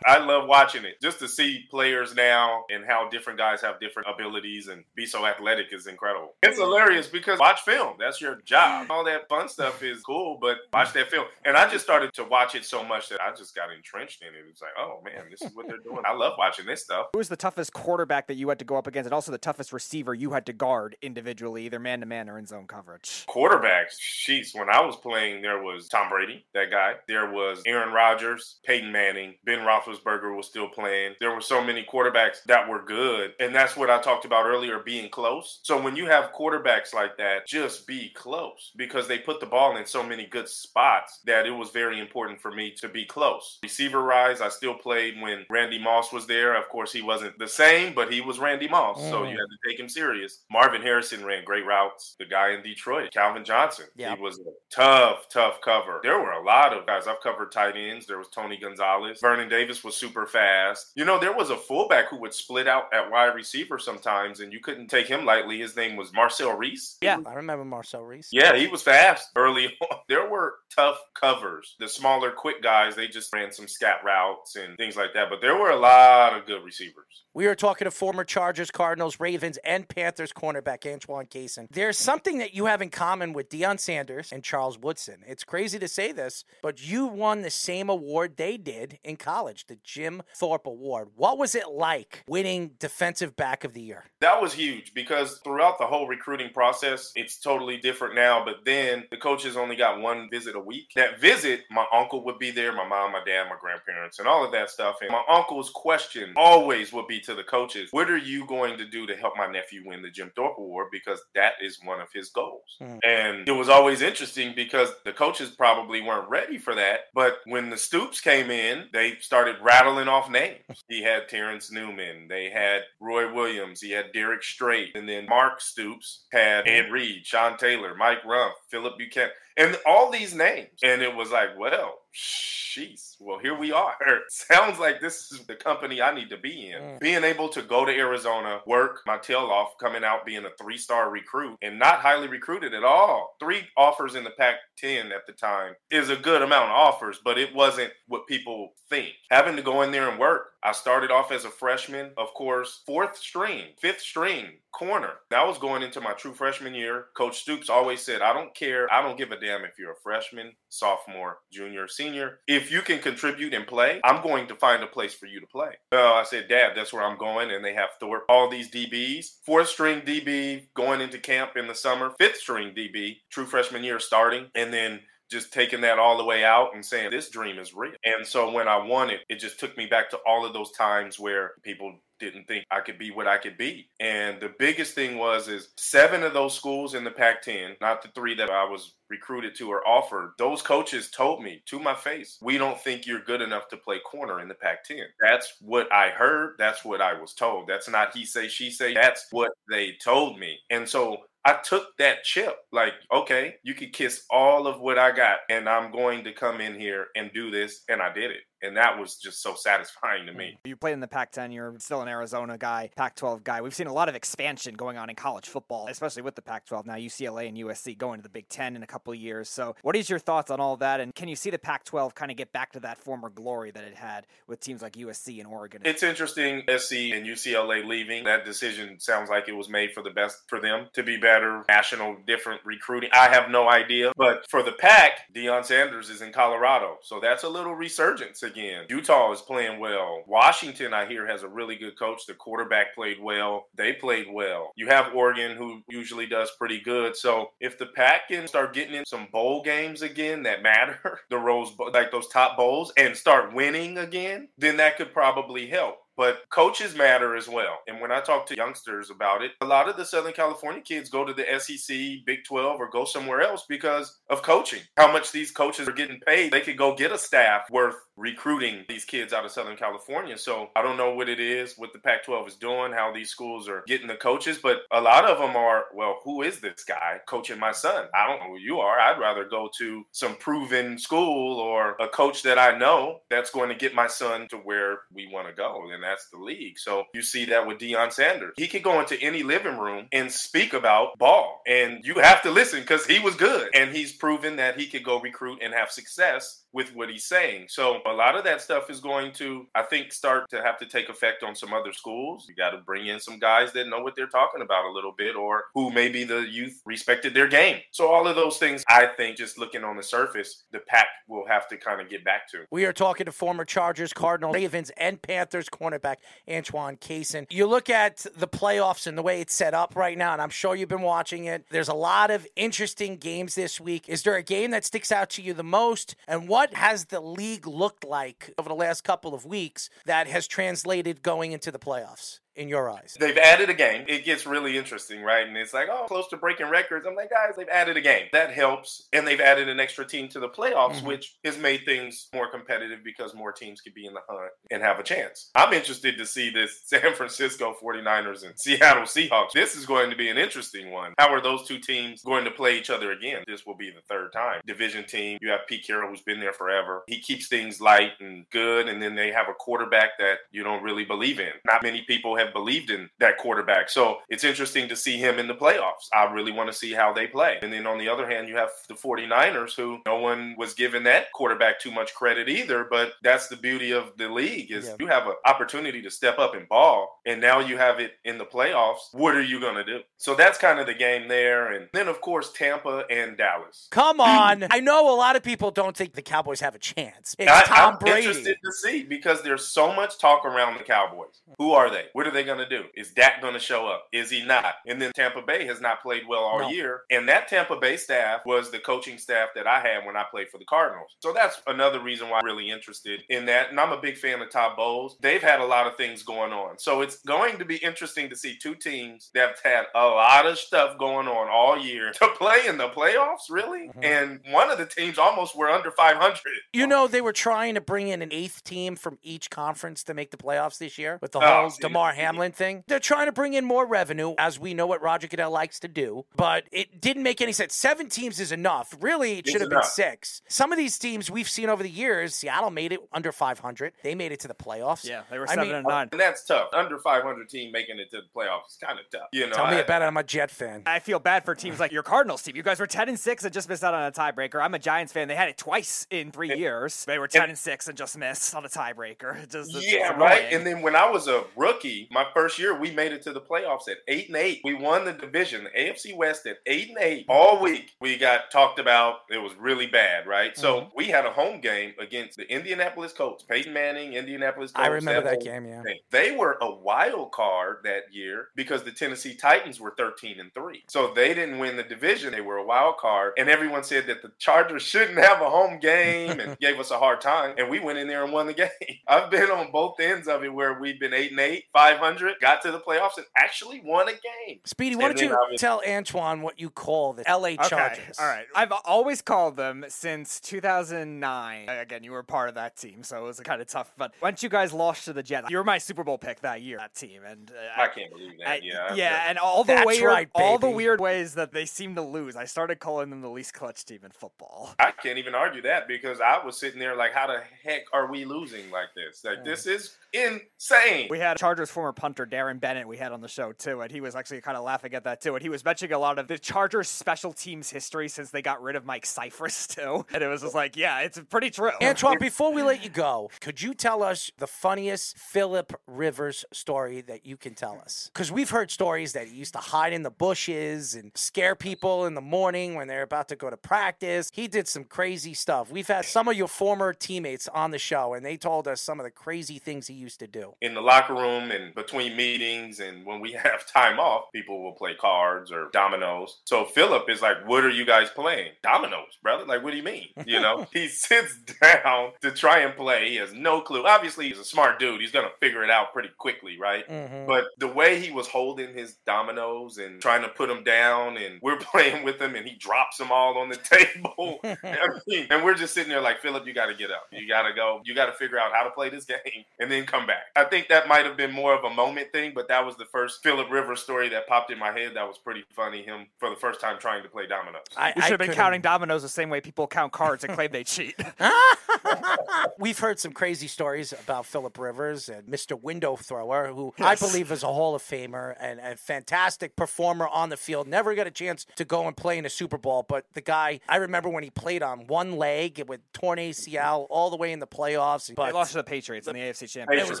I 0.06 0.18
love 0.18 0.46
watching 0.46 0.84
it 0.84 1.00
just 1.00 1.18
to 1.20 1.28
see 1.28 1.64
players 1.70 2.14
now 2.14 2.64
and 2.70 2.84
how 2.84 3.08
different 3.08 3.38
guys 3.38 3.62
have 3.62 3.80
different 3.80 4.08
abilities 4.08 4.68
and 4.68 4.84
be 4.94 5.06
so 5.06 5.24
athletic 5.24 5.66
is 5.72 5.86
incredible. 5.86 6.34
It's 6.42 6.58
hilarious 6.58 7.06
because 7.06 7.38
watch 7.38 7.62
film. 7.62 7.94
That's 7.98 8.20
your 8.20 8.40
job. 8.44 8.90
All 8.90 9.04
that 9.04 9.28
fun 9.28 9.48
stuff 9.48 9.82
is 9.82 10.02
cool, 10.02 10.38
but 10.40 10.58
watch 10.72 10.92
that 10.92 11.10
film. 11.10 11.26
And 11.44 11.56
I 11.56 11.70
just 11.70 11.84
started 11.84 12.12
to 12.14 12.24
watch 12.24 12.54
it 12.54 12.64
so 12.66 12.84
much 12.84 13.08
that 13.08 13.20
I 13.22 13.34
just 13.34 13.54
got 13.54 13.72
entrenched 13.72 14.22
in 14.22 14.28
it. 14.28 14.44
It's 14.50 14.60
like, 14.60 14.72
oh 14.78 15.00
man, 15.02 15.24
this 15.30 15.40
is 15.40 15.56
what 15.56 15.66
they're 15.66 15.78
doing. 15.78 16.02
I 16.04 16.12
love 16.12 16.34
watching 16.36 16.66
this 16.66 16.82
stuff. 16.82 17.06
Who 17.14 17.18
was 17.18 17.30
the 17.30 17.36
toughest 17.36 17.72
quarterback 17.72 18.26
that 18.26 18.34
you 18.34 18.48
had 18.50 18.58
to 18.58 18.64
go 18.64 18.76
up 18.76 18.86
against, 18.86 19.06
and 19.06 19.14
also 19.14 19.32
the 19.32 19.38
toughest 19.38 19.72
receiver 19.72 20.12
you 20.12 20.32
had 20.32 20.44
to 20.46 20.52
guard 20.52 20.96
individually, 21.00 21.64
either 21.64 21.78
man 21.78 22.00
to 22.00 22.06
man 22.06 22.28
or 22.28 22.38
in 22.38 22.46
zone 22.46 22.66
coverage? 22.66 23.24
Quarterbacks, 23.26 23.94
sheets. 23.98 24.54
When 24.54 24.68
I 24.68 24.80
was 24.84 24.96
playing, 24.96 25.40
there 25.40 25.62
was 25.62 25.88
Tom 25.88 26.10
Brady, 26.10 26.44
that 26.52 26.70
guy. 26.70 26.96
There 27.08 27.30
was 27.30 27.62
Aaron 27.66 27.92
Rodgers, 27.94 28.60
Peyton 28.66 28.92
Manning, 28.92 29.36
Ben 29.44 29.60
Roethlisberger. 29.60 29.93
Roethlisberger 29.94 30.36
was 30.36 30.46
still 30.46 30.68
playing. 30.68 31.14
There 31.20 31.34
were 31.34 31.40
so 31.40 31.62
many 31.62 31.84
quarterbacks 31.84 32.42
that 32.46 32.68
were 32.68 32.82
good. 32.82 33.32
And 33.40 33.54
that's 33.54 33.76
what 33.76 33.90
I 33.90 34.00
talked 34.00 34.24
about 34.24 34.46
earlier 34.46 34.78
being 34.78 35.10
close. 35.10 35.60
So 35.62 35.80
when 35.80 35.96
you 35.96 36.06
have 36.06 36.32
quarterbacks 36.32 36.94
like 36.94 37.16
that, 37.18 37.46
just 37.46 37.86
be 37.86 38.10
close 38.14 38.72
because 38.76 39.08
they 39.08 39.18
put 39.18 39.40
the 39.40 39.46
ball 39.46 39.76
in 39.76 39.86
so 39.86 40.02
many 40.02 40.26
good 40.26 40.48
spots 40.48 41.20
that 41.24 41.46
it 41.46 41.50
was 41.50 41.70
very 41.70 42.00
important 42.00 42.40
for 42.40 42.50
me 42.50 42.72
to 42.78 42.88
be 42.88 43.04
close. 43.04 43.58
Receiver 43.62 44.02
rise, 44.02 44.40
I 44.40 44.48
still 44.48 44.74
played 44.74 45.20
when 45.20 45.46
Randy 45.50 45.78
Moss 45.78 46.12
was 46.12 46.26
there. 46.26 46.56
Of 46.56 46.68
course, 46.68 46.92
he 46.92 47.02
wasn't 47.02 47.38
the 47.38 47.48
same, 47.48 47.94
but 47.94 48.12
he 48.12 48.20
was 48.20 48.38
Randy 48.38 48.68
Moss. 48.68 49.00
Mm. 49.00 49.10
So 49.10 49.22
you 49.24 49.30
had 49.30 49.36
to 49.36 49.68
take 49.68 49.78
him 49.78 49.88
serious. 49.88 50.44
Marvin 50.50 50.82
Harrison 50.82 51.24
ran 51.24 51.44
great 51.44 51.66
routes. 51.66 52.16
The 52.18 52.26
guy 52.26 52.52
in 52.52 52.62
Detroit, 52.62 53.12
Calvin 53.12 53.44
Johnson, 53.44 53.86
yep. 53.96 54.16
he 54.16 54.22
was 54.22 54.38
a 54.38 54.74
tough, 54.74 55.28
tough 55.30 55.60
cover. 55.62 56.00
There 56.02 56.18
were 56.18 56.32
a 56.32 56.44
lot 56.44 56.76
of 56.76 56.86
guys. 56.86 57.06
I've 57.06 57.20
covered 57.22 57.52
tight 57.52 57.76
ends. 57.76 58.06
There 58.06 58.18
was 58.18 58.28
Tony 58.28 58.56
Gonzalez. 58.56 59.20
Vernon 59.20 59.48
Davis 59.48 59.83
was 59.84 59.96
super 59.96 60.26
fast. 60.26 60.92
You 60.94 61.04
know, 61.04 61.18
there 61.18 61.34
was 61.34 61.50
a 61.50 61.56
fullback 61.56 62.08
who 62.08 62.16
would 62.20 62.34
split 62.34 62.66
out 62.66 62.92
at 62.92 63.10
wide 63.10 63.34
receiver 63.34 63.78
sometimes, 63.78 64.40
and 64.40 64.52
you 64.52 64.60
couldn't 64.60 64.88
take 64.88 65.06
him 65.06 65.24
lightly. 65.24 65.58
His 65.58 65.76
name 65.76 65.96
was 65.96 66.12
Marcel 66.12 66.56
Reese. 66.56 66.96
Yeah, 67.00 67.18
I 67.26 67.34
remember 67.34 67.64
Marcel 67.64 68.02
Reese. 68.02 68.28
Yeah, 68.32 68.56
he 68.56 68.66
was 68.66 68.82
fast 68.82 69.30
early 69.36 69.66
on. 69.90 69.98
There 70.08 70.28
were 70.28 70.54
tough 70.74 70.98
covers. 71.14 71.74
The 71.78 71.88
smaller, 71.88 72.30
quick 72.30 72.62
guys, 72.62 72.96
they 72.96 73.06
just 73.08 73.32
ran 73.32 73.52
some 73.52 73.68
scat 73.68 73.98
routes 74.04 74.56
and 74.56 74.76
things 74.76 74.96
like 74.96 75.14
that. 75.14 75.30
But 75.30 75.40
there 75.40 75.56
were 75.56 75.70
a 75.70 75.78
lot 75.78 76.36
of 76.36 76.46
good 76.46 76.64
receivers. 76.64 77.24
We 77.34 77.46
are 77.46 77.54
talking 77.56 77.86
to 77.86 77.90
former 77.90 78.22
Chargers, 78.24 78.70
Cardinals, 78.70 79.18
Ravens, 79.18 79.58
and 79.64 79.88
Panthers 79.88 80.32
cornerback 80.32 80.90
Antoine 80.90 81.26
Cason. 81.26 81.66
There's 81.70 81.98
something 81.98 82.38
that 82.38 82.54
you 82.54 82.66
have 82.66 82.80
in 82.80 82.90
common 82.90 83.32
with 83.32 83.48
Deion 83.48 83.80
Sanders 83.80 84.30
and 84.30 84.44
Charles 84.44 84.78
Woodson. 84.78 85.24
It's 85.26 85.42
crazy 85.42 85.78
to 85.80 85.88
say 85.88 86.12
this, 86.12 86.44
but 86.62 86.86
you 86.86 87.06
won 87.06 87.42
the 87.42 87.50
same 87.50 87.88
award 87.90 88.36
they 88.36 88.56
did 88.56 88.98
in 89.02 89.16
college, 89.16 89.66
the 89.66 89.73
Jim 89.82 90.22
Thorpe 90.36 90.66
Award. 90.66 91.08
What 91.16 91.38
was 91.38 91.54
it 91.54 91.68
like 91.68 92.24
winning 92.28 92.72
Defensive 92.78 93.36
Back 93.36 93.64
of 93.64 93.72
the 93.72 93.82
Year? 93.82 94.04
That 94.20 94.40
was 94.40 94.52
huge 94.54 94.94
because 94.94 95.40
throughout 95.44 95.78
the 95.78 95.86
whole 95.86 96.06
recruiting 96.06 96.50
process, 96.52 97.12
it's 97.14 97.38
totally 97.38 97.78
different 97.78 98.14
now. 98.14 98.44
But 98.44 98.64
then 98.64 99.04
the 99.10 99.16
coaches 99.16 99.56
only 99.56 99.76
got 99.76 100.00
one 100.00 100.28
visit 100.30 100.56
a 100.56 100.60
week. 100.60 100.92
That 100.96 101.20
visit, 101.20 101.62
my 101.70 101.86
uncle 101.92 102.24
would 102.24 102.38
be 102.38 102.50
there, 102.50 102.72
my 102.72 102.86
mom, 102.86 103.12
my 103.12 103.22
dad, 103.24 103.48
my 103.48 103.56
grandparents, 103.60 104.18
and 104.18 104.28
all 104.28 104.44
of 104.44 104.52
that 104.52 104.70
stuff. 104.70 104.96
And 105.00 105.10
my 105.10 105.22
uncle's 105.28 105.70
question 105.70 106.32
always 106.36 106.92
would 106.92 107.06
be 107.06 107.20
to 107.20 107.34
the 107.34 107.44
coaches, 107.44 107.88
what 107.92 108.10
are 108.10 108.16
you 108.16 108.46
going 108.46 108.78
to 108.78 108.86
do 108.86 109.06
to 109.06 109.16
help 109.16 109.34
my 109.36 109.46
nephew 109.46 109.82
win 109.84 110.02
the 110.02 110.10
Jim 110.10 110.32
Thorpe 110.34 110.58
Award? 110.58 110.88
Because 110.92 111.20
that 111.34 111.54
is 111.60 111.78
one 111.84 112.00
of 112.00 112.08
his 112.12 112.30
goals. 112.30 112.76
Mm. 112.80 113.00
And 113.04 113.48
it 113.48 113.52
was 113.52 113.68
always 113.68 114.02
interesting 114.02 114.52
because 114.54 114.90
the 115.04 115.12
coaches 115.12 115.50
probably 115.50 116.00
weren't 116.00 116.28
ready 116.28 116.58
for 116.58 116.74
that. 116.74 117.00
But 117.14 117.38
when 117.46 117.70
the 117.70 117.76
Stoops 117.76 118.20
came 118.20 118.50
in, 118.50 118.88
they 118.92 119.16
started 119.20 119.53
rattling 119.62 120.08
off 120.08 120.30
names. 120.30 120.84
He 120.88 121.02
had 121.02 121.28
Terrence 121.28 121.70
Newman, 121.70 122.28
they 122.28 122.50
had 122.50 122.82
Roy 123.00 123.32
Williams, 123.32 123.80
he 123.80 123.90
had 123.90 124.12
Derrick 124.12 124.42
Strait, 124.42 124.92
and 124.94 125.08
then 125.08 125.26
Mark 125.26 125.60
Stoops 125.60 126.26
had 126.32 126.68
Ed 126.68 126.90
Reed, 126.90 127.26
Sean 127.26 127.56
Taylor, 127.56 127.94
Mike 127.94 128.22
Rumph, 128.24 128.52
Phillip 128.70 128.98
Buchanon, 128.98 129.30
and 129.56 129.78
all 129.86 130.10
these 130.10 130.34
names. 130.34 130.80
And 130.82 131.02
it 131.02 131.14
was 131.14 131.30
like, 131.30 131.58
well, 131.58 131.94
jeez, 132.14 133.16
well, 133.20 133.38
here 133.38 133.56
we 133.56 133.72
are. 133.72 133.96
Sounds 134.28 134.78
like 134.78 135.00
this 135.00 135.32
is 135.32 135.46
the 135.46 135.54
company 135.54 136.02
I 136.02 136.14
need 136.14 136.30
to 136.30 136.38
be 136.38 136.70
in. 136.70 136.80
Mm. 136.80 137.00
Being 137.00 137.24
able 137.24 137.48
to 137.50 137.62
go 137.62 137.84
to 137.84 137.92
Arizona, 137.92 138.60
work 138.66 139.00
my 139.06 139.18
tail 139.18 139.50
off, 139.50 139.78
coming 139.80 140.04
out 140.04 140.26
being 140.26 140.44
a 140.44 140.50
three 140.60 140.78
star 140.78 141.10
recruit 141.10 141.56
and 141.62 141.78
not 141.78 142.00
highly 142.00 142.28
recruited 142.28 142.74
at 142.74 142.84
all. 142.84 143.36
Three 143.40 143.62
offers 143.76 144.14
in 144.14 144.24
the 144.24 144.30
Pac 144.30 144.56
10 144.78 145.12
at 145.12 145.26
the 145.26 145.32
time 145.32 145.74
is 145.90 146.10
a 146.10 146.16
good 146.16 146.42
amount 146.42 146.70
of 146.70 146.76
offers, 146.76 147.20
but 147.24 147.38
it 147.38 147.54
wasn't 147.54 147.92
what 148.06 148.26
people 148.26 148.72
think. 148.90 149.10
Having 149.30 149.56
to 149.56 149.62
go 149.62 149.82
in 149.82 149.92
there 149.92 150.08
and 150.08 150.18
work, 150.18 150.48
I 150.64 150.72
started 150.72 151.10
off 151.10 151.30
as 151.30 151.44
a 151.44 151.50
freshman, 151.50 152.12
of 152.16 152.32
course, 152.32 152.82
fourth 152.86 153.18
string, 153.18 153.66
fifth 153.78 154.00
string, 154.00 154.46
corner. 154.72 155.12
That 155.30 155.46
was 155.46 155.58
going 155.58 155.82
into 155.82 156.00
my 156.00 156.12
true 156.12 156.32
freshman 156.32 156.74
year. 156.74 157.06
Coach 157.16 157.40
Stoops 157.40 157.68
always 157.68 158.00
said, 158.00 158.22
I 158.22 158.32
don't 158.32 158.54
care. 158.54 158.92
I 158.92 159.02
don't 159.02 159.18
give 159.18 159.30
a 159.30 159.38
damn 159.38 159.64
if 159.64 159.78
you're 159.78 159.92
a 159.92 160.02
freshman, 160.02 160.52
sophomore, 160.70 161.38
junior, 161.52 161.86
senior. 161.86 162.40
If 162.48 162.72
you 162.72 162.80
can 162.80 162.98
contribute 162.98 163.54
and 163.54 163.66
play, 163.66 164.00
I'm 164.04 164.22
going 164.22 164.46
to 164.48 164.54
find 164.54 164.82
a 164.82 164.88
place 164.88 165.14
for 165.14 165.26
you 165.26 165.38
to 165.40 165.46
play. 165.46 165.72
I 165.92 166.24
said, 166.26 166.48
Dad, 166.48 166.72
that's 166.74 166.92
where 166.92 167.04
I'm 167.04 167.18
going. 167.18 167.50
And 167.50 167.64
they 167.64 167.74
have 167.74 167.90
Thorpe, 168.00 168.24
all 168.28 168.48
these 168.48 168.70
DBs, 168.70 169.44
fourth 169.44 169.68
string 169.68 170.00
DB 170.00 170.68
going 170.74 171.00
into 171.00 171.18
camp 171.18 171.56
in 171.56 171.66
the 171.66 171.74
summer, 171.74 172.12
fifth 172.18 172.38
string 172.38 172.74
DB, 172.74 173.18
true 173.30 173.46
freshman 173.46 173.84
year 173.84 174.00
starting. 174.00 174.46
And 174.54 174.72
then 174.72 175.00
just 175.30 175.52
taking 175.52 175.80
that 175.82 175.98
all 175.98 176.16
the 176.16 176.24
way 176.24 176.44
out 176.44 176.74
and 176.74 176.84
saying 176.84 177.10
this 177.10 177.30
dream 177.30 177.58
is 177.58 177.74
real. 177.74 177.92
And 178.04 178.26
so 178.26 178.50
when 178.50 178.68
I 178.68 178.76
won 178.76 179.10
it, 179.10 179.20
it 179.28 179.38
just 179.38 179.58
took 179.58 179.76
me 179.76 179.86
back 179.86 180.10
to 180.10 180.18
all 180.26 180.44
of 180.44 180.52
those 180.52 180.72
times 180.72 181.18
where 181.18 181.52
people 181.62 181.94
didn't 182.20 182.46
think 182.46 182.64
I 182.70 182.80
could 182.80 182.98
be 182.98 183.10
what 183.10 183.26
I 183.26 183.38
could 183.38 183.58
be. 183.58 183.88
And 184.00 184.40
the 184.40 184.54
biggest 184.58 184.94
thing 184.94 185.18
was 185.18 185.48
is 185.48 185.70
seven 185.76 186.22
of 186.22 186.32
those 186.32 186.54
schools 186.54 186.94
in 186.94 187.04
the 187.04 187.10
Pac-10, 187.10 187.80
not 187.80 188.02
the 188.02 188.08
three 188.14 188.34
that 188.36 188.50
I 188.50 188.64
was 188.64 188.94
recruited 189.10 189.54
to 189.56 189.70
or 189.70 189.86
offered, 189.86 190.32
those 190.38 190.62
coaches 190.62 191.10
told 191.10 191.42
me 191.42 191.62
to 191.66 191.78
my 191.78 191.94
face, 191.94 192.38
we 192.40 192.56
don't 192.56 192.80
think 192.80 193.06
you're 193.06 193.20
good 193.20 193.42
enough 193.42 193.68
to 193.68 193.76
play 193.76 193.98
corner 194.00 194.40
in 194.40 194.48
the 194.48 194.54
Pac-10. 194.54 195.02
That's 195.20 195.54
what 195.60 195.92
I 195.92 196.10
heard. 196.10 196.54
That's 196.58 196.84
what 196.84 197.00
I 197.00 197.18
was 197.18 197.34
told. 197.34 197.68
That's 197.68 197.88
not 197.88 198.16
he 198.16 198.24
say, 198.24 198.48
she 198.48 198.70
say. 198.70 198.94
That's 198.94 199.26
what 199.30 199.50
they 199.70 199.96
told 200.02 200.38
me. 200.38 200.58
And 200.70 200.88
so 200.88 201.18
I 201.46 201.58
took 201.62 201.96
that 201.98 202.24
chip. 202.24 202.56
Like, 202.72 202.94
okay, 203.12 203.56
you 203.62 203.74
can 203.74 203.90
kiss 203.90 204.24
all 204.30 204.66
of 204.66 204.80
what 204.80 204.98
I 204.98 205.12
got, 205.12 205.38
and 205.50 205.68
I'm 205.68 205.92
going 205.92 206.24
to 206.24 206.32
come 206.32 206.60
in 206.60 206.78
here 206.78 207.06
and 207.16 207.30
do 207.34 207.50
this. 207.50 207.82
And 207.88 208.00
I 208.00 208.12
did 208.12 208.30
it 208.30 208.42
and 208.64 208.76
that 208.76 208.98
was 208.98 209.16
just 209.16 209.42
so 209.42 209.54
satisfying 209.54 210.26
to 210.26 210.32
me. 210.32 210.58
Mm. 210.64 210.68
You 210.68 210.76
played 210.76 210.92
in 210.92 211.00
the 211.00 211.08
Pac-10. 211.08 211.52
You're 211.52 211.74
still 211.78 212.02
an 212.02 212.08
Arizona 212.08 212.58
guy, 212.58 212.90
Pac-12 212.96 213.44
guy. 213.44 213.60
We've 213.60 213.74
seen 213.74 213.86
a 213.86 213.92
lot 213.92 214.08
of 214.08 214.14
expansion 214.14 214.74
going 214.74 214.96
on 214.96 215.10
in 215.10 215.16
college 215.16 215.48
football, 215.48 215.86
especially 215.88 216.22
with 216.22 216.34
the 216.34 216.42
Pac-12 216.42 216.86
now. 216.86 216.94
UCLA 216.94 217.48
and 217.48 217.56
USC 217.56 217.96
going 217.96 218.18
to 218.18 218.22
the 218.22 218.28
Big 218.28 218.48
Ten 218.48 218.76
in 218.76 218.82
a 218.82 218.86
couple 218.86 219.12
of 219.12 219.18
years. 219.18 219.48
So, 219.48 219.76
what 219.82 219.96
is 219.96 220.08
your 220.08 220.18
thoughts 220.18 220.50
on 220.50 220.60
all 220.60 220.76
that? 220.78 221.00
And 221.00 221.14
can 221.14 221.28
you 221.28 221.36
see 221.36 221.50
the 221.50 221.58
Pac-12 221.58 222.14
kind 222.14 222.30
of 222.30 222.36
get 222.36 222.52
back 222.52 222.72
to 222.72 222.80
that 222.80 222.98
former 222.98 223.28
glory 223.28 223.70
that 223.70 223.84
it 223.84 223.94
had 223.94 224.26
with 224.46 224.60
teams 224.60 224.82
like 224.82 224.94
USC 224.94 225.38
and 225.38 225.46
Oregon? 225.46 225.82
It's 225.84 226.02
interesting. 226.02 226.62
SC 226.62 227.12
and 227.12 227.26
UCLA 227.26 227.86
leaving. 227.86 228.24
That 228.24 228.44
decision 228.44 228.98
sounds 228.98 229.30
like 229.30 229.48
it 229.48 229.56
was 229.56 229.68
made 229.68 229.92
for 229.92 230.02
the 230.02 230.10
best 230.10 230.42
for 230.48 230.60
them 230.60 230.88
to 230.94 231.02
be 231.02 231.16
better, 231.16 231.64
national, 231.68 232.16
different 232.26 232.60
recruiting. 232.64 233.10
I 233.12 233.28
have 233.28 233.50
no 233.50 233.68
idea, 233.68 234.12
but 234.16 234.48
for 234.50 234.62
the 234.62 234.72
Pac, 234.72 235.32
Deion 235.34 235.64
Sanders 235.64 236.10
is 236.10 236.22
in 236.22 236.32
Colorado, 236.32 236.98
so 237.02 237.20
that's 237.20 237.44
a 237.44 237.48
little 237.48 237.74
resurgence 237.74 238.42
again. 238.54 238.84
Utah 238.88 239.32
is 239.32 239.40
playing 239.40 239.80
well. 239.80 240.22
Washington, 240.26 240.94
I 240.94 241.06
hear, 241.06 241.26
has 241.26 241.42
a 241.42 241.48
really 241.48 241.76
good 241.76 241.98
coach. 241.98 242.26
The 242.26 242.34
quarterback 242.34 242.94
played 242.94 243.18
well. 243.20 243.66
They 243.74 243.92
played 243.92 244.26
well. 244.32 244.72
You 244.76 244.88
have 244.88 245.14
Oregon, 245.14 245.56
who 245.56 245.82
usually 245.88 246.26
does 246.26 246.50
pretty 246.58 246.80
good. 246.80 247.16
So 247.16 247.50
if 247.60 247.78
the 247.78 247.86
Pac 247.86 248.28
can 248.28 248.46
start 248.46 248.74
getting 248.74 248.94
in 248.94 249.04
some 249.06 249.28
bowl 249.32 249.62
games 249.62 250.02
again 250.02 250.42
that 250.44 250.62
matter, 250.62 251.20
the 251.30 251.38
Rose, 251.38 251.72
like 251.92 252.10
those 252.10 252.28
top 252.28 252.56
bowls, 252.56 252.92
and 252.96 253.16
start 253.16 253.54
winning 253.54 253.98
again, 253.98 254.48
then 254.58 254.76
that 254.78 254.96
could 254.96 255.12
probably 255.12 255.66
help. 255.66 255.98
But 256.16 256.42
coaches 256.50 256.94
matter 256.94 257.36
as 257.36 257.48
well. 257.48 257.78
And 257.88 258.00
when 258.00 258.12
I 258.12 258.20
talk 258.20 258.46
to 258.46 258.56
youngsters 258.56 259.10
about 259.10 259.42
it, 259.42 259.52
a 259.60 259.66
lot 259.66 259.88
of 259.88 259.96
the 259.96 260.04
Southern 260.04 260.32
California 260.32 260.80
kids 260.80 261.10
go 261.10 261.24
to 261.24 261.32
the 261.32 261.44
SEC, 261.58 262.24
Big 262.24 262.44
12, 262.44 262.80
or 262.80 262.88
go 262.88 263.04
somewhere 263.04 263.40
else 263.40 263.64
because 263.68 264.18
of 264.30 264.42
coaching. 264.42 264.80
How 264.96 265.12
much 265.12 265.32
these 265.32 265.50
coaches 265.50 265.88
are 265.88 265.92
getting 265.92 266.20
paid. 266.20 266.52
They 266.52 266.60
could 266.60 266.78
go 266.78 266.94
get 266.94 267.12
a 267.12 267.18
staff 267.18 267.70
worth 267.70 267.96
recruiting 268.16 268.84
these 268.88 269.04
kids 269.04 269.32
out 269.32 269.44
of 269.44 269.50
Southern 269.50 269.76
California. 269.76 270.38
So 270.38 270.68
I 270.76 270.82
don't 270.82 270.96
know 270.96 271.14
what 271.14 271.28
it 271.28 271.40
is, 271.40 271.74
what 271.76 271.92
the 271.92 271.98
Pac 271.98 272.24
12 272.24 272.48
is 272.48 272.54
doing, 272.54 272.92
how 272.92 273.12
these 273.12 273.30
schools 273.30 273.68
are 273.68 273.82
getting 273.86 274.06
the 274.06 274.14
coaches, 274.14 274.58
but 274.62 274.82
a 274.92 275.00
lot 275.00 275.24
of 275.24 275.38
them 275.38 275.56
are, 275.56 275.86
well, 275.94 276.20
who 276.24 276.42
is 276.42 276.60
this 276.60 276.84
guy 276.84 277.18
coaching 277.26 277.58
my 277.58 277.72
son? 277.72 278.06
I 278.14 278.26
don't 278.26 278.40
know 278.40 278.54
who 278.54 278.60
you 278.60 278.78
are. 278.78 278.98
I'd 278.98 279.20
rather 279.20 279.44
go 279.44 279.68
to 279.78 280.04
some 280.12 280.36
proven 280.36 280.98
school 280.98 281.58
or 281.58 281.96
a 282.00 282.08
coach 282.08 282.42
that 282.42 282.58
I 282.58 282.76
know 282.78 283.20
that's 283.30 283.50
going 283.50 283.68
to 283.68 283.74
get 283.74 283.94
my 283.94 284.06
son 284.06 284.46
to 284.48 284.56
where 284.58 284.98
we 285.12 285.26
want 285.26 285.48
to 285.48 285.54
go. 285.54 285.82
And 285.92 286.03
that's 286.04 286.28
the 286.28 286.38
league. 286.38 286.78
So 286.78 287.04
you 287.14 287.22
see 287.22 287.44
that 287.46 287.66
with 287.66 287.78
Deion 287.78 288.12
Sanders. 288.12 288.54
He 288.56 288.68
could 288.68 288.82
go 288.82 289.00
into 289.00 289.20
any 289.20 289.42
living 289.42 289.78
room 289.78 290.06
and 290.12 290.30
speak 290.30 290.72
about 290.72 291.18
ball, 291.18 291.62
and 291.66 292.04
you 292.04 292.14
have 292.16 292.42
to 292.42 292.50
listen 292.50 292.80
because 292.80 293.06
he 293.06 293.18
was 293.18 293.34
good. 293.34 293.68
And 293.74 293.94
he's 293.94 294.12
proven 294.12 294.56
that 294.56 294.78
he 294.78 294.86
could 294.86 295.04
go 295.04 295.20
recruit 295.20 295.60
and 295.62 295.72
have 295.74 295.90
success 295.90 296.63
with 296.74 296.94
what 296.94 297.08
he's 297.08 297.24
saying. 297.24 297.66
So 297.68 298.00
a 298.04 298.12
lot 298.12 298.36
of 298.36 298.44
that 298.44 298.60
stuff 298.60 298.90
is 298.90 299.00
going 299.00 299.32
to, 299.34 299.66
I 299.74 299.82
think, 299.82 300.12
start 300.12 300.50
to 300.50 300.60
have 300.60 300.76
to 300.78 300.86
take 300.86 301.08
effect 301.08 301.44
on 301.44 301.54
some 301.54 301.72
other 301.72 301.92
schools. 301.92 302.46
You 302.48 302.54
got 302.56 302.70
to 302.70 302.78
bring 302.78 303.06
in 303.06 303.20
some 303.20 303.38
guys 303.38 303.72
that 303.72 303.88
know 303.88 304.00
what 304.00 304.16
they're 304.16 304.26
talking 304.26 304.60
about 304.60 304.84
a 304.84 304.92
little 304.92 305.14
bit 305.16 305.36
or 305.36 305.64
who 305.74 305.90
maybe 305.90 306.24
the 306.24 306.40
youth 306.40 306.82
respected 306.84 307.32
their 307.32 307.46
game. 307.46 307.78
So 307.92 308.08
all 308.08 308.26
of 308.26 308.34
those 308.34 308.58
things, 308.58 308.82
I 308.88 309.06
think, 309.06 309.36
just 309.36 309.56
looking 309.56 309.84
on 309.84 309.96
the 309.96 310.02
surface, 310.02 310.64
the 310.72 310.80
pack 310.80 311.06
will 311.28 311.46
have 311.46 311.68
to 311.68 311.76
kind 311.76 312.00
of 312.00 312.10
get 312.10 312.24
back 312.24 312.50
to. 312.50 312.64
We 312.72 312.84
are 312.86 312.92
talking 312.92 313.26
to 313.26 313.32
former 313.32 313.64
Chargers, 313.64 314.12
Cardinals, 314.12 314.54
Ravens, 314.54 314.90
and 314.96 315.22
Panthers 315.22 315.68
cornerback 315.68 316.16
Antoine 316.50 316.96
Cason. 316.96 317.46
You 317.50 317.66
look 317.66 317.88
at 317.88 318.26
the 318.36 318.48
playoffs 318.48 319.06
and 319.06 319.16
the 319.16 319.22
way 319.22 319.40
it's 319.40 319.54
set 319.54 319.74
up 319.74 319.94
right 319.94 320.18
now, 320.18 320.32
and 320.32 320.42
I'm 320.42 320.50
sure 320.50 320.74
you've 320.74 320.88
been 320.88 321.02
watching 321.02 321.44
it. 321.44 321.66
There's 321.70 321.88
a 321.88 321.94
lot 321.94 322.32
of 322.32 322.46
interesting 322.56 323.16
games 323.16 323.54
this 323.54 323.80
week. 323.80 324.08
Is 324.08 324.24
there 324.24 324.34
a 324.34 324.42
game 324.42 324.72
that 324.72 324.84
sticks 324.84 325.12
out 325.12 325.30
to 325.30 325.42
you 325.42 325.54
the 325.54 325.62
most? 325.62 326.16
And 326.26 326.48
what 326.48 326.63
What 326.64 326.72
has 326.72 327.04
the 327.04 327.20
league 327.20 327.66
looked 327.66 328.04
like 328.04 328.50
over 328.56 328.70
the 328.70 328.74
last 328.74 329.04
couple 329.04 329.34
of 329.34 329.44
weeks 329.44 329.90
that 330.06 330.26
has 330.28 330.46
translated 330.46 331.22
going 331.22 331.52
into 331.52 331.70
the 331.70 331.78
playoffs? 331.78 332.40
In 332.56 332.68
your 332.68 332.88
eyes? 332.90 333.16
They've 333.18 333.36
added 333.36 333.70
a 333.70 333.74
game. 333.74 334.04
It 334.08 334.24
gets 334.24 334.46
really 334.46 334.76
interesting, 334.76 335.22
right? 335.22 335.46
And 335.46 335.56
it's 335.56 335.74
like, 335.74 335.88
oh, 335.90 336.04
close 336.06 336.28
to 336.28 336.36
breaking 336.36 336.68
records. 336.68 337.06
I'm 337.06 337.14
like, 337.16 337.30
guys, 337.30 337.54
they've 337.56 337.68
added 337.68 337.96
a 337.96 338.00
game. 338.00 338.26
That 338.32 338.52
helps. 338.52 339.08
And 339.12 339.26
they've 339.26 339.40
added 339.40 339.68
an 339.68 339.80
extra 339.80 340.04
team 340.06 340.28
to 340.28 340.40
the 340.40 340.48
playoffs, 340.48 341.00
Mhm. 341.00 341.04
which 341.04 341.36
has 341.44 341.58
made 341.58 341.84
things 341.84 342.28
more 342.34 342.48
competitive 342.50 343.00
because 343.04 343.34
more 343.34 343.52
teams 343.52 343.80
could 343.80 343.94
be 343.94 344.06
in 344.06 344.14
the 344.14 344.20
hunt 344.28 344.50
and 344.70 344.82
have 344.82 344.98
a 344.98 345.02
chance. 345.02 345.50
I'm 345.54 345.72
interested 345.72 346.16
to 346.18 346.26
see 346.26 346.50
this 346.50 346.82
San 346.86 347.14
Francisco 347.14 347.74
49ers 347.82 348.44
and 348.44 348.58
Seattle 348.58 349.04
Seahawks. 349.04 349.52
This 349.52 349.74
is 349.76 349.86
going 349.86 350.10
to 350.10 350.16
be 350.16 350.28
an 350.28 350.38
interesting 350.38 350.90
one. 350.90 351.14
How 351.18 351.28
are 351.32 351.40
those 351.40 351.66
two 351.66 351.78
teams 351.78 352.22
going 352.22 352.44
to 352.44 352.50
play 352.50 352.78
each 352.78 352.90
other 352.90 353.12
again? 353.12 353.44
This 353.46 353.66
will 353.66 353.76
be 353.76 353.90
the 353.90 354.00
third 354.08 354.32
time. 354.32 354.60
Division 354.66 355.04
team, 355.04 355.38
you 355.40 355.50
have 355.50 355.60
Pete 355.68 355.86
Carroll, 355.86 356.08
who's 356.10 356.22
been 356.22 356.40
there 356.40 356.52
forever. 356.52 357.02
He 357.06 357.20
keeps 357.20 357.48
things 357.48 357.80
light 357.80 358.12
and 358.20 358.48
good. 358.50 358.88
And 358.88 359.02
then 359.02 359.14
they 359.14 359.30
have 359.32 359.48
a 359.48 359.54
quarterback 359.54 360.18
that 360.18 360.38
you 360.50 360.62
don't 360.62 360.82
really 360.82 361.04
believe 361.04 361.40
in. 361.40 361.52
Not 361.64 361.82
many 361.82 362.02
people 362.02 362.36
have 362.36 362.43
believed 362.52 362.90
in 362.90 363.08
that 363.20 363.38
quarterback. 363.38 363.88
So 363.90 364.18
it's 364.28 364.44
interesting 364.44 364.88
to 364.88 364.96
see 364.96 365.16
him 365.18 365.38
in 365.38 365.46
the 365.48 365.54
playoffs. 365.54 366.08
I 366.12 366.24
really 366.32 366.52
want 366.52 366.68
to 366.70 366.76
see 366.76 366.92
how 366.92 367.12
they 367.12 367.26
play. 367.26 367.58
And 367.62 367.72
then 367.72 367.86
on 367.86 367.98
the 367.98 368.08
other 368.08 368.28
hand, 368.28 368.48
you 368.48 368.56
have 368.56 368.70
the 368.88 368.94
49ers 368.94 369.74
who 369.74 369.98
no 370.06 370.16
one 370.18 370.54
was 370.58 370.74
giving 370.74 371.04
that 371.04 371.32
quarterback 371.32 371.80
too 371.80 371.90
much 371.90 372.14
credit 372.14 372.48
either, 372.48 372.84
but 372.90 373.12
that's 373.22 373.48
the 373.48 373.56
beauty 373.56 373.92
of 373.92 374.12
the 374.18 374.28
league 374.28 374.70
is 374.70 374.86
Yeah. 374.88 374.96
you 374.98 375.06
have 375.06 375.26
an 375.26 375.34
opportunity 375.46 376.02
to 376.02 376.10
step 376.10 376.38
up 376.38 376.54
and 376.54 376.68
ball 376.68 377.20
and 377.26 377.40
now 377.40 377.60
you 377.60 377.76
have 377.78 378.00
it 378.00 378.12
in 378.24 378.38
the 378.38 378.44
playoffs. 378.44 379.12
What 379.12 379.34
are 379.34 379.42
you 379.42 379.60
going 379.60 379.76
to 379.76 379.84
do? 379.84 380.00
So 380.18 380.34
that's 380.34 380.58
kind 380.58 380.78
of 380.78 380.86
the 380.86 380.94
game 380.94 381.28
there 381.28 381.72
and 381.72 381.88
then 381.92 382.08
of 382.08 382.20
course 382.20 382.52
Tampa 382.52 383.04
and 383.10 383.36
Dallas. 383.36 383.88
Come 383.90 384.20
on. 384.20 384.66
I 384.70 384.80
know 384.80 385.14
a 385.14 385.16
lot 385.16 385.36
of 385.36 385.42
people 385.42 385.70
don't 385.70 385.96
think 385.96 386.14
the 386.14 386.22
Cowboys 386.22 386.60
have 386.60 386.74
a 386.74 386.78
chance. 386.78 387.34
It's 387.38 387.50
I, 387.50 387.62
Tom 387.64 387.92
I'm 387.94 387.98
Brady. 387.98 388.26
interested 388.26 388.56
to 388.64 388.72
see 388.72 389.02
because 389.02 389.42
there's 389.42 389.64
so 389.66 389.92
much 389.92 390.18
talk 390.18 390.44
around 390.44 390.78
the 390.78 390.84
Cowboys. 390.84 391.40
Who 391.58 391.72
are 391.72 391.90
they? 391.90 392.06
What 392.12 392.26
are 392.26 392.30
they 392.34 392.44
going 392.44 392.58
to 392.58 392.68
do? 392.68 392.84
Is 392.94 393.12
Dak 393.12 393.40
going 393.40 393.54
to 393.54 393.58
show 393.60 393.86
up? 393.86 394.08
Is 394.12 394.28
he 394.30 394.44
not? 394.44 394.74
And 394.86 395.00
then 395.00 395.12
Tampa 395.14 395.40
Bay 395.40 395.64
has 395.66 395.80
not 395.80 396.02
played 396.02 396.24
well 396.28 396.42
all 396.42 396.60
No. 396.60 396.68
year. 396.68 397.02
And 397.10 397.26
that 397.30 397.48
Tampa 397.48 397.76
Bay 397.76 397.96
staff 397.96 398.42
was 398.44 398.70
the 398.70 398.78
coaching 398.78 399.16
staff 399.16 399.48
that 399.54 399.66
I 399.66 399.80
had 399.80 400.04
when 400.04 400.16
I 400.16 400.24
played 400.30 400.50
for 400.50 400.58
the 400.58 400.64
Cardinals. 400.66 401.14
So 401.20 401.32
that's 401.32 401.62
another 401.66 402.00
reason 402.00 402.28
why 402.28 402.40
I'm 402.40 402.44
really 402.44 402.70
interested 402.70 403.22
in 403.30 403.46
that. 403.46 403.70
And 403.70 403.80
I'm 403.80 403.92
a 403.92 404.00
big 404.00 404.18
fan 404.18 404.42
of 404.42 404.50
Todd 404.50 404.76
Bowles. 404.76 405.16
They've 405.20 405.42
had 405.42 405.60
a 405.60 405.64
lot 405.64 405.86
of 405.86 405.96
things 405.96 406.22
going 406.22 406.52
on. 406.52 406.78
So 406.78 407.00
it's 407.00 407.16
going 407.22 407.58
to 407.58 407.64
be 407.64 407.76
interesting 407.76 408.28
to 408.30 408.36
see 408.36 408.56
two 408.60 408.74
teams 408.74 409.30
that 409.34 409.48
have 409.50 409.60
had 409.72 409.86
a 409.94 410.04
lot 410.06 410.46
of 410.46 410.58
stuff 410.58 410.98
going 410.98 411.28
on 411.28 411.48
all 411.48 411.78
year 411.78 412.12
to 412.20 412.28
play 412.28 412.66
in 412.66 412.76
the 412.76 412.88
playoffs, 412.88 413.48
really? 413.48 413.88
Mhm. 413.96 414.04
And 414.04 414.40
one 414.52 414.70
of 414.70 414.78
the 414.78 414.86
teams 414.86 415.18
almost 415.18 415.56
were 415.56 415.70
under 415.70 415.90
500. 415.90 416.40
You 416.72 416.86
know, 416.86 417.06
they 417.06 417.20
were 417.20 417.32
trying 417.32 417.74
to 417.74 417.80
bring 417.80 418.08
in 418.08 418.20
an 418.22 418.32
eighth 418.32 418.64
team 418.64 418.96
from 418.96 419.18
each 419.22 419.50
conference 419.50 420.02
to 420.04 420.14
make 420.14 420.30
the 420.30 420.36
playoffs 420.36 420.78
this 420.78 420.98
year 420.98 421.18
with 421.22 421.32
the 421.32 421.38
Oh, 421.40 421.70
Damar. 421.80 422.12
Hamlin 422.24 422.52
thing. 422.52 422.84
They're 422.86 422.98
trying 422.98 423.26
to 423.26 423.32
bring 423.32 423.54
in 423.54 423.64
more 423.64 423.86
revenue, 423.86 424.34
as 424.38 424.58
we 424.58 424.74
know 424.74 424.86
what 424.86 425.02
Roger 425.02 425.26
Goodell 425.28 425.50
likes 425.50 425.80
to 425.80 425.88
do, 425.88 426.24
but 426.36 426.64
it 426.72 427.00
didn't 427.00 427.22
make 427.22 427.40
any 427.40 427.52
sense. 427.52 427.74
Seven 427.74 428.08
teams 428.08 428.40
is 428.40 428.52
enough. 428.52 428.94
Really, 429.00 429.38
it 429.38 429.48
should 429.48 429.60
have 429.60 429.70
been 429.70 429.82
six. 429.82 430.42
Some 430.48 430.72
of 430.72 430.78
these 430.78 430.98
teams 430.98 431.30
we've 431.30 431.48
seen 431.48 431.68
over 431.68 431.82
the 431.82 431.90
years, 431.90 432.34
Seattle 432.34 432.70
made 432.70 432.92
it 432.92 433.00
under 433.12 433.32
500. 433.32 433.92
They 434.02 434.14
made 434.14 434.32
it 434.32 434.40
to 434.40 434.48
the 434.48 434.54
playoffs. 434.54 435.04
Yeah, 435.08 435.22
they 435.30 435.38
were 435.38 435.44
I 435.48 435.54
seven 435.54 435.68
mean, 435.68 435.76
and 435.76 435.86
nine. 435.86 436.08
And 436.12 436.20
that's 436.20 436.44
tough. 436.44 436.68
Under 436.72 436.98
500 436.98 437.48
team 437.48 437.72
making 437.72 437.98
it 437.98 438.10
to 438.12 438.18
the 438.18 438.26
playoffs 438.34 438.68
is 438.70 438.76
kind 438.82 438.98
of 438.98 439.04
tough. 439.10 439.28
You 439.32 439.46
know, 439.46 439.52
Tell 439.54 439.66
me 439.66 439.76
I- 439.76 439.80
about 439.80 440.02
it. 440.02 440.06
I'm 440.06 440.16
a 440.16 440.22
Jet 440.24 440.50
fan. 440.50 440.82
I 440.86 440.98
feel 441.00 441.18
bad 441.18 441.44
for 441.44 441.54
teams 441.54 441.78
like 441.80 441.92
your 441.92 442.02
Cardinals 442.02 442.42
team. 442.42 442.56
You 442.56 442.62
guys 442.62 442.80
were 442.80 442.86
ten 442.86 443.08
and 443.08 443.18
six 443.20 443.44
and 443.44 443.52
just 443.52 443.68
missed 443.68 443.84
out 443.84 443.94
on 443.94 444.04
a 444.04 444.12
tiebreaker. 444.12 444.62
I'm 444.62 444.74
a 444.74 444.78
Giants 444.78 445.12
fan. 445.12 445.28
They 445.28 445.36
had 445.36 445.48
it 445.48 445.58
twice 445.58 446.06
in 446.10 446.30
three 446.30 446.56
years. 446.56 447.04
They 447.04 447.18
were 447.18 447.28
ten 447.28 447.48
and 447.48 447.58
six 447.58 447.88
and 447.88 447.96
just 447.98 448.16
missed 448.16 448.54
on 448.54 448.64
a 448.64 448.68
tiebreaker. 448.68 449.48
Just 449.50 449.70
Yeah, 449.74 450.16
right. 450.18 450.52
And 450.52 450.66
then 450.66 450.82
when 450.82 450.96
I 450.96 451.08
was 451.10 451.28
a 451.28 451.44
rookie, 451.56 452.08
my 452.14 452.26
first 452.32 452.58
year, 452.58 452.78
we 452.78 452.90
made 452.92 453.12
it 453.12 453.22
to 453.22 453.32
the 453.32 453.40
playoffs 453.40 453.88
at 453.88 453.98
eight 454.08 454.28
and 454.28 454.36
eight. 454.36 454.60
We 454.64 454.74
won 454.74 455.04
the 455.04 455.12
division, 455.12 455.64
the 455.64 455.70
AFC 455.70 456.16
West 456.16 456.46
at 456.46 456.58
eight 456.66 456.88
and 456.88 456.98
eight. 457.00 457.26
All 457.28 457.60
week 457.60 457.92
we 458.00 458.16
got 458.16 458.50
talked 458.50 458.78
about. 458.78 459.16
It 459.30 459.38
was 459.38 459.52
really 459.58 459.86
bad, 459.86 460.26
right? 460.26 460.56
So 460.56 460.74
Mm-hmm. 460.74 460.88
we 460.96 461.06
had 461.06 461.24
a 461.26 461.30
home 461.30 461.60
game 461.60 461.92
against 462.00 462.36
the 462.36 462.50
Indianapolis 462.50 463.12
Colts. 463.12 463.44
Peyton 463.44 463.72
Manning, 463.72 464.14
Indianapolis 464.14 464.72
Colts. 464.72 464.88
I 464.88 464.90
remember 464.90 465.22
that 465.22 465.34
whole 465.34 465.44
game, 465.44 465.66
yeah. 465.66 465.82
thing. 465.82 465.98
They 466.10 466.32
were 466.36 466.58
a 466.60 466.70
wild 466.70 467.32
card 467.32 467.78
that 467.84 468.12
year 468.12 468.48
because 468.56 468.82
the 468.84 468.90
Tennessee 468.92 469.34
Titans 469.34 469.80
were 469.80 469.94
13 469.96 470.40
and 470.40 470.52
3. 470.54 470.84
So 470.88 471.12
they 471.14 471.34
didn't 471.34 471.58
win 471.58 471.76
the 471.76 471.82
division. 471.82 472.32
They 472.32 472.40
were 472.40 472.56
a 472.56 472.64
wild 472.64 472.96
card. 472.98 473.32
And 473.38 473.48
everyone 473.48 473.84
said 473.84 474.06
that 474.06 474.22
the 474.22 474.32
Chargers 474.38 474.82
shouldn't 474.82 475.18
have 475.18 475.40
a 475.40 475.50
home 475.50 475.78
game 475.80 476.40
and 476.40 476.58
gave 476.60 476.78
us 476.80 476.90
a 476.90 476.98
hard 476.98 477.20
time. 477.20 477.54
And 477.58 477.68
we 477.70 477.78
went 477.80 477.98
in 477.98 478.08
there 478.08 478.24
and 478.24 478.32
won 478.32 478.46
the 478.46 478.52
game. 478.54 478.68
I've 479.08 479.30
been 479.30 479.50
on 479.50 479.70
both 479.70 480.00
ends 480.00 480.28
of 480.28 480.42
it 480.44 480.52
where 480.52 480.78
we've 480.80 480.98
been 481.00 481.14
8 481.14 481.30
and 481.30 481.40
8, 481.40 481.64
500, 482.04 482.34
got 482.40 482.62
to 482.62 482.70
the 482.70 482.78
playoffs 482.80 483.16
and 483.16 483.26
actually 483.36 483.80
won 483.84 484.08
a 484.08 484.12
game. 484.12 484.60
Speedy, 484.64 484.96
why 484.96 485.08
don't 485.08 485.20
you 485.20 485.32
obviously- 485.34 485.58
tell 485.58 485.82
Antoine 485.86 486.42
what 486.42 486.60
you 486.60 486.70
call 486.70 487.12
the 487.14 487.22
LA 487.28 487.50
Okay, 487.54 487.68
Chargers? 487.68 488.18
all 488.18 488.26
right. 488.26 488.46
I've 488.54 488.72
always 488.84 489.22
called 489.22 489.56
them 489.56 489.84
since 489.88 490.40
2009. 490.40 491.68
Again, 491.68 492.04
you 492.04 492.12
were 492.12 492.22
part 492.22 492.48
of 492.48 492.54
that 492.56 492.76
team, 492.76 493.02
so 493.02 493.18
it 493.18 493.22
was 493.22 493.40
kind 493.40 493.60
of 493.60 493.66
tough. 493.68 493.92
But 493.96 494.12
once 494.20 494.42
you 494.42 494.48
guys 494.48 494.72
lost 494.72 495.06
to 495.06 495.12
the 495.12 495.22
Jets, 495.22 495.50
you 495.50 495.56
were 495.56 495.64
my 495.64 495.78
Super 495.78 496.04
Bowl 496.04 496.18
pick 496.18 496.40
that 496.40 496.62
year. 496.62 496.78
That 496.78 496.94
team, 496.94 497.22
and 497.26 497.50
uh, 497.50 497.80
I 497.82 497.88
can't 497.88 498.10
believe 498.10 498.38
that. 498.38 498.48
I- 498.48 498.60
yeah. 498.62 498.94
yeah, 498.94 499.24
and 499.28 499.38
all 499.38 499.64
the 499.64 499.74
That's 499.74 499.86
weird, 499.86 500.04
right, 500.04 500.28
all 500.34 500.58
the 500.58 500.70
weird 500.70 501.00
ways 501.00 501.34
that 501.34 501.52
they 501.52 501.64
seem 501.64 501.94
to 501.94 502.02
lose. 502.02 502.36
I 502.36 502.44
started 502.44 502.78
calling 502.80 503.10
them 503.10 503.20
the 503.20 503.30
least 503.30 503.54
clutch 503.54 503.84
team 503.84 504.00
in 504.04 504.10
football. 504.10 504.74
I 504.78 504.90
can't 504.90 505.18
even 505.18 505.34
argue 505.34 505.62
that 505.62 505.88
because 505.88 506.20
I 506.20 506.44
was 506.44 506.58
sitting 506.58 506.78
there 506.78 506.96
like, 506.96 507.12
how 507.12 507.26
the 507.26 507.40
heck 507.64 507.82
are 507.92 508.10
we 508.10 508.24
losing 508.24 508.70
like 508.70 508.88
this? 508.94 509.24
Like, 509.24 509.44
this 509.44 509.66
is 509.66 509.96
insane. 510.12 511.08
We 511.10 511.18
had 511.18 511.36
Chargers 511.36 511.70
former 511.70 511.92
punter 511.94 512.26
Darren 512.26 512.60
Bennett 512.60 512.86
we 512.86 512.96
had 512.96 513.12
on 513.12 513.20
the 513.20 513.28
show 513.28 513.52
too, 513.52 513.80
and 513.80 513.90
he 513.90 514.00
was 514.00 514.14
actually 514.14 514.40
kind 514.40 514.56
of 514.56 514.64
laughing 514.64 514.94
at 514.94 515.04
that 515.04 515.20
too. 515.20 515.34
And 515.34 515.42
he 515.42 515.48
was 515.48 515.64
mentioning 515.64 515.92
a 515.92 515.98
lot 515.98 516.18
of 516.18 516.28
the 516.28 516.38
Chargers 516.38 516.88
special 516.88 517.32
teams 517.32 517.70
history 517.70 518.08
since 518.08 518.30
they 518.30 518.42
got 518.42 518.62
rid 518.62 518.76
of 518.76 518.84
Mike 518.84 519.04
Scifres 519.04 519.66
too. 519.74 520.06
And 520.12 520.22
it 520.22 520.28
was 520.28 520.42
just 520.42 520.54
like, 520.54 520.76
yeah, 520.76 521.00
it's 521.00 521.18
pretty 521.30 521.50
true. 521.50 521.70
Antoine, 521.82 522.18
before 522.18 522.52
we 522.52 522.62
let 522.62 522.82
you 522.84 522.90
go, 522.90 523.30
could 523.40 523.62
you 523.62 523.74
tell 523.74 524.02
us 524.02 524.30
the 524.38 524.46
funniest 524.46 525.18
Philip 525.18 525.72
Rivers 525.86 526.44
story 526.52 527.00
that 527.02 527.26
you 527.26 527.36
can 527.36 527.54
tell 527.54 527.78
us? 527.80 528.10
Because 528.12 528.30
we've 528.30 528.50
heard 528.50 528.70
stories 528.70 529.12
that 529.12 529.28
he 529.28 529.34
used 529.34 529.52
to 529.54 529.58
hide 529.60 529.92
in 529.92 530.02
the 530.02 530.10
bushes 530.10 530.94
and 530.94 531.12
scare 531.14 531.54
people 531.54 532.06
in 532.06 532.14
the 532.14 532.20
morning 532.20 532.74
when 532.74 532.88
they're 532.88 533.02
about 533.02 533.28
to 533.28 533.36
go 533.36 533.50
to 533.50 533.56
practice. 533.56 534.30
He 534.32 534.48
did 534.48 534.68
some 534.68 534.84
crazy 534.84 535.34
stuff. 535.34 535.70
We've 535.70 535.86
had 535.86 536.04
some 536.04 536.28
of 536.28 536.34
your 536.36 536.48
former 536.48 536.92
teammates 536.92 537.48
on 537.48 537.70
the 537.70 537.78
show, 537.78 538.14
and 538.14 538.24
they 538.24 538.36
told 538.36 538.68
us 538.68 538.80
some 538.80 539.00
of 539.00 539.04
the 539.04 539.10
crazy 539.10 539.58
things 539.58 539.86
he 539.86 539.94
used 539.94 540.18
to 540.20 540.26
do. 540.26 540.54
in 540.60 540.74
the 540.74 540.80
locker 540.80 541.14
room 541.14 541.50
and 541.50 541.74
between 541.84 542.16
meetings 542.16 542.80
and 542.80 543.04
when 543.04 543.20
we 543.20 543.32
have 543.44 543.66
time 543.66 543.98
off, 543.98 544.32
people 544.32 544.62
will 544.62 544.72
play 544.72 544.94
cards 544.94 545.52
or 545.52 545.68
dominoes. 545.72 546.38
So 546.44 546.64
Philip 546.64 547.08
is 547.08 547.22
like, 547.22 547.46
What 547.46 547.64
are 547.64 547.70
you 547.70 547.84
guys 547.84 548.10
playing? 548.10 548.52
Dominoes, 548.62 549.18
brother. 549.22 549.44
Like, 549.44 549.62
what 549.62 549.70
do 549.70 549.76
you 549.76 549.82
mean? 549.82 550.08
You 550.26 550.40
know, 550.40 550.66
he 550.72 550.88
sits 550.88 551.36
down 551.62 552.10
to 552.22 552.30
try 552.30 552.60
and 552.60 552.74
play. 552.76 553.10
He 553.10 553.16
has 553.16 553.32
no 553.32 553.60
clue. 553.60 553.86
Obviously, 553.86 554.28
he's 554.28 554.38
a 554.38 554.44
smart 554.44 554.78
dude. 554.78 555.00
He's 555.00 555.12
going 555.12 555.26
to 555.26 555.32
figure 555.40 555.62
it 555.64 555.70
out 555.70 555.92
pretty 555.92 556.10
quickly, 556.18 556.58
right? 556.58 556.88
Mhm. 556.88 557.26
But 557.26 557.46
the 557.58 557.68
way 557.68 558.00
he 558.00 558.10
was 558.10 558.26
holding 558.28 558.74
his 558.74 558.94
dominoes 559.06 559.78
and 559.78 560.00
trying 560.00 560.22
to 560.22 560.28
put 560.28 560.48
them 560.48 560.64
down, 560.64 561.16
and 561.16 561.38
we're 561.42 561.56
playing 561.58 562.04
with 562.04 562.20
him, 562.20 562.34
and 562.34 562.46
he 562.46 562.54
drops 562.56 562.98
them 562.98 563.10
all 563.12 563.38
on 563.38 563.48
the 563.48 563.56
table. 563.56 564.40
I 564.44 564.88
mean, 565.06 565.26
and 565.30 565.44
we're 565.44 565.54
just 565.54 565.74
sitting 565.74 565.90
there 565.90 566.00
like, 566.00 566.20
Philip, 566.20 566.46
you 566.46 566.52
got 566.54 566.66
to 566.66 566.74
get 566.74 566.90
up. 566.90 567.06
You 567.12 567.28
got 567.28 567.42
to 567.42 567.52
go. 567.54 567.80
You 567.84 567.94
got 567.94 568.06
to 568.06 568.12
figure 568.12 568.38
out 568.38 568.52
how 568.52 568.62
to 568.64 568.70
play 568.70 568.88
this 568.88 569.04
game 569.04 569.18
and 569.58 569.70
then 569.70 569.86
come 569.86 570.06
back. 570.06 570.24
I 570.36 570.44
think 570.44 570.68
that 570.68 570.88
might 570.88 571.04
have 571.04 571.16
been 571.16 571.32
more 571.32 571.54
of 571.54 571.62
a 571.64 571.70
moment 571.70 572.12
thing, 572.12 572.32
but 572.34 572.48
that 572.48 572.64
was 572.64 572.76
the 572.76 572.84
first 572.86 573.22
Philip 573.22 573.50
Rivers 573.50 573.80
story 573.82 574.08
that 574.10 574.26
popped 574.28 574.50
in 574.50 574.58
my 574.58 574.70
head. 574.70 574.92
That 574.94 575.06
was 575.08 575.18
pretty 575.18 575.44
funny. 575.54 575.82
Him 575.82 576.06
for 576.18 576.30
the 576.30 576.36
first 576.36 576.60
time 576.60 576.78
trying 576.78 577.02
to 577.02 577.08
play 577.08 577.26
dominoes. 577.26 577.62
I, 577.76 577.92
we 577.96 578.02
I 578.02 578.04
should 578.04 578.10
have 578.12 578.18
been 578.18 578.28
couldn't- 578.28 578.36
counting 578.42 578.60
dominoes 578.60 579.02
the 579.02 579.08
same 579.08 579.30
way 579.30 579.40
people 579.40 579.66
count 579.66 579.92
cards 579.92 580.24
and 580.24 580.32
claim 580.34 580.50
they 580.52 580.64
cheat. 580.64 580.94
We've 582.58 582.78
heard 582.78 582.98
some 582.98 583.12
crazy 583.12 583.46
stories 583.48 583.92
about 583.92 584.26
Philip 584.26 584.58
Rivers 584.58 585.08
and 585.08 585.26
Mr. 585.26 585.60
Window 585.60 585.96
Thrower, 585.96 586.48
who 586.52 586.72
I 586.78 586.94
believe 586.94 587.30
is 587.32 587.42
a 587.42 587.46
Hall 587.48 587.74
of 587.74 587.82
Famer 587.82 588.34
and 588.40 588.60
a 588.60 588.76
fantastic 588.76 589.56
performer 589.56 590.06
on 590.08 590.28
the 590.28 590.36
field. 590.36 590.66
Never 590.68 590.94
got 590.94 591.06
a 591.06 591.10
chance 591.10 591.46
to 591.56 591.64
go 591.64 591.86
and 591.86 591.96
play 591.96 592.18
in 592.18 592.24
a 592.26 592.30
Super 592.30 592.58
Bowl, 592.58 592.84
but 592.88 593.04
the 593.14 593.20
guy, 593.20 593.60
I 593.68 593.76
remember 593.76 594.08
when 594.08 594.22
he 594.24 594.30
played 594.30 594.62
on 594.62 594.86
one 594.86 595.16
leg 595.16 595.62
with 595.66 595.80
torn 595.92 596.18
ACL 596.18 596.86
all 596.90 597.10
the 597.10 597.16
way 597.16 597.32
in 597.32 597.38
the 597.38 597.46
playoffs. 597.46 598.06
they 598.08 598.14
But 598.14 598.34
lost 598.34 598.52
to 598.52 598.58
the 598.58 598.64
Patriots 598.64 599.06
in 599.08 599.14
the 599.14 599.20
AFC 599.20 599.50
Championship. 599.50 599.86
it 599.86 599.90
was 599.90 600.00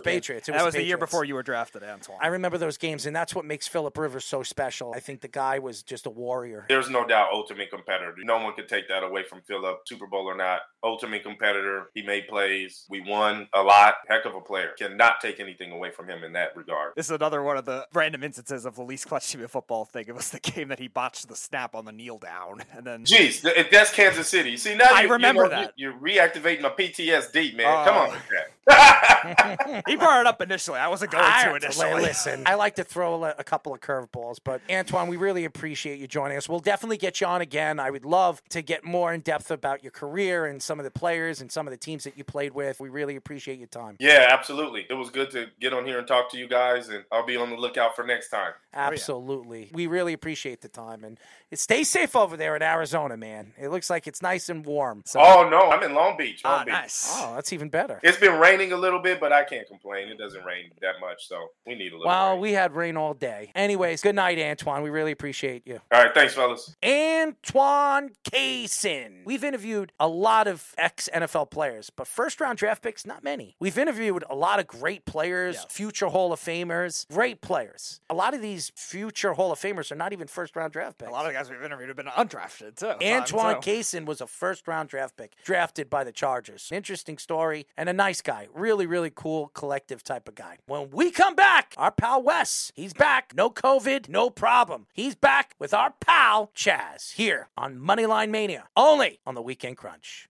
Patriots. 0.00 0.48
It 0.48 0.52
that 0.52 0.58
was 0.58 0.66
was 0.66 0.74
the 0.74 0.84
year 0.84 0.98
before 0.98 1.24
you 1.24 1.34
were 1.34 1.42
drafted 1.42 1.53
Antoine. 1.56 2.18
I 2.20 2.28
remember 2.28 2.58
those 2.58 2.76
games, 2.78 3.06
and 3.06 3.14
that's 3.14 3.34
what 3.34 3.44
makes 3.44 3.66
Philip 3.68 3.96
Rivers 3.96 4.24
so 4.24 4.42
special. 4.42 4.92
I 4.94 5.00
think 5.00 5.20
the 5.20 5.28
guy 5.28 5.58
was 5.58 5.82
just 5.82 6.06
a 6.06 6.10
warrior. 6.10 6.66
There's 6.68 6.90
no 6.90 7.06
doubt 7.06 7.28
ultimate 7.32 7.70
competitor. 7.70 8.14
No 8.18 8.38
one 8.42 8.54
could 8.54 8.68
take 8.68 8.88
that 8.88 9.02
away 9.02 9.22
from 9.22 9.40
Philip, 9.42 9.80
Super 9.86 10.06
Bowl 10.06 10.26
or 10.26 10.36
not. 10.36 10.60
Ultimate 10.82 11.22
competitor. 11.22 11.90
He 11.94 12.02
made 12.02 12.28
plays. 12.28 12.84
We 12.88 13.00
won 13.00 13.48
a 13.54 13.62
lot. 13.62 13.94
Heck 14.08 14.24
of 14.24 14.34
a 14.34 14.40
player. 14.40 14.70
Cannot 14.78 15.20
take 15.20 15.40
anything 15.40 15.72
away 15.72 15.90
from 15.90 16.08
him 16.08 16.24
in 16.24 16.32
that 16.34 16.56
regard. 16.56 16.92
This 16.96 17.06
is 17.06 17.12
another 17.12 17.42
one 17.42 17.56
of 17.56 17.64
the 17.64 17.86
random 17.94 18.22
instances 18.22 18.64
of 18.66 18.76
the 18.76 18.82
least 18.82 19.06
clutch 19.08 19.30
team 19.30 19.40
in 19.40 19.48
football 19.48 19.84
thing. 19.84 20.04
It 20.08 20.14
was 20.14 20.30
the 20.30 20.40
game 20.40 20.68
that 20.68 20.78
he 20.78 20.88
botched 20.88 21.28
the 21.28 21.36
snap 21.36 21.74
on 21.74 21.84
the 21.84 21.92
kneel 21.92 22.18
down, 22.18 22.62
and 22.72 22.86
then 22.86 23.04
Jeez, 23.04 23.42
that's 23.70 23.92
Kansas 23.92 24.28
City. 24.28 24.56
See 24.56 24.74
now 24.74 24.86
I 24.92 25.02
you, 25.02 25.08
remember 25.12 25.44
you 25.44 25.48
know, 25.50 25.56
that. 25.56 25.72
you- 25.76 25.84
You're 25.84 25.92
reactivating 26.00 26.62
my 26.62 26.70
PTSD, 26.70 27.54
man. 27.56 27.84
Come 27.86 27.94
Oh. 27.96 28.00
on 28.00 28.10
with 28.10 28.22
that. 28.30 28.50
he 29.86 29.96
brought 29.96 30.20
it 30.20 30.26
up 30.26 30.40
initially. 30.40 30.78
I 30.78 30.88
wasn't 30.88 31.10
going 31.12 31.24
I, 31.24 31.43
to 31.50 31.56
initially. 31.66 32.02
listen, 32.02 32.42
I 32.46 32.54
like 32.54 32.76
to 32.76 32.84
throw 32.84 33.24
a, 33.24 33.34
a 33.38 33.44
couple 33.44 33.72
of 33.74 33.80
curveballs, 33.80 34.38
but 34.42 34.60
Antoine, 34.70 35.08
we 35.08 35.16
really 35.16 35.44
appreciate 35.44 35.98
you 35.98 36.06
joining 36.06 36.36
us. 36.36 36.48
We'll 36.48 36.60
definitely 36.60 36.96
get 36.98 37.20
you 37.20 37.26
on 37.26 37.40
again. 37.40 37.78
I 37.80 37.90
would 37.90 38.04
love 38.04 38.42
to 38.50 38.62
get 38.62 38.84
more 38.84 39.12
in 39.12 39.20
depth 39.20 39.50
about 39.50 39.82
your 39.82 39.92
career 39.92 40.46
and 40.46 40.62
some 40.62 40.78
of 40.80 40.84
the 40.84 40.90
players 40.90 41.40
and 41.40 41.50
some 41.50 41.66
of 41.66 41.70
the 41.70 41.76
teams 41.76 42.04
that 42.04 42.16
you 42.18 42.24
played 42.24 42.52
with. 42.54 42.80
We 42.80 42.88
really 42.88 43.16
appreciate 43.16 43.58
your 43.58 43.68
time. 43.68 43.96
yeah, 44.00 44.26
absolutely. 44.30 44.86
It 44.88 44.94
was 44.94 45.10
good 45.10 45.30
to 45.32 45.46
get 45.60 45.72
on 45.72 45.84
here 45.86 45.98
and 45.98 46.06
talk 46.06 46.30
to 46.32 46.38
you 46.38 46.48
guys, 46.48 46.88
and 46.88 47.04
I'll 47.12 47.26
be 47.26 47.36
on 47.36 47.50
the 47.50 47.56
lookout 47.56 47.96
for 47.96 48.04
next 48.04 48.28
time. 48.30 48.52
Absolutely. 48.72 49.70
We 49.72 49.86
really 49.86 50.12
appreciate 50.12 50.60
the 50.60 50.68
time. 50.68 51.04
And 51.04 51.18
stay 51.52 51.84
safe 51.84 52.14
over 52.16 52.36
there 52.36 52.56
in 52.56 52.62
Arizona, 52.62 53.16
man. 53.16 53.52
It 53.58 53.68
looks 53.68 53.88
like 53.90 54.06
it's 54.06 54.22
nice 54.22 54.48
and 54.48 54.64
warm. 54.64 55.02
So, 55.06 55.20
Oh 55.22 55.48
no, 55.48 55.70
I'm 55.70 55.82
in 55.82 55.94
Long 55.94 56.16
Beach. 56.16 56.44
Long 56.44 56.60
Ah, 56.60 56.64
Beach. 56.64 56.72
nice. 56.72 57.10
oh, 57.16 57.34
that's 57.34 57.52
even 57.52 57.68
better. 57.68 58.00
It's 58.02 58.18
been 58.18 58.38
raining 58.38 58.72
a 58.72 58.76
little 58.76 59.00
bit, 59.00 59.20
but 59.20 59.32
I 59.32 59.44
can't 59.44 59.66
complain. 59.66 60.08
It 60.08 60.18
doesn't 60.18 60.44
rain 60.44 60.70
that 60.80 60.94
much, 61.00 61.26
so 61.28 61.33
we 61.66 61.74
need 61.74 61.92
a 61.92 61.96
little. 61.96 62.06
Well, 62.06 62.32
rain. 62.32 62.40
we 62.40 62.52
had 62.52 62.72
rain 62.74 62.96
all 62.96 63.14
day. 63.14 63.50
Anyways, 63.54 64.02
good 64.02 64.14
night, 64.14 64.38
Antoine. 64.38 64.82
We 64.82 64.90
really 64.90 65.12
appreciate 65.12 65.66
you. 65.66 65.80
All 65.92 66.02
right, 66.02 66.12
thanks, 66.14 66.34
fellas. 66.34 66.74
Antoine 66.84 68.10
Cason. 68.24 69.24
We've 69.24 69.44
interviewed 69.44 69.92
a 69.98 70.08
lot 70.08 70.46
of 70.46 70.74
ex 70.76 71.08
NFL 71.14 71.50
players, 71.50 71.90
but 71.90 72.06
first 72.06 72.40
round 72.40 72.58
draft 72.58 72.82
picks, 72.82 73.06
not 73.06 73.24
many. 73.24 73.56
We've 73.60 73.78
interviewed 73.78 74.24
a 74.28 74.34
lot 74.34 74.58
of 74.60 74.66
great 74.66 75.04
players, 75.04 75.54
Yeah. 75.56 75.60
future 75.68 76.06
Hall 76.08 76.32
of 76.32 76.40
Famers, 76.40 77.06
great 77.12 77.40
players. 77.40 78.00
A 78.10 78.14
lot 78.14 78.34
of 78.34 78.42
these 78.42 78.70
future 78.76 79.32
Hall 79.34 79.52
of 79.52 79.58
Famers 79.58 79.90
are 79.90 79.96
not 79.96 80.12
even 80.12 80.26
first 80.28 80.54
round 80.56 80.72
draft 80.72 80.98
picks. 80.98 81.08
A 81.08 81.12
lot 81.12 81.26
of 81.26 81.32
guys 81.32 81.50
we've 81.50 81.62
interviewed 81.62 81.88
have 81.88 81.96
been 81.96 82.06
undrafted 82.06 82.76
too. 82.76 82.94
Antoine 83.04 83.60
too. 83.62 83.70
Cason 83.70 84.04
was 84.04 84.20
a 84.20 84.26
first 84.26 84.68
round 84.68 84.88
draft 84.90 85.16
pick, 85.16 85.32
drafted 85.44 85.88
by 85.88 86.04
the 86.04 86.12
Chargers. 86.12 86.68
Interesting 86.72 87.16
story 87.18 87.66
and 87.76 87.88
a 87.88 87.92
nice 87.92 88.20
guy. 88.20 88.48
Really, 88.52 88.86
really 88.86 89.10
cool, 89.14 89.48
collective 89.54 90.04
type 90.04 90.28
of 90.28 90.34
guy. 90.34 90.58
When 90.66 90.90
we 90.90 91.10
come 91.10 91.23
back, 91.32 91.74
our 91.78 91.90
pal 91.90 92.22
Wes, 92.22 92.70
he's 92.74 92.92
back. 92.92 93.32
No 93.34 93.48
COVID, 93.48 94.08
no 94.08 94.28
problem. 94.28 94.86
He's 94.92 95.14
back 95.14 95.54
with 95.58 95.72
our 95.72 95.94
pal 96.00 96.50
Chaz 96.54 97.12
here 97.14 97.48
on 97.56 97.76
Moneyline 97.76 98.30
Mania, 98.30 98.64
only 98.76 99.20
on 99.26 99.34
the 99.34 99.42
Weekend 99.42 99.76
Crunch. 99.78 100.28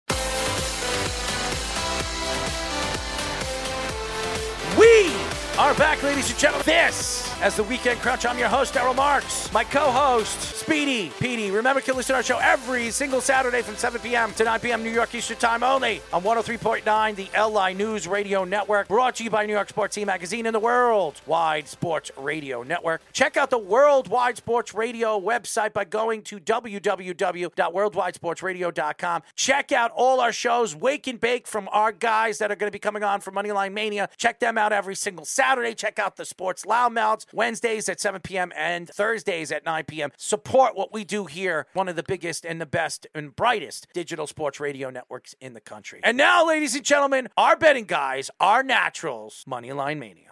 We 4.78 5.12
are 5.58 5.74
back, 5.76 6.04
ladies 6.04 6.30
and 6.30 6.40
gentlemen. 6.40 6.66
This 6.66 7.33
as 7.44 7.56
the 7.58 7.64
Weekend 7.64 8.00
Crunch. 8.00 8.26
I'm 8.26 8.40
your 8.40 8.48
host, 8.48 8.78
Errol 8.78 8.94
Marks. 8.94 9.52
My 9.52 9.66
co-host, 9.66 10.40
Speedy 10.40 11.12
Petey. 11.20 11.52
Remember, 11.52 11.82
you 11.86 11.94
listen 11.94 12.14
to 12.14 12.18
our 12.18 12.24
show 12.24 12.40
every 12.42 12.90
single 12.90 13.20
Saturday 13.20 13.62
from 13.62 13.76
7 13.76 14.00
p.m. 14.00 14.32
to 14.36 14.46
9 14.46 14.62
p.m. 14.62 14.82
New 14.82 14.90
York 14.90 15.14
Eastern 15.14 15.36
Time 15.36 15.62
only 15.62 16.02
on 16.14 16.24
103.9, 16.24 17.16
the 17.18 17.28
LI 17.38 17.74
News 17.74 18.08
Radio 18.08 18.46
Network. 18.46 18.88
Brought 18.88 19.16
to 19.16 19.26
you 19.26 19.30
by 19.30 19.46
New 19.46 19.52
York 19.52 19.68
Sports 19.68 19.96
Team 19.96 20.08
Magazine 20.08 20.46
and 20.46 20.56
the 20.56 20.60
Worldwide 20.62 21.68
Sports 21.68 22.12
Radio 22.18 22.64
Network. 22.64 23.02
Check 23.12 23.36
out 23.36 23.50
the 23.50 23.58
Worldwide 23.58 24.38
Sports 24.38 24.74
Radio 24.74 25.20
website 25.20 25.74
by 25.74 25.84
going 25.84 26.22
to 26.22 26.40
www.worldwidesportsradio.com. 26.40 29.22
Check 29.36 29.74
out 29.74 29.92
all 29.94 30.22
our 30.22 30.32
shows, 30.32 30.78
Wake 30.78 31.08
and 31.08 31.20
Bake 31.20 31.46
from 31.46 31.68
our 31.74 31.92
guys 31.92 32.38
that 32.38 32.52
are 32.52 32.56
going 32.56 32.70
to 32.70 32.74
be 32.74 32.80
coming 32.80 33.04
on 33.04 33.20
for 33.20 33.34
Moneyline 33.34 33.74
Mania. 33.74 34.08
Check 34.16 34.40
them 34.40 34.58
out 34.58 34.72
every 34.72 34.96
single 34.96 35.26
Saturday. 35.26 35.74
Check 35.74 36.00
out 36.00 36.16
the 36.16 36.24
Sports 36.24 36.64
Loudmouths 36.64 37.26
Wednesdays 37.34 37.90
at 37.90 38.00
7 38.00 38.22
p.m. 38.22 38.52
and 38.56 38.88
Thursdays 38.90 39.52
at 39.52 39.66
9 39.66 39.84
p.m. 39.86 40.12
Support 40.18 40.76
what 40.76 40.94
we 40.94 41.04
do 41.04 41.26
here, 41.26 41.68
one 41.74 41.90
of 41.90 41.96
the 41.96 42.04
biggest 42.04 42.46
and 42.46 42.62
the 42.62 42.66
best 42.66 43.08
and 43.14 43.36
brightest 43.36 43.88
digital 43.94 44.28
sports 44.28 44.60
radio 44.60 44.90
networks 44.90 45.36
in 45.42 45.54
the 45.54 45.62
country. 45.62 46.00
And 46.04 46.18
now, 46.18 46.48
ladies 46.48 46.76
and 46.76 46.86
gentlemen, 46.86 47.30
our 47.38 47.56
betting 47.56 47.86
guys, 47.86 48.30
our 48.40 48.64
naturals, 48.64 49.44
Moneyline 49.50 50.00
Mania. 50.00 50.30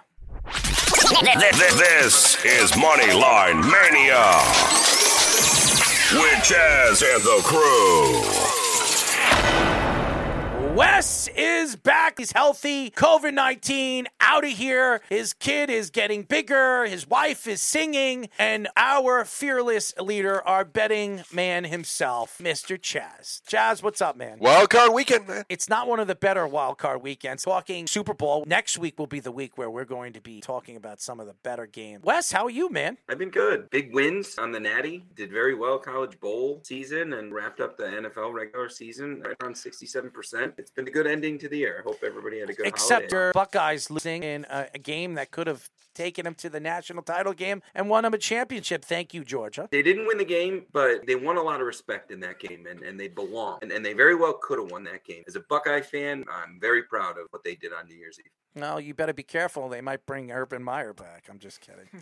This 1.74 2.44
is 2.46 2.72
Moneyline 2.74 3.62
Mania 3.70 4.32
with 6.14 6.44
Chaz 6.44 7.04
and 7.04 7.24
the 7.24 7.42
crew. 7.44 8.61
Wes 10.76 11.28
is 11.36 11.76
back. 11.76 12.18
He's 12.18 12.32
healthy. 12.32 12.92
COVID 12.92 13.34
19 13.34 14.08
out 14.22 14.46
of 14.46 14.52
here. 14.52 15.02
His 15.10 15.34
kid 15.34 15.70
is 15.70 15.90
getting 15.90 16.24
bigger. 16.24 16.86
His 16.86 17.06
wife 17.06 17.46
is 17.46 17.62
singing. 17.62 18.30
And 18.40 18.70
our 18.78 19.26
fearless 19.26 19.94
leader, 20.00 20.42
our 20.48 20.64
betting 20.64 21.24
man 21.34 21.66
himself, 21.66 22.38
Mr. 22.42 22.80
Chaz. 22.80 23.42
Chaz, 23.44 23.84
what's 23.84 24.02
up, 24.02 24.16
man? 24.16 24.38
Wild 24.40 24.70
card 24.70 24.94
weekend, 24.94 25.28
man. 25.28 25.44
It's 25.50 25.68
not 25.68 25.90
one 25.90 26.00
of 26.00 26.08
the 26.08 26.16
better 26.16 26.48
wild 26.48 26.78
card 26.78 27.04
weekends. 27.04 27.44
Talking 27.44 27.86
Super 27.86 28.14
Bowl. 28.14 28.46
Next 28.48 28.78
week 28.78 28.98
will 28.98 29.08
be 29.08 29.20
the 29.20 29.32
week 29.32 29.58
where 29.58 29.70
we're 29.70 29.84
going 29.84 30.14
to 30.14 30.22
be 30.22 30.40
talking 30.40 30.78
about 30.78 31.02
some 31.02 31.20
of 31.20 31.28
the 31.28 31.36
better 31.44 31.66
games. 31.66 32.02
Wes, 32.06 32.32
how 32.32 32.46
are 32.46 32.50
you, 32.50 32.70
man? 32.70 32.98
I've 33.10 33.18
been 33.18 33.30
good. 33.30 33.70
Big 33.72 33.94
wins 33.94 34.38
on 34.38 34.54
the 34.54 34.60
Natty. 34.62 35.04
Did 35.16 35.32
very 35.32 35.54
well 35.54 35.80
college 35.80 36.18
bowl 36.22 36.62
season 36.64 37.12
and 37.12 37.34
wrapped 37.34 37.60
up 37.60 37.76
the 37.76 37.84
NFL 37.84 38.34
regular 38.34 38.70
season 38.70 39.22
right 39.26 39.36
around 39.42 39.56
67%. 39.56 40.61
It's 40.62 40.70
been 40.70 40.88
a 40.88 40.92
good 40.92 41.08
ending 41.08 41.40
to 41.40 41.50
the 41.50 41.58
year. 41.58 41.78
I 41.80 41.82
hope 41.82 42.04
everybody 42.06 42.40
had 42.40 42.52
a 42.52 42.54
good 42.54 42.68
Except 42.68 43.12
holiday. 43.12 43.32
Buckeyes 43.34 43.90
losing 43.90 44.22
in 44.22 44.46
a, 44.48 44.68
a 44.76 44.78
game 44.78 45.16
that 45.16 45.32
could 45.32 45.48
have 45.48 45.70
taken 45.96 46.24
them 46.24 46.36
to 46.36 46.50
the 46.50 46.60
national 46.60 47.02
title 47.02 47.34
game 47.34 47.64
and 47.74 47.90
won 47.90 48.04
them 48.04 48.14
a 48.14 48.18
championship. 48.20 48.86
Thank 48.86 49.12
you, 49.16 49.24
Georgia. 49.26 49.68
They 49.72 49.82
didn't 49.82 50.06
win 50.06 50.20
the 50.20 50.26
game, 50.26 50.66
but 50.72 51.08
they 51.08 51.16
won 51.16 51.38
a 51.38 51.42
lot 51.42 51.62
of 51.62 51.66
respect 51.66 52.12
in 52.12 52.20
that 52.20 52.40
game, 52.40 52.68
and, 52.70 52.82
and 52.82 53.00
they 53.00 53.08
belong. 53.08 53.58
And, 53.64 53.72
and 53.72 53.84
they 53.84 53.94
very 53.94 54.14
well 54.14 54.34
could 54.34 54.60
have 54.60 54.72
won 54.72 54.84
that 54.84 55.04
game. 55.04 55.24
As 55.28 55.36
a 55.36 55.42
Buckeye 55.42 55.82
fan, 55.82 56.26
I'm 56.32 56.60
very 56.62 56.84
proud 56.84 57.18
of 57.18 57.26
what 57.32 57.44
they 57.44 57.56
did 57.56 57.74
on 57.74 57.88
New 57.88 57.96
Year's 57.96 58.20
Eve. 58.20 58.32
No, 58.54 58.78
you 58.78 58.94
better 58.94 59.14
be 59.14 59.24
careful. 59.24 59.70
They 59.70 59.82
might 59.82 60.06
bring 60.06 60.32
Urban 60.32 60.64
Meyer 60.64 60.94
back. 60.94 61.28
I'm 61.30 61.40
just 61.40 61.62
kidding. 61.62 61.88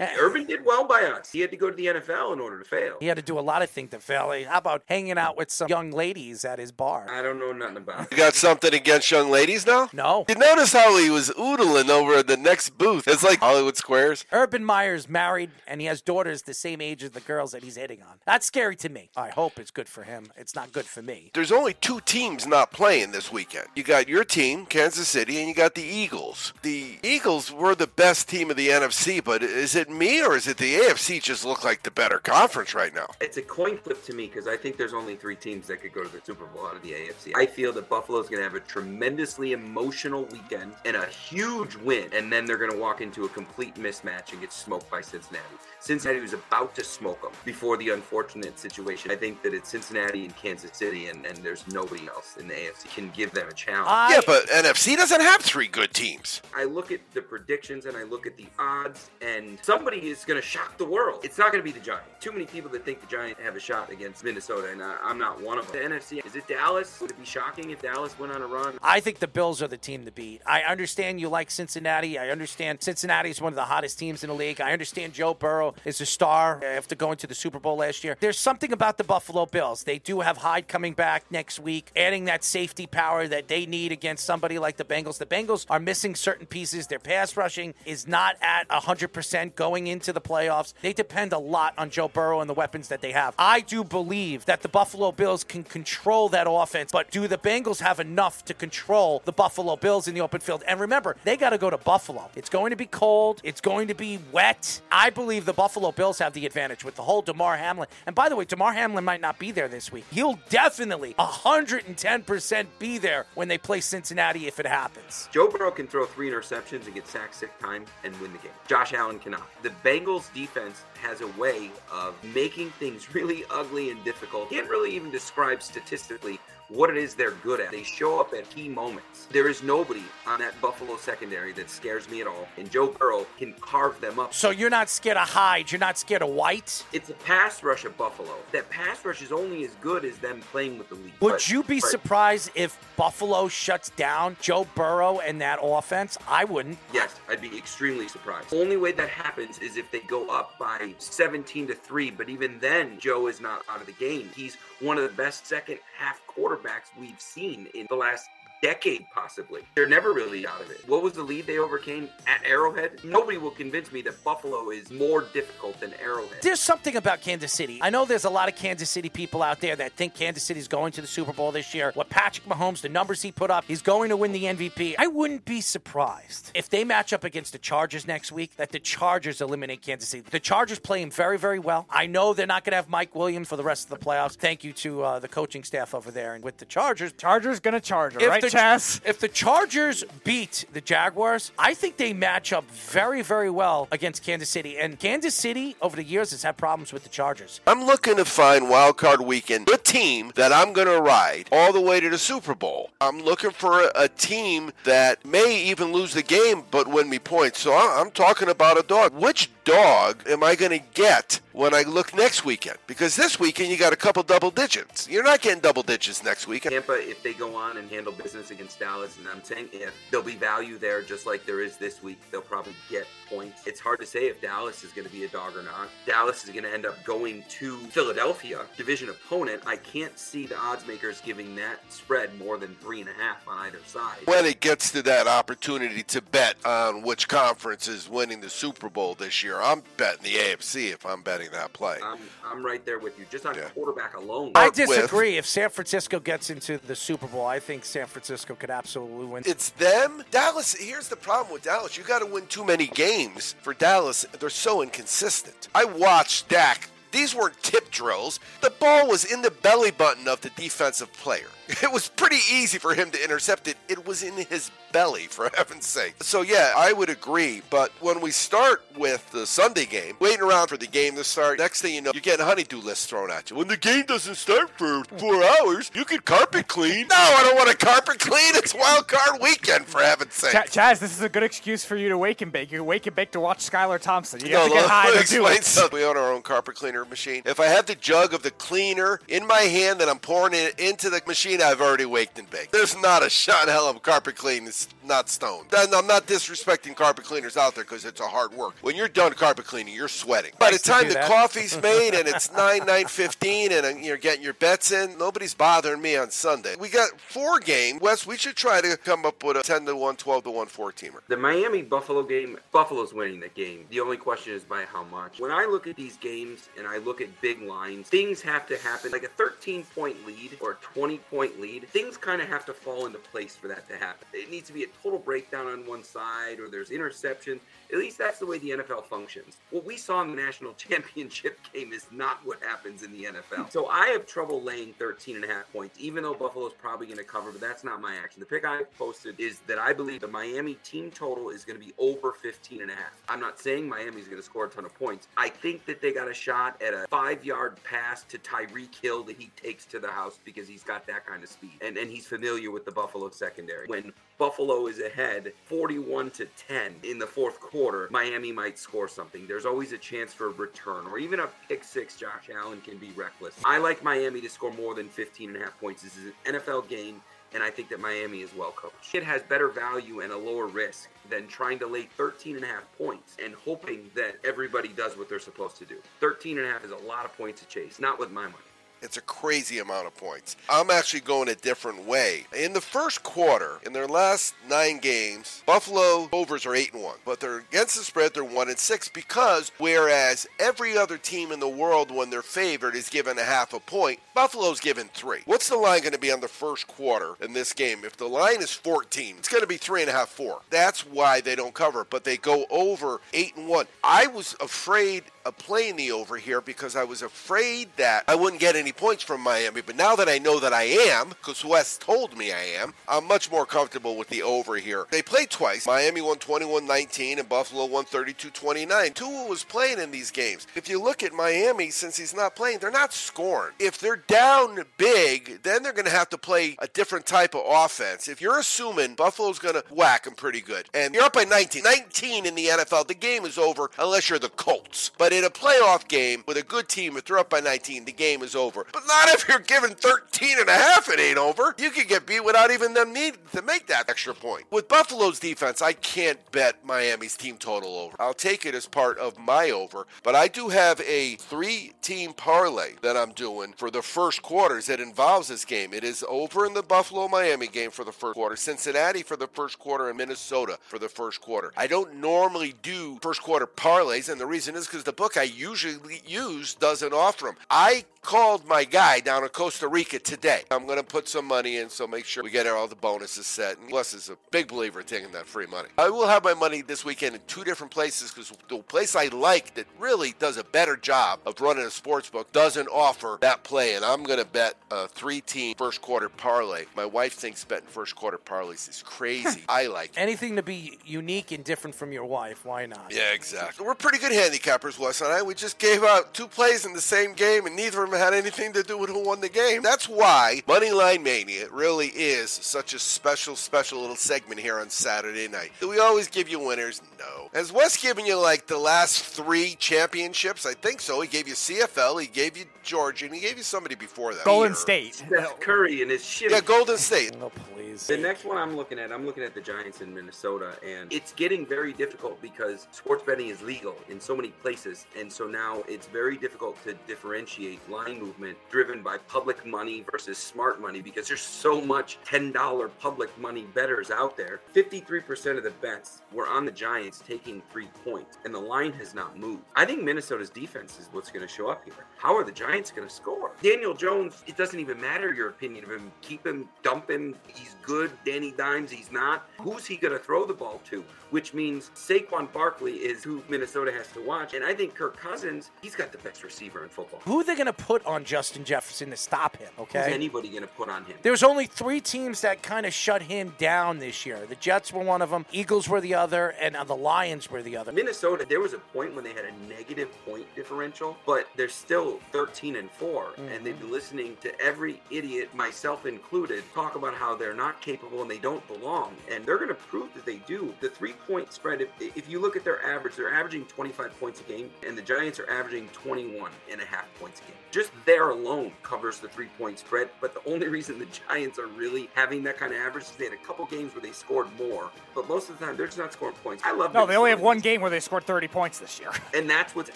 Eh, 0.00 0.14
Urban 0.20 0.44
did 0.44 0.64
well 0.64 0.86
by 0.86 1.02
us. 1.02 1.32
He 1.32 1.40
had 1.40 1.50
to 1.50 1.56
go 1.56 1.70
to 1.70 1.74
the 1.74 1.86
NFL 1.86 2.32
in 2.34 2.40
order 2.40 2.58
to 2.58 2.64
fail. 2.64 2.98
He 3.00 3.06
had 3.06 3.16
to 3.16 3.22
do 3.22 3.36
a 3.38 3.40
lot 3.40 3.62
of 3.62 3.70
things 3.70 3.90
to 3.90 3.98
fail. 3.98 4.30
How 4.46 4.58
about 4.58 4.82
hanging 4.86 5.18
out 5.18 5.36
with 5.36 5.50
some 5.50 5.66
young 5.68 5.90
ladies 5.90 6.44
at 6.44 6.58
his 6.60 6.70
bar? 6.70 7.06
I 7.10 7.20
don't 7.22 7.38
know 7.40 7.52
nothing 7.52 7.78
about 7.78 8.02
it. 8.02 8.08
You 8.12 8.16
got 8.16 8.34
something 8.34 8.72
against 8.72 9.10
young 9.10 9.30
ladies 9.30 9.66
now? 9.66 9.88
No. 9.92 10.24
You 10.28 10.36
notice 10.36 10.72
how 10.72 10.96
he 10.98 11.10
was 11.10 11.30
oodling 11.30 11.88
over 11.88 12.14
at 12.14 12.26
the 12.28 12.36
next 12.36 12.76
booth. 12.78 13.08
It's 13.08 13.24
like 13.24 13.38
Hollywood 13.40 13.76
Squares. 13.76 14.24
Urban 14.30 14.64
Meyer's 14.64 15.08
married 15.08 15.50
and 15.66 15.80
he 15.80 15.86
has 15.88 16.00
daughters 16.00 16.42
the 16.42 16.54
same 16.54 16.80
age 16.80 17.02
as 17.02 17.10
the 17.10 17.20
girls 17.20 17.52
that 17.52 17.64
he's 17.64 17.76
hitting 17.76 18.02
on. 18.02 18.18
That's 18.24 18.46
scary 18.46 18.76
to 18.76 18.88
me. 18.88 19.10
I 19.16 19.30
hope 19.30 19.58
it's 19.58 19.70
good 19.72 19.88
for 19.88 20.04
him. 20.04 20.30
It's 20.36 20.54
not 20.54 20.70
good 20.72 20.86
for 20.86 21.02
me. 21.02 21.30
There's 21.34 21.50
only 21.50 21.74
two 21.74 22.00
teams 22.00 22.46
not 22.46 22.70
playing 22.70 23.10
this 23.10 23.32
weekend. 23.32 23.66
You 23.74 23.82
got 23.82 24.08
your 24.08 24.24
team, 24.24 24.66
Kansas 24.66 25.08
City, 25.08 25.38
and 25.38 25.48
you 25.48 25.54
got 25.54 25.74
the 25.74 25.87
Eagles. 25.88 26.52
The 26.62 26.98
Eagles 27.02 27.52
were 27.52 27.74
the 27.74 27.86
best 27.86 28.28
team 28.28 28.50
of 28.50 28.56
the 28.56 28.68
NFC, 28.68 29.22
but 29.22 29.42
is 29.42 29.74
it 29.74 29.90
me 29.90 30.22
or 30.22 30.36
is 30.36 30.46
it 30.46 30.58
the 30.58 30.74
AFC 30.74 31.22
just 31.22 31.44
look 31.44 31.64
like 31.64 31.82
the 31.82 31.90
better 31.90 32.18
conference 32.18 32.74
right 32.74 32.94
now? 32.94 33.06
It's 33.20 33.36
a 33.36 33.42
coin 33.42 33.78
flip 33.78 34.04
to 34.04 34.12
me 34.12 34.26
because 34.26 34.46
I 34.46 34.56
think 34.56 34.76
there's 34.76 34.94
only 34.94 35.16
three 35.16 35.36
teams 35.36 35.66
that 35.68 35.82
could 35.82 35.92
go 35.92 36.02
to 36.02 36.08
the 36.08 36.20
Super 36.24 36.46
Bowl 36.46 36.66
out 36.66 36.76
of 36.76 36.82
the 36.82 36.92
AFC. 36.92 37.32
I 37.34 37.46
feel 37.46 37.72
that 37.72 37.88
Buffalo's 37.88 38.28
going 38.28 38.40
to 38.40 38.44
have 38.44 38.54
a 38.54 38.60
tremendously 38.60 39.52
emotional 39.52 40.24
weekend 40.26 40.74
and 40.84 40.96
a 40.96 41.06
huge 41.06 41.76
win, 41.76 42.08
and 42.12 42.32
then 42.32 42.44
they're 42.44 42.58
going 42.58 42.72
to 42.72 42.78
walk 42.78 43.00
into 43.00 43.24
a 43.24 43.28
complete 43.28 43.74
mismatch 43.76 44.32
and 44.32 44.40
get 44.40 44.52
smoked 44.52 44.90
by 44.90 45.00
Cincinnati. 45.00 45.44
Cincinnati 45.80 46.20
was 46.20 46.32
about 46.32 46.74
to 46.74 46.84
smoke 46.84 47.22
them 47.22 47.32
before 47.44 47.76
the 47.76 47.90
unfortunate 47.90 48.58
situation. 48.58 49.10
I 49.10 49.16
think 49.16 49.42
that 49.42 49.54
it's 49.54 49.68
Cincinnati 49.68 50.24
and 50.24 50.36
Kansas 50.36 50.76
City, 50.76 51.08
and, 51.08 51.24
and 51.24 51.36
there's 51.38 51.66
nobody 51.68 52.08
else 52.08 52.36
in 52.36 52.48
the 52.48 52.54
AFC 52.54 52.92
can 52.94 53.10
give 53.10 53.32
them 53.32 53.48
a 53.48 53.52
challenge. 53.52 53.88
I, 53.88 54.14
Yeah, 54.14 54.20
but 54.26 54.46
NFC 54.48 54.96
doesn't 54.96 55.20
have 55.20 55.40
three 55.40 55.68
good 55.68 55.77
teams. 55.86 56.42
I 56.56 56.64
look 56.64 56.90
at 56.92 57.00
the 57.12 57.22
predictions 57.22 57.86
and 57.86 57.96
I 57.96 58.02
look 58.02 58.26
at 58.26 58.36
the 58.36 58.46
odds, 58.58 59.10
and 59.20 59.58
somebody 59.62 60.08
is 60.08 60.24
going 60.24 60.40
to 60.40 60.46
shock 60.46 60.78
the 60.78 60.84
world. 60.84 61.20
It's 61.22 61.38
not 61.38 61.52
going 61.52 61.62
to 61.62 61.72
be 61.72 61.78
the 61.78 61.84
Giants. 61.84 62.08
Too 62.20 62.32
many 62.32 62.46
people 62.46 62.70
that 62.70 62.84
think 62.84 63.00
the 63.00 63.06
Giants 63.06 63.40
have 63.42 63.56
a 63.56 63.60
shot 63.60 63.90
against 63.90 64.24
Minnesota, 64.24 64.72
and 64.72 64.82
I, 64.82 64.96
I'm 65.02 65.18
not 65.18 65.40
one 65.40 65.58
of 65.58 65.70
them. 65.70 65.90
The 65.90 65.96
NFC, 65.96 66.24
is 66.24 66.34
it 66.34 66.48
Dallas? 66.48 67.00
Would 67.00 67.10
it 67.10 67.18
be 67.18 67.24
shocking 67.24 67.70
if 67.70 67.82
Dallas 67.82 68.18
went 68.18 68.32
on 68.32 68.42
a 68.42 68.46
run? 68.46 68.78
I 68.82 69.00
think 69.00 69.18
the 69.18 69.28
Bills 69.28 69.62
are 69.62 69.68
the 69.68 69.76
team 69.76 70.04
to 70.04 70.10
beat. 70.10 70.42
I 70.46 70.62
understand 70.62 71.20
you 71.20 71.28
like 71.28 71.50
Cincinnati. 71.50 72.18
I 72.18 72.30
understand 72.30 72.82
Cincinnati 72.82 73.30
is 73.30 73.40
one 73.40 73.52
of 73.52 73.56
the 73.56 73.64
hottest 73.64 73.98
teams 73.98 74.24
in 74.24 74.28
the 74.28 74.34
league. 74.34 74.60
I 74.60 74.72
understand 74.72 75.12
Joe 75.12 75.34
Burrow 75.34 75.74
is 75.84 76.00
a 76.00 76.06
star 76.06 76.62
after 76.64 76.94
going 76.94 77.18
to 77.18 77.26
the 77.26 77.34
Super 77.34 77.58
Bowl 77.58 77.76
last 77.76 78.02
year. 78.02 78.16
There's 78.18 78.38
something 78.38 78.72
about 78.72 78.98
the 78.98 79.04
Buffalo 79.04 79.46
Bills. 79.46 79.84
They 79.84 79.98
do 79.98 80.20
have 80.20 80.38
Hyde 80.38 80.68
coming 80.68 80.94
back 80.94 81.30
next 81.30 81.60
week, 81.60 81.90
adding 81.94 82.24
that 82.24 82.42
safety 82.42 82.86
power 82.86 83.28
that 83.28 83.48
they 83.48 83.66
need 83.66 83.92
against 83.92 84.24
somebody 84.24 84.58
like 84.58 84.76
the 84.76 84.84
Bengals. 84.84 85.18
The 85.18 85.26
Bengals 85.26 85.67
are 85.70 85.80
missing 85.80 86.14
certain 86.14 86.46
pieces. 86.46 86.86
Their 86.86 86.98
pass 86.98 87.36
rushing 87.36 87.74
is 87.84 88.06
not 88.06 88.36
at 88.40 88.68
100% 88.68 89.54
going 89.54 89.86
into 89.86 90.12
the 90.12 90.20
playoffs. 90.20 90.74
They 90.82 90.92
depend 90.92 91.32
a 91.32 91.38
lot 91.38 91.74
on 91.78 91.90
Joe 91.90 92.08
Burrow 92.08 92.40
and 92.40 92.48
the 92.48 92.54
weapons 92.54 92.88
that 92.88 93.00
they 93.00 93.12
have. 93.12 93.34
I 93.38 93.60
do 93.60 93.84
believe 93.84 94.44
that 94.46 94.62
the 94.62 94.68
Buffalo 94.68 95.12
Bills 95.12 95.44
can 95.44 95.64
control 95.64 96.28
that 96.30 96.46
offense, 96.48 96.92
but 96.92 97.10
do 97.10 97.26
the 97.28 97.38
Bengals 97.38 97.80
have 97.80 98.00
enough 98.00 98.44
to 98.46 98.54
control 98.54 99.22
the 99.24 99.32
Buffalo 99.32 99.76
Bills 99.76 100.08
in 100.08 100.14
the 100.14 100.20
open 100.20 100.40
field? 100.40 100.62
And 100.66 100.80
remember, 100.80 101.16
they 101.24 101.36
got 101.36 101.50
to 101.50 101.58
go 101.58 101.70
to 101.70 101.78
Buffalo. 101.78 102.30
It's 102.36 102.48
going 102.48 102.70
to 102.70 102.76
be 102.76 102.86
cold, 102.86 103.40
it's 103.44 103.60
going 103.60 103.88
to 103.88 103.94
be 103.94 104.18
wet. 104.32 104.80
I 104.90 105.10
believe 105.10 105.44
the 105.44 105.52
Buffalo 105.52 105.92
Bills 105.92 106.18
have 106.18 106.32
the 106.32 106.46
advantage 106.46 106.84
with 106.84 106.96
the 106.96 107.02
whole 107.02 107.22
Damar 107.22 107.56
Hamlin. 107.56 107.88
And 108.06 108.14
by 108.14 108.28
the 108.28 108.36
way, 108.36 108.44
Damar 108.44 108.72
Hamlin 108.72 109.04
might 109.04 109.20
not 109.20 109.38
be 109.38 109.50
there 109.50 109.68
this 109.68 109.92
week. 109.92 110.04
He'll 110.10 110.38
definitely 110.48 111.14
110% 111.14 112.66
be 112.78 112.98
there 112.98 113.26
when 113.34 113.48
they 113.48 113.58
play 113.58 113.80
Cincinnati 113.80 114.46
if 114.46 114.60
it 114.60 114.66
happens. 114.66 115.28
Joe 115.32 115.48
Can 115.58 115.88
throw 115.88 116.06
three 116.06 116.30
interceptions 116.30 116.86
and 116.86 116.94
get 116.94 117.06
sacked 117.06 117.34
six 117.34 117.52
times 117.60 117.88
and 118.04 118.18
win 118.20 118.32
the 118.32 118.38
game. 118.38 118.52
Josh 118.68 118.94
Allen 118.94 119.18
cannot. 119.18 119.42
The 119.62 119.70
Bengals 119.84 120.32
defense 120.32 120.82
has 121.02 121.20
a 121.20 121.26
way 121.38 121.72
of 121.92 122.14
making 122.32 122.70
things 122.70 123.12
really 123.14 123.44
ugly 123.50 123.90
and 123.90 124.02
difficult. 124.04 124.50
Can't 124.50 124.70
really 124.70 124.94
even 124.94 125.10
describe 125.10 125.62
statistically 125.62 126.38
what 126.68 126.90
it 126.90 126.96
is 126.96 127.14
they're 127.14 127.30
good 127.42 127.60
at. 127.60 127.70
They 127.70 127.82
show 127.82 128.20
up 128.20 128.32
at 128.34 128.48
key 128.50 128.68
moments. 128.68 129.26
There 129.30 129.48
is 129.48 129.62
nobody 129.62 130.02
on 130.26 130.40
that 130.40 130.58
Buffalo 130.60 130.96
secondary 130.96 131.52
that 131.52 131.70
scares 131.70 132.08
me 132.10 132.20
at 132.20 132.26
all, 132.26 132.46
and 132.56 132.70
Joe 132.70 132.88
Burrow 132.88 133.26
can 133.38 133.54
carve 133.54 134.00
them 134.00 134.18
up. 134.18 134.34
So 134.34 134.50
you're 134.50 134.70
not 134.70 134.90
scared 134.90 135.16
of 135.16 135.28
Hyde, 135.28 135.70
you're 135.72 135.78
not 135.78 135.98
scared 135.98 136.22
of 136.22 136.28
White? 136.30 136.84
It's 136.92 137.10
a 137.10 137.14
pass 137.14 137.62
rush 137.62 137.84
of 137.84 137.96
Buffalo. 137.96 138.34
That 138.52 138.68
pass 138.70 139.04
rush 139.04 139.22
is 139.22 139.32
only 139.32 139.64
as 139.64 139.70
good 139.80 140.04
as 140.04 140.18
them 140.18 140.40
playing 140.52 140.78
with 140.78 140.88
the 140.90 140.94
lead. 140.96 141.12
Would 141.20 141.32
But- 141.32 141.48
you 141.48 141.62
be 141.62 141.80
surprised 141.80 142.50
if 142.54 142.76
Buffalo 142.96 143.48
shuts 143.48 143.90
down 143.90 144.36
Joe 144.40 144.66
Burrow 144.74 145.20
and 145.20 145.40
that 145.40 145.58
offense? 145.62 146.18
I 146.28 146.44
wouldn't. 146.44 146.78
Yes, 146.92 147.14
I'd 147.28 147.40
be 147.40 147.56
extremely 147.56 148.08
surprised. 148.08 148.50
The 148.50 148.60
Only 148.60 148.76
way 148.76 148.92
that 148.92 149.08
happens 149.08 149.58
is 149.58 149.76
if 149.76 149.90
they 149.90 150.00
go 150.00 150.28
up 150.28 150.58
by 150.58 150.94
17 150.98 151.66
to 151.68 151.74
3, 151.74 152.10
but 152.10 152.28
even 152.28 152.58
then 152.58 152.98
Joe 152.98 153.26
is 153.26 153.40
not 153.40 153.64
out 153.68 153.80
of 153.80 153.86
the 153.86 153.92
game. 153.92 154.30
He's 154.34 154.56
one 154.80 154.96
of 154.96 155.02
the 155.02 155.16
best 155.16 155.46
second 155.46 155.78
half 155.96 156.20
quarterbacks 156.28 156.90
we've 156.98 157.20
seen 157.20 157.68
in 157.74 157.86
the 157.88 157.96
last 157.96 158.28
decade 158.62 159.06
possibly. 159.14 159.62
They're 159.74 159.88
never 159.88 160.12
really 160.12 160.46
out 160.46 160.60
of 160.60 160.70
it. 160.70 160.86
What 160.86 161.02
was 161.02 161.14
the 161.14 161.22
lead 161.22 161.46
they 161.46 161.58
overcame 161.58 162.08
at 162.26 162.44
Arrowhead? 162.46 163.00
Nobody 163.04 163.38
will 163.38 163.50
convince 163.50 163.92
me 163.92 164.02
that 164.02 164.22
Buffalo 164.24 164.70
is 164.70 164.90
more 164.90 165.22
difficult 165.32 165.80
than 165.80 165.92
Arrowhead. 166.02 166.42
There's 166.42 166.60
something 166.60 166.96
about 166.96 167.20
Kansas 167.20 167.52
City. 167.52 167.78
I 167.82 167.90
know 167.90 168.04
there's 168.04 168.24
a 168.24 168.30
lot 168.30 168.48
of 168.48 168.56
Kansas 168.56 168.90
City 168.90 169.08
people 169.08 169.42
out 169.42 169.60
there 169.60 169.76
that 169.76 169.92
think 169.92 170.14
Kansas 170.14 170.42
City's 170.42 170.68
going 170.68 170.92
to 170.92 171.00
the 171.00 171.06
Super 171.06 171.32
Bowl 171.32 171.52
this 171.52 171.74
year. 171.74 171.92
What 171.94 172.08
Patrick 172.08 172.46
Mahomes, 172.46 172.80
the 172.80 172.88
numbers 172.88 173.22
he 173.22 173.32
put 173.32 173.50
up, 173.50 173.64
he's 173.66 173.82
going 173.82 174.10
to 174.10 174.16
win 174.16 174.32
the 174.32 174.44
MVP. 174.44 174.94
I 174.98 175.06
wouldn't 175.06 175.44
be 175.44 175.60
surprised 175.60 176.50
if 176.54 176.68
they 176.68 176.84
match 176.84 177.12
up 177.12 177.24
against 177.24 177.52
the 177.52 177.58
Chargers 177.58 178.06
next 178.06 178.32
week 178.32 178.56
that 178.56 178.70
the 178.72 178.78
Chargers 178.78 179.40
eliminate 179.40 179.82
Kansas 179.82 180.08
City. 180.08 180.24
The 180.30 180.40
Chargers 180.40 180.78
play 180.78 181.02
him 181.02 181.10
very, 181.10 181.38
very 181.38 181.58
well. 181.58 181.86
I 181.90 182.06
know 182.06 182.34
they're 182.34 182.46
not 182.46 182.64
going 182.64 182.72
to 182.72 182.76
have 182.76 182.88
Mike 182.88 183.14
Williams 183.14 183.48
for 183.48 183.56
the 183.56 183.62
rest 183.64 183.90
of 183.90 183.98
the 183.98 184.04
playoffs. 184.04 184.34
Thank 184.34 184.64
you 184.64 184.72
to 184.74 185.02
uh, 185.02 185.18
the 185.18 185.28
coaching 185.28 185.64
staff 185.64 185.94
over 185.94 186.10
there. 186.10 186.34
And 186.34 186.44
with 186.44 186.58
the 186.58 186.64
Chargers, 186.64 187.12
Chargers 187.12 187.60
gonna 187.60 187.80
charge 187.80 188.14
her, 188.14 188.20
if 188.20 188.28
right, 188.28 188.40
the, 188.52 188.58
Chaz? 188.58 189.00
If 189.04 189.18
the 189.20 189.28
Chargers 189.28 190.04
beat 190.24 190.64
the 190.72 190.80
Jaguars, 190.80 191.52
I 191.58 191.74
think 191.74 191.96
they 191.96 192.12
match 192.12 192.52
up 192.52 192.68
very, 192.70 193.22
very 193.22 193.50
well 193.50 193.88
against 193.90 194.22
Kansas 194.22 194.48
City. 194.48 194.78
And 194.78 194.98
Kansas 194.98 195.34
City, 195.34 195.76
over 195.80 195.96
the 195.96 196.04
years, 196.04 196.30
has 196.32 196.42
had 196.42 196.56
problems 196.56 196.92
with 196.92 197.02
the 197.02 197.08
Chargers. 197.08 197.60
I'm 197.66 197.84
looking 197.84 198.16
to 198.16 198.24
find 198.24 198.68
wild 198.68 198.96
card 198.96 199.20
weekend 199.20 199.68
a 199.68 199.76
team 199.76 200.32
that 200.34 200.52
I'm 200.52 200.72
going 200.72 200.88
to 200.88 201.00
ride 201.00 201.48
all 201.52 201.72
the 201.72 201.80
way 201.80 202.00
to 202.00 202.08
the 202.08 202.18
Super 202.18 202.54
Bowl. 202.54 202.90
I'm 203.00 203.20
looking 203.22 203.50
for 203.50 203.82
a, 203.82 203.90
a 203.94 204.08
team 204.08 204.72
that 204.84 205.24
may 205.24 205.62
even 205.64 205.92
lose 205.92 206.14
the 206.14 206.22
game 206.22 206.62
but 206.70 206.88
win 206.88 207.08
me 207.08 207.18
points. 207.18 207.60
So 207.60 207.72
I- 207.72 208.00
I'm 208.00 208.10
talking 208.10 208.48
about 208.48 208.78
a 208.78 208.82
dog. 208.82 209.12
Which 209.14 209.50
dog 209.68 210.26
am 210.28 210.42
I 210.42 210.54
going 210.54 210.70
to 210.70 210.84
get 210.94 211.40
when 211.52 211.74
I 211.74 211.82
look 211.82 212.14
next 212.14 212.44
weekend? 212.44 212.78
Because 212.86 213.16
this 213.16 213.38
weekend 213.38 213.70
you 213.70 213.76
got 213.76 213.92
a 213.92 213.96
couple 213.96 214.22
double 214.22 214.50
digits. 214.50 215.08
You're 215.08 215.24
not 215.24 215.42
getting 215.42 215.60
double 215.60 215.82
digits 215.82 216.24
next 216.24 216.46
weekend. 216.46 216.72
Tampa, 216.72 216.94
if 216.94 217.22
they 217.22 217.34
go 217.34 217.54
on 217.54 217.76
and 217.76 217.90
handle 217.90 218.12
business 218.12 218.50
against 218.50 218.78
Dallas, 218.78 219.18
and 219.18 219.28
I'm 219.28 219.42
saying 219.42 219.68
if 219.72 219.92
there'll 220.10 220.24
be 220.24 220.36
value 220.36 220.78
there, 220.78 221.02
just 221.02 221.26
like 221.26 221.44
there 221.44 221.60
is 221.60 221.76
this 221.76 222.02
week, 222.02 222.18
they'll 222.30 222.40
probably 222.40 222.74
get 222.88 223.06
points. 223.28 223.66
It's 223.66 223.80
hard 223.80 224.00
to 224.00 224.06
say 224.06 224.28
if 224.28 224.40
Dallas 224.40 224.84
is 224.84 224.92
going 224.92 225.06
to 225.06 225.12
be 225.12 225.24
a 225.24 225.28
dog 225.28 225.56
or 225.56 225.62
not. 225.62 225.88
Dallas 226.06 226.44
is 226.44 226.50
going 226.50 226.64
to 226.64 226.72
end 226.72 226.86
up 226.86 227.02
going 227.04 227.44
to 227.48 227.76
Philadelphia, 227.88 228.64
division 228.76 229.10
opponent. 229.10 229.62
I 229.66 229.76
can't 229.76 230.18
see 230.18 230.46
the 230.46 230.58
odds 230.58 230.86
makers 230.86 231.20
giving 231.20 231.54
that 231.56 231.80
spread 231.90 232.38
more 232.38 232.56
than 232.56 232.74
three 232.76 233.00
and 233.00 233.10
a 233.10 233.14
half 233.14 233.46
on 233.46 233.66
either 233.66 233.80
side. 233.84 234.18
When 234.24 234.46
it 234.46 234.60
gets 234.60 234.92
to 234.92 235.02
that 235.02 235.26
opportunity 235.26 236.02
to 236.04 236.22
bet 236.22 236.56
on 236.64 237.02
which 237.02 237.28
conference 237.28 237.88
is 237.88 238.08
winning 238.08 238.40
the 238.40 238.50
Super 238.50 238.88
Bowl 238.88 239.14
this 239.14 239.42
year, 239.42 239.57
I'm 239.62 239.82
betting 239.96 240.22
the 240.22 240.34
AFC 240.36 240.92
if 240.92 241.04
I'm 241.06 241.22
betting 241.22 241.50
that 241.52 241.72
play. 241.72 241.98
I'm, 242.02 242.18
I'm 242.44 242.64
right 242.64 242.84
there 242.84 242.98
with 242.98 243.18
you, 243.18 243.26
just 243.30 243.46
on 243.46 243.54
Yeah. 243.54 243.68
quarterback 243.70 244.14
alone. 244.16 244.52
I 244.54 244.70
Start 244.70 244.88
with- 244.88 244.96
disagree. 244.96 245.36
If 245.38 245.46
San 245.46 245.70
Francisco 245.70 246.18
gets 246.20 246.50
into 246.50 246.78
the 246.78 246.96
Super 246.96 247.26
Bowl, 247.26 247.46
I 247.46 247.60
think 247.60 247.84
San 247.84 248.06
Francisco 248.06 248.54
could 248.54 248.70
absolutely 248.70 249.26
win. 249.26 249.42
It's 249.46 249.70
them. 249.70 250.24
Dallas, 250.30 250.74
here's 250.74 251.08
the 251.08 251.16
problem 251.16 251.52
with 251.52 251.62
Dallas. 251.62 251.96
You 251.96 252.04
got 252.04 252.20
to 252.20 252.26
win 252.26 252.46
too 252.46 252.64
many 252.64 252.86
games 252.88 253.54
for 253.62 253.74
Dallas. 253.74 254.24
They're 254.38 254.50
so 254.50 254.82
inconsistent. 254.82 255.68
I 255.74 255.84
watched 255.84 256.48
Dak. 256.48 256.90
These 257.10 257.34
weren't 257.34 257.60
tip 257.62 257.90
drills. 257.90 258.38
The 258.60 258.70
ball 258.70 259.08
was 259.08 259.24
in 259.24 259.40
the 259.42 259.50
belly 259.50 259.90
button 259.90 260.28
of 260.28 260.40
the 260.42 260.50
defensive 260.50 261.10
player. 261.14 261.48
It 261.82 261.92
was 261.92 262.08
pretty 262.08 262.38
easy 262.52 262.78
for 262.78 262.94
him 262.94 263.10
to 263.12 263.22
intercept 263.22 263.68
it. 263.68 263.76
It 263.88 264.06
was 264.06 264.22
in 264.22 264.34
his 264.34 264.70
belly, 264.92 265.26
for 265.26 265.50
heaven's 265.56 265.86
sake. 265.86 266.14
So, 266.22 266.42
yeah, 266.42 266.72
I 266.76 266.92
would 266.92 267.08
agree. 267.10 267.62
But 267.70 267.92
when 268.00 268.20
we 268.20 268.30
start 268.30 268.82
with 268.96 269.30
the 269.30 269.46
Sunday 269.46 269.84
game, 269.86 270.16
waiting 270.18 270.40
around 270.42 270.68
for 270.68 270.76
the 270.76 270.86
game 270.86 271.14
to 271.16 271.24
start, 271.24 271.58
next 271.58 271.82
thing 271.82 271.94
you 271.94 272.00
know, 272.00 272.10
you're 272.14 272.20
getting 272.22 272.44
honeydew 272.46 272.78
lists 272.78 273.06
thrown 273.06 273.30
at 273.30 273.50
you. 273.50 273.56
When 273.56 273.68
the 273.68 273.76
game 273.76 274.04
doesn't 274.06 274.34
start 274.36 274.70
for 274.78 275.04
four 275.18 275.42
hours, 275.44 275.90
you 275.94 276.04
can 276.04 276.20
carpet 276.20 276.68
clean. 276.68 277.06
No, 277.08 277.16
I 277.16 277.42
don't 277.44 277.56
want 277.56 277.70
to 277.70 277.76
carpet 277.76 278.18
clean. 278.18 278.54
It's 278.56 278.74
wild 278.74 279.08
card 279.08 279.40
weekend, 279.40 279.86
for 279.86 280.00
heaven's 280.00 280.34
sake. 280.34 280.52
Ch- 280.52 280.70
Chaz, 280.76 280.98
this 280.98 281.12
is 281.16 281.22
a 281.22 281.28
good 281.28 281.42
excuse 281.42 281.84
for 281.84 281.96
you 281.96 282.08
to 282.10 282.18
wake 282.18 282.40
and 282.42 282.50
bake. 282.52 282.70
You 282.72 282.82
wake 282.84 283.06
and 283.06 283.14
bake 283.16 283.30
to 283.32 283.40
watch 283.40 283.58
Skylar 283.58 284.00
Thompson. 284.00 284.40
You 284.40 284.50
No, 284.52 284.58
have 284.60 284.68
to 284.68 284.74
get 284.74 284.80
let 284.82 284.90
high 284.90 285.06
to 285.08 285.12
do 285.14 285.20
explain 285.20 285.56
it. 285.58 285.64
something. 285.64 285.98
We 285.98 286.04
own 286.04 286.16
our 286.16 286.32
own 286.32 286.42
carpet 286.42 286.74
cleaner 286.76 287.04
machine. 287.04 287.42
If 287.46 287.60
I 287.60 287.66
have 287.66 287.86
the 287.86 287.94
jug 287.94 288.34
of 288.34 288.42
the 288.42 288.50
cleaner 288.52 289.20
in 289.28 289.46
my 289.46 289.60
hand 289.60 290.00
and 290.00 290.10
I'm 290.10 290.18
pouring 290.18 290.54
it 290.54 290.78
into 290.78 291.08
the 291.10 291.20
machine, 291.26 291.57
I've 291.62 291.80
already 291.80 292.04
waked 292.04 292.38
and 292.38 292.48
baked. 292.50 292.72
There's 292.72 292.96
not 293.00 293.24
a 293.24 293.30
shot 293.30 293.64
in 293.64 293.68
hell 293.68 293.88
of 293.88 293.96
a 293.96 294.00
carpet 294.00 294.36
cleaning 294.36 294.66
that's 294.66 294.88
not 295.04 295.28
stoned. 295.28 295.72
And 295.76 295.94
I'm 295.94 296.06
not 296.06 296.26
disrespecting 296.26 296.94
carpet 296.94 297.24
cleaners 297.24 297.56
out 297.56 297.74
there 297.74 297.84
because 297.84 298.04
it's 298.04 298.20
a 298.20 298.26
hard 298.26 298.52
work. 298.52 298.74
When 298.82 298.96
you're 298.96 299.08
done 299.08 299.32
carpet 299.32 299.66
cleaning, 299.66 299.94
you're 299.94 300.08
sweating. 300.08 300.52
By 300.58 300.70
the 300.70 300.78
time 300.78 301.08
the 301.08 301.14
that. 301.14 301.28
coffee's 301.28 301.80
made 301.82 302.14
and 302.14 302.28
it's 302.28 302.52
9, 302.52 302.82
9.15 302.82 303.70
and 303.70 303.86
uh, 303.86 304.00
you're 304.00 304.16
getting 304.16 304.42
your 304.42 304.54
bets 304.54 304.92
in, 304.92 305.16
nobody's 305.18 305.54
bothering 305.54 306.00
me 306.02 306.16
on 306.16 306.30
Sunday. 306.30 306.74
We 306.78 306.88
got 306.88 307.18
four 307.20 307.58
games. 307.60 308.00
Wes, 308.00 308.26
we 308.26 308.36
should 308.36 308.56
try 308.56 308.80
to 308.80 308.96
come 308.96 309.24
up 309.24 309.42
with 309.42 309.56
a 309.56 309.62
10 309.62 309.86
to 309.86 309.96
1, 309.96 310.16
12 310.16 310.44
to 310.44 310.50
1 310.50 310.66
four-teamer. 310.66 311.20
The 311.28 311.36
Miami 311.36 311.82
Buffalo 311.82 312.22
game, 312.22 312.58
Buffalo's 312.72 313.12
winning 313.12 313.40
the 313.40 313.48
game. 313.48 313.86
The 313.90 314.00
only 314.00 314.16
question 314.16 314.54
is 314.54 314.64
by 314.64 314.84
how 314.84 315.04
much. 315.04 315.40
When 315.40 315.50
I 315.50 315.64
look 315.64 315.86
at 315.86 315.96
these 315.96 316.16
games 316.16 316.68
and 316.76 316.86
I 316.86 316.98
look 316.98 317.20
at 317.20 317.28
big 317.40 317.62
lines, 317.62 318.08
things 318.08 318.40
have 318.42 318.66
to 318.68 318.76
happen. 318.78 319.12
Like 319.12 319.24
a 319.24 319.28
13 319.28 319.84
point 319.94 320.16
lead 320.26 320.56
or 320.60 320.72
a 320.72 320.76
20 320.76 321.18
point 321.30 321.47
lead, 321.58 321.88
things 321.88 322.16
kind 322.16 322.42
of 322.42 322.48
have 322.48 322.64
to 322.66 322.72
fall 322.72 323.06
into 323.06 323.18
place 323.18 323.54
for 323.56 323.68
that 323.68 323.88
to 323.88 323.96
happen. 323.96 324.26
It 324.32 324.50
needs 324.50 324.66
to 324.68 324.72
be 324.72 324.84
a 324.84 324.86
total 325.02 325.18
breakdown 325.18 325.66
on 325.66 325.86
one 325.86 326.02
side 326.02 326.60
or 326.60 326.68
there's 326.68 326.90
interceptions. 326.90 327.60
At 327.92 327.98
least 327.98 328.18
that's 328.18 328.38
the 328.38 328.46
way 328.46 328.58
the 328.58 328.70
NFL 328.70 329.04
functions. 329.06 329.56
What 329.70 329.84
we 329.84 329.96
saw 329.96 330.20
in 330.22 330.30
the 330.30 330.36
national 330.36 330.72
championship 330.76 331.58
game 331.72 331.92
is 331.92 332.06
not 332.10 332.40
what 332.44 332.62
happens 332.62 333.02
in 333.02 333.12
the 333.12 333.24
NFL. 333.24 333.70
So 333.70 333.86
I 333.86 334.08
have 334.08 334.26
trouble 334.26 334.62
laying 334.62 334.92
13 334.94 335.36
and 335.36 335.44
a 335.44 335.48
half 335.48 335.72
points, 335.72 335.96
even 335.98 336.22
though 336.22 336.34
Buffalo's 336.34 336.74
probably 336.74 337.06
going 337.06 337.18
to 337.18 337.24
cover, 337.24 337.50
but 337.50 337.60
that's 337.60 337.84
not 337.84 338.00
my 338.00 338.14
action. 338.16 338.40
The 338.40 338.46
pick 338.46 338.64
I 338.64 338.82
posted 338.98 339.38
is 339.38 339.60
that 339.60 339.78
I 339.78 339.92
believe 339.92 340.20
the 340.20 340.28
Miami 340.28 340.74
team 340.84 341.10
total 341.10 341.50
is 341.50 341.64
going 341.64 341.78
to 341.78 341.84
be 341.84 341.92
over 341.98 342.32
15 342.32 342.82
and 342.82 342.90
a 342.90 342.94
half. 342.94 343.12
I'm 343.28 343.40
not 343.40 343.58
saying 343.58 343.88
Miami's 343.88 344.26
going 344.26 344.38
to 344.38 344.42
score 344.42 344.66
a 344.66 344.68
ton 344.68 344.84
of 344.84 344.94
points. 344.94 345.28
I 345.36 345.48
think 345.48 345.86
that 345.86 346.00
they 346.00 346.12
got 346.12 346.28
a 346.28 346.34
shot 346.34 346.80
at 346.82 346.94
a 346.94 347.06
five 347.08 347.44
yard 347.44 347.78
pass 347.84 348.24
to 348.24 348.38
Tyreek 348.38 348.94
Hill 349.00 349.22
that 349.24 349.36
he 349.36 349.50
takes 349.56 349.84
to 349.86 349.98
the 349.98 350.08
house 350.08 350.38
because 350.44 350.68
he's 350.68 350.82
got 350.82 351.06
that 351.06 351.26
kind 351.26 351.37
of 351.42 351.48
speed 351.48 351.70
and, 351.80 351.96
and 351.96 352.10
he's 352.10 352.26
familiar 352.26 352.70
with 352.70 352.84
the 352.84 352.92
Buffalo 352.92 353.30
secondary. 353.30 353.86
When 353.86 354.12
Buffalo 354.38 354.86
is 354.86 355.00
ahead 355.00 355.52
41 355.64 356.30
to 356.32 356.46
10 356.68 356.96
in 357.04 357.18
the 357.18 357.26
fourth 357.26 357.60
quarter, 357.60 358.08
Miami 358.10 358.52
might 358.52 358.78
score 358.78 359.08
something. 359.08 359.46
There's 359.46 359.66
always 359.66 359.92
a 359.92 359.98
chance 359.98 360.32
for 360.32 360.46
a 360.46 360.50
return 360.50 361.06
or 361.06 361.18
even 361.18 361.40
a 361.40 361.48
pick 361.68 361.84
six. 361.84 362.16
Josh 362.16 362.50
Allen 362.54 362.80
can 362.80 362.98
be 362.98 363.10
reckless. 363.16 363.54
I 363.64 363.78
like 363.78 364.02
Miami 364.02 364.40
to 364.40 364.48
score 364.48 364.72
more 364.72 364.94
than 364.94 365.08
15 365.08 365.50
and 365.50 365.58
a 365.58 365.60
half 365.60 365.78
points. 365.80 366.02
This 366.02 366.16
is 366.16 366.32
an 366.46 366.54
NFL 366.54 366.88
game. 366.88 367.20
And 367.54 367.62
I 367.62 367.70
think 367.70 367.88
that 367.88 367.98
Miami 367.98 368.42
is 368.42 368.54
well 368.54 368.72
coached. 368.72 369.14
It 369.14 369.22
has 369.22 369.42
better 369.42 369.68
value 369.68 370.20
and 370.20 370.32
a 370.32 370.36
lower 370.36 370.66
risk 370.66 371.08
than 371.30 371.46
trying 371.46 371.78
to 371.78 371.86
lay 371.86 372.02
13 372.02 372.56
and 372.56 372.64
a 372.64 372.68
half 372.68 372.84
points 372.98 373.36
and 373.42 373.54
hoping 373.54 374.10
that 374.14 374.36
everybody 374.44 374.88
does 374.88 375.16
what 375.16 375.30
they're 375.30 375.38
supposed 375.38 375.78
to 375.78 375.86
do. 375.86 375.96
13 376.20 376.58
and 376.58 376.66
a 376.66 376.70
half 376.70 376.84
is 376.84 376.90
a 376.90 376.96
lot 376.96 377.24
of 377.24 377.34
points 377.38 377.62
to 377.62 377.66
chase, 377.68 377.98
not 377.98 378.18
with 378.18 378.30
my 378.30 378.42
money. 378.42 378.54
It's 379.00 379.16
a 379.16 379.22
crazy 379.22 379.78
amount 379.78 380.06
of 380.06 380.16
points. 380.16 380.56
I'm 380.68 380.90
actually 380.90 381.20
going 381.20 381.48
a 381.48 381.54
different 381.54 382.04
way. 382.04 382.46
In 382.56 382.72
the 382.72 382.80
first 382.80 383.22
quarter, 383.22 383.78
in 383.86 383.92
their 383.92 384.08
last 384.08 384.54
nine 384.68 384.98
games, 384.98 385.62
Buffalo 385.66 386.28
overs 386.32 386.66
are 386.66 386.74
eight 386.74 386.92
and 386.92 387.02
one, 387.02 387.16
but 387.24 387.40
they're 387.40 387.58
against 387.58 387.96
the 387.96 388.04
spread. 388.04 388.34
They're 388.34 388.44
one 388.44 388.68
and 388.68 388.78
six 388.78 389.08
because 389.08 389.70
whereas 389.78 390.46
every 390.58 390.96
other 390.96 391.16
team 391.18 391.52
in 391.52 391.60
the 391.60 391.68
world, 391.68 392.10
when 392.10 392.30
they're 392.30 392.42
favored, 392.42 392.94
is 392.94 393.08
given 393.08 393.38
a 393.38 393.44
half 393.44 393.72
a 393.72 393.80
point, 393.80 394.20
Buffalo's 394.34 394.80
given 394.80 395.08
three. 395.14 395.40
What's 395.44 395.68
the 395.68 395.76
line 395.76 396.00
going 396.00 396.12
to 396.12 396.18
be 396.18 396.32
on 396.32 396.40
the 396.40 396.48
first 396.48 396.86
quarter 396.88 397.34
in 397.40 397.52
this 397.52 397.72
game? 397.72 398.04
If 398.04 398.16
the 398.16 398.28
line 398.28 398.60
is 398.60 398.72
14, 398.72 399.36
it's 399.38 399.48
going 399.48 399.62
to 399.62 399.66
be 399.66 399.76
three 399.76 400.00
and 400.02 400.10
a 400.10 400.12
half, 400.12 400.28
four. 400.28 400.60
That's 400.70 401.06
why 401.06 401.40
they 401.40 401.54
don't 401.54 401.74
cover, 401.74 402.04
but 402.08 402.24
they 402.24 402.36
go 402.36 402.66
over 402.70 403.20
eight 403.32 403.56
and 403.56 403.68
one. 403.68 403.86
I 404.02 404.26
was 404.26 404.56
afraid 404.60 405.24
of 405.44 405.56
playing 405.58 405.96
the 405.96 406.12
over 406.12 406.36
here 406.36 406.60
because 406.60 406.94
I 406.94 407.04
was 407.04 407.22
afraid 407.22 407.88
that 407.96 408.24
I 408.28 408.34
wouldn't 408.34 408.60
get 408.60 408.76
any 408.76 408.87
points 408.92 409.22
from 409.22 409.40
Miami. 409.40 409.80
But 409.80 409.96
now 409.96 410.16
that 410.16 410.28
I 410.28 410.38
know 410.38 410.60
that 410.60 410.72
I 410.72 410.84
am, 410.84 411.30
because 411.30 411.64
Wes 411.64 411.98
told 411.98 412.36
me 412.36 412.52
I 412.52 412.62
am, 412.80 412.94
I'm 413.08 413.26
much 413.26 413.50
more 413.50 413.66
comfortable 413.66 414.16
with 414.16 414.28
the 414.28 414.42
over 414.42 414.76
here. 414.76 415.06
They 415.10 415.22
played 415.22 415.50
twice. 415.50 415.86
Miami 415.86 416.20
won 416.20 416.38
21 416.38 416.86
19 416.86 417.38
and 417.38 417.48
Buffalo 417.48 417.86
won 417.86 418.04
32 418.04 418.50
29. 418.50 419.12
Tua 419.12 419.46
was 419.46 419.64
playing 419.64 419.98
in 419.98 420.10
these 420.10 420.30
games. 420.30 420.66
If 420.74 420.88
you 420.88 421.00
look 421.00 421.22
at 421.22 421.32
Miami, 421.32 421.90
since 421.90 422.16
he's 422.16 422.34
not 422.34 422.56
playing, 422.56 422.78
they're 422.78 422.90
not 422.90 423.12
scoring. 423.12 423.74
If 423.78 423.98
they're 423.98 424.16
down 424.16 424.84
big, 424.96 425.62
then 425.62 425.82
they're 425.82 425.92
going 425.92 426.04
to 426.04 426.10
have 426.10 426.30
to 426.30 426.38
play 426.38 426.76
a 426.78 426.88
different 426.88 427.26
type 427.26 427.54
of 427.54 427.62
offense. 427.66 428.28
If 428.28 428.40
you're 428.40 428.58
assuming 428.58 429.14
Buffalo's 429.14 429.58
going 429.58 429.74
to 429.74 429.84
whack 429.90 430.24
them 430.24 430.34
pretty 430.34 430.60
good, 430.60 430.88
and 430.94 431.14
you're 431.14 431.24
up 431.24 431.32
by 431.32 431.44
19, 431.44 431.82
19 431.82 432.46
in 432.46 432.54
the 432.54 432.66
NFL, 432.66 433.06
the 433.06 433.14
game 433.14 433.44
is 433.44 433.58
over 433.58 433.90
unless 433.98 434.30
you're 434.30 434.38
the 434.38 434.48
Colts. 434.50 435.10
But 435.18 435.32
in 435.32 435.44
a 435.44 435.50
playoff 435.50 436.08
game 436.08 436.44
with 436.46 436.56
a 436.56 436.62
good 436.62 436.88
team, 436.88 437.16
if 437.16 437.24
they're 437.24 437.38
up 437.38 437.50
by 437.50 437.60
19, 437.60 438.04
the 438.04 438.12
game 438.12 438.42
is 438.42 438.54
over. 438.54 438.77
But 438.92 439.02
not 439.06 439.28
if 439.28 439.48
you're 439.48 439.58
given 439.60 439.90
13 439.90 440.58
and 440.60 440.68
a 440.68 440.74
half, 440.74 441.08
it 441.08 441.20
ain't 441.20 441.38
over. 441.38 441.74
You 441.78 441.90
could 441.90 442.08
get 442.08 442.26
beat 442.26 442.44
without 442.44 442.70
even 442.70 442.94
them 442.94 443.12
needing 443.12 443.40
to 443.52 443.62
make 443.62 443.86
that 443.86 444.08
extra 444.08 444.34
point. 444.34 444.64
With 444.70 444.88
Buffalo's 444.88 445.38
defense, 445.38 445.82
I 445.82 445.92
can't 445.92 446.38
bet 446.52 446.84
Miami's 446.84 447.36
team 447.36 447.56
total 447.56 447.96
over. 447.96 448.16
I'll 448.18 448.34
take 448.34 448.66
it 448.66 448.74
as 448.74 448.86
part 448.86 449.18
of 449.18 449.38
my 449.38 449.70
over, 449.70 450.06
but 450.22 450.34
I 450.34 450.48
do 450.48 450.68
have 450.68 451.00
a 451.00 451.36
three 451.36 451.92
team 452.02 452.32
parlay 452.32 452.94
that 453.02 453.16
I'm 453.16 453.32
doing 453.32 453.72
for 453.76 453.90
the 453.90 454.02
first 454.02 454.42
quarters 454.42 454.86
that 454.86 455.00
involves 455.00 455.48
this 455.48 455.64
game. 455.64 455.92
It 455.92 456.04
is 456.04 456.24
over 456.28 456.66
in 456.66 456.74
the 456.74 456.82
Buffalo 456.82 457.28
Miami 457.28 457.66
game 457.66 457.90
for 457.90 458.04
the 458.04 458.12
first 458.12 458.34
quarter, 458.34 458.56
Cincinnati 458.56 459.22
for 459.22 459.36
the 459.36 459.48
first 459.48 459.78
quarter, 459.78 460.08
and 460.08 460.18
Minnesota 460.18 460.78
for 460.82 460.98
the 460.98 461.08
first 461.08 461.40
quarter. 461.40 461.72
I 461.76 461.86
don't 461.86 462.16
normally 462.16 462.74
do 462.82 463.18
first 463.22 463.42
quarter 463.42 463.66
parlays, 463.66 464.28
and 464.30 464.40
the 464.40 464.46
reason 464.46 464.74
is 464.74 464.86
because 464.86 465.04
the 465.04 465.12
book 465.12 465.36
I 465.36 465.42
usually 465.42 466.22
use 466.26 466.74
doesn't 466.74 467.12
offer 467.12 467.46
them. 467.46 467.56
I 467.70 468.04
called 468.28 468.68
my 468.68 468.84
guy 468.84 469.20
down 469.20 469.42
in 469.42 469.48
Costa 469.48 469.88
Rica 469.88 470.18
today. 470.18 470.60
I'm 470.70 470.84
going 470.84 470.98
to 470.98 471.02
put 471.02 471.30
some 471.30 471.46
money 471.46 471.78
in, 471.78 471.88
so 471.88 472.06
make 472.06 472.26
sure 472.26 472.44
we 472.44 472.50
get 472.50 472.66
all 472.66 472.86
the 472.86 472.94
bonuses 472.94 473.46
set. 473.46 473.78
And 473.78 473.90
Wes 473.90 474.12
is 474.12 474.28
a 474.28 474.36
big 474.50 474.68
believer 474.68 475.00
in 475.00 475.06
taking 475.06 475.32
that 475.32 475.46
free 475.46 475.64
money. 475.64 475.88
I 475.96 476.10
will 476.10 476.26
have 476.26 476.44
my 476.44 476.52
money 476.52 476.82
this 476.82 477.06
weekend 477.06 477.36
in 477.36 477.40
two 477.46 477.64
different 477.64 477.90
places 477.90 478.30
because 478.30 478.52
the 478.68 478.82
place 478.82 479.16
I 479.16 479.28
like 479.28 479.76
that 479.76 479.86
really 479.98 480.34
does 480.38 480.58
a 480.58 480.64
better 480.64 480.94
job 480.94 481.40
of 481.46 481.58
running 481.62 481.86
a 481.86 481.90
sports 481.90 482.28
book 482.28 482.52
doesn't 482.52 482.88
offer 482.88 483.38
that 483.40 483.64
play, 483.64 483.94
and 483.94 484.04
I'm 484.04 484.24
going 484.24 484.40
to 484.40 484.44
bet 484.44 484.74
a 484.90 485.08
three-team 485.08 485.76
first 485.78 486.02
quarter 486.02 486.28
parlay. 486.28 486.84
My 486.94 487.06
wife 487.06 487.32
thinks 487.32 487.64
betting 487.64 487.88
first 487.88 488.14
quarter 488.14 488.36
parlays 488.36 488.90
is 488.90 489.02
crazy. 489.02 489.62
I 489.70 489.86
like 489.86 490.10
it. 490.10 490.18
Anything 490.18 490.56
to 490.56 490.62
be 490.62 490.98
unique 491.06 491.50
and 491.50 491.64
different 491.64 491.96
from 491.96 492.12
your 492.12 492.26
wife, 492.26 492.66
why 492.66 492.84
not? 492.84 493.10
Yeah, 493.10 493.32
exactly. 493.32 493.86
We're 493.86 493.94
pretty 493.94 494.18
good 494.18 494.32
handicappers, 494.32 494.98
Wes 494.98 495.22
and 495.22 495.32
I. 495.32 495.40
We 495.40 495.54
just 495.54 495.78
gave 495.78 496.04
out 496.04 496.34
two 496.34 496.46
plays 496.46 496.84
in 496.84 496.92
the 496.92 497.00
same 497.00 497.32
game, 497.32 497.64
and 497.64 497.74
neither 497.74 498.04
of 498.04 498.10
them 498.10 498.17
had 498.18 498.34
anything 498.34 498.72
to 498.74 498.82
do 498.82 498.98
with 498.98 499.10
who 499.10 499.24
won 499.24 499.40
the 499.40 499.48
game. 499.48 499.82
That's 499.82 500.08
why 500.08 500.62
Moneyline 500.66 501.22
Mania 501.22 501.68
really 501.70 502.08
is 502.08 502.50
such 502.50 502.94
a 502.94 502.98
special, 502.98 503.56
special 503.56 504.00
little 504.00 504.16
segment 504.16 504.60
here 504.60 504.78
on 504.78 504.90
Saturday 504.90 505.48
night. 505.48 505.72
Do 505.80 505.88
we 505.88 505.98
always 505.98 506.28
give 506.28 506.48
you 506.48 506.58
winners? 506.58 507.00
No. 507.18 507.48
Has 507.54 507.72
Wes 507.72 507.96
given 508.00 508.26
you 508.26 508.36
like 508.36 508.66
the 508.66 508.78
last 508.78 509.24
three 509.24 509.74
championships? 509.76 510.66
I 510.66 510.74
think 510.74 511.00
so. 511.00 511.20
He 511.20 511.28
gave 511.28 511.48
you 511.48 511.54
CFL, 511.54 512.20
he 512.20 512.26
gave 512.26 512.56
you 512.56 512.64
Georgia, 512.82 513.26
and 513.26 513.34
he 513.34 513.40
gave 513.40 513.56
you 513.56 513.62
somebody 513.62 513.94
before 513.94 514.34
that. 514.34 514.44
Golden 514.44 514.70
Here. 514.70 514.76
State. 514.76 515.14
Steph 515.16 515.60
Curry 515.60 516.02
and 516.02 516.10
his 516.10 516.24
shit. 516.24 516.50
Yeah, 516.50 516.60
Golden 516.60 516.96
State. 516.96 517.38
No, 517.38 517.50
please. 517.50 518.06
The 518.06 518.16
next 518.16 518.44
one 518.44 518.56
I'm 518.56 518.76
looking 518.76 518.98
at, 518.98 519.12
I'm 519.12 519.26
looking 519.26 519.42
at 519.44 519.54
the 519.54 519.60
Giants 519.60 520.00
in 520.00 520.14
Minnesota, 520.14 520.72
and 520.86 521.12
it's 521.12 521.32
getting 521.32 521.66
very 521.66 521.92
difficult 521.92 522.40
because 522.40 522.86
sports 522.92 523.22
betting 523.24 523.48
is 523.48 523.60
legal 523.62 523.96
in 524.08 524.20
so 524.20 524.34
many 524.34 524.48
places, 524.48 525.06
and 525.18 525.32
so 525.32 525.46
now 525.46 525.82
it's 525.88 526.06
very 526.06 526.36
difficult 526.36 526.82
to 526.84 526.94
differentiate 527.06 527.78
line 527.98 528.20
movement 528.20 528.56
driven 528.70 529.02
by 529.02 529.18
public 529.28 529.66
money 529.66 530.04
versus 530.10 530.38
smart 530.38 530.80
money 530.80 531.00
because 531.00 531.26
there's 531.26 531.40
so 531.40 531.80
much 531.80 532.18
$10 532.24 532.90
public 533.00 533.36
money 533.38 533.66
betters 533.74 534.10
out 534.10 534.36
there. 534.36 534.60
53% 534.74 535.56
of 535.56 535.64
the 535.64 535.70
bets 535.82 536.22
were 536.32 536.46
on 536.46 536.64
the 536.64 536.70
Giants 536.70 537.22
taking 537.26 537.60
three 537.72 537.88
points, 538.04 538.38
and 538.44 538.54
the 538.54 538.58
line 538.58 538.92
has 538.92 539.14
not 539.14 539.36
moved. 539.36 539.64
I 539.74 539.84
think 539.84 540.02
Minnesota's 540.02 540.50
defense 540.50 540.98
is 541.00 541.08
what's 541.10 541.30
going 541.30 541.46
to 541.46 541.52
show 541.52 541.68
up 541.68 541.84
here. 541.84 542.06
How 542.18 542.36
are 542.36 542.44
the 542.44 542.52
Giants 542.52 542.92
going 542.92 543.08
to 543.08 543.12
score? 543.12 543.50
Daniel 543.62 543.94
Jones, 543.94 544.44
it 544.46 544.56
doesn't 544.56 544.78
even 544.78 545.00
matter 545.00 545.34
your 545.34 545.48
opinion 545.48 545.84
of 545.84 545.90
him. 545.90 546.12
Keep 546.20 546.46
him, 546.46 546.68
dump 546.84 547.10
him. 547.10 547.34
He's 547.48 547.74
good. 547.88 548.12
Danny 548.24 548.52
Dimes, 548.52 548.90
he's 548.90 549.10
not. 549.10 549.48
Who's 549.58 549.86
he 549.86 549.96
going 549.96 550.12
to 550.12 550.18
throw 550.18 550.44
the 550.44 550.52
ball 550.52 550.80
to? 550.90 551.02
Which 551.30 551.54
means 551.54 551.90
Saquon 551.94 552.52
Barkley 552.52 552.92
is 552.94 553.24
who 553.24 553.42
Minnesota 553.48 553.90
has 553.92 554.06
to 554.12 554.24
watch. 554.24 554.54
And 554.54 554.64
I 554.64 554.74
think 554.74 554.94
Kirk 554.94 555.16
Cousins, 555.16 555.70
he's 555.82 555.94
got 555.94 556.12
the 556.12 556.18
best 556.18 556.44
receiver 556.44 556.82
in 556.82 556.90
football. 556.90 557.20
Who 557.24 557.40
are 557.40 557.44
they 557.44 557.54
going 557.54 557.66
to 557.66 557.72
put 557.72 558.04
on 558.06 558.24
Justin 558.24 558.64
Jefferson 558.64 559.10
to 559.10 559.16
stop 559.16 559.56
him? 559.56 559.70
Okay. 559.78 560.04
Who's 560.04 560.14
anybody 560.14 560.48
going 560.48 560.62
to 560.62 560.68
put 560.68 560.88
on 560.88 561.04
him? 561.06 561.16
There's 561.22 561.42
only 561.42 561.66
three 561.66 562.00
teams 562.00 562.42
that 562.42 562.62
kind 562.62 562.86
of 562.86 562.92
shut 562.92 563.22
him 563.22 563.54
down 563.58 563.98
this 563.98 564.26
year. 564.26 564.40
The 564.46 564.56
Jets 564.56 564.92
were 564.92 565.02
one 565.02 565.22
of 565.22 565.30
them, 565.30 565.46
Eagles 565.50 565.88
were 565.88 566.00
the 566.00 566.14
other, 566.14 566.50
and 566.60 566.76
uh, 566.76 566.84
the 566.84 566.96
Lions 566.96 567.50
were 567.50 567.62
the 567.62 567.76
other. 567.76 567.92
Minnesota, 567.92 568.46
there 568.48 568.60
was 568.60 568.74
a 568.74 568.78
point 568.78 569.14
when 569.14 569.24
they 569.24 569.32
had 569.32 569.44
a 569.44 569.68
negative 569.68 570.08
point 570.24 570.44
differential, 570.54 571.16
but 571.26 571.48
they're 571.56 571.68
still 571.68 572.20
13 572.32 572.76
and 572.76 572.90
4. 572.90 573.28
And 573.54 573.64
they've 573.64 573.78
been 573.78 573.90
listening 573.92 574.36
to 574.42 574.60
every 574.60 575.00
idiot, 575.10 575.54
myself 575.54 576.04
included, 576.06 576.62
talk 576.74 576.94
about 576.96 577.14
how 577.14 577.34
they're 577.34 577.54
not 577.54 577.77
capable 577.80 578.22
and 578.22 578.30
they 578.30 578.38
don't 578.38 578.66
belong. 578.66 579.14
And 579.30 579.44
they're 579.44 579.56
going 579.56 579.68
to 579.68 579.74
prove 579.74 580.12
that 580.14 580.24
they 580.24 580.36
do. 580.46 580.74
The 580.80 580.88
three 580.88 581.12
point 581.12 581.52
spread, 581.52 581.80
if, 581.80 581.88
if 582.00 582.28
you 582.28 582.40
look 582.40 582.56
at 582.56 582.64
their 582.64 582.84
average, 582.84 583.16
they're 583.16 583.32
averaging 583.32 583.64
25 583.66 584.18
points 584.20 584.40
a 584.40 584.44
game, 584.44 584.70
and 584.86 584.96
the 584.96 585.02
Giants 585.02 585.38
are 585.38 585.50
averaging 585.50 585.88
21 585.92 586.50
and 586.70 586.80
a 586.80 586.84
half 586.84 587.06
points 587.18 587.40
a 587.40 587.44
game. 587.44 587.56
Just 587.70 587.90
there 588.06 588.30
alone 588.30 588.72
covers 588.82 589.18
the 589.18 589.28
three 589.28 589.48
point 589.58 589.78
spread. 589.78 590.08
But 590.20 590.34
the 590.34 590.50
only 590.50 590.68
reason 590.78 590.98
the 590.98 591.06
Giants 591.28 591.58
are 591.58 591.66
really 591.66 592.08
having 592.14 592.42
that 592.44 592.58
kind 592.58 592.72
of 592.72 592.78
average 592.78 593.04
is 593.04 593.12
they 593.12 593.24
had 593.24 593.34
a 593.34 593.36
couple 593.38 593.66
games 593.66 593.94
where 593.94 594.02
they 594.02 594.12
scored 594.12 594.46
more, 594.58 594.90
but 595.14 595.28
most 595.28 595.48
of 595.50 595.58
the 595.58 595.64
time 595.64 595.76
they're 595.76 595.86
just 595.86 595.98
not 595.98 596.12
scoring 596.12 596.34
points. 596.42 596.62
I 596.64 596.72
love 596.72 596.92
No, 596.94 597.06
they 597.06 597.16
only 597.16 597.30
have 597.30 597.40
one 597.40 597.58
game 597.60 597.80
where 597.80 597.90
they 597.90 598.00
scored 598.00 598.24
30 598.24 598.48
points 598.48 598.78
this 598.78 598.98
year. 598.98 599.10
And 599.34 599.48
that's 599.48 599.74
what's 599.74 599.90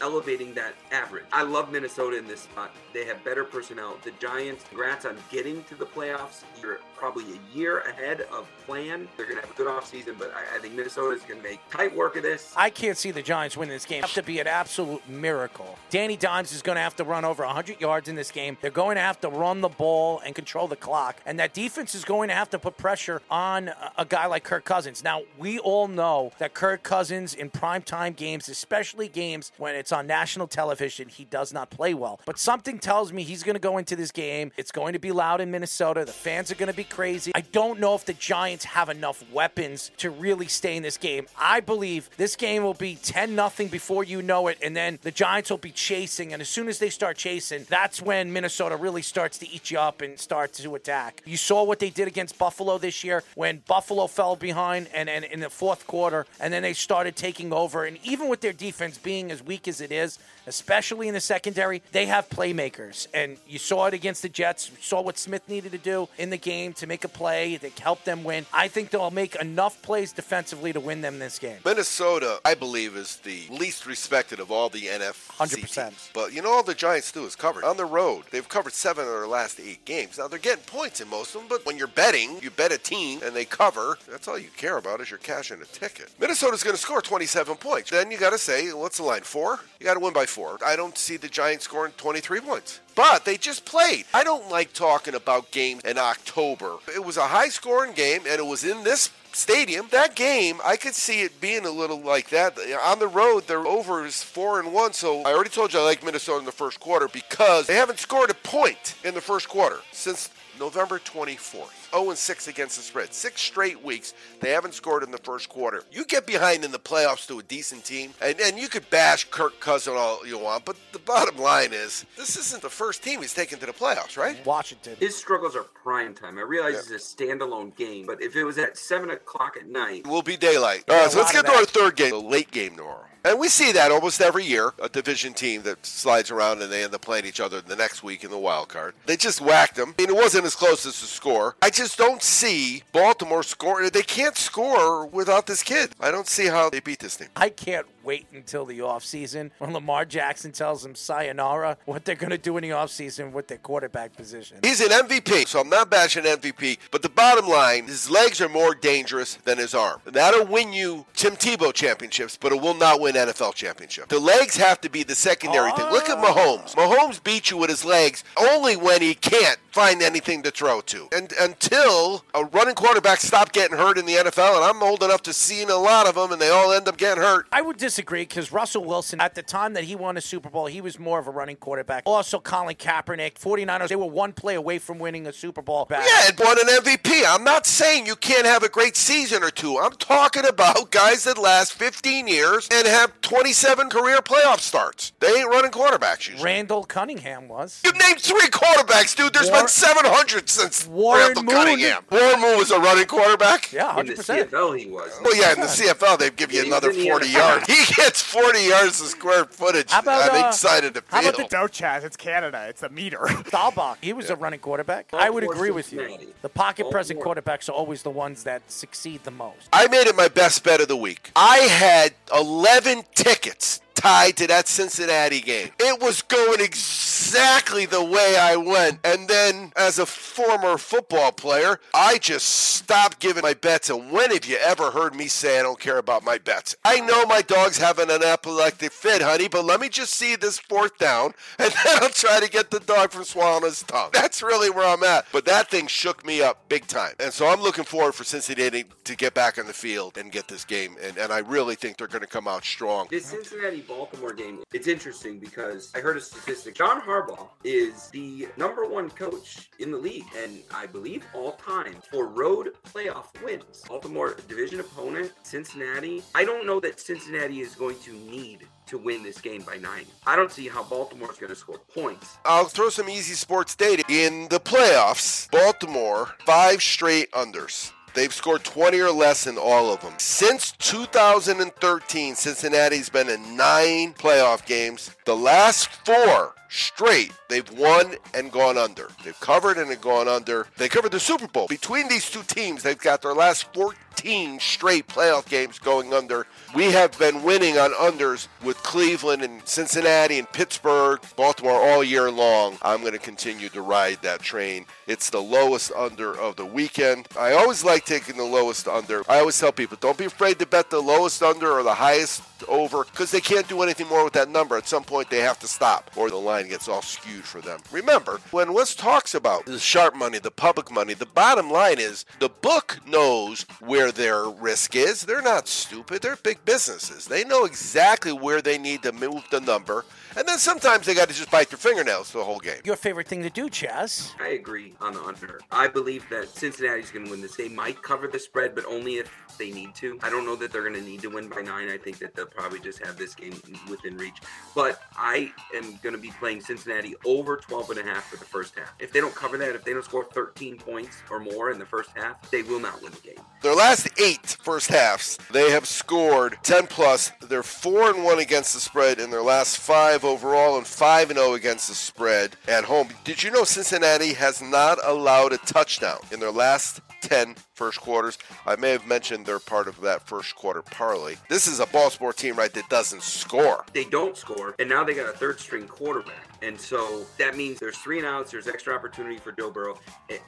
elevating 0.01 0.55
that 0.55 0.74
average. 0.93 1.24
I 1.33 1.43
love 1.43 1.72
Minnesota 1.72 2.16
in 2.16 2.28
this 2.28 2.43
spot. 2.43 2.70
They 2.93 3.05
have 3.07 3.24
better 3.24 3.45
personnel. 3.45 3.97
The 4.05 4.12
Giants, 4.20 4.64
congrats 4.68 5.05
on 5.05 5.16
getting 5.30 5.64
to 5.64 5.74
the 5.74 5.87
playoffs. 5.87 6.43
You're 6.61 6.78
probably 6.95 7.24
a 7.24 7.57
year 7.57 7.72
ahead 7.81 8.23
of 8.33 8.49
plan. 8.66 9.09
They're 9.16 9.27
going 9.27 9.41
to 9.41 9.47
have 9.47 9.51
a 9.51 9.57
good 9.57 9.66
offseason, 9.66 10.18
but 10.18 10.33
I, 10.35 10.57
I 10.57 10.59
think 10.61 10.75
Minnesota 10.75 11.16
is 11.16 11.23
going 11.23 11.41
to 11.41 11.49
make 11.49 11.61
tight 11.70 11.95
work 11.95 12.16
of 12.16 12.23
this. 12.23 12.53
I 12.57 12.70
can't 12.70 12.97
see 12.97 13.11
the 13.11 13.23
Giants 13.23 13.57
winning 13.57 13.75
this 13.75 13.85
game. 13.85 14.03
Have 14.03 14.14
to 14.14 14.23
be 14.23 14.41
an 14.41 14.47
absolute 14.47 15.07
miracle. 15.09 15.79
Danny 15.91 16.16
Dimes 16.16 16.53
is 16.53 16.62
going 16.62 16.77
to 16.77 16.83
have 16.83 16.97
to 16.97 17.05
run 17.05 17.25
over 17.25 17.45
100 17.45 17.81
yards 17.81 18.09
in 18.09 18.14
this 18.14 18.31
game. 18.31 18.57
They're 18.61 18.70
going 18.70 18.97
to 18.97 19.03
have 19.03 19.20
to 19.23 19.29
run 19.29 19.61
the 19.61 19.68
ball 19.68 20.20
and 20.25 20.35
control 20.35 20.68
the 20.68 20.77
clock, 20.77 21.20
and 21.27 21.39
that 21.39 21.55
defense 21.55 21.95
is 21.95 22.05
going 22.05 22.29
to 22.29 22.35
have 22.35 22.51
to 22.51 22.59
put 22.59 22.77
pressure 22.77 23.23
on 23.31 23.70
a 23.97 24.05
guy 24.05 24.27
like 24.27 24.45
Kirk 24.45 24.64
Cousins. 24.64 25.03
Now, 25.05 25.23
we 25.39 25.59
all 25.59 25.89
know 25.89 26.33
that 26.39 26.55
Kirk 26.55 26.83
Cousins 26.83 27.35
in 27.35 27.51
primetime 27.51 28.14
games, 28.16 28.49
especially 28.49 29.09
games 29.09 29.53
when 29.59 29.75
it's 29.75 29.93
on 29.93 30.07
national 30.07 30.47
television, 30.47 31.09
he 31.09 31.25
does 31.25 31.53
not 31.53 31.70
play 31.70 31.95
well. 31.95 32.20
But 32.25 32.39
something 32.39 32.79
tells 32.79 33.12
me 33.12 33.23
he's 33.23 33.43
going 33.43 33.55
to 33.55 33.61
go 33.61 33.79
into 33.79 33.97
this 33.97 34.11
game. 34.11 34.53
It's 34.57 34.73
going 34.73 34.93
to 34.93 34.99
be 34.99 35.12
loud 35.12 35.41
in 35.41 35.51
Minnesota. 35.51 36.05
The 36.05 36.12
fans 36.12 36.51
are 36.51 36.55
going 36.55 36.70
to 36.70 36.77
be 36.77 36.85
crazy. 36.85 37.33
I 37.35 37.41
don't 37.41 37.62
know 37.71 37.95
if 37.95 38.05
the 38.05 38.13
Giants 38.13 38.65
have 38.65 38.89
enough 38.89 39.25
weapons 39.33 39.91
to 39.99 40.11
really 40.11 40.47
stay 40.47 40.77
in 40.77 40.83
this 40.83 40.97
game. 40.97 41.27
I 41.39 41.61
believe 41.61 42.11
this 42.17 42.37
game 42.37 42.63
will 42.63 42.75
be 42.75 42.97
10 42.97 43.35
nothing 43.35 43.69
before 43.69 44.05
you 44.05 44.23
know 44.23 44.49
it, 44.49 44.59
and 44.63 44.77
then 44.77 44.99
the 45.03 45.11
Giants 45.11 45.51
will 45.51 45.59
be 45.59 45.71
chasing. 45.71 46.33
And 46.33 46.43
as 46.43 46.49
soon 46.49 46.69
as 46.69 46.79
they 46.79 46.91
start 46.91 47.17
chasing, 47.17 47.65
that's 47.69 48.03
when 48.03 48.33
Minnesota 48.33 48.77
really 48.77 49.03
starts 49.03 49.39
to 49.39 49.49
eat 49.49 49.71
you 49.71 49.79
up 49.79 50.03
and 50.03 50.19
starts 50.19 50.61
to 50.63 50.75
attack. 50.75 51.23
You 51.25 51.37
saw 51.37 51.63
what 51.65 51.79
they 51.79 51.91
did 51.91 52.09
against 52.09 52.39
Buffalo 52.39 52.79
this 52.79 53.05
year 53.05 53.23
when 53.35 53.63
Buffalo 53.67 54.07
fell 54.07 54.37
behind 54.37 54.89
and, 54.95 55.09
and 55.09 55.25
in 55.25 55.41
the 55.41 55.51
fourth 55.51 55.87
quarter, 55.87 56.27
and 56.41 56.53
then 56.53 56.63
they 56.63 56.73
started 56.73 57.17
taking 57.17 57.53
over. 57.53 57.85
And 57.85 57.99
even 58.03 58.29
with 58.29 58.41
their 58.41 58.53
defense 58.53 58.99
being 58.99 59.31
as 59.31 59.43
weak 59.43 59.69
as 59.69 59.81
it 59.81 59.93
is, 59.93 60.19
especially 60.47 61.09
in 61.09 61.15
the 61.15 61.21
secondary, 61.21 61.83
they 61.93 62.07
have 62.07 62.29
playmakers. 62.29 63.07
And 63.15 63.37
you 63.47 63.59
saw 63.59 63.87
it 63.87 63.95
against 63.95 64.23
the 64.23 64.29
Jets. 64.29 64.71
You 64.71 64.77
saw 64.81 65.01
what 65.01 65.19
Smith 65.19 65.49
needed 65.49 65.73
to 65.73 65.79
do 65.79 66.09
in 66.19 66.31
the 66.31 66.37
game 66.37 66.73
to 66.75 66.87
make 66.87 67.05
a 67.05 67.09
play 67.09 67.41
that 67.43 67.78
helped 67.78 68.05
them 68.05 68.24
win. 68.24 68.47
I 68.53 68.68
think 68.68 68.90
they'll 68.90 69.11
make 69.11 69.34
enough 69.36 69.80
plays 69.82 70.12
defensively 70.12 70.72
to 70.72 70.80
win 70.80 71.01
them 71.01 71.18
this 71.18 71.38
game. 71.38 71.59
Minnesota, 71.64 72.40
I 72.45 72.55
believe, 72.55 72.97
is 72.97 73.16
the 73.16 73.47
least 73.51 73.86
respected 73.86 74.38
of 74.40 74.51
all 74.51 74.68
the 74.68 74.82
NFC 74.82 75.12
100%. 75.36 75.88
teams. 75.88 76.11
But 76.14 76.32
you 76.32 76.40
know 76.43 76.51
all 76.51 76.62
the 76.62 76.74
Giants 76.74 77.11
do 77.12 77.24
is 77.24 77.34
cover. 77.36 77.64
On 77.64 77.76
the 77.76 77.84
road, 77.84 78.24
they've 78.30 78.49
covered 78.49 78.72
seven 78.72 79.05
of 79.05 79.11
their 79.11 79.26
last 79.26 79.59
eight 79.61 79.84
games. 79.84 80.18
Now, 80.18 80.28
they're 80.28 80.38
getting 80.38 80.64
points 80.64 81.01
in 81.01 81.09
most 81.09 81.34
of 81.34 81.40
them, 81.40 81.49
but 81.49 81.66
when 81.66 81.76
you're 81.76 81.88
betting, 81.88 82.38
you 82.40 82.51
bet 82.51 82.72
a 82.72 82.78
team 82.78 83.20
and 83.24 83.34
they 83.34 83.45
cover. 83.45 83.99
That's 84.09 84.28
all 84.28 84.38
you 84.38 84.49
care 84.57 84.76
about 84.76 85.01
is 85.01 85.11
you're 85.11 85.18
cashing 85.18 85.61
a 85.61 85.64
ticket. 85.64 86.11
Minnesota's 86.20 86.62
going 86.62 86.76
to 86.76 86.80
score 86.80 87.03
27 87.03 87.57
points. 87.57 87.90
Then 87.90 88.11
you 88.11 88.18
got 88.18 88.30
to 88.30 88.38
say, 88.38 88.72
what's 88.72 88.99
the 88.99 89.03
line? 89.05 89.22
Four? 89.22 89.61
You 89.80 89.86
got 89.86 89.95
to 89.95 90.01
win 90.01 90.12
by 90.12 90.26
four. 90.26 90.59
I 90.64 90.76
don't 90.76 90.97
see 90.97 91.16
the 91.16 91.28
Giants 91.28 91.64
scoring 91.64 91.93
23 91.97 92.40
points. 92.40 92.80
But 92.95 93.24
they 93.24 93.36
just 93.36 93.64
played. 93.64 94.05
I 94.12 94.24
don't 94.24 94.51
like 94.51 94.72
talking 94.72 95.14
about 95.14 95.51
games 95.51 95.82
in 95.84 95.99
October. 95.99 96.76
It 96.95 97.05
was 97.05 97.16
a 97.16 97.28
high 97.28 97.49
scoring 97.49 97.93
game, 97.93 98.22
and 98.28 98.38
it 98.38 98.47
was 98.47 98.64
in 98.64 98.84
this 98.84 99.11
stadium. 99.32 99.86
That 99.90 100.14
game, 100.14 100.61
I 100.64 100.76
could 100.76 100.95
see 100.95 101.22
it 101.22 101.40
being 101.40 101.64
a 101.64 101.70
little 101.70 102.01
like 102.01 102.28
that. 102.30 102.59
On 102.84 102.99
the 102.99 103.09
road, 103.09 103.47
they're 103.47 103.66
over 103.66 104.05
is 104.05 104.22
four 104.22 104.61
and 104.61 104.72
one. 104.72 104.93
So 104.93 105.22
I 105.22 105.32
already 105.32 105.51
told 105.51 105.72
you 105.72 105.80
I 105.80 105.84
like 105.84 106.05
Minnesota 106.05 106.40
in 106.40 106.45
the 106.45 106.53
first 106.53 106.80
quarter 106.80 107.09
because 107.09 107.66
they 107.66 107.74
haven't 107.74 107.99
scored 107.99 108.30
a 108.30 108.34
point 108.34 108.95
in 109.05 109.14
the 109.14 109.20
first 109.20 109.49
quarter 109.49 109.78
since 109.90 110.28
November 110.59 110.99
24th. 110.99 111.91
0 111.91 112.11
and 112.11 112.19
6 112.19 112.49
against 112.49 112.77
the 112.77 112.83
spread. 112.83 113.13
Six 113.13 113.41
straight 113.41 113.83
weeks 113.85 114.15
they 114.41 114.51
haven't 114.51 114.75
scored 114.75 115.03
in 115.03 115.11
the 115.11 115.19
first 115.19 115.49
quarter. 115.49 115.83
You 115.93 116.05
get 116.05 116.27
behind 116.27 116.65
in 116.65 116.73
the 116.73 116.79
playoffs 116.79 117.27
to 117.29 117.39
a 117.39 117.43
decent 117.43 117.85
team, 117.85 118.13
and, 118.21 118.41
and 118.41 118.59
you 118.59 118.69
could 118.69 118.89
bash 118.91 119.29
Kirk 119.31 119.61
Cousin 119.61 119.95
all 119.97 120.27
you 120.27 120.39
want, 120.39 120.65
but 120.65 120.77
the 120.93 120.99
bottom 120.99 121.37
line 121.37 121.73
is 121.73 122.05
this 122.17 122.37
isn't 122.37 122.63
the 122.63 122.71
first 122.71 123.03
team 123.03 123.21
he's 123.21 123.35
taken 123.35 123.59
to 123.59 123.66
the 123.66 123.73
playoffs, 123.73 124.16
right? 124.16 124.45
Washington. 124.47 124.97
His 124.99 125.16
struggles 125.16 125.55
are 125.57 125.65
prime 125.65 126.15
time. 126.15 126.39
I 126.39 126.43
realize 126.43 126.91
it's 126.91 126.91
a 126.91 126.95
standalone 127.16 127.77
game, 127.77 128.07
but 128.07 128.23
if 128.23 128.37
it 128.37 128.45
was 128.45 128.59
at 128.59 128.77
seven 128.79 129.11
o'clock 129.11 129.57
at 129.61 129.66
night, 129.69 130.01
It 130.01 130.07
will 130.07 130.23
be 130.23 130.37
daylight. 130.37 130.85
All 130.89 130.97
right, 130.97 131.11
so 131.11 131.19
let's 131.19 131.33
get 131.33 131.45
of 131.45 131.53
to 131.53 131.57
our 131.59 131.65
third 131.65 131.97
game, 131.97 132.11
the 132.11 132.19
late 132.19 132.51
game 132.51 132.77
tomorrow. 132.77 133.05
And 133.24 133.39
we 133.39 133.49
see 133.49 133.73
that 133.73 133.93
almost 133.93 134.20
every 134.20 134.44
year, 134.44 134.73
a 134.82 134.89
division 134.89 135.32
team 135.32 135.62
that 135.62 135.86
slides 135.86 136.31
around 136.31 136.61
and 136.61 136.73
they 136.73 136.82
end 136.82 136.94
up 136.94 137.03
playing 137.03 137.24
each 137.24 137.40
other 137.40 137.61
the 137.61 137.77
next 137.77 138.03
week 138.03 138.24
in 138.24 138.31
the 138.31 138.39
wild 138.39 138.69
card. 138.69 138.94
They 139.07 139.16
just 139.16 139.40
whacked 139.40 139.77
them. 139.77 139.94
I 139.99 140.03
mean, 140.03 140.11
it 140.11 140.16
wasn't 140.16 140.44
as 140.44 140.57
close 140.57 140.85
as 140.86 141.01
the 141.01 141.07
score. 141.07 141.57
I 141.62 141.70
just 141.70 141.97
don't 141.97 142.23
see 142.23 142.82
Baltimore 142.93 143.43
score. 143.43 143.89
They 143.89 144.03
can't 144.03 144.36
score 144.36 145.07
without 145.07 145.47
this 145.47 145.62
kid. 145.62 145.93
I 146.01 146.11
don't 146.11 146.27
see 146.27 146.47
how 146.47 146.70
they 146.70 146.81
beat 146.81 146.99
this 146.99 147.16
team. 147.16 147.28
I 147.36 147.49
can't 147.49 147.86
wait 148.05 148.27
until 148.32 148.65
the 148.65 148.81
offseason 148.81 149.51
when 149.59 149.73
Lamar 149.73 150.05
Jackson 150.05 150.51
tells 150.51 150.82
them 150.82 150.94
sayonara 150.94 151.77
what 151.85 152.05
they're 152.05 152.16
going 152.16 152.31
to 152.31 152.39
do 152.39 152.57
in 152.57 152.62
the 152.62 152.70
offseason 152.70 153.32
with 153.32 153.47
their 153.49 153.59
quarterback 153.59 154.16
position. 154.16 154.59
He's 154.62 154.81
an 154.81 154.89
MVP, 154.89 155.47
so 155.47 155.61
I'm 155.61 155.69
not 155.69 155.90
bashing 155.90 156.24
MVP. 156.24 156.78
But 156.90 157.03
the 157.03 157.09
bottom 157.09 157.49
line, 157.49 157.86
his 157.86 158.11
legs 158.11 158.40
are 158.40 158.49
more 158.49 158.74
dangerous 158.74 159.36
than 159.44 159.59
his 159.59 159.74
arm. 159.74 160.01
That'll 160.05 160.47
win 160.47 160.73
you 160.73 161.07
Tim 161.15 161.36
Tebow 161.36 161.73
championships, 161.73 162.36
but 162.40 162.53
it 162.53 162.61
will 162.61 162.74
not 162.74 163.01
win 163.01 163.11
NFL 163.14 163.55
championship. 163.55 164.09
The 164.09 164.20
legs 164.20 164.56
have 164.56 164.80
to 164.82 164.90
be 164.90 165.02
the 165.02 165.14
secondary 165.14 165.72
thing. 165.72 165.90
Look 165.90 166.09
at 166.09 166.18
Mahomes. 166.18 166.74
Oh. 166.76 166.89
Mahomes 166.97 167.22
beats 167.22 167.51
you 167.51 167.56
with 167.56 167.70
his 167.70 167.84
legs 167.84 168.24
only 168.39 168.76
when 168.76 169.01
he 169.02 169.14
can't 169.14 169.59
find 169.70 170.02
anything 170.02 170.43
to 170.43 170.51
throw 170.51 170.80
to. 170.82 171.09
And 171.12 171.32
until 171.40 172.24
a 172.34 172.44
running 172.44 172.74
quarterback 172.74 173.20
stop 173.20 173.52
getting 173.52 173.76
hurt 173.76 173.97
in 173.98 174.05
the 174.05 174.14
NFL, 174.14 174.56
and 174.56 174.64
I'm 174.64 174.82
old 174.82 175.02
enough 175.02 175.22
to 175.22 175.32
see 175.32 175.62
a 175.62 175.76
lot 175.76 176.06
of 176.06 176.14
them, 176.14 176.32
and 176.32 176.40
they 176.40 176.51
all 176.51 176.72
end 176.72 176.89
up 176.89 176.97
getting 176.97 177.22
hurt. 177.22 177.47
I 177.52 177.62
would 177.62 177.78
disagree 177.78 178.22
because 178.22 178.52
Russell 178.52 178.84
Wilson, 178.84 179.20
at 179.20 179.34
the 179.34 179.43
time 179.43 179.72
that 179.74 179.84
he 179.84 179.94
won 179.97 180.16
a 180.16 180.20
Super 180.20 180.51
Bowl, 180.51 180.66
he 180.66 180.80
was 180.80 180.98
more 180.98 181.18
of 181.18 181.26
a 181.26 181.30
running 181.30 181.56
quarterback. 181.56 182.02
Also, 182.05 182.39
Colin 182.39 182.76
Kaepernick, 182.76 183.34
49ers, 183.34 183.89
they 183.89 183.97
were 183.97 184.06
one 184.06 184.32
play 184.32 184.55
away 184.55 184.78
from 184.78 184.98
winning 184.98 185.26
a 185.26 185.32
Super 185.32 185.62
Bowl. 185.62 185.84
Back. 185.84 186.06
Yeah, 186.06 186.28
and 186.28 186.39
won 186.39 186.59
an 186.60 186.66
MVP. 186.82 187.22
I'm 187.26 187.44
not 187.44 187.66
saying 187.66 188.06
you 188.06 188.16
can't 188.16 188.47
have 188.47 188.62
a 188.62 188.68
great 188.68 188.97
season 188.97 189.43
or 189.43 189.51
two. 189.51 189.78
I'm 189.78 189.93
talking 189.93 190.44
about 190.47 190.90
guys 190.90 191.24
that 191.24 191.39
last 191.39 191.72
15 191.72 192.28
years 192.28 192.68
and 192.72 192.86
have 192.86 193.02
27 193.23 193.91
career 193.91 194.19
playoff 194.19 194.61
starts. 194.61 195.12
They 195.20 195.29
ain't 195.29 195.49
running 195.49 195.70
quarterbacks 195.70 196.29
usually. 196.29 196.45
Randall 196.45 196.85
Cunningham 196.85 197.49
was. 197.49 197.81
You 197.85 197.93
named 197.93 198.20
three 198.20 198.49
quarterbacks, 198.49 199.16
dude. 199.16 199.33
There's 199.33 199.51
War- 199.51 199.61
been 199.61 199.69
700 199.69 200.49
since 200.49 200.87
Warren 200.87 201.27
Randall 201.27 201.43
Moon. 201.45 201.55
Cunningham. 201.55 202.05
Warren 202.11 202.41
Moon 202.41 202.59
was 202.59 202.70
a 202.70 202.79
running 202.81 203.07
quarterback. 203.07 203.73
Yeah, 203.73 203.99
in 204.01 204.07
the 204.07 204.15
100%. 204.15 204.49
CFL 204.51 204.79
he 204.79 204.87
was. 204.91 205.12
Well, 205.23 205.37
yeah, 205.37 205.53
in 205.53 205.61
the 205.61 205.66
CFL, 205.66 206.19
they'd 206.19 206.37
give 206.37 206.53
you 206.53 206.62
he 206.62 206.69
another 206.69 206.93
40 206.93 207.29
yards. 207.29 207.66
He 207.73 207.95
gets 207.95 208.20
40 208.23 208.61
yards 208.61 209.01
of 209.01 209.07
square 209.07 209.45
footage 209.45 209.91
How 209.91 210.01
about, 210.01 210.31
on 210.31 210.45
uh, 210.45 210.49
each 210.49 210.55
side 210.55 210.85
of 210.85 210.95
the 210.95 211.03
How 211.09 211.20
about 211.20 211.37
the 211.37 211.45
Don't 211.45 211.81
It's 211.81 212.16
Canada. 212.16 212.66
It's 212.69 212.83
a 212.83 212.89
meter. 212.89 213.20
Staubach, 213.47 213.99
he 214.01 214.12
was 214.12 214.31
a 214.31 214.37
running 214.37 214.61
quarterback. 214.61 215.09
I 215.12 215.31
would 215.31 215.45
agree 215.45 215.70
with 215.70 215.93
you. 215.93 216.01
Cincinnati. 216.01 216.29
The 216.43 216.49
pocket 216.49 216.91
present 216.91 217.19
Baltimore. 217.19 217.43
quarterbacks 217.43 217.69
are 217.69 217.73
always 217.73 218.03
the 218.03 218.11
ones 218.11 218.45
that 218.45 218.62
succeed 218.70 219.24
the 219.24 219.31
most. 219.31 219.69
I 219.73 219.87
made 219.89 220.07
it 220.07 220.16
my 220.16 220.29
best 220.29 220.62
bet 220.65 220.81
of 220.81 220.89
the 220.89 220.97
week. 220.97 221.31
I 221.35 221.59
had 221.59 222.15
11 222.35 222.91
tickets 223.14 223.82
tied 224.03 224.37
to 224.37 224.49
that 224.49 224.66
Cincinnati 224.66 225.41
game. 225.41 225.70
It 225.79 226.03
was 226.03 226.23
going 226.23 226.61
exactly 226.61 227.87
the 227.87 228.03
way 228.03 228.37
I 228.37 228.57
went. 228.57 228.99
And 229.05 229.29
then, 229.29 229.73
as 229.77 230.01
a 230.01 230.07
former 230.07 230.77
football 230.77 231.31
player, 231.31 231.79
I 231.95 232.19
just 232.19 232.49
stopped 232.49 233.20
giving 233.20 233.43
my 233.43 233.55
bets. 233.55 233.91
And 233.91 234.11
when 234.11 234.33
have 234.33 234.45
you 234.45 234.57
ever 234.57 234.91
heard 234.91 235.15
me 235.15 235.29
say 235.29 235.61
I 235.61 235.62
don't 235.62 235.79
care 235.79 235.99
about 235.99 236.24
my 236.24 236.39
bets? 236.39 236.74
I 236.85 236.99
know 236.99 237.24
my 237.27 237.43
dog's 237.43 237.79
having 237.79 238.11
an 238.11 238.24
epileptic 238.24 238.91
fit, 238.91 239.23
honey, 239.23 239.47
but 239.47 239.65
let 239.65 239.81
me 239.81 239.89
just 239.89 240.15
see 240.15 240.35
this 240.35 240.59
fourth 240.59 240.99
down, 240.99 241.35
and 241.61 241.70
then 241.73 242.03
I'll 242.03 242.11
try 242.11 242.41
to 242.41 242.51
get 242.51 242.73
the 242.73 242.81
dog 242.81 243.12
from 243.12 243.23
swallowing 243.23 243.65
his 243.65 243.85
tongue. 243.85 244.11
That's 244.12 244.43
really 244.43 244.70
where 244.70 244.87
I'm 244.87 245.05
at. 245.05 245.27
But 245.33 245.45
that 245.45 245.70
thing 245.70 245.87
shook 245.87 246.27
me 246.27 246.43
up 246.43 246.69
big 246.69 246.89
time. 246.89 247.15
And 247.20 247.33
so 247.33 247.47
I'm 247.47 247.61
looking 247.61 247.85
forward 247.85 248.16
for 248.16 248.24
Cincinnati 248.24 248.85
to 249.05 249.16
get 249.16 249.33
back 249.33 249.59
on 249.59 249.69
the 249.69 249.73
field 249.73 250.19
and 250.19 250.33
get 250.33 250.49
this 250.49 250.65
game. 250.65 250.97
And, 251.01 251.16
and 251.19 251.33
I 251.33 251.39
really 251.39 251.77
think 251.77 251.99
they're 251.99 252.09
going 252.09 252.23
to 252.23 252.27
come 252.27 252.49
out 252.49 252.65
strong. 252.65 253.07
This 253.11 253.27
Cincinnati 253.27 253.81
Baltimore 253.93 254.32
game, 254.32 254.62
it's 254.73 254.89
interesting 254.89 255.39
because 255.39 255.93
I 255.94 256.01
heard 256.01 256.16
a 256.16 256.20
statistic. 256.20 256.74
John 256.74 257.02
Harbaugh 257.02 257.48
is 257.62 258.09
the 258.09 258.48
number 258.56 258.86
one 258.86 259.10
coach 259.10 259.69
in 259.81 259.90
the 259.90 259.98
league, 259.98 260.24
and 260.43 260.62
I 260.74 260.86
believe 260.86 261.27
all 261.35 261.52
time 261.52 261.97
for 262.10 262.27
road 262.27 262.70
playoff 262.85 263.27
wins. 263.44 263.85
Baltimore 263.86 264.35
division 264.48 264.81
opponent, 264.81 265.32
Cincinnati. 265.43 266.23
I 266.35 266.44
don't 266.44 266.66
know 266.66 266.81
that 266.81 267.01
Cincinnati 267.01 267.60
is 267.60 267.74
going 267.74 267.98
to 268.01 268.12
need 268.12 268.66
to 268.86 268.97
win 268.97 269.23
this 269.23 269.40
game 269.40 269.62
by 269.62 269.77
nine. 269.77 270.06
I 270.27 270.36
don't 270.36 270.51
see 270.51 270.69
how 270.69 270.85
Baltimore 270.85 271.31
is 271.31 271.39
going 271.39 271.51
to 271.51 271.56
score 271.56 271.78
points. 271.94 272.39
I'll 272.47 272.64
throw 272.64 272.89
some 272.89 273.10
easy 273.10 273.35
sports 273.35 273.74
data. 273.74 274.05
In 274.09 274.48
the 274.48 274.59
playoffs, 274.59 275.51
Baltimore, 275.51 276.31
five 276.47 276.82
straight 276.82 277.31
unders. 277.32 277.93
They've 278.14 278.32
scored 278.32 278.64
20 278.64 279.01
or 279.01 279.10
less 279.10 279.47
in 279.47 279.56
all 279.56 279.93
of 279.93 280.01
them. 280.02 280.14
Since 280.18 280.72
2013, 280.72 282.34
Cincinnati's 282.34 283.09
been 283.09 283.28
in 283.28 283.56
nine 283.56 284.14
playoff 284.14 284.66
games. 284.66 285.14
The 285.24 285.36
last 285.36 285.89
four 286.05 286.55
straight, 286.73 287.32
they've 287.49 287.70
won 287.73 288.15
and 288.35 288.51
gone 288.51 288.78
under. 288.78 289.09
They've 289.24 289.39
covered 289.40 289.77
and 289.77 290.01
gone 290.01 290.27
under. 290.27 290.66
They 290.78 290.89
covered 290.89 291.12
the 291.12 291.20
Super 291.20 291.47
Bowl. 291.47 291.69
Between 291.69 292.09
these 292.09 292.31
two 292.31 292.43
teams, 292.43 292.82
they've 292.82 292.99
got 292.99 293.23
their 293.23 293.35
last 293.35 293.73
14 293.74 294.59
straight 294.59 295.07
playoff 295.07 295.47
games 295.49 295.78
going 295.78 296.15
under. 296.15 296.47
We 296.74 296.85
have 296.93 297.19
been 297.19 297.43
winning 297.43 297.77
on 297.77 297.93
unders 297.93 298.49
with 298.65 298.77
Cleveland 298.78 299.43
and 299.43 299.61
Cincinnati 299.66 300.39
and 300.39 300.51
Pittsburgh, 300.51 301.20
Baltimore 301.36 301.81
all 301.81 302.03
year 302.03 302.31
long. 302.31 302.78
I'm 302.82 303.01
going 303.01 303.12
to 303.12 303.19
continue 303.19 303.69
to 303.70 303.82
ride 303.82 304.19
that 304.23 304.40
train. 304.40 304.86
It's 305.07 305.28
the 305.31 305.43
lowest 305.43 305.93
under 305.93 306.39
of 306.39 306.57
the 306.57 306.65
weekend. 306.65 307.28
I 307.39 307.53
always 307.53 307.85
like 307.85 308.07
taking 308.07 308.36
the 308.36 308.44
lowest 308.44 308.89
under. 308.89 309.23
I 309.28 309.40
always 309.40 309.59
tell 309.59 309.73
people 309.73 309.99
don't 310.01 310.16
be 310.16 310.24
afraid 310.24 310.59
to 310.61 310.66
bet 310.66 310.89
the 310.89 311.01
lowest 311.01 311.43
under 311.43 311.73
or 311.73 311.82
the 311.82 311.94
highest 311.94 312.43
over 312.69 313.05
because 313.05 313.31
they 313.31 313.40
can't 313.40 313.69
do 313.69 313.82
anything 313.82 314.09
more 314.09 314.24
with 314.24 314.32
that 314.35 314.49
number. 314.49 314.77
At 314.77 314.86
some 314.86 315.05
point, 315.05 315.31
they 315.31 315.40
have 315.40 315.59
to 315.61 315.66
stop 315.66 316.11
or 316.16 316.31
the 316.31 316.36
line 316.36 316.61
gets 316.68 316.89
all 316.89 317.02
skewed 317.02 317.44
for 317.44 317.60
them. 317.60 317.80
Remember, 317.90 318.40
when 318.51 318.72
Wes 318.72 318.94
talks 318.94 319.34
about 319.34 319.66
the 319.66 319.78
sharp 319.78 320.14
money, 320.14 320.39
the 320.39 320.51
public 320.51 320.90
money, 320.90 321.14
the 321.14 321.26
bottom 321.26 321.70
line 321.70 321.98
is 321.98 322.24
the 322.39 322.48
book 322.48 322.98
knows 323.06 323.62
where 323.80 324.12
their 324.12 324.44
risk 324.44 324.97
is. 324.97 325.22
They're 325.22 325.43
not 325.43 325.68
stupid, 325.68 326.22
they're 326.22 326.36
big 326.36 326.64
businesses. 326.64 327.26
They 327.26 327.44
know 327.44 327.64
exactly 327.64 328.32
where 328.32 328.62
they 328.62 328.78
need 328.78 329.02
to 329.02 329.12
move 329.12 329.44
the 329.51 329.60
number. 329.60 330.05
And 330.36 330.48
then 330.48 330.59
sometimes 330.59 331.06
they 331.06 331.14
got 331.14 331.28
to 331.28 331.34
just 331.34 331.51
bite 331.51 331.68
their 331.68 331.78
fingernails 331.78 332.32
the 332.32 332.43
whole 332.43 332.59
game. 332.59 332.80
Your 332.84 332.97
favorite 332.97 333.28
thing 333.28 333.43
to 333.43 333.51
do, 333.51 333.68
Chaz? 333.68 334.32
I 334.40 334.48
agree 334.48 334.94
on 335.01 335.12
the 335.12 335.22
under. 335.22 335.60
I 335.70 335.89
believe 335.89 336.24
that 336.30 336.48
Cincinnati's 336.48 337.10
going 337.10 337.26
to 337.26 337.30
win 337.30 337.43
this. 337.43 337.56
They 337.56 337.68
might 337.68 338.02
cover 338.02 338.26
the 338.28 338.39
spread, 338.39 338.74
but 338.74 338.86
only 338.86 339.16
if 339.16 339.30
they 339.62 339.70
need 339.70 339.94
to. 339.94 340.18
I 340.22 340.30
don't 340.30 340.44
know 340.44 340.56
that 340.56 340.72
they're 340.72 340.82
going 340.82 341.01
to 341.01 341.09
need 341.09 341.22
to 341.22 341.28
win 341.28 341.48
by 341.48 341.62
nine. 341.62 341.89
I 341.89 341.97
think 341.97 342.18
that 342.18 342.34
they'll 342.34 342.47
probably 342.47 342.80
just 342.80 343.05
have 343.05 343.16
this 343.16 343.32
game 343.34 343.55
within 343.89 344.16
reach. 344.16 344.40
But 344.74 345.01
I 345.16 345.52
am 345.72 345.98
going 346.02 346.14
to 346.14 346.20
be 346.20 346.32
playing 346.40 346.62
Cincinnati 346.62 347.14
over 347.24 347.56
12 347.59 347.90
and 347.90 348.01
a 348.01 348.02
half 348.02 348.24
for 348.24 348.36
the 348.39 348.44
first 348.44 348.76
half. 348.76 348.93
If 348.98 349.12
they 349.12 349.20
don't 349.20 349.34
cover 349.34 349.56
that, 349.59 349.76
if 349.76 349.84
they 349.84 349.93
don't 349.93 350.05
score 350.05 350.24
13 350.24 350.78
points 350.78 351.16
or 351.30 351.39
more 351.39 351.70
in 351.70 351.78
the 351.78 351.86
first 351.86 352.10
half, 352.16 352.51
they 352.51 352.62
will 352.62 352.80
not 352.80 353.01
win 353.02 353.12
the 353.12 353.20
game. 353.20 353.44
Their 353.62 353.76
last 353.76 354.09
eight 354.20 354.56
first 354.62 354.89
halves, 354.89 355.39
they 355.52 355.70
have 355.70 355.86
scored 355.86 356.59
10 356.64 356.89
plus. 356.89 357.30
They're 357.40 357.62
4 357.62 358.10
and 358.10 358.24
1 358.24 358.39
against 358.40 358.74
the 358.74 358.80
spread 358.80 359.20
in 359.20 359.30
their 359.30 359.43
last 359.43 359.78
five 359.78 360.24
overall 360.24 360.76
and 360.76 360.86
5 360.86 361.30
and 361.30 361.39
0 361.39 361.55
against 361.55 361.89
the 361.89 361.94
spread 361.94 362.56
at 362.66 362.82
home. 362.82 363.10
Did 363.22 363.44
you 363.44 363.52
know 363.52 363.62
Cincinnati 363.62 364.32
has 364.32 364.60
not 364.60 364.98
allowed 365.05 365.52
a 365.52 365.59
touchdown 365.59 366.18
in 366.32 366.40
their 366.40 366.51
last 366.51 367.01
10 367.23 367.57
first 367.74 368.01
quarters. 368.01 368.39
I 368.66 368.77
may 368.77 368.90
have 368.90 369.07
mentioned 369.07 369.47
they're 369.47 369.59
part 369.59 369.89
of 369.89 370.01
that 370.03 370.27
first 370.27 370.55
quarter 370.55 370.82
parlay. 370.82 371.36
This 371.49 371.66
is 371.66 371.81
a 371.81 371.86
ball 371.86 372.11
sport 372.11 372.36
team, 372.36 372.57
right, 372.57 372.73
that 372.74 372.89
doesn't 372.89 373.23
score. 373.23 373.85
They 373.94 374.05
don't 374.05 374.36
score, 374.36 374.74
and 374.78 374.89
now 374.89 375.05
they 375.05 375.15
got 375.15 375.28
a 375.28 375.36
third 375.36 375.59
string 375.59 375.89
quarterback. 375.89 376.52
And 376.62 376.80
so 376.80 377.26
that 377.39 377.56
means 377.56 377.80
there's 377.80 377.98
three 377.98 378.18
and 378.18 378.26
outs, 378.26 378.52
there's 378.52 378.68
extra 378.68 378.94
opportunity 378.94 379.36
for 379.36 379.52
Joe 379.52 379.70
Burrow. 379.70 379.98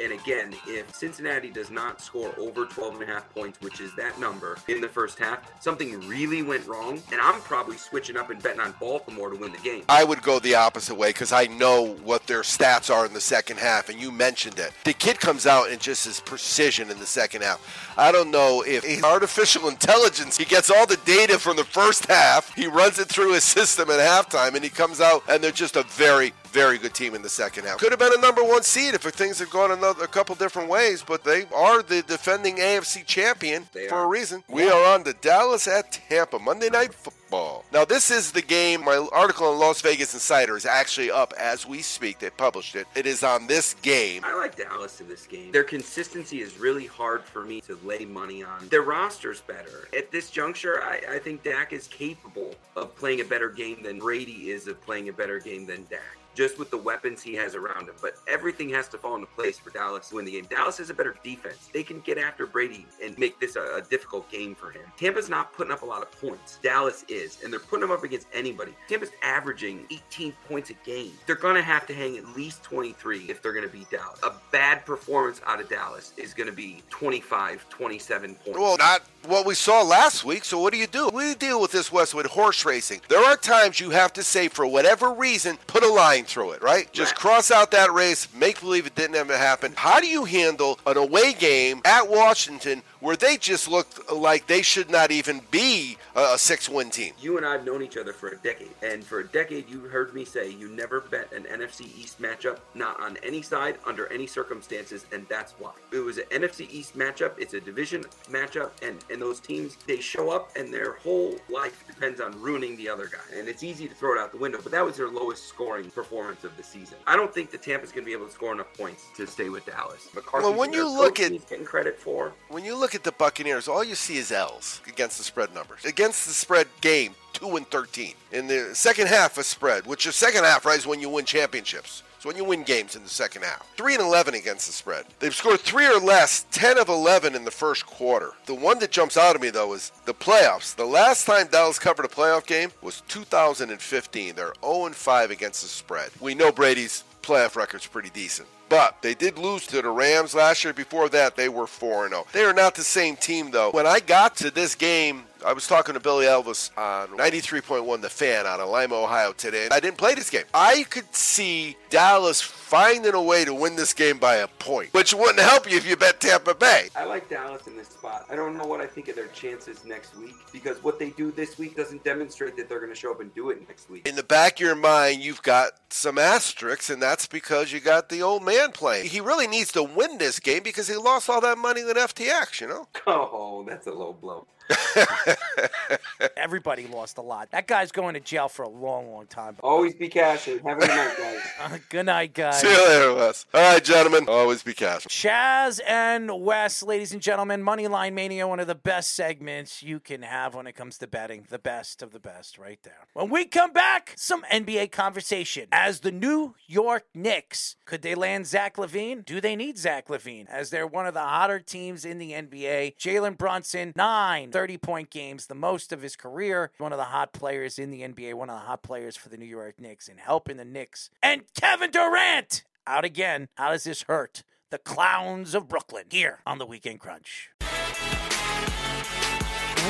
And 0.00 0.12
again, 0.12 0.54
if 0.66 0.94
Cincinnati 0.94 1.50
does 1.50 1.70
not 1.70 2.00
score 2.00 2.32
over 2.38 2.66
12 2.66 2.94
and 2.94 3.02
a 3.02 3.06
half 3.06 3.32
points, 3.34 3.60
which 3.60 3.80
is 3.80 3.94
that 3.96 4.18
number 4.20 4.56
in 4.68 4.80
the 4.80 4.88
first 4.88 5.18
half, 5.18 5.40
something 5.62 6.00
really 6.08 6.42
went 6.42 6.66
wrong. 6.66 7.02
And 7.10 7.20
I'm 7.20 7.40
probably 7.40 7.76
switching 7.76 8.16
up 8.16 8.30
and 8.30 8.42
betting 8.42 8.60
on 8.60 8.74
Baltimore 8.78 9.30
to 9.30 9.36
win 9.36 9.52
the 9.52 9.58
game. 9.58 9.82
I 9.88 10.04
would 10.04 10.22
go 10.22 10.38
the 10.38 10.54
opposite 10.54 10.94
way 10.94 11.10
because 11.10 11.32
I 11.32 11.46
know 11.46 11.96
what 12.04 12.26
their 12.26 12.42
stats 12.42 12.94
are 12.94 13.04
in 13.06 13.12
the 13.12 13.20
second 13.20 13.58
half, 13.58 13.88
and 13.88 14.00
you 14.00 14.12
mentioned 14.12 14.58
it. 14.58 14.72
The 14.84 14.92
kid 14.92 15.18
comes 15.18 15.46
out 15.46 15.70
and 15.70 15.80
just 15.80 16.04
his 16.04 16.20
precision 16.20 16.90
in 16.90 16.98
the 16.98 17.06
second 17.06 17.42
half. 17.42 17.94
I 17.98 18.12
don't 18.12 18.30
know 18.30 18.62
if 18.66 18.84
artificial 19.02 19.68
intelligence. 19.68 20.36
He 20.36 20.44
gets 20.44 20.70
all 20.70 20.86
the 20.86 20.98
data 21.04 21.38
from 21.38 21.56
the 21.56 21.64
first 21.64 22.06
half, 22.06 22.54
he 22.54 22.66
runs 22.66 22.98
it 22.98 23.08
through 23.08 23.32
his 23.34 23.44
system 23.44 23.90
at 23.90 23.98
halftime, 23.98 24.54
and 24.54 24.62
he 24.62 24.70
comes 24.70 25.00
out 25.00 25.22
and 25.28 25.42
they're 25.42 25.50
just 25.50 25.76
a 25.76 25.84
very, 26.04 26.32
very 26.52 26.78
good 26.78 26.94
team 26.94 27.14
in 27.14 27.22
the 27.22 27.28
second 27.28 27.64
half. 27.64 27.78
Could 27.78 27.90
have 27.92 27.98
been 27.98 28.12
a 28.16 28.20
number 28.20 28.42
one 28.44 28.62
seed 28.62 28.94
if 28.94 29.02
things 29.02 29.38
had 29.38 29.50
gone 29.50 29.70
another 29.70 30.04
a 30.04 30.08
couple 30.08 30.34
different 30.34 30.68
ways, 30.68 31.02
but 31.06 31.24
they 31.24 31.44
are 31.54 31.82
the 31.82 32.02
defending 32.02 32.56
AFC 32.56 33.04
champion 33.06 33.66
They 33.72 33.88
for 33.88 33.96
are. 33.96 34.04
a 34.04 34.08
reason. 34.08 34.44
We 34.48 34.68
are 34.68 34.94
on 34.94 35.04
to 35.04 35.12
Dallas 35.14 35.66
at 35.66 35.92
Tampa 35.92 36.38
Monday 36.38 36.68
Night 36.70 36.92
Football. 36.94 37.23
Now 37.72 37.84
this 37.84 38.10
is 38.10 38.32
the 38.32 38.42
game. 38.42 38.84
My 38.84 38.96
article 39.12 39.52
in 39.52 39.58
Las 39.58 39.80
Vegas 39.80 40.14
Insider 40.14 40.56
is 40.56 40.66
actually 40.66 41.10
up 41.10 41.32
as 41.38 41.66
we 41.66 41.82
speak. 41.82 42.18
They 42.18 42.30
published 42.30 42.76
it. 42.76 42.86
It 42.94 43.06
is 43.06 43.22
on 43.22 43.46
this 43.46 43.74
game. 43.82 44.22
I 44.24 44.36
like 44.36 44.56
Dallas 44.56 45.00
in 45.00 45.08
this 45.08 45.26
game. 45.26 45.52
Their 45.52 45.64
consistency 45.64 46.40
is 46.40 46.58
really 46.58 46.86
hard 46.86 47.24
for 47.24 47.44
me 47.44 47.60
to 47.62 47.78
lay 47.84 48.04
money 48.04 48.42
on. 48.42 48.68
Their 48.68 48.82
roster's 48.82 49.40
better. 49.40 49.88
At 49.96 50.10
this 50.10 50.30
juncture, 50.30 50.82
I, 50.82 51.00
I 51.16 51.18
think 51.18 51.42
Dak 51.42 51.72
is 51.72 51.86
capable 51.88 52.54
of 52.76 52.94
playing 52.96 53.20
a 53.20 53.24
better 53.24 53.48
game 53.48 53.82
than 53.82 53.98
Brady 53.98 54.50
is 54.50 54.68
of 54.68 54.80
playing 54.80 55.08
a 55.08 55.12
better 55.12 55.38
game 55.38 55.66
than 55.66 55.86
Dak. 55.90 56.00
Just 56.34 56.58
with 56.58 56.70
the 56.70 56.78
weapons 56.78 57.22
he 57.22 57.34
has 57.34 57.54
around 57.54 57.88
him. 57.88 57.94
But 58.00 58.14
everything 58.28 58.68
has 58.70 58.88
to 58.88 58.98
fall 58.98 59.14
into 59.14 59.26
place 59.28 59.58
for 59.58 59.70
Dallas 59.70 60.08
to 60.08 60.16
win 60.16 60.24
the 60.24 60.32
game. 60.32 60.46
Dallas 60.50 60.78
has 60.78 60.90
a 60.90 60.94
better 60.94 61.16
defense. 61.22 61.68
They 61.72 61.82
can 61.82 62.00
get 62.00 62.18
after 62.18 62.46
Brady 62.46 62.86
and 63.02 63.16
make 63.18 63.38
this 63.40 63.56
a, 63.56 63.76
a 63.76 63.82
difficult 63.82 64.30
game 64.30 64.54
for 64.54 64.70
him. 64.70 64.82
Tampa's 64.96 65.28
not 65.28 65.52
putting 65.52 65.72
up 65.72 65.82
a 65.82 65.86
lot 65.86 66.02
of 66.02 66.10
points. 66.12 66.58
Dallas 66.62 67.04
is. 67.08 67.42
And 67.42 67.52
they're 67.52 67.60
putting 67.60 67.82
them 67.82 67.90
up 67.90 68.04
against 68.04 68.26
anybody. 68.32 68.72
Tampa's 68.88 69.10
averaging 69.22 69.86
18 69.90 70.32
points 70.48 70.70
a 70.70 70.74
game. 70.84 71.12
They're 71.26 71.36
going 71.36 71.56
to 71.56 71.62
have 71.62 71.86
to 71.86 71.94
hang 71.94 72.16
at 72.16 72.26
least 72.36 72.62
23 72.62 73.26
if 73.28 73.42
they're 73.42 73.52
going 73.52 73.66
to 73.66 73.72
beat 73.72 73.90
Dallas. 73.90 74.18
A 74.22 74.32
bad 74.50 74.84
performance 74.84 75.40
out 75.46 75.60
of 75.60 75.68
Dallas 75.68 76.12
is 76.16 76.34
going 76.34 76.48
to 76.48 76.54
be 76.54 76.82
25, 76.90 77.68
27 77.68 78.34
points. 78.34 78.58
Well, 78.58 78.76
not 78.76 79.02
what 79.26 79.46
we 79.46 79.54
saw 79.54 79.82
last 79.82 80.24
week. 80.24 80.44
So 80.44 80.58
what 80.58 80.72
do 80.72 80.78
you 80.78 80.86
do? 80.86 81.08
We 81.12 81.34
deal 81.34 81.60
with 81.60 81.72
this 81.72 81.90
Westwood 81.92 82.26
horse 82.26 82.64
racing. 82.64 83.00
There 83.08 83.24
are 83.24 83.36
times 83.36 83.80
you 83.80 83.90
have 83.90 84.12
to 84.14 84.22
say, 84.22 84.48
for 84.48 84.66
whatever 84.66 85.12
reason, 85.12 85.58
put 85.66 85.82
a 85.82 85.88
line 85.88 86.23
through 86.24 86.52
it, 86.52 86.62
right? 86.62 86.92
Just 86.92 87.14
cross 87.14 87.50
out 87.50 87.70
that 87.72 87.92
race, 87.92 88.28
make 88.34 88.60
believe 88.60 88.86
it 88.86 88.94
didn't 88.94 89.16
ever 89.16 89.36
happen. 89.36 89.72
How 89.76 90.00
do 90.00 90.06
you 90.06 90.24
handle 90.24 90.78
an 90.86 90.96
away 90.96 91.32
game 91.32 91.80
at 91.84 92.08
Washington 92.08 92.82
where 93.04 93.16
they 93.16 93.36
just 93.36 93.68
looked 93.68 94.10
like 94.10 94.46
they 94.46 94.62
should 94.62 94.88
not 94.88 95.10
even 95.10 95.42
be 95.50 95.98
a, 96.16 96.38
six-win 96.38 96.88
team? 96.88 97.12
You 97.20 97.36
and 97.36 97.44
I 97.44 97.52
have 97.52 97.66
known 97.66 97.82
each 97.82 97.98
other 97.98 98.14
for 98.14 98.28
a 98.28 98.36
decade, 98.38 98.70
and 98.82 99.04
for 99.04 99.20
a 99.20 99.26
decade, 99.28 99.68
you 99.68 99.80
heard 99.80 100.14
me 100.14 100.24
say 100.24 100.48
you 100.50 100.70
never 100.70 101.02
bet 101.02 101.30
an 101.34 101.42
NFC 101.42 101.82
East 101.98 102.20
matchup, 102.20 102.60
not 102.74 102.98
on 102.98 103.18
any 103.22 103.42
side, 103.42 103.76
under 103.86 104.10
any 104.10 104.26
circumstances, 104.26 105.04
and 105.12 105.26
that's 105.28 105.52
why. 105.58 105.72
It 105.92 105.98
was 105.98 106.16
an 106.16 106.24
NFC 106.30 106.66
East 106.70 106.96
matchup, 106.96 107.32
it's 107.36 107.52
a 107.52 107.60
division 107.60 108.04
matchup, 108.30 108.70
and, 108.80 109.04
and 109.10 109.20
those 109.20 109.38
teams, 109.38 109.76
they 109.86 110.00
show 110.00 110.30
up, 110.30 110.56
and 110.56 110.72
their 110.72 110.94
whole 110.94 111.36
life 111.50 111.84
depends 111.86 112.22
on 112.22 112.40
ruining 112.40 112.74
the 112.78 112.88
other 112.88 113.06
guy. 113.06 113.38
And 113.38 113.48
it's 113.48 113.62
easy 113.62 113.86
to 113.86 113.94
throw 113.94 114.14
it 114.14 114.18
out 114.18 114.32
the 114.32 114.38
window, 114.38 114.60
but 114.62 114.72
that 114.72 114.84
was 114.84 114.96
their 114.96 115.08
lowest 115.08 115.46
scoring 115.46 115.90
performance 115.90 116.42
of 116.44 116.56
the 116.56 116.62
season. 116.62 116.96
I 117.06 117.16
don't 117.16 117.34
think 117.34 117.50
that 117.50 117.62
Tampa's 117.62 117.92
going 117.92 118.04
to 118.04 118.06
be 118.06 118.14
able 118.14 118.26
to 118.28 118.32
score 118.32 118.52
enough 118.54 118.72
points 118.72 119.04
to 119.18 119.26
stay 119.26 119.50
with 119.50 119.66
Dallas. 119.66 120.08
McCarthy's 120.14 120.48
Well, 120.48 120.58
when 120.58 120.72
you 120.72 120.88
look 120.88 121.20
at- 121.20 121.32
getting 121.50 121.66
credit 121.66 122.00
for. 122.00 122.32
When 122.48 122.64
you 122.64 122.74
look 122.78 122.93
at 122.94 123.04
the 123.04 123.12
Buccaneers, 123.12 123.68
all 123.68 123.84
you 123.84 123.94
see 123.94 124.16
is 124.16 124.32
L's 124.32 124.80
against 124.86 125.18
the 125.18 125.24
spread 125.24 125.54
numbers. 125.54 125.84
Against 125.84 126.26
the 126.26 126.32
spread 126.32 126.68
game, 126.80 127.14
2 127.34 127.56
and 127.56 127.66
13. 127.68 128.14
In 128.32 128.46
the 128.46 128.70
second 128.74 129.08
half 129.08 129.38
of 129.38 129.44
spread, 129.44 129.86
which 129.86 130.06
is 130.06 130.14
second 130.14 130.44
half, 130.44 130.64
right, 130.64 130.78
is 130.78 130.86
when 130.86 131.00
you 131.00 131.08
win 131.08 131.24
championships. 131.24 132.02
It's 132.16 132.26
when 132.26 132.36
you 132.36 132.44
win 132.44 132.62
games 132.62 132.96
in 132.96 133.02
the 133.02 133.08
second 133.10 133.42
half. 133.42 133.68
3 133.76 133.96
and 133.96 134.02
11 134.02 134.34
against 134.34 134.66
the 134.66 134.72
spread. 134.72 135.04
They've 135.18 135.34
scored 135.34 135.60
3 135.60 135.86
or 135.88 136.00
less, 136.00 136.46
10 136.52 136.78
of 136.78 136.88
11 136.88 137.34
in 137.34 137.44
the 137.44 137.50
first 137.50 137.84
quarter. 137.84 138.30
The 138.46 138.54
one 138.54 138.78
that 138.78 138.90
jumps 138.90 139.18
out 139.18 139.34
at 139.34 139.42
me, 139.42 139.50
though, 139.50 139.74
is 139.74 139.92
the 140.06 140.14
playoffs. 140.14 140.74
The 140.74 140.86
last 140.86 141.26
time 141.26 141.48
Dallas 141.48 141.78
covered 141.78 142.06
a 142.06 142.08
playoff 142.08 142.46
game 142.46 142.70
was 142.80 143.02
2015. 143.08 144.34
They're 144.34 144.54
0 144.62 144.86
and 144.86 144.96
5 144.96 145.30
against 145.30 145.60
the 145.60 145.68
spread. 145.68 146.10
We 146.18 146.34
know 146.34 146.50
Brady's 146.50 147.04
playoff 147.22 147.56
record's 147.56 147.86
pretty 147.86 148.10
decent. 148.10 148.48
But 148.74 149.02
they 149.02 149.14
did 149.14 149.38
lose 149.38 149.66
to 149.68 149.80
the 149.80 149.88
Rams 149.88 150.34
last 150.34 150.64
year. 150.64 150.72
Before 150.72 151.08
that, 151.10 151.36
they 151.36 151.48
were 151.48 151.66
4 151.66 152.08
0. 152.08 152.26
They 152.32 152.44
are 152.44 152.52
not 152.52 152.74
the 152.74 152.82
same 152.82 153.16
team, 153.16 153.50
though. 153.52 153.70
When 153.70 153.86
I 153.86 154.00
got 154.00 154.36
to 154.36 154.50
this 154.50 154.74
game, 154.74 155.22
I 155.46 155.52
was 155.52 155.66
talking 155.66 155.94
to 155.94 156.00
Billy 156.00 156.26
Elvis 156.26 156.70
on 156.76 157.16
93.1 157.16 158.00
The 158.00 158.10
Fan 158.10 158.46
out 158.46 158.60
of 158.60 158.70
Lima, 158.70 158.94
Ohio 158.96 159.32
today. 159.32 159.68
I 159.70 159.78
didn't 159.78 159.98
play 159.98 160.14
this 160.14 160.30
game. 160.30 160.44
I 160.52 160.84
could 160.90 161.14
see 161.14 161.76
Dallas 161.94 162.40
finding 162.40 163.14
a 163.14 163.22
way 163.22 163.44
to 163.44 163.54
win 163.54 163.76
this 163.76 163.94
game 163.94 164.18
by 164.18 164.34
a 164.38 164.48
point, 164.48 164.92
which 164.94 165.14
wouldn't 165.14 165.38
help 165.38 165.70
you 165.70 165.76
if 165.76 165.88
you 165.88 165.96
bet 165.96 166.20
Tampa 166.20 166.52
Bay. 166.52 166.88
I 166.96 167.04
like 167.04 167.28
Dallas 167.28 167.68
in 167.68 167.76
this 167.76 167.86
spot. 167.86 168.26
I 168.28 168.34
don't 168.34 168.58
know 168.58 168.66
what 168.66 168.80
I 168.80 168.86
think 168.86 169.06
of 169.06 169.14
their 169.14 169.28
chances 169.28 169.84
next 169.84 170.16
week 170.16 170.34
because 170.52 170.82
what 170.82 170.98
they 170.98 171.10
do 171.10 171.30
this 171.30 171.56
week 171.56 171.76
doesn't 171.76 172.02
demonstrate 172.02 172.56
that 172.56 172.68
they're 172.68 172.80
going 172.80 172.92
to 172.92 172.98
show 172.98 173.12
up 173.12 173.20
and 173.20 173.32
do 173.32 173.50
it 173.50 173.60
next 173.68 173.88
week. 173.88 174.08
In 174.08 174.16
the 174.16 174.24
back 174.24 174.54
of 174.54 174.60
your 174.60 174.74
mind, 174.74 175.22
you've 175.22 175.44
got 175.44 175.74
some 175.88 176.18
asterisks, 176.18 176.90
and 176.90 177.00
that's 177.00 177.26
because 177.28 177.70
you 177.70 177.78
got 177.78 178.08
the 178.08 178.22
old 178.22 178.42
man 178.42 178.72
playing. 178.72 179.08
He 179.08 179.20
really 179.20 179.46
needs 179.46 179.70
to 179.70 179.84
win 179.84 180.18
this 180.18 180.40
game 180.40 180.64
because 180.64 180.88
he 180.88 180.96
lost 180.96 181.30
all 181.30 181.40
that 181.42 181.58
money 181.58 181.84
with 181.84 181.96
FTX, 181.96 182.60
you 182.60 182.66
know? 182.66 182.88
Oh, 183.06 183.64
that's 183.68 183.86
a 183.86 183.92
low 183.92 184.12
blow. 184.12 184.46
Everybody 186.36 186.86
lost 186.86 187.18
a 187.18 187.22
lot. 187.22 187.50
That 187.50 187.66
guy's 187.66 187.92
going 187.92 188.14
to 188.14 188.20
jail 188.20 188.48
for 188.48 188.62
a 188.62 188.68
long, 188.68 189.10
long 189.12 189.26
time. 189.26 189.56
Always 189.62 189.94
be 189.94 190.08
cashing. 190.08 190.60
Have 190.60 190.78
a 190.78 190.80
good 190.80 190.88
night, 190.88 191.16
guys. 191.18 191.80
Good 191.88 192.06
night, 192.06 192.34
guys. 192.34 192.60
See 192.60 192.70
you 192.70 192.88
later, 192.88 193.14
Wes. 193.14 193.46
All 193.54 193.60
right, 193.60 193.84
gentlemen. 193.84 194.26
Always 194.28 194.62
be 194.62 194.72
casual. 194.74 195.10
Chaz 195.10 195.80
and 195.86 196.42
Wes, 196.42 196.82
ladies 196.82 197.12
and 197.12 197.22
gentlemen, 197.22 197.62
Moneyline 197.62 198.14
Mania, 198.14 198.48
one 198.48 198.60
of 198.60 198.66
the 198.66 198.74
best 198.74 199.14
segments 199.14 199.82
you 199.82 200.00
can 200.00 200.22
have 200.22 200.54
when 200.54 200.66
it 200.66 200.72
comes 200.72 200.98
to 200.98 201.06
betting. 201.06 201.46
The 201.48 201.58
best 201.58 202.02
of 202.02 202.12
the 202.12 202.18
best, 202.18 202.58
right 202.58 202.78
there. 202.82 203.06
When 203.12 203.30
we 203.30 203.44
come 203.44 203.72
back, 203.72 204.14
some 204.16 204.42
NBA 204.52 204.90
conversation. 204.92 205.68
As 205.72 206.00
the 206.00 206.12
New 206.12 206.54
York 206.66 207.06
Knicks, 207.14 207.76
could 207.84 208.02
they 208.02 208.14
land 208.14 208.46
Zach 208.46 208.78
LaVine? 208.78 209.22
Do 209.22 209.40
they 209.40 209.56
need 209.56 209.78
Zach 209.78 210.08
LaVine? 210.08 210.46
As 210.50 210.70
they're 210.70 210.86
one 210.86 211.06
of 211.06 211.14
the 211.14 211.20
hotter 211.20 211.60
teams 211.60 212.04
in 212.04 212.18
the 212.18 212.32
NBA. 212.32 212.96
Jalen 212.96 213.36
Brunson, 213.36 213.92
nine 213.96 214.50
30 214.50 214.78
point 214.78 215.10
games, 215.10 215.46
the 215.46 215.54
most 215.54 215.92
of 215.92 216.02
his 216.02 216.16
career. 216.16 216.70
One 216.78 216.92
of 216.92 216.98
the 216.98 217.04
hot 217.04 217.32
players 217.32 217.78
in 217.78 217.90
the 217.90 218.02
NBA, 218.02 218.34
one 218.34 218.50
of 218.50 218.56
the 218.56 218.66
hot 218.66 218.82
players 218.82 219.16
for 219.16 219.28
the 219.28 219.36
New 219.36 219.44
York 219.44 219.78
Knicks, 219.78 220.08
and 220.08 220.18
helping 220.18 220.56
the 220.56 220.64
Knicks. 220.64 221.10
And 221.22 221.42
Kevin 221.54 221.73
Durant 221.74 222.62
out 222.86 223.04
again. 223.04 223.48
How 223.56 223.70
does 223.70 223.82
this 223.84 224.04
hurt? 224.06 224.44
The 224.70 224.78
Clowns 224.78 225.54
of 225.54 225.68
Brooklyn 225.68 226.04
here 226.08 226.38
on 226.46 226.58
the 226.58 226.66
Weekend 226.66 227.00
Crunch. 227.00 227.50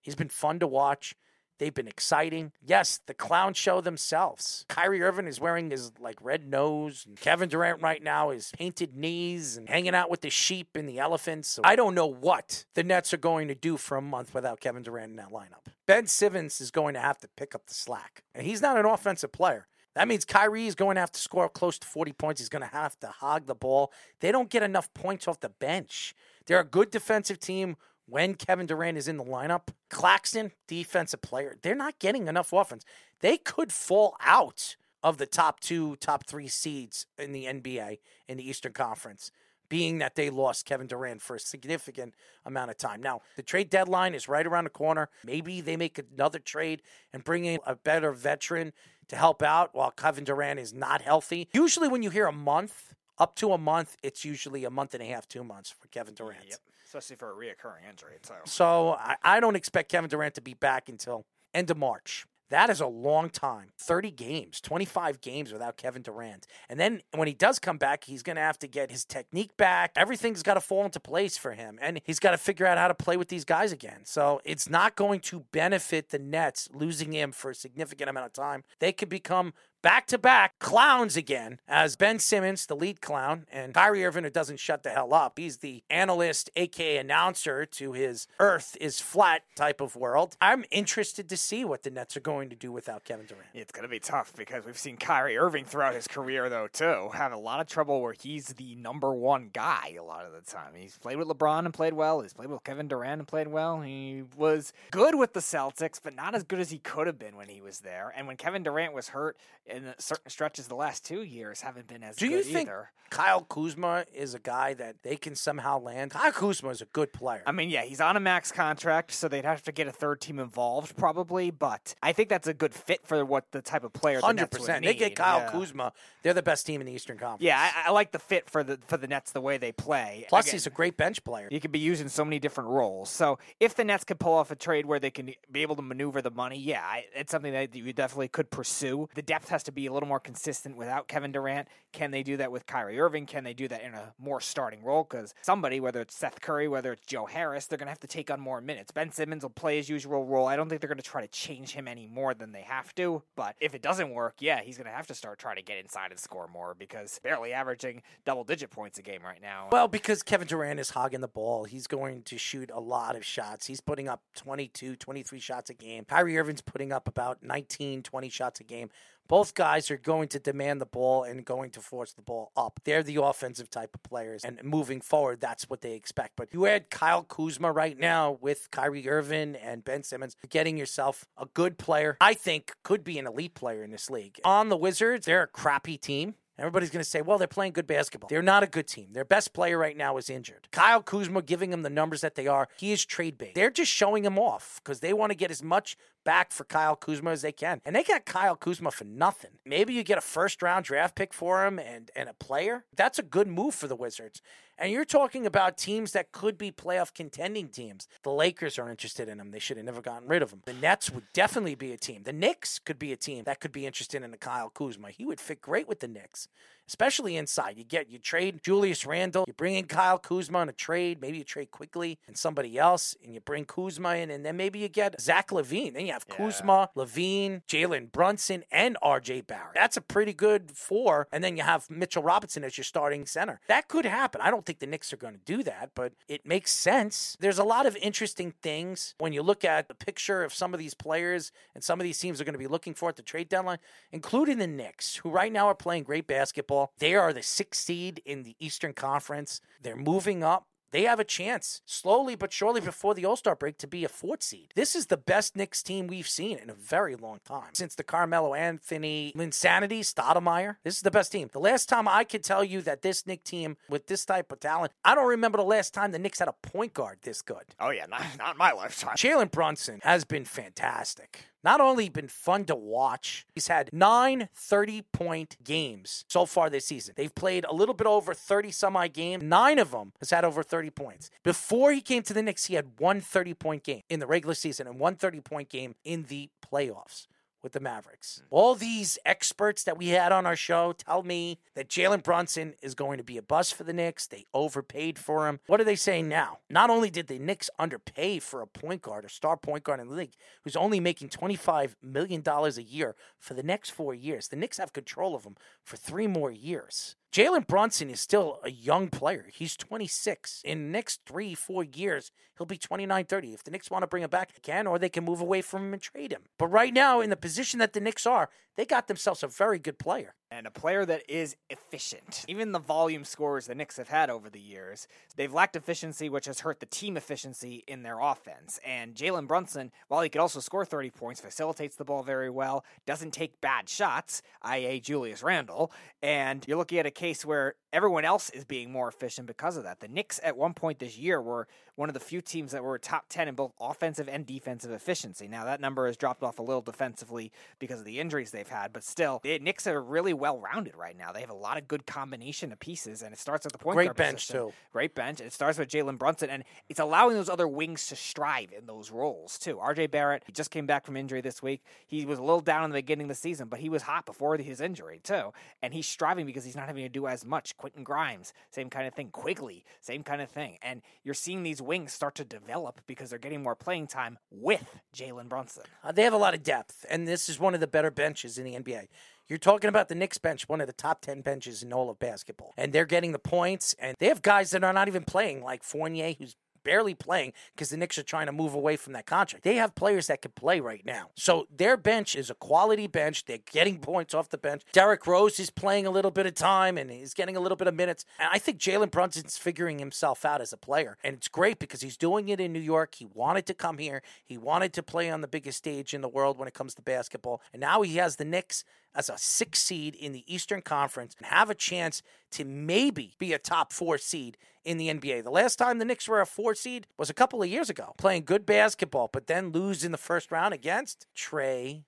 He's 0.00 0.14
been 0.14 0.28
fun 0.28 0.58
to 0.58 0.66
watch. 0.66 1.14
They've 1.60 1.74
been 1.74 1.86
exciting. 1.86 2.52
Yes, 2.64 3.00
the 3.06 3.12
clown 3.12 3.52
show 3.52 3.82
themselves. 3.82 4.64
Kyrie 4.70 5.02
Irving 5.02 5.26
is 5.26 5.38
wearing 5.38 5.70
his 5.70 5.92
like 6.00 6.16
red 6.22 6.48
nose. 6.48 7.04
And 7.06 7.20
Kevin 7.20 7.50
Durant 7.50 7.82
right 7.82 8.02
now 8.02 8.30
is 8.30 8.50
painted 8.56 8.96
knees 8.96 9.58
and 9.58 9.68
hanging 9.68 9.94
out 9.94 10.10
with 10.10 10.22
the 10.22 10.30
sheep 10.30 10.68
and 10.74 10.88
the 10.88 10.98
elephants. 10.98 11.48
So 11.48 11.60
I 11.62 11.76
don't 11.76 11.94
know 11.94 12.06
what 12.06 12.64
the 12.74 12.82
Nets 12.82 13.12
are 13.12 13.18
going 13.18 13.48
to 13.48 13.54
do 13.54 13.76
for 13.76 13.98
a 13.98 14.00
month 14.00 14.32
without 14.32 14.60
Kevin 14.60 14.82
Durant 14.82 15.10
in 15.10 15.16
that 15.16 15.32
lineup. 15.32 15.70
Ben 15.84 16.06
Simmons 16.06 16.62
is 16.62 16.70
going 16.70 16.94
to 16.94 17.00
have 17.00 17.18
to 17.18 17.28
pick 17.36 17.54
up 17.54 17.66
the 17.66 17.74
slack. 17.74 18.24
And 18.34 18.46
he's 18.46 18.62
not 18.62 18.78
an 18.78 18.86
offensive 18.86 19.30
player. 19.30 19.66
That 19.94 20.08
means 20.08 20.24
Kyrie 20.24 20.66
is 20.66 20.74
going 20.74 20.94
to 20.94 21.00
have 21.00 21.12
to 21.12 21.20
score 21.20 21.46
close 21.50 21.78
to 21.78 21.86
40 21.86 22.12
points. 22.12 22.40
He's 22.40 22.48
going 22.48 22.62
to 22.62 22.68
have 22.68 22.98
to 23.00 23.08
hog 23.08 23.44
the 23.46 23.54
ball. 23.54 23.92
They 24.20 24.32
don't 24.32 24.48
get 24.48 24.62
enough 24.62 24.92
points 24.94 25.28
off 25.28 25.40
the 25.40 25.50
bench. 25.50 26.14
They're 26.46 26.60
a 26.60 26.64
good 26.64 26.90
defensive 26.90 27.38
team 27.38 27.76
when 28.10 28.34
Kevin 28.34 28.66
Durant 28.66 28.98
is 28.98 29.08
in 29.08 29.16
the 29.16 29.24
lineup. 29.24 29.68
Claxton, 29.88 30.52
defensive 30.66 31.22
player. 31.22 31.56
They're 31.62 31.74
not 31.74 31.98
getting 31.98 32.28
enough 32.28 32.52
offense. 32.52 32.84
They 33.20 33.38
could 33.38 33.72
fall 33.72 34.16
out 34.20 34.76
of 35.02 35.18
the 35.18 35.26
top 35.26 35.60
two, 35.60 35.96
top 35.96 36.26
three 36.26 36.48
seeds 36.48 37.06
in 37.18 37.32
the 37.32 37.44
NBA 37.44 37.98
in 38.28 38.36
the 38.36 38.48
Eastern 38.48 38.72
Conference, 38.72 39.30
being 39.68 39.98
that 39.98 40.14
they 40.14 40.28
lost 40.28 40.66
Kevin 40.66 40.86
Durant 40.86 41.22
for 41.22 41.36
a 41.36 41.40
significant 41.40 42.14
amount 42.44 42.70
of 42.70 42.76
time. 42.76 43.00
Now, 43.00 43.22
the 43.36 43.42
trade 43.42 43.70
deadline 43.70 44.14
is 44.14 44.28
right 44.28 44.46
around 44.46 44.64
the 44.64 44.70
corner. 44.70 45.08
Maybe 45.24 45.60
they 45.60 45.76
make 45.76 45.98
another 45.98 46.38
trade 46.38 46.82
and 47.12 47.24
bring 47.24 47.44
in 47.44 47.60
a 47.66 47.76
better 47.76 48.12
veteran 48.12 48.72
to 49.08 49.16
help 49.16 49.42
out 49.42 49.74
while 49.74 49.90
Kevin 49.90 50.24
Durant 50.24 50.60
is 50.60 50.74
not 50.74 51.02
healthy. 51.02 51.48
Usually, 51.52 51.88
when 51.88 52.02
you 52.02 52.10
hear 52.10 52.26
a 52.26 52.32
month, 52.32 52.94
up 53.18 53.34
to 53.36 53.52
a 53.52 53.58
month, 53.58 53.96
it's 54.02 54.24
usually 54.24 54.64
a 54.64 54.70
month 54.70 54.94
and 54.94 55.02
a 55.02 55.06
half, 55.06 55.28
two 55.28 55.44
months 55.44 55.70
for 55.70 55.88
Kevin 55.88 56.14
Durant. 56.14 56.44
Yep. 56.48 56.58
Especially 56.92 57.14
for 57.14 57.30
a 57.30 57.34
reoccurring 57.34 57.88
injury. 57.88 58.16
So 58.22 58.34
So 58.44 58.90
I, 58.98 59.14
I 59.22 59.40
don't 59.40 59.54
expect 59.54 59.92
Kevin 59.92 60.10
Durant 60.10 60.34
to 60.34 60.40
be 60.40 60.54
back 60.54 60.88
until 60.88 61.24
end 61.54 61.70
of 61.70 61.76
March. 61.76 62.26
That 62.50 62.68
is 62.68 62.80
a 62.80 62.86
long 62.86 63.30
time. 63.30 63.68
30 63.78 64.10
games, 64.10 64.60
25 64.60 65.20
games 65.20 65.52
without 65.52 65.76
Kevin 65.76 66.02
Durant. 66.02 66.48
And 66.68 66.80
then 66.80 67.00
when 67.14 67.28
he 67.28 67.34
does 67.34 67.60
come 67.60 67.78
back, 67.78 68.04
he's 68.04 68.24
going 68.24 68.34
to 68.34 68.42
have 68.42 68.58
to 68.58 68.66
get 68.66 68.90
his 68.90 69.04
technique 69.04 69.56
back. 69.56 69.92
Everything's 69.94 70.42
got 70.42 70.54
to 70.54 70.60
fall 70.60 70.84
into 70.84 70.98
place 70.98 71.38
for 71.38 71.52
him. 71.52 71.78
And 71.80 72.00
he's 72.04 72.18
got 72.18 72.32
to 72.32 72.38
figure 72.38 72.66
out 72.66 72.76
how 72.76 72.88
to 72.88 72.94
play 72.94 73.16
with 73.16 73.28
these 73.28 73.44
guys 73.44 73.70
again. 73.70 74.00
So 74.04 74.40
it's 74.44 74.68
not 74.68 74.96
going 74.96 75.20
to 75.20 75.44
benefit 75.52 76.10
the 76.10 76.18
Nets 76.18 76.68
losing 76.72 77.12
him 77.12 77.30
for 77.30 77.52
a 77.52 77.54
significant 77.54 78.10
amount 78.10 78.26
of 78.26 78.32
time. 78.32 78.64
They 78.80 78.92
could 78.92 79.08
become 79.08 79.54
back 79.82 80.06
to 80.08 80.18
back 80.18 80.58
clowns 80.58 81.16
again 81.16 81.58
as 81.68 81.96
Ben 81.96 82.18
Simmons, 82.18 82.66
the 82.66 82.76
lead 82.76 83.00
clown, 83.00 83.46
and 83.50 83.74
Kyrie 83.74 84.04
Irving, 84.04 84.24
who 84.24 84.30
doesn't 84.30 84.60
shut 84.60 84.82
the 84.82 84.90
hell 84.90 85.14
up. 85.14 85.38
He's 85.38 85.58
the 85.58 85.82
analyst, 85.88 86.50
aka 86.56 86.98
announcer 86.98 87.64
to 87.66 87.92
his 87.92 88.26
Earth 88.38 88.76
is 88.80 89.00
flat 89.00 89.42
type 89.54 89.80
of 89.80 89.96
world. 89.96 90.36
I'm 90.40 90.64
interested 90.70 91.28
to 91.28 91.36
see 91.36 91.64
what 91.64 91.82
the 91.82 91.90
Nets 91.90 92.16
are 92.16 92.20
going 92.20 92.50
to 92.50 92.56
do 92.56 92.72
without 92.72 93.04
Kevin 93.04 93.26
Durant. 93.26 93.46
It's 93.54 93.72
going 93.72 93.84
to 93.84 93.88
be 93.88 94.00
tough 94.00 94.32
because 94.36 94.64
we've 94.64 94.78
seen 94.78 94.96
Kyrie 94.96 95.36
Irving 95.36 95.64
throughout 95.64 95.94
his 95.94 96.06
career, 96.06 96.48
though, 96.48 96.68
too, 96.68 97.10
have 97.14 97.32
a 97.32 97.38
lot 97.38 97.60
of 97.60 97.66
trouble 97.66 98.00
where 98.00 98.14
he's 98.18 98.48
the 98.48 98.74
number 98.76 99.12
one 99.14 99.50
guy 99.52 99.94
a 99.98 100.02
lot 100.02 100.24
of 100.24 100.32
the 100.32 100.40
time. 100.50 100.72
He's 100.74 100.98
played 100.98 101.16
with 101.16 101.28
LeBron 101.28 101.64
and 101.64 101.74
played 101.74 101.94
well. 101.94 102.20
He's 102.20 102.32
played 102.32 102.50
with 102.50 102.64
Kevin 102.64 102.88
Durant 102.88 103.20
and 103.20 103.28
played 103.28 103.48
well. 103.48 103.80
He 103.80 104.24
was 104.36 104.72
good 104.90 105.14
with 105.14 105.32
the 105.32 105.40
Celtics, 105.40 106.00
but 106.02 106.14
not 106.14 106.34
as 106.34 106.42
good 106.42 106.60
as 106.60 106.70
he 106.70 106.78
could 106.78 107.06
have 107.06 107.18
been 107.18 107.36
when 107.36 107.48
he 107.48 107.60
was 107.60 107.80
there. 107.80 108.12
And 108.16 108.26
when 108.26 108.36
Kevin 108.36 108.62
Durant 108.62 108.94
was 108.94 109.08
hurt 109.08 109.36
in 109.70 109.94
certain 109.98 110.30
stretches 110.30 110.68
the 110.68 110.74
last 110.74 111.04
two 111.04 111.22
years, 111.22 111.60
haven't 111.62 111.86
been 111.88 112.02
as 112.02 112.16
Do 112.16 112.28
good 112.28 112.36
you 112.36 112.42
think 112.42 112.68
either. 112.68 112.90
Kyle 113.10 113.40
Kuzma 113.42 114.04
is 114.14 114.34
a 114.34 114.38
guy 114.38 114.72
that 114.74 115.02
they 115.02 115.16
can 115.16 115.34
somehow 115.34 115.80
land? 115.80 116.12
Kyle 116.12 116.30
Kuzma 116.30 116.68
is 116.68 116.80
a 116.80 116.84
good 116.86 117.12
player. 117.12 117.42
I 117.44 117.50
mean, 117.50 117.68
yeah, 117.68 117.82
he's 117.82 118.00
on 118.00 118.16
a 118.16 118.20
max 118.20 118.52
contract, 118.52 119.10
so 119.12 119.26
they'd 119.26 119.44
have 119.44 119.62
to 119.64 119.72
get 119.72 119.88
a 119.88 119.92
third 119.92 120.20
team 120.20 120.38
involved 120.38 120.96
probably. 120.96 121.50
But 121.50 121.96
I 122.02 122.12
think 122.12 122.28
that's 122.28 122.46
a 122.46 122.54
good 122.54 122.72
fit 122.72 123.04
for 123.04 123.24
what 123.24 123.50
the 123.50 123.62
type 123.62 123.82
of 123.82 123.92
player 123.92 124.20
Hundred 124.20 124.52
percent. 124.52 124.84
They 124.84 124.94
get. 124.94 125.16
Kyle 125.16 125.40
Yeah. 125.40 125.50
Kuzma. 125.50 125.92
They're 126.22 126.34
the 126.34 126.42
best 126.42 126.66
team 126.66 126.80
in 126.80 126.86
the 126.86 126.92
Eastern 126.92 127.18
Conference. 127.18 127.42
Yeah, 127.42 127.58
I, 127.58 127.88
I 127.88 127.90
like 127.90 128.12
the 128.12 128.18
fit 128.20 128.48
for 128.48 128.62
the 128.62 128.78
for 128.86 128.96
the 128.96 129.08
Nets 129.08 129.32
the 129.32 129.40
way 129.40 129.56
they 129.58 129.72
play. 129.72 130.26
Plus, 130.28 130.44
Again, 130.46 130.52
he's 130.54 130.66
a 130.68 130.70
great 130.70 130.96
bench 130.96 131.24
player. 131.24 131.48
You 131.50 131.58
could 131.60 131.72
be 131.72 131.78
using 131.80 132.08
so 132.08 132.24
many 132.24 132.38
different 132.38 132.70
roles. 132.70 133.10
So 133.10 133.38
if 133.58 133.74
the 133.74 133.82
Nets 133.84 134.04
could 134.04 134.20
pull 134.20 134.34
off 134.34 134.52
a 134.52 134.56
trade 134.56 134.86
where 134.86 135.00
they 135.00 135.10
can 135.10 135.32
be 135.50 135.62
able 135.62 135.74
to 135.76 135.82
maneuver 135.82 136.22
the 136.22 136.30
money, 136.30 136.58
yeah, 136.58 136.82
I- 136.84 137.06
it's 137.16 137.32
something 137.32 137.52
that 137.52 137.74
you 137.74 137.92
definitely 137.92 138.28
could 138.28 138.50
pursue. 138.50 139.08
The 139.16 139.22
depth 139.22 139.48
has 139.48 139.59
to 139.64 139.72
be 139.72 139.86
a 139.86 139.92
little 139.92 140.08
more 140.08 140.20
consistent 140.20 140.76
without 140.76 141.08
Kevin 141.08 141.32
Durant. 141.32 141.68
Can 141.92 142.10
they 142.10 142.22
do 142.22 142.36
that 142.36 142.52
with 142.52 142.66
Kyrie 142.66 143.00
Irving? 143.00 143.26
Can 143.26 143.44
they 143.44 143.54
do 143.54 143.68
that 143.68 143.82
in 143.82 143.94
a 143.94 144.14
more 144.18 144.40
starting 144.40 144.82
role? 144.82 145.06
Because 145.08 145.34
somebody, 145.42 145.80
whether 145.80 146.00
it's 146.00 146.14
Seth 146.14 146.40
Curry, 146.40 146.68
whether 146.68 146.92
it's 146.92 147.04
Joe 147.06 147.26
Harris, 147.26 147.66
they're 147.66 147.78
going 147.78 147.86
to 147.86 147.90
have 147.90 148.00
to 148.00 148.06
take 148.06 148.30
on 148.30 148.40
more 148.40 148.60
minutes. 148.60 148.92
Ben 148.92 149.10
Simmons 149.10 149.42
will 149.42 149.50
play 149.50 149.76
his 149.76 149.88
usual 149.88 150.24
role. 150.24 150.46
I 150.46 150.56
don't 150.56 150.68
think 150.68 150.80
they're 150.80 150.88
going 150.88 150.98
to 150.98 151.02
try 151.02 151.20
to 151.20 151.28
change 151.28 151.72
him 151.72 151.88
any 151.88 152.06
more 152.06 152.34
than 152.34 152.52
they 152.52 152.62
have 152.62 152.94
to. 152.96 153.22
But 153.36 153.56
if 153.60 153.74
it 153.74 153.82
doesn't 153.82 154.10
work, 154.10 154.36
yeah, 154.40 154.60
he's 154.60 154.76
going 154.76 154.86
to 154.86 154.92
have 154.92 155.06
to 155.08 155.14
start 155.14 155.38
trying 155.38 155.56
to 155.56 155.62
get 155.62 155.78
inside 155.78 156.10
and 156.10 156.20
score 156.20 156.48
more 156.48 156.74
because 156.74 157.18
barely 157.22 157.52
averaging 157.52 158.02
double 158.24 158.44
digit 158.44 158.70
points 158.70 158.98
a 158.98 159.02
game 159.02 159.22
right 159.22 159.42
now. 159.42 159.68
Well, 159.72 159.88
because 159.88 160.22
Kevin 160.22 160.46
Durant 160.46 160.80
is 160.80 160.90
hogging 160.90 161.20
the 161.20 161.28
ball, 161.28 161.64
he's 161.64 161.86
going 161.86 162.22
to 162.22 162.38
shoot 162.38 162.70
a 162.72 162.80
lot 162.80 163.16
of 163.16 163.24
shots. 163.24 163.66
He's 163.66 163.80
putting 163.80 164.08
up 164.08 164.22
22, 164.36 164.96
23 164.96 165.38
shots 165.38 165.70
a 165.70 165.74
game. 165.74 166.04
Kyrie 166.04 166.38
Irving's 166.38 166.60
putting 166.60 166.92
up 166.92 167.08
about 167.08 167.42
19, 167.42 168.02
20 168.02 168.28
shots 168.28 168.60
a 168.60 168.64
game. 168.64 168.90
Both 169.28 169.54
guys 169.54 169.90
are 169.90 169.96
going 169.96 170.28
to 170.28 170.38
demand 170.38 170.80
the 170.80 170.86
ball 170.86 171.22
and 171.22 171.44
going 171.44 171.70
to 171.70 171.80
force 171.80 172.12
the 172.12 172.22
ball 172.22 172.50
up. 172.56 172.80
They're 172.84 173.02
the 173.02 173.22
offensive 173.22 173.70
type 173.70 173.94
of 173.94 174.02
players. 174.02 174.44
And 174.44 174.60
moving 174.64 175.00
forward, 175.00 175.40
that's 175.40 175.70
what 175.70 175.82
they 175.82 175.92
expect. 175.92 176.34
But 176.36 176.52
you 176.52 176.66
add 176.66 176.90
Kyle 176.90 177.22
Kuzma 177.22 177.70
right 177.70 177.98
now 177.98 178.38
with 178.40 178.70
Kyrie 178.70 179.08
Irving 179.08 179.56
and 179.56 179.84
Ben 179.84 180.02
Simmons, 180.02 180.36
you're 180.42 180.48
getting 180.48 180.76
yourself 180.76 181.26
a 181.38 181.46
good 181.46 181.78
player. 181.78 182.16
I 182.20 182.34
think 182.34 182.72
could 182.82 183.04
be 183.04 183.18
an 183.18 183.26
elite 183.26 183.54
player 183.54 183.84
in 183.84 183.90
this 183.90 184.10
league. 184.10 184.40
On 184.44 184.68
the 184.68 184.76
Wizards, 184.76 185.26
they're 185.26 185.42
a 185.42 185.46
crappy 185.46 185.96
team. 185.96 186.34
Everybody's 186.60 186.90
going 186.90 187.02
to 187.02 187.08
say, 187.08 187.22
well, 187.22 187.38
they're 187.38 187.48
playing 187.48 187.72
good 187.72 187.86
basketball. 187.86 188.28
They're 188.28 188.42
not 188.42 188.62
a 188.62 188.66
good 188.66 188.86
team. 188.86 189.14
Their 189.14 189.24
best 189.24 189.54
player 189.54 189.78
right 189.78 189.96
now 189.96 190.18
is 190.18 190.28
injured. 190.28 190.68
Kyle 190.70 191.00
Kuzma 191.00 191.40
giving 191.40 191.70
them 191.70 191.80
the 191.80 191.88
numbers 191.88 192.20
that 192.20 192.34
they 192.34 192.46
are, 192.46 192.68
he 192.76 192.92
is 192.92 193.06
trade 193.06 193.38
bait. 193.38 193.54
They're 193.54 193.70
just 193.70 193.90
showing 193.90 194.26
him 194.26 194.38
off 194.38 194.78
because 194.84 195.00
they 195.00 195.14
want 195.14 195.30
to 195.30 195.36
get 195.36 195.50
as 195.50 195.62
much 195.62 195.96
back 196.24 196.52
for 196.52 196.64
Kyle 196.64 196.96
Kuzma 196.96 197.30
as 197.30 197.42
they 197.42 197.52
can. 197.52 197.80
And 197.84 197.94
they 197.96 198.04
got 198.04 198.24
Kyle 198.24 198.56
Kuzma 198.56 198.90
for 198.90 199.04
nothing. 199.04 199.52
Maybe 199.64 199.94
you 199.94 200.02
get 200.02 200.18
a 200.18 200.22
first 200.22 200.62
round 200.62 200.84
draft 200.84 201.14
pick 201.14 201.32
for 201.32 201.66
him 201.66 201.78
and, 201.78 202.10
and 202.14 202.28
a 202.28 202.34
player. 202.34 202.84
That's 202.94 203.18
a 203.18 203.22
good 203.22 203.48
move 203.48 203.74
for 203.74 203.88
the 203.88 203.96
Wizards. 203.96 204.42
And 204.80 204.90
you're 204.90 205.04
talking 205.04 205.44
about 205.44 205.76
teams 205.76 206.12
that 206.12 206.32
could 206.32 206.56
be 206.56 206.72
playoff 206.72 207.12
contending 207.12 207.68
teams. 207.68 208.08
The 208.22 208.30
Lakers 208.30 208.78
are 208.78 208.88
interested 208.88 209.28
in 209.28 209.38
him. 209.38 209.50
They 209.50 209.58
should 209.58 209.76
have 209.76 209.84
never 209.84 210.00
gotten 210.00 210.26
rid 210.26 210.42
of 210.42 210.52
him. 210.52 210.62
The 210.64 210.72
Nets 210.72 211.10
would 211.10 211.30
definitely 211.34 211.74
be 211.74 211.92
a 211.92 211.98
team. 211.98 212.22
The 212.22 212.32
Knicks 212.32 212.78
could 212.78 212.98
be 212.98 213.12
a 213.12 213.16
team 213.16 213.44
that 213.44 213.60
could 213.60 213.72
be 213.72 213.84
interested 213.84 214.22
in 214.22 214.32
a 214.32 214.38
Kyle 214.38 214.70
Kuzma. 214.70 215.10
He 215.10 215.26
would 215.26 215.38
fit 215.38 215.60
great 215.60 215.86
with 215.86 216.00
the 216.00 216.08
Knicks, 216.08 216.48
especially 216.90 217.36
inside. 217.36 217.78
You 217.78 217.84
get 217.84 218.10
you 218.10 218.18
trade 218.18 218.64
Julius 218.64 219.06
Randle, 219.06 219.44
you 219.46 219.52
bring 219.52 219.76
in 219.76 219.84
Kyle 219.84 220.18
Kuzma 220.18 220.62
in 220.62 220.68
a 220.68 220.72
trade. 220.72 221.20
Maybe 221.20 221.38
you 221.38 221.44
trade 221.44 221.70
quickly 221.70 222.18
and 222.26 222.36
somebody 222.36 222.76
else, 222.76 223.16
and 223.24 223.32
you 223.32 223.40
bring 223.40 223.64
Kuzma 223.64 224.16
in, 224.16 224.28
and 224.28 224.44
then 224.44 224.56
maybe 224.56 224.80
you 224.80 224.88
get 224.88 225.20
Zach 225.20 225.50
LaVine. 225.50 225.94
Then 225.94 226.06
you 226.06 226.12
have 226.12 226.26
Kuzma, 226.26 226.90
LaVine, 226.96 227.62
Jalen 227.68 228.10
Brunson, 228.10 228.64
and 228.72 228.96
RJ 229.04 229.46
Barrett. 229.46 229.74
That's 229.74 229.96
a 229.96 230.00
pretty 230.00 230.32
good 230.32 230.72
four. 230.72 231.28
And 231.30 231.44
then 231.44 231.56
you 231.56 231.62
have 231.62 231.88
Mitchell 231.88 232.24
Robinson 232.24 232.64
as 232.64 232.76
your 232.76 232.84
starting 232.84 233.24
center. 233.24 233.60
That 233.68 233.86
could 233.86 234.04
happen. 234.04 234.40
I 234.40 234.50
don't 234.50 234.66
think 234.66 234.80
the 234.80 234.86
Knicks 234.88 235.12
are 235.12 235.16
going 235.16 235.34
to 235.34 235.40
do 235.44 235.62
that, 235.62 235.90
but 235.94 236.12
it 236.26 236.44
makes 236.44 236.72
sense. 236.72 237.36
There's 237.38 237.58
a 237.60 237.64
lot 237.64 237.86
of 237.86 237.96
interesting 237.96 238.52
things 238.62 239.14
when 239.18 239.32
you 239.32 239.42
look 239.42 239.64
at 239.64 239.86
the 239.86 239.94
picture 239.94 240.42
of 240.42 240.52
some 240.52 240.74
of 240.74 240.80
these 240.80 240.94
players 240.94 241.52
and 241.72 241.84
some 241.84 242.00
of 242.00 242.04
these 242.04 242.18
teams 242.18 242.40
are 242.40 242.44
going 242.44 242.54
to 242.54 242.58
be 242.58 242.66
looking 242.66 242.94
for 242.94 243.08
at 243.08 243.16
the 243.16 243.22
trade 243.22 243.48
deadline, 243.48 243.78
including 244.10 244.58
the 244.58 244.66
Knicks, 244.66 245.16
who 245.16 245.30
right 245.30 245.52
now 245.52 245.68
are 245.68 245.74
playing 245.74 246.02
great 246.02 246.26
basketball. 246.26 246.79
They 246.98 247.14
are 247.14 247.32
the 247.32 247.42
sixth 247.42 247.82
seed 247.82 248.22
in 248.24 248.42
the 248.42 248.56
Eastern 248.58 248.92
Conference. 248.92 249.60
They're 249.82 249.96
moving 249.96 250.42
up 250.42 250.66
they 250.90 251.04
have 251.04 251.20
a 251.20 251.24
chance 251.24 251.82
slowly 251.86 252.34
but 252.34 252.52
surely 252.52 252.80
before 252.80 253.14
the 253.14 253.24
All 253.24 253.36
Star 253.36 253.54
break 253.54 253.78
to 253.78 253.86
be 253.86 254.04
a 254.04 254.08
fourth 254.08 254.42
seed. 254.42 254.72
This 254.74 254.96
is 254.96 255.06
the 255.06 255.16
best 255.16 255.56
Knicks 255.56 255.82
team 255.82 256.06
we've 256.06 256.28
seen 256.28 256.58
in 256.58 256.70
a 256.70 256.74
very 256.74 257.14
long 257.14 257.40
time 257.44 257.74
since 257.74 257.94
the 257.94 258.02
Carmelo 258.02 258.54
Anthony 258.54 259.32
insanity, 259.36 260.02
Stoudemire. 260.02 260.76
This 260.84 260.96
is 260.96 261.02
the 261.02 261.10
best 261.10 261.32
team. 261.32 261.48
The 261.52 261.60
last 261.60 261.88
time 261.88 262.08
I 262.08 262.24
could 262.24 262.42
tell 262.42 262.64
you 262.64 262.82
that 262.82 263.02
this 263.02 263.26
Knicks 263.26 263.48
team 263.48 263.76
with 263.88 264.06
this 264.06 264.24
type 264.24 264.50
of 264.52 264.60
talent, 264.60 264.92
I 265.04 265.14
don't 265.14 265.28
remember 265.28 265.58
the 265.58 265.64
last 265.64 265.94
time 265.94 266.12
the 266.12 266.18
Knicks 266.18 266.38
had 266.38 266.48
a 266.48 266.54
point 266.62 266.94
guard 266.94 267.18
this 267.22 267.42
good. 267.42 267.74
Oh 267.78 267.90
yeah, 267.90 268.06
not, 268.06 268.22
not 268.38 268.56
my 268.56 268.72
lifetime. 268.72 269.16
Jalen 269.16 269.50
Brunson 269.50 270.00
has 270.02 270.24
been 270.24 270.44
fantastic 270.44 271.49
not 271.62 271.80
only 271.80 272.08
been 272.08 272.28
fun 272.28 272.64
to 272.66 272.74
watch, 272.74 273.46
he's 273.54 273.68
had 273.68 273.90
nine 273.92 274.48
30 274.54 275.02
point 275.12 275.56
games 275.62 276.24
so 276.28 276.46
far 276.46 276.70
this 276.70 276.86
season. 276.86 277.14
They've 277.16 277.34
played 277.34 277.64
a 277.68 277.74
little 277.74 277.94
bit 277.94 278.06
over 278.06 278.34
30 278.34 278.70
some 278.70 278.96
odd 278.96 279.12
games. 279.12 279.42
Nine 279.42 279.78
of 279.78 279.90
them 279.90 280.12
has 280.20 280.30
had 280.30 280.44
over 280.44 280.62
30 280.62 280.90
points. 280.90 281.30
Before 281.42 281.92
he 281.92 282.00
came 282.00 282.22
to 282.24 282.34
the 282.34 282.42
Knicks, 282.42 282.66
he 282.66 282.74
had 282.74 282.98
one 282.98 283.20
30 283.20 283.54
point 283.54 283.82
game 283.82 284.02
in 284.08 284.20
the 284.20 284.26
regular 284.26 284.54
season 284.54 284.86
and 284.86 284.98
one 284.98 285.16
30 285.16 285.40
point 285.40 285.68
game 285.68 285.94
in 286.04 286.24
the 286.24 286.48
playoffs 286.72 287.26
with 287.62 287.72
the 287.72 287.80
Mavericks. 287.80 288.42
Mm. 288.42 288.46
All 288.50 288.74
these 288.74 289.18
experts 289.24 289.84
that 289.84 289.98
we 289.98 290.08
had 290.08 290.32
on 290.32 290.46
our 290.46 290.56
show 290.56 290.92
tell 290.92 291.22
me 291.22 291.58
that 291.74 291.88
Jalen 291.88 292.22
Brunson 292.22 292.74
is 292.82 292.94
going 292.94 293.18
to 293.18 293.24
be 293.24 293.36
a 293.36 293.42
bust 293.42 293.74
for 293.74 293.84
the 293.84 293.92
Knicks. 293.92 294.26
They 294.26 294.46
overpaid 294.54 295.18
for 295.18 295.48
him. 295.48 295.60
What 295.66 295.80
are 295.80 295.84
they 295.84 295.96
saying 295.96 296.28
now? 296.28 296.58
Not 296.68 296.90
only 296.90 297.10
did 297.10 297.26
the 297.26 297.38
Knicks 297.38 297.70
underpay 297.78 298.38
for 298.38 298.62
a 298.62 298.66
point 298.66 299.02
guard, 299.02 299.24
a 299.24 299.28
star 299.28 299.56
point 299.56 299.84
guard 299.84 300.00
in 300.00 300.08
the 300.08 300.14
league, 300.14 300.34
who's 300.64 300.76
only 300.76 301.00
making 301.00 301.28
$25 301.28 301.94
million 302.02 302.42
a 302.46 302.80
year 302.80 303.16
for 303.38 303.54
the 303.54 303.62
next 303.62 303.90
four 303.90 304.14
years, 304.14 304.48
the 304.48 304.56
Knicks 304.56 304.78
have 304.78 304.92
control 304.92 305.34
of 305.34 305.44
him 305.44 305.56
for 305.82 305.96
three 305.96 306.26
more 306.26 306.50
years. 306.50 307.16
Jalen 307.32 307.68
Brunson 307.68 308.10
is 308.10 308.20
still 308.20 308.58
a 308.64 308.72
young 308.72 309.08
player. 309.08 309.46
He's 309.52 309.76
26. 309.76 310.62
In 310.64 310.90
next 310.90 311.20
three, 311.24 311.54
four 311.54 311.84
years, 311.84 312.32
he'll 312.58 312.66
be 312.66 312.76
29, 312.76 313.24
30. 313.24 313.54
If 313.54 313.62
the 313.62 313.70
Knicks 313.70 313.88
want 313.88 314.02
to 314.02 314.08
bring 314.08 314.24
him 314.24 314.30
back, 314.30 314.52
they 314.52 314.60
can, 314.60 314.88
or 314.88 314.98
they 314.98 315.08
can 315.08 315.24
move 315.24 315.40
away 315.40 315.62
from 315.62 315.84
him 315.84 315.92
and 315.92 316.02
trade 316.02 316.32
him. 316.32 316.42
But 316.58 316.68
right 316.68 316.92
now, 316.92 317.20
in 317.20 317.30
the 317.30 317.36
position 317.36 317.78
that 317.78 317.92
the 317.92 318.00
Knicks 318.00 318.26
are, 318.26 318.50
they 318.76 318.84
got 318.84 319.06
themselves 319.06 319.44
a 319.44 319.48
very 319.48 319.78
good 319.78 319.96
player. 319.96 320.34
And 320.52 320.66
a 320.66 320.70
player 320.70 321.06
that 321.06 321.22
is 321.28 321.54
efficient. 321.68 322.44
Even 322.48 322.72
the 322.72 322.80
volume 322.80 323.24
scores 323.24 323.66
the 323.66 323.74
Knicks 323.74 323.96
have 323.98 324.08
had 324.08 324.30
over 324.30 324.50
the 324.50 324.58
years, 324.58 325.06
they've 325.36 325.52
lacked 325.52 325.76
efficiency, 325.76 326.28
which 326.28 326.46
has 326.46 326.60
hurt 326.60 326.80
the 326.80 326.86
team 326.86 327.16
efficiency 327.16 327.84
in 327.86 328.02
their 328.02 328.18
offense. 328.18 328.80
And 328.84 329.14
Jalen 329.14 329.46
Brunson, 329.46 329.92
while 330.08 330.22
he 330.22 330.28
could 330.28 330.40
also 330.40 330.58
score 330.58 330.84
30 330.84 331.10
points, 331.10 331.40
facilitates 331.40 331.94
the 331.94 332.04
ball 332.04 332.24
very 332.24 332.50
well, 332.50 332.84
doesn't 333.06 333.32
take 333.32 333.60
bad 333.60 333.88
shots, 333.88 334.42
i.a., 334.62 334.98
Julius 334.98 335.44
Randle. 335.44 335.92
And 336.20 336.66
you're 336.66 336.78
looking 336.78 336.98
at 336.98 337.06
a 337.06 337.12
case 337.12 337.44
where 337.44 337.74
everyone 337.92 338.24
else 338.24 338.50
is 338.50 338.64
being 338.64 338.90
more 338.90 339.08
efficient 339.08 339.46
because 339.46 339.76
of 339.76 339.84
that. 339.84 340.00
The 340.00 340.08
Knicks 340.08 340.40
at 340.42 340.56
one 340.56 340.74
point 340.74 340.98
this 340.98 341.18
year 341.18 341.40
were 341.40 341.66
one 341.96 342.08
of 342.08 342.14
the 342.14 342.20
few 342.20 342.40
teams 342.40 342.72
that 342.72 342.82
were 342.82 342.98
top 342.98 343.26
10 343.28 343.48
in 343.48 343.54
both 343.54 343.72
offensive 343.80 344.28
and 344.28 344.46
defensive 344.46 344.90
efficiency. 344.90 345.48
Now, 345.48 345.64
that 345.64 345.80
number 345.80 346.06
has 346.06 346.16
dropped 346.16 346.42
off 346.42 346.58
a 346.58 346.62
little 346.62 346.80
defensively 346.80 347.52
because 347.78 347.98
of 347.98 348.06
the 348.06 348.18
injuries 348.20 348.52
they've 348.52 348.68
had, 348.68 348.92
but 348.92 349.04
still, 349.04 349.40
the 349.42 349.58
Knicks 349.58 349.86
are 349.86 350.00
really 350.02 350.32
well 350.32 350.58
rounded 350.58 350.96
right 350.96 351.16
now. 351.16 351.32
They 351.32 351.40
have 351.40 351.50
a 351.50 351.54
lot 351.54 351.76
of 351.78 351.88
good 351.88 352.06
combination 352.06 352.72
of 352.72 352.78
pieces, 352.78 353.22
and 353.22 353.32
it 353.32 353.38
starts 353.38 353.66
at 353.66 353.72
the 353.72 353.78
point 353.78 353.96
Great 353.96 354.06
guard 354.06 354.16
bench, 354.16 354.46
position. 354.46 354.68
too. 354.68 354.72
Great 354.92 355.14
bench. 355.14 355.40
It 355.40 355.52
starts 355.52 355.78
with 355.78 355.88
Jalen 355.88 356.16
Brunson, 356.16 356.48
and 356.48 356.64
it's 356.88 357.00
allowing 357.00 357.34
those 357.34 357.48
other 357.48 357.68
wings 357.68 358.06
to 358.08 358.16
strive 358.16 358.72
in 358.72 358.86
those 358.86 359.10
roles, 359.10 359.58
too. 359.58 359.76
RJ 359.76 360.10
Barrett, 360.10 360.44
he 360.46 360.52
just 360.52 360.70
came 360.70 360.86
back 360.86 361.04
from 361.04 361.16
injury 361.16 361.40
this 361.40 361.62
week. 361.62 361.82
He 362.06 362.24
was 362.24 362.38
a 362.38 362.42
little 362.42 362.60
down 362.60 362.84
in 362.84 362.90
the 362.90 362.98
beginning 362.98 363.24
of 363.24 363.28
the 363.30 363.34
season, 363.34 363.68
but 363.68 363.80
he 363.80 363.88
was 363.88 364.02
hot 364.02 364.24
before 364.26 364.56
his 364.56 364.80
injury, 364.80 365.20
too. 365.22 365.52
And 365.82 365.92
he's 365.92 366.06
striving 366.06 366.46
because 366.46 366.64
he's 366.64 366.76
not 366.76 366.86
having 366.86 367.04
to 367.04 367.08
do 367.08 367.26
as 367.26 367.44
much. 367.44 367.76
Quentin 367.80 368.04
Grimes, 368.04 368.52
same 368.70 368.90
kind 368.90 369.06
of 369.06 369.14
thing. 369.14 369.30
Quickley, 369.30 369.86
same 370.02 370.22
kind 370.22 370.42
of 370.42 370.50
thing. 370.50 370.76
And 370.82 371.00
you're 371.24 371.32
seeing 371.32 371.62
these 371.62 371.80
wings 371.80 372.12
start 372.12 372.34
to 372.34 372.44
develop 372.44 373.00
because 373.06 373.30
they're 373.30 373.38
getting 373.38 373.62
more 373.62 373.74
playing 373.74 374.06
time 374.06 374.36
with 374.50 375.00
Jalen 375.16 375.48
Brunson. 375.48 375.84
Uh, 376.04 376.12
they 376.12 376.22
have 376.24 376.34
a 376.34 376.38
lot 376.38 376.52
of 376.52 376.62
depth, 376.62 377.06
and 377.08 377.26
this 377.26 377.48
is 377.48 377.58
one 377.58 377.72
of 377.72 377.80
the 377.80 377.86
better 377.86 378.10
benches 378.10 378.58
in 378.58 378.64
the 378.64 378.74
NBA. 378.74 379.08
You're 379.48 379.58
talking 379.58 379.88
about 379.88 380.08
the 380.08 380.14
Knicks 380.14 380.36
bench, 380.36 380.68
one 380.68 380.82
of 380.82 380.86
the 380.88 380.92
top 380.92 381.22
10 381.22 381.40
benches 381.40 381.82
in 381.82 381.90
all 381.90 382.10
of 382.10 382.18
basketball. 382.18 382.74
And 382.76 382.92
they're 382.92 383.06
getting 383.06 383.32
the 383.32 383.38
points, 383.38 383.96
and 383.98 384.14
they 384.20 384.26
have 384.26 384.42
guys 384.42 384.70
that 384.72 384.84
are 384.84 384.92
not 384.92 385.08
even 385.08 385.24
playing, 385.24 385.62
like 385.64 385.82
Fournier, 385.82 386.34
who's 386.38 386.56
barely 386.84 387.14
playing 387.14 387.52
because 387.74 387.90
the 387.90 387.96
Knicks 387.96 388.18
are 388.18 388.22
trying 388.22 388.46
to 388.46 388.52
move 388.52 388.74
away 388.74 388.96
from 388.96 389.12
that 389.14 389.26
contract. 389.26 389.64
They 389.64 389.76
have 389.76 389.94
players 389.94 390.26
that 390.28 390.42
can 390.42 390.52
play 390.52 390.80
right 390.80 391.04
now. 391.04 391.30
So 391.34 391.66
their 391.74 391.96
bench 391.96 392.36
is 392.36 392.50
a 392.50 392.54
quality 392.54 393.06
bench. 393.06 393.44
They're 393.44 393.58
getting 393.70 393.98
points 393.98 394.34
off 394.34 394.48
the 394.48 394.58
bench. 394.58 394.82
Derrick 394.92 395.26
Rose 395.26 395.58
is 395.60 395.70
playing 395.70 396.06
a 396.06 396.10
little 396.10 396.30
bit 396.30 396.46
of 396.46 396.54
time 396.54 396.98
and 396.98 397.10
he's 397.10 397.34
getting 397.34 397.56
a 397.56 397.60
little 397.60 397.76
bit 397.76 397.88
of 397.88 397.94
minutes. 397.94 398.24
And 398.38 398.48
I 398.52 398.58
think 398.58 398.78
Jalen 398.78 399.10
Brunson's 399.10 399.56
figuring 399.56 399.98
himself 399.98 400.44
out 400.44 400.60
as 400.60 400.72
a 400.72 400.76
player. 400.76 401.16
And 401.22 401.36
it's 401.36 401.48
great 401.48 401.78
because 401.78 402.00
he's 402.00 402.16
doing 402.16 402.48
it 402.48 402.60
in 402.60 402.72
New 402.72 402.80
York. 402.80 403.14
He 403.16 403.26
wanted 403.26 403.66
to 403.66 403.74
come 403.74 403.98
here. 403.98 404.22
He 404.44 404.58
wanted 404.58 404.92
to 404.94 405.02
play 405.02 405.30
on 405.30 405.40
the 405.40 405.48
biggest 405.48 405.78
stage 405.78 406.14
in 406.14 406.20
the 406.20 406.28
world 406.28 406.58
when 406.58 406.68
it 406.68 406.74
comes 406.74 406.94
to 406.94 407.02
basketball. 407.02 407.60
And 407.72 407.80
now 407.80 408.02
he 408.02 408.16
has 408.16 408.36
the 408.36 408.44
Knicks 408.44 408.84
as 409.14 409.28
a 409.28 409.38
six 409.38 409.80
seed 409.80 410.14
in 410.14 410.32
the 410.32 410.44
Eastern 410.52 410.82
Conference 410.82 411.34
and 411.38 411.46
have 411.46 411.70
a 411.70 411.74
chance 411.74 412.22
to 412.52 412.64
maybe 412.64 413.34
be 413.38 413.52
a 413.52 413.58
top 413.58 413.92
four 413.92 414.18
seed 414.18 414.56
in 414.84 414.98
the 414.98 415.08
NBA. 415.08 415.44
The 415.44 415.50
last 415.50 415.76
time 415.76 415.98
the 415.98 416.04
Knicks 416.04 416.28
were 416.28 416.40
a 416.40 416.46
four 416.46 416.74
seed 416.74 417.06
was 417.18 417.30
a 417.30 417.34
couple 417.34 417.62
of 417.62 417.68
years 417.68 417.90
ago, 417.90 418.14
playing 418.18 418.44
good 418.44 418.64
basketball, 418.64 419.28
but 419.32 419.46
then 419.46 419.72
lose 419.72 420.04
in 420.04 420.12
the 420.12 420.18
first 420.18 420.50
round 420.50 420.74
against 420.74 421.26
Trae 421.36 422.04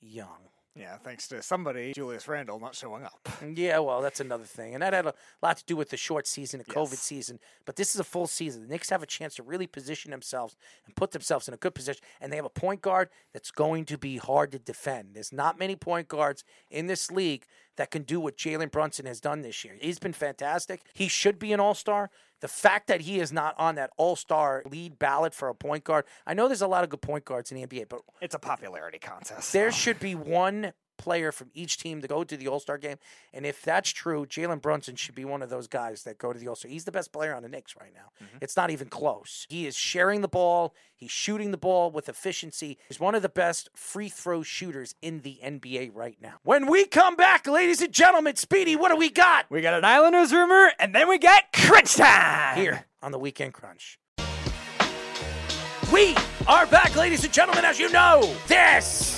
Young. 0.00 0.47
Yeah, 0.78 0.96
thanks 0.96 1.26
to 1.28 1.42
somebody, 1.42 1.92
Julius 1.92 2.28
Randle, 2.28 2.60
not 2.60 2.74
showing 2.74 3.02
up. 3.02 3.18
Mm, 3.42 3.58
yeah, 3.58 3.80
well, 3.80 4.00
that's 4.00 4.20
another 4.20 4.44
thing. 4.44 4.74
And 4.74 4.82
that 4.82 4.92
had 4.92 5.06
a 5.06 5.14
lot 5.42 5.56
to 5.56 5.64
do 5.64 5.74
with 5.74 5.90
the 5.90 5.96
short 5.96 6.26
season, 6.28 6.58
the 6.58 6.72
COVID 6.72 6.96
season. 6.96 7.40
But 7.64 7.74
this 7.74 7.94
is 7.94 8.00
a 8.00 8.04
full 8.04 8.28
season. 8.28 8.62
The 8.62 8.68
Knicks 8.68 8.90
have 8.90 9.02
a 9.02 9.06
chance 9.06 9.34
to 9.36 9.42
really 9.42 9.66
position 9.66 10.12
themselves 10.12 10.56
and 10.86 10.94
put 10.94 11.10
themselves 11.10 11.48
in 11.48 11.54
a 11.54 11.56
good 11.56 11.74
position. 11.74 12.04
And 12.20 12.32
they 12.32 12.36
have 12.36 12.44
a 12.44 12.50
point 12.50 12.80
guard 12.80 13.08
that's 13.32 13.50
going 13.50 13.86
to 13.86 13.98
be 13.98 14.18
hard 14.18 14.52
to 14.52 14.58
defend. 14.60 15.14
There's 15.14 15.32
not 15.32 15.58
many 15.58 15.74
point 15.74 16.06
guards 16.06 16.44
in 16.70 16.86
this 16.86 17.10
league 17.10 17.44
that 17.76 17.90
can 17.90 18.02
do 18.02 18.20
what 18.20 18.36
Jalen 18.36 18.70
Brunson 18.70 19.06
has 19.06 19.20
done 19.20 19.42
this 19.42 19.64
year. 19.64 19.74
He's 19.80 19.98
been 19.98 20.12
fantastic. 20.12 20.82
He 20.94 21.08
should 21.08 21.38
be 21.38 21.52
an 21.52 21.60
all 21.60 21.74
star. 21.74 22.10
The 22.40 22.48
fact 22.48 22.86
that 22.86 23.00
he 23.02 23.18
is 23.20 23.32
not 23.32 23.54
on 23.58 23.74
that 23.76 23.90
all 23.96 24.14
star 24.16 24.62
lead 24.70 24.98
ballot 24.98 25.34
for 25.34 25.48
a 25.48 25.54
point 25.54 25.84
guard, 25.84 26.04
I 26.26 26.34
know 26.34 26.46
there's 26.48 26.62
a 26.62 26.68
lot 26.68 26.84
of 26.84 26.90
good 26.90 27.02
point 27.02 27.24
guards 27.24 27.50
in 27.50 27.56
the 27.60 27.66
NBA, 27.66 27.88
but 27.88 28.00
It's 28.20 28.34
a 28.34 28.38
popularity 28.38 28.98
contest. 28.98 29.52
there 29.52 29.70
so. 29.72 29.76
should 29.76 29.98
be 30.00 30.14
one 30.14 30.72
player 30.98 31.32
from 31.32 31.50
each 31.54 31.78
team 31.78 32.02
to 32.02 32.08
go 32.08 32.24
to 32.24 32.36
the 32.36 32.48
All 32.48 32.60
Star 32.60 32.76
game. 32.76 32.96
And 33.32 33.46
if 33.46 33.62
that's 33.62 33.90
true, 33.90 34.26
Jalen 34.26 34.60
Brunson 34.60 34.96
should 34.96 35.14
be 35.14 35.24
one 35.24 35.40
of 35.40 35.48
those 35.48 35.66
guys 35.68 36.02
that 36.02 36.18
go 36.18 36.32
to 36.32 36.38
the 36.38 36.48
All 36.48 36.56
Star. 36.56 36.70
He's 36.70 36.84
the 36.84 36.92
best 36.92 37.12
player 37.12 37.34
on 37.34 37.42
the 37.42 37.48
Knicks 37.48 37.74
right 37.80 37.92
now. 37.94 38.10
Mm-hmm. 38.22 38.38
It's 38.42 38.56
not 38.56 38.70
even 38.70 38.88
close. 38.88 39.46
He 39.48 39.66
is 39.66 39.76
sharing 39.76 40.20
the 40.20 40.28
ball, 40.28 40.74
he's 40.94 41.10
shooting 41.10 41.50
the 41.50 41.56
ball 41.56 41.90
with 41.90 42.08
efficiency. 42.08 42.76
He's 42.88 43.00
one 43.00 43.14
of 43.14 43.22
the 43.22 43.28
best 43.28 43.70
free 43.74 44.08
throw 44.08 44.42
shooters 44.42 44.94
in 45.00 45.20
the 45.20 45.38
NBA 45.42 45.92
right 45.94 46.18
now. 46.20 46.34
When 46.42 46.66
we 46.66 46.84
come 46.84 47.16
back, 47.16 47.46
ladies 47.46 47.80
and 47.80 47.92
gentlemen, 47.92 48.36
Speedy, 48.36 48.76
what 48.76 48.90
do 48.90 48.96
we 48.96 49.08
got 49.10 49.46
We 49.50 49.60
got 49.62 49.74
an 49.74 49.84
Islanders 49.84 50.32
rumor, 50.32 50.72
and 50.78 50.94
then 50.94 51.08
we 51.08 51.18
got 51.18 51.44
crunch 51.52 51.94
time. 51.96 52.56
here 52.56 52.84
on 53.02 53.12
the 53.12 53.18
Weekend 53.18 53.54
Crunch? 53.54 53.98
We 55.92 56.14
are 56.46 56.66
back, 56.66 56.94
ladies 56.96 57.24
and 57.24 57.32
gentlemen, 57.32 57.64
as 57.64 57.78
you 57.78 57.90
know. 57.90 58.34
This 58.46 59.17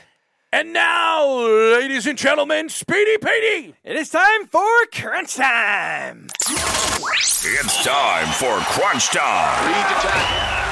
And 0.51 0.73
now, 0.73 1.27
ladies 1.45 2.07
and 2.07 2.17
gentlemen, 2.17 2.69
Speedy 2.69 3.17
Petey. 3.19 3.75
It 3.84 3.95
is 3.95 4.09
time 4.09 4.47
for 4.47 4.65
Crunch 4.91 5.35
Time! 5.35 6.27
It's 6.39 7.84
time 7.84 8.27
for 8.34 8.57
Crunch 8.73 9.09
Time. 9.09 9.67
Read 9.67 9.85
the 9.85 10.01
tackle. 10.01 10.67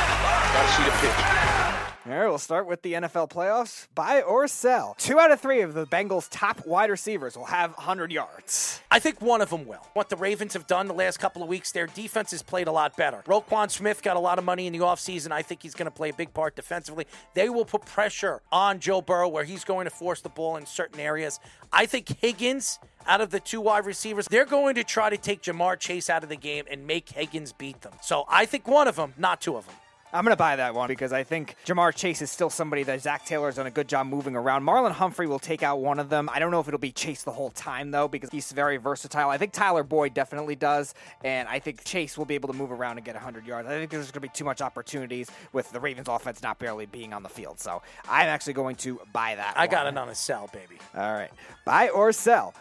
Got 0.53 0.65
to 0.65 0.71
see 0.71 0.83
the 0.83 0.91
pitch. 1.01 1.64
All 2.07 2.11
right, 2.11 2.27
we'll 2.27 2.37
start 2.37 2.67
with 2.67 2.83
the 2.83 2.93
NFL 2.93 3.31
playoffs. 3.31 3.87
Buy 3.95 4.21
or 4.21 4.47
sell. 4.47 4.95
Two 4.99 5.19
out 5.19 5.31
of 5.31 5.41
three 5.41 5.61
of 5.61 5.73
the 5.73 5.87
Bengals' 5.87 6.27
top 6.29 6.63
wide 6.63 6.91
receivers 6.91 7.35
will 7.35 7.45
have 7.45 7.71
100 7.71 8.11
yards. 8.11 8.79
I 8.91 8.99
think 8.99 9.21
one 9.21 9.41
of 9.41 9.49
them 9.49 9.65
will. 9.65 9.81
What 9.93 10.09
the 10.09 10.15
Ravens 10.15 10.53
have 10.53 10.67
done 10.67 10.87
the 10.87 10.93
last 10.93 11.17
couple 11.17 11.41
of 11.41 11.49
weeks, 11.49 11.71
their 11.71 11.87
defense 11.87 12.29
has 12.29 12.43
played 12.43 12.67
a 12.67 12.71
lot 12.71 12.95
better. 12.95 13.23
Roquan 13.25 13.71
Smith 13.71 14.03
got 14.03 14.17
a 14.17 14.19
lot 14.19 14.37
of 14.37 14.45
money 14.45 14.67
in 14.67 14.73
the 14.73 14.79
offseason. 14.79 15.31
I 15.31 15.41
think 15.41 15.63
he's 15.63 15.73
going 15.73 15.87
to 15.87 15.91
play 15.91 16.09
a 16.09 16.13
big 16.13 16.31
part 16.31 16.55
defensively. 16.55 17.07
They 17.33 17.49
will 17.49 17.65
put 17.65 17.87
pressure 17.87 18.43
on 18.51 18.79
Joe 18.79 19.01
Burrow 19.01 19.27
where 19.27 19.43
he's 19.43 19.63
going 19.63 19.85
to 19.85 19.91
force 19.91 20.21
the 20.21 20.29
ball 20.29 20.57
in 20.57 20.67
certain 20.67 20.99
areas. 20.99 21.39
I 21.73 21.87
think 21.87 22.19
Higgins, 22.19 22.77
out 23.07 23.19
of 23.19 23.31
the 23.31 23.39
two 23.39 23.61
wide 23.61 23.87
receivers, 23.87 24.27
they're 24.27 24.45
going 24.45 24.75
to 24.75 24.83
try 24.83 25.09
to 25.09 25.17
take 25.17 25.41
Ja'Marr 25.41 25.79
Chase 25.79 26.11
out 26.11 26.21
of 26.21 26.29
the 26.29 26.35
game 26.35 26.65
and 26.69 26.85
make 26.85 27.09
Higgins 27.09 27.51
beat 27.51 27.81
them. 27.81 27.93
So 28.03 28.25
I 28.29 28.45
think 28.45 28.67
one 28.67 28.87
of 28.87 28.95
them, 28.95 29.15
not 29.17 29.41
two 29.41 29.57
of 29.57 29.65
them. 29.65 29.73
I'm 30.15 30.23
going 30.23 30.31
to 30.31 30.37
buy 30.37 30.55
that 30.55 30.73
one 30.73 30.87
because 30.87 31.11
I 31.11 31.23
think 31.23 31.57
Ja'Marr 31.65 31.93
Chase 31.93 32.21
is 32.21 32.31
still 32.31 32.49
somebody 32.49 32.83
that 32.83 33.01
Zac 33.01 33.25
Taylor's 33.25 33.55
done 33.55 33.67
a 33.67 33.71
good 33.71 33.89
job 33.89 34.07
moving 34.07 34.33
around. 34.33 34.63
Marlon 34.63 34.91
Humphrey 34.91 35.27
will 35.27 35.39
take 35.39 35.61
out 35.61 35.81
one 35.81 35.99
of 35.99 36.09
them. 36.09 36.29
I 36.31 36.39
don't 36.39 36.51
know 36.51 36.61
if 36.61 36.69
it'll 36.69 36.79
be 36.79 36.93
Chase 36.93 37.23
the 37.23 37.33
whole 37.33 37.49
time, 37.49 37.91
though, 37.91 38.07
because 38.07 38.29
he's 38.29 38.49
very 38.53 38.77
versatile. 38.77 39.29
I 39.29 39.37
think 39.37 39.51
Tyler 39.51 39.83
Boyd 39.83 40.13
definitely 40.13 40.55
does, 40.55 40.93
and 41.25 41.49
I 41.49 41.59
think 41.59 41.83
Chase 41.83 42.17
will 42.17 42.23
be 42.23 42.35
able 42.35 42.47
to 42.47 42.55
move 42.55 42.71
around 42.71 42.97
and 42.97 43.05
get 43.05 43.15
100 43.15 43.45
yards. 43.45 43.67
I 43.67 43.71
think 43.71 43.91
there's 43.91 44.09
going 44.09 44.13
to 44.13 44.19
be 44.21 44.29
too 44.29 44.45
much 44.45 44.61
opportunities 44.61 45.29
with 45.51 45.69
the 45.73 45.81
Ravens 45.81 46.07
offense 46.07 46.41
not 46.41 46.59
barely 46.59 46.85
being 46.85 47.11
on 47.11 47.21
the 47.21 47.29
field. 47.29 47.59
So 47.59 47.81
I'm 48.07 48.27
actually 48.27 48.53
going 48.53 48.77
to 48.77 49.01
buy 49.11 49.35
that 49.35 49.53
I 49.57 49.67
got 49.67 49.85
it 49.85 49.97
on 49.97 50.07
a 50.07 50.15
sell, 50.15 50.49
baby. 50.53 50.79
All 50.95 51.13
right. 51.13 51.31
Buy 51.65 51.89
or 51.89 52.13
sell. 52.13 52.53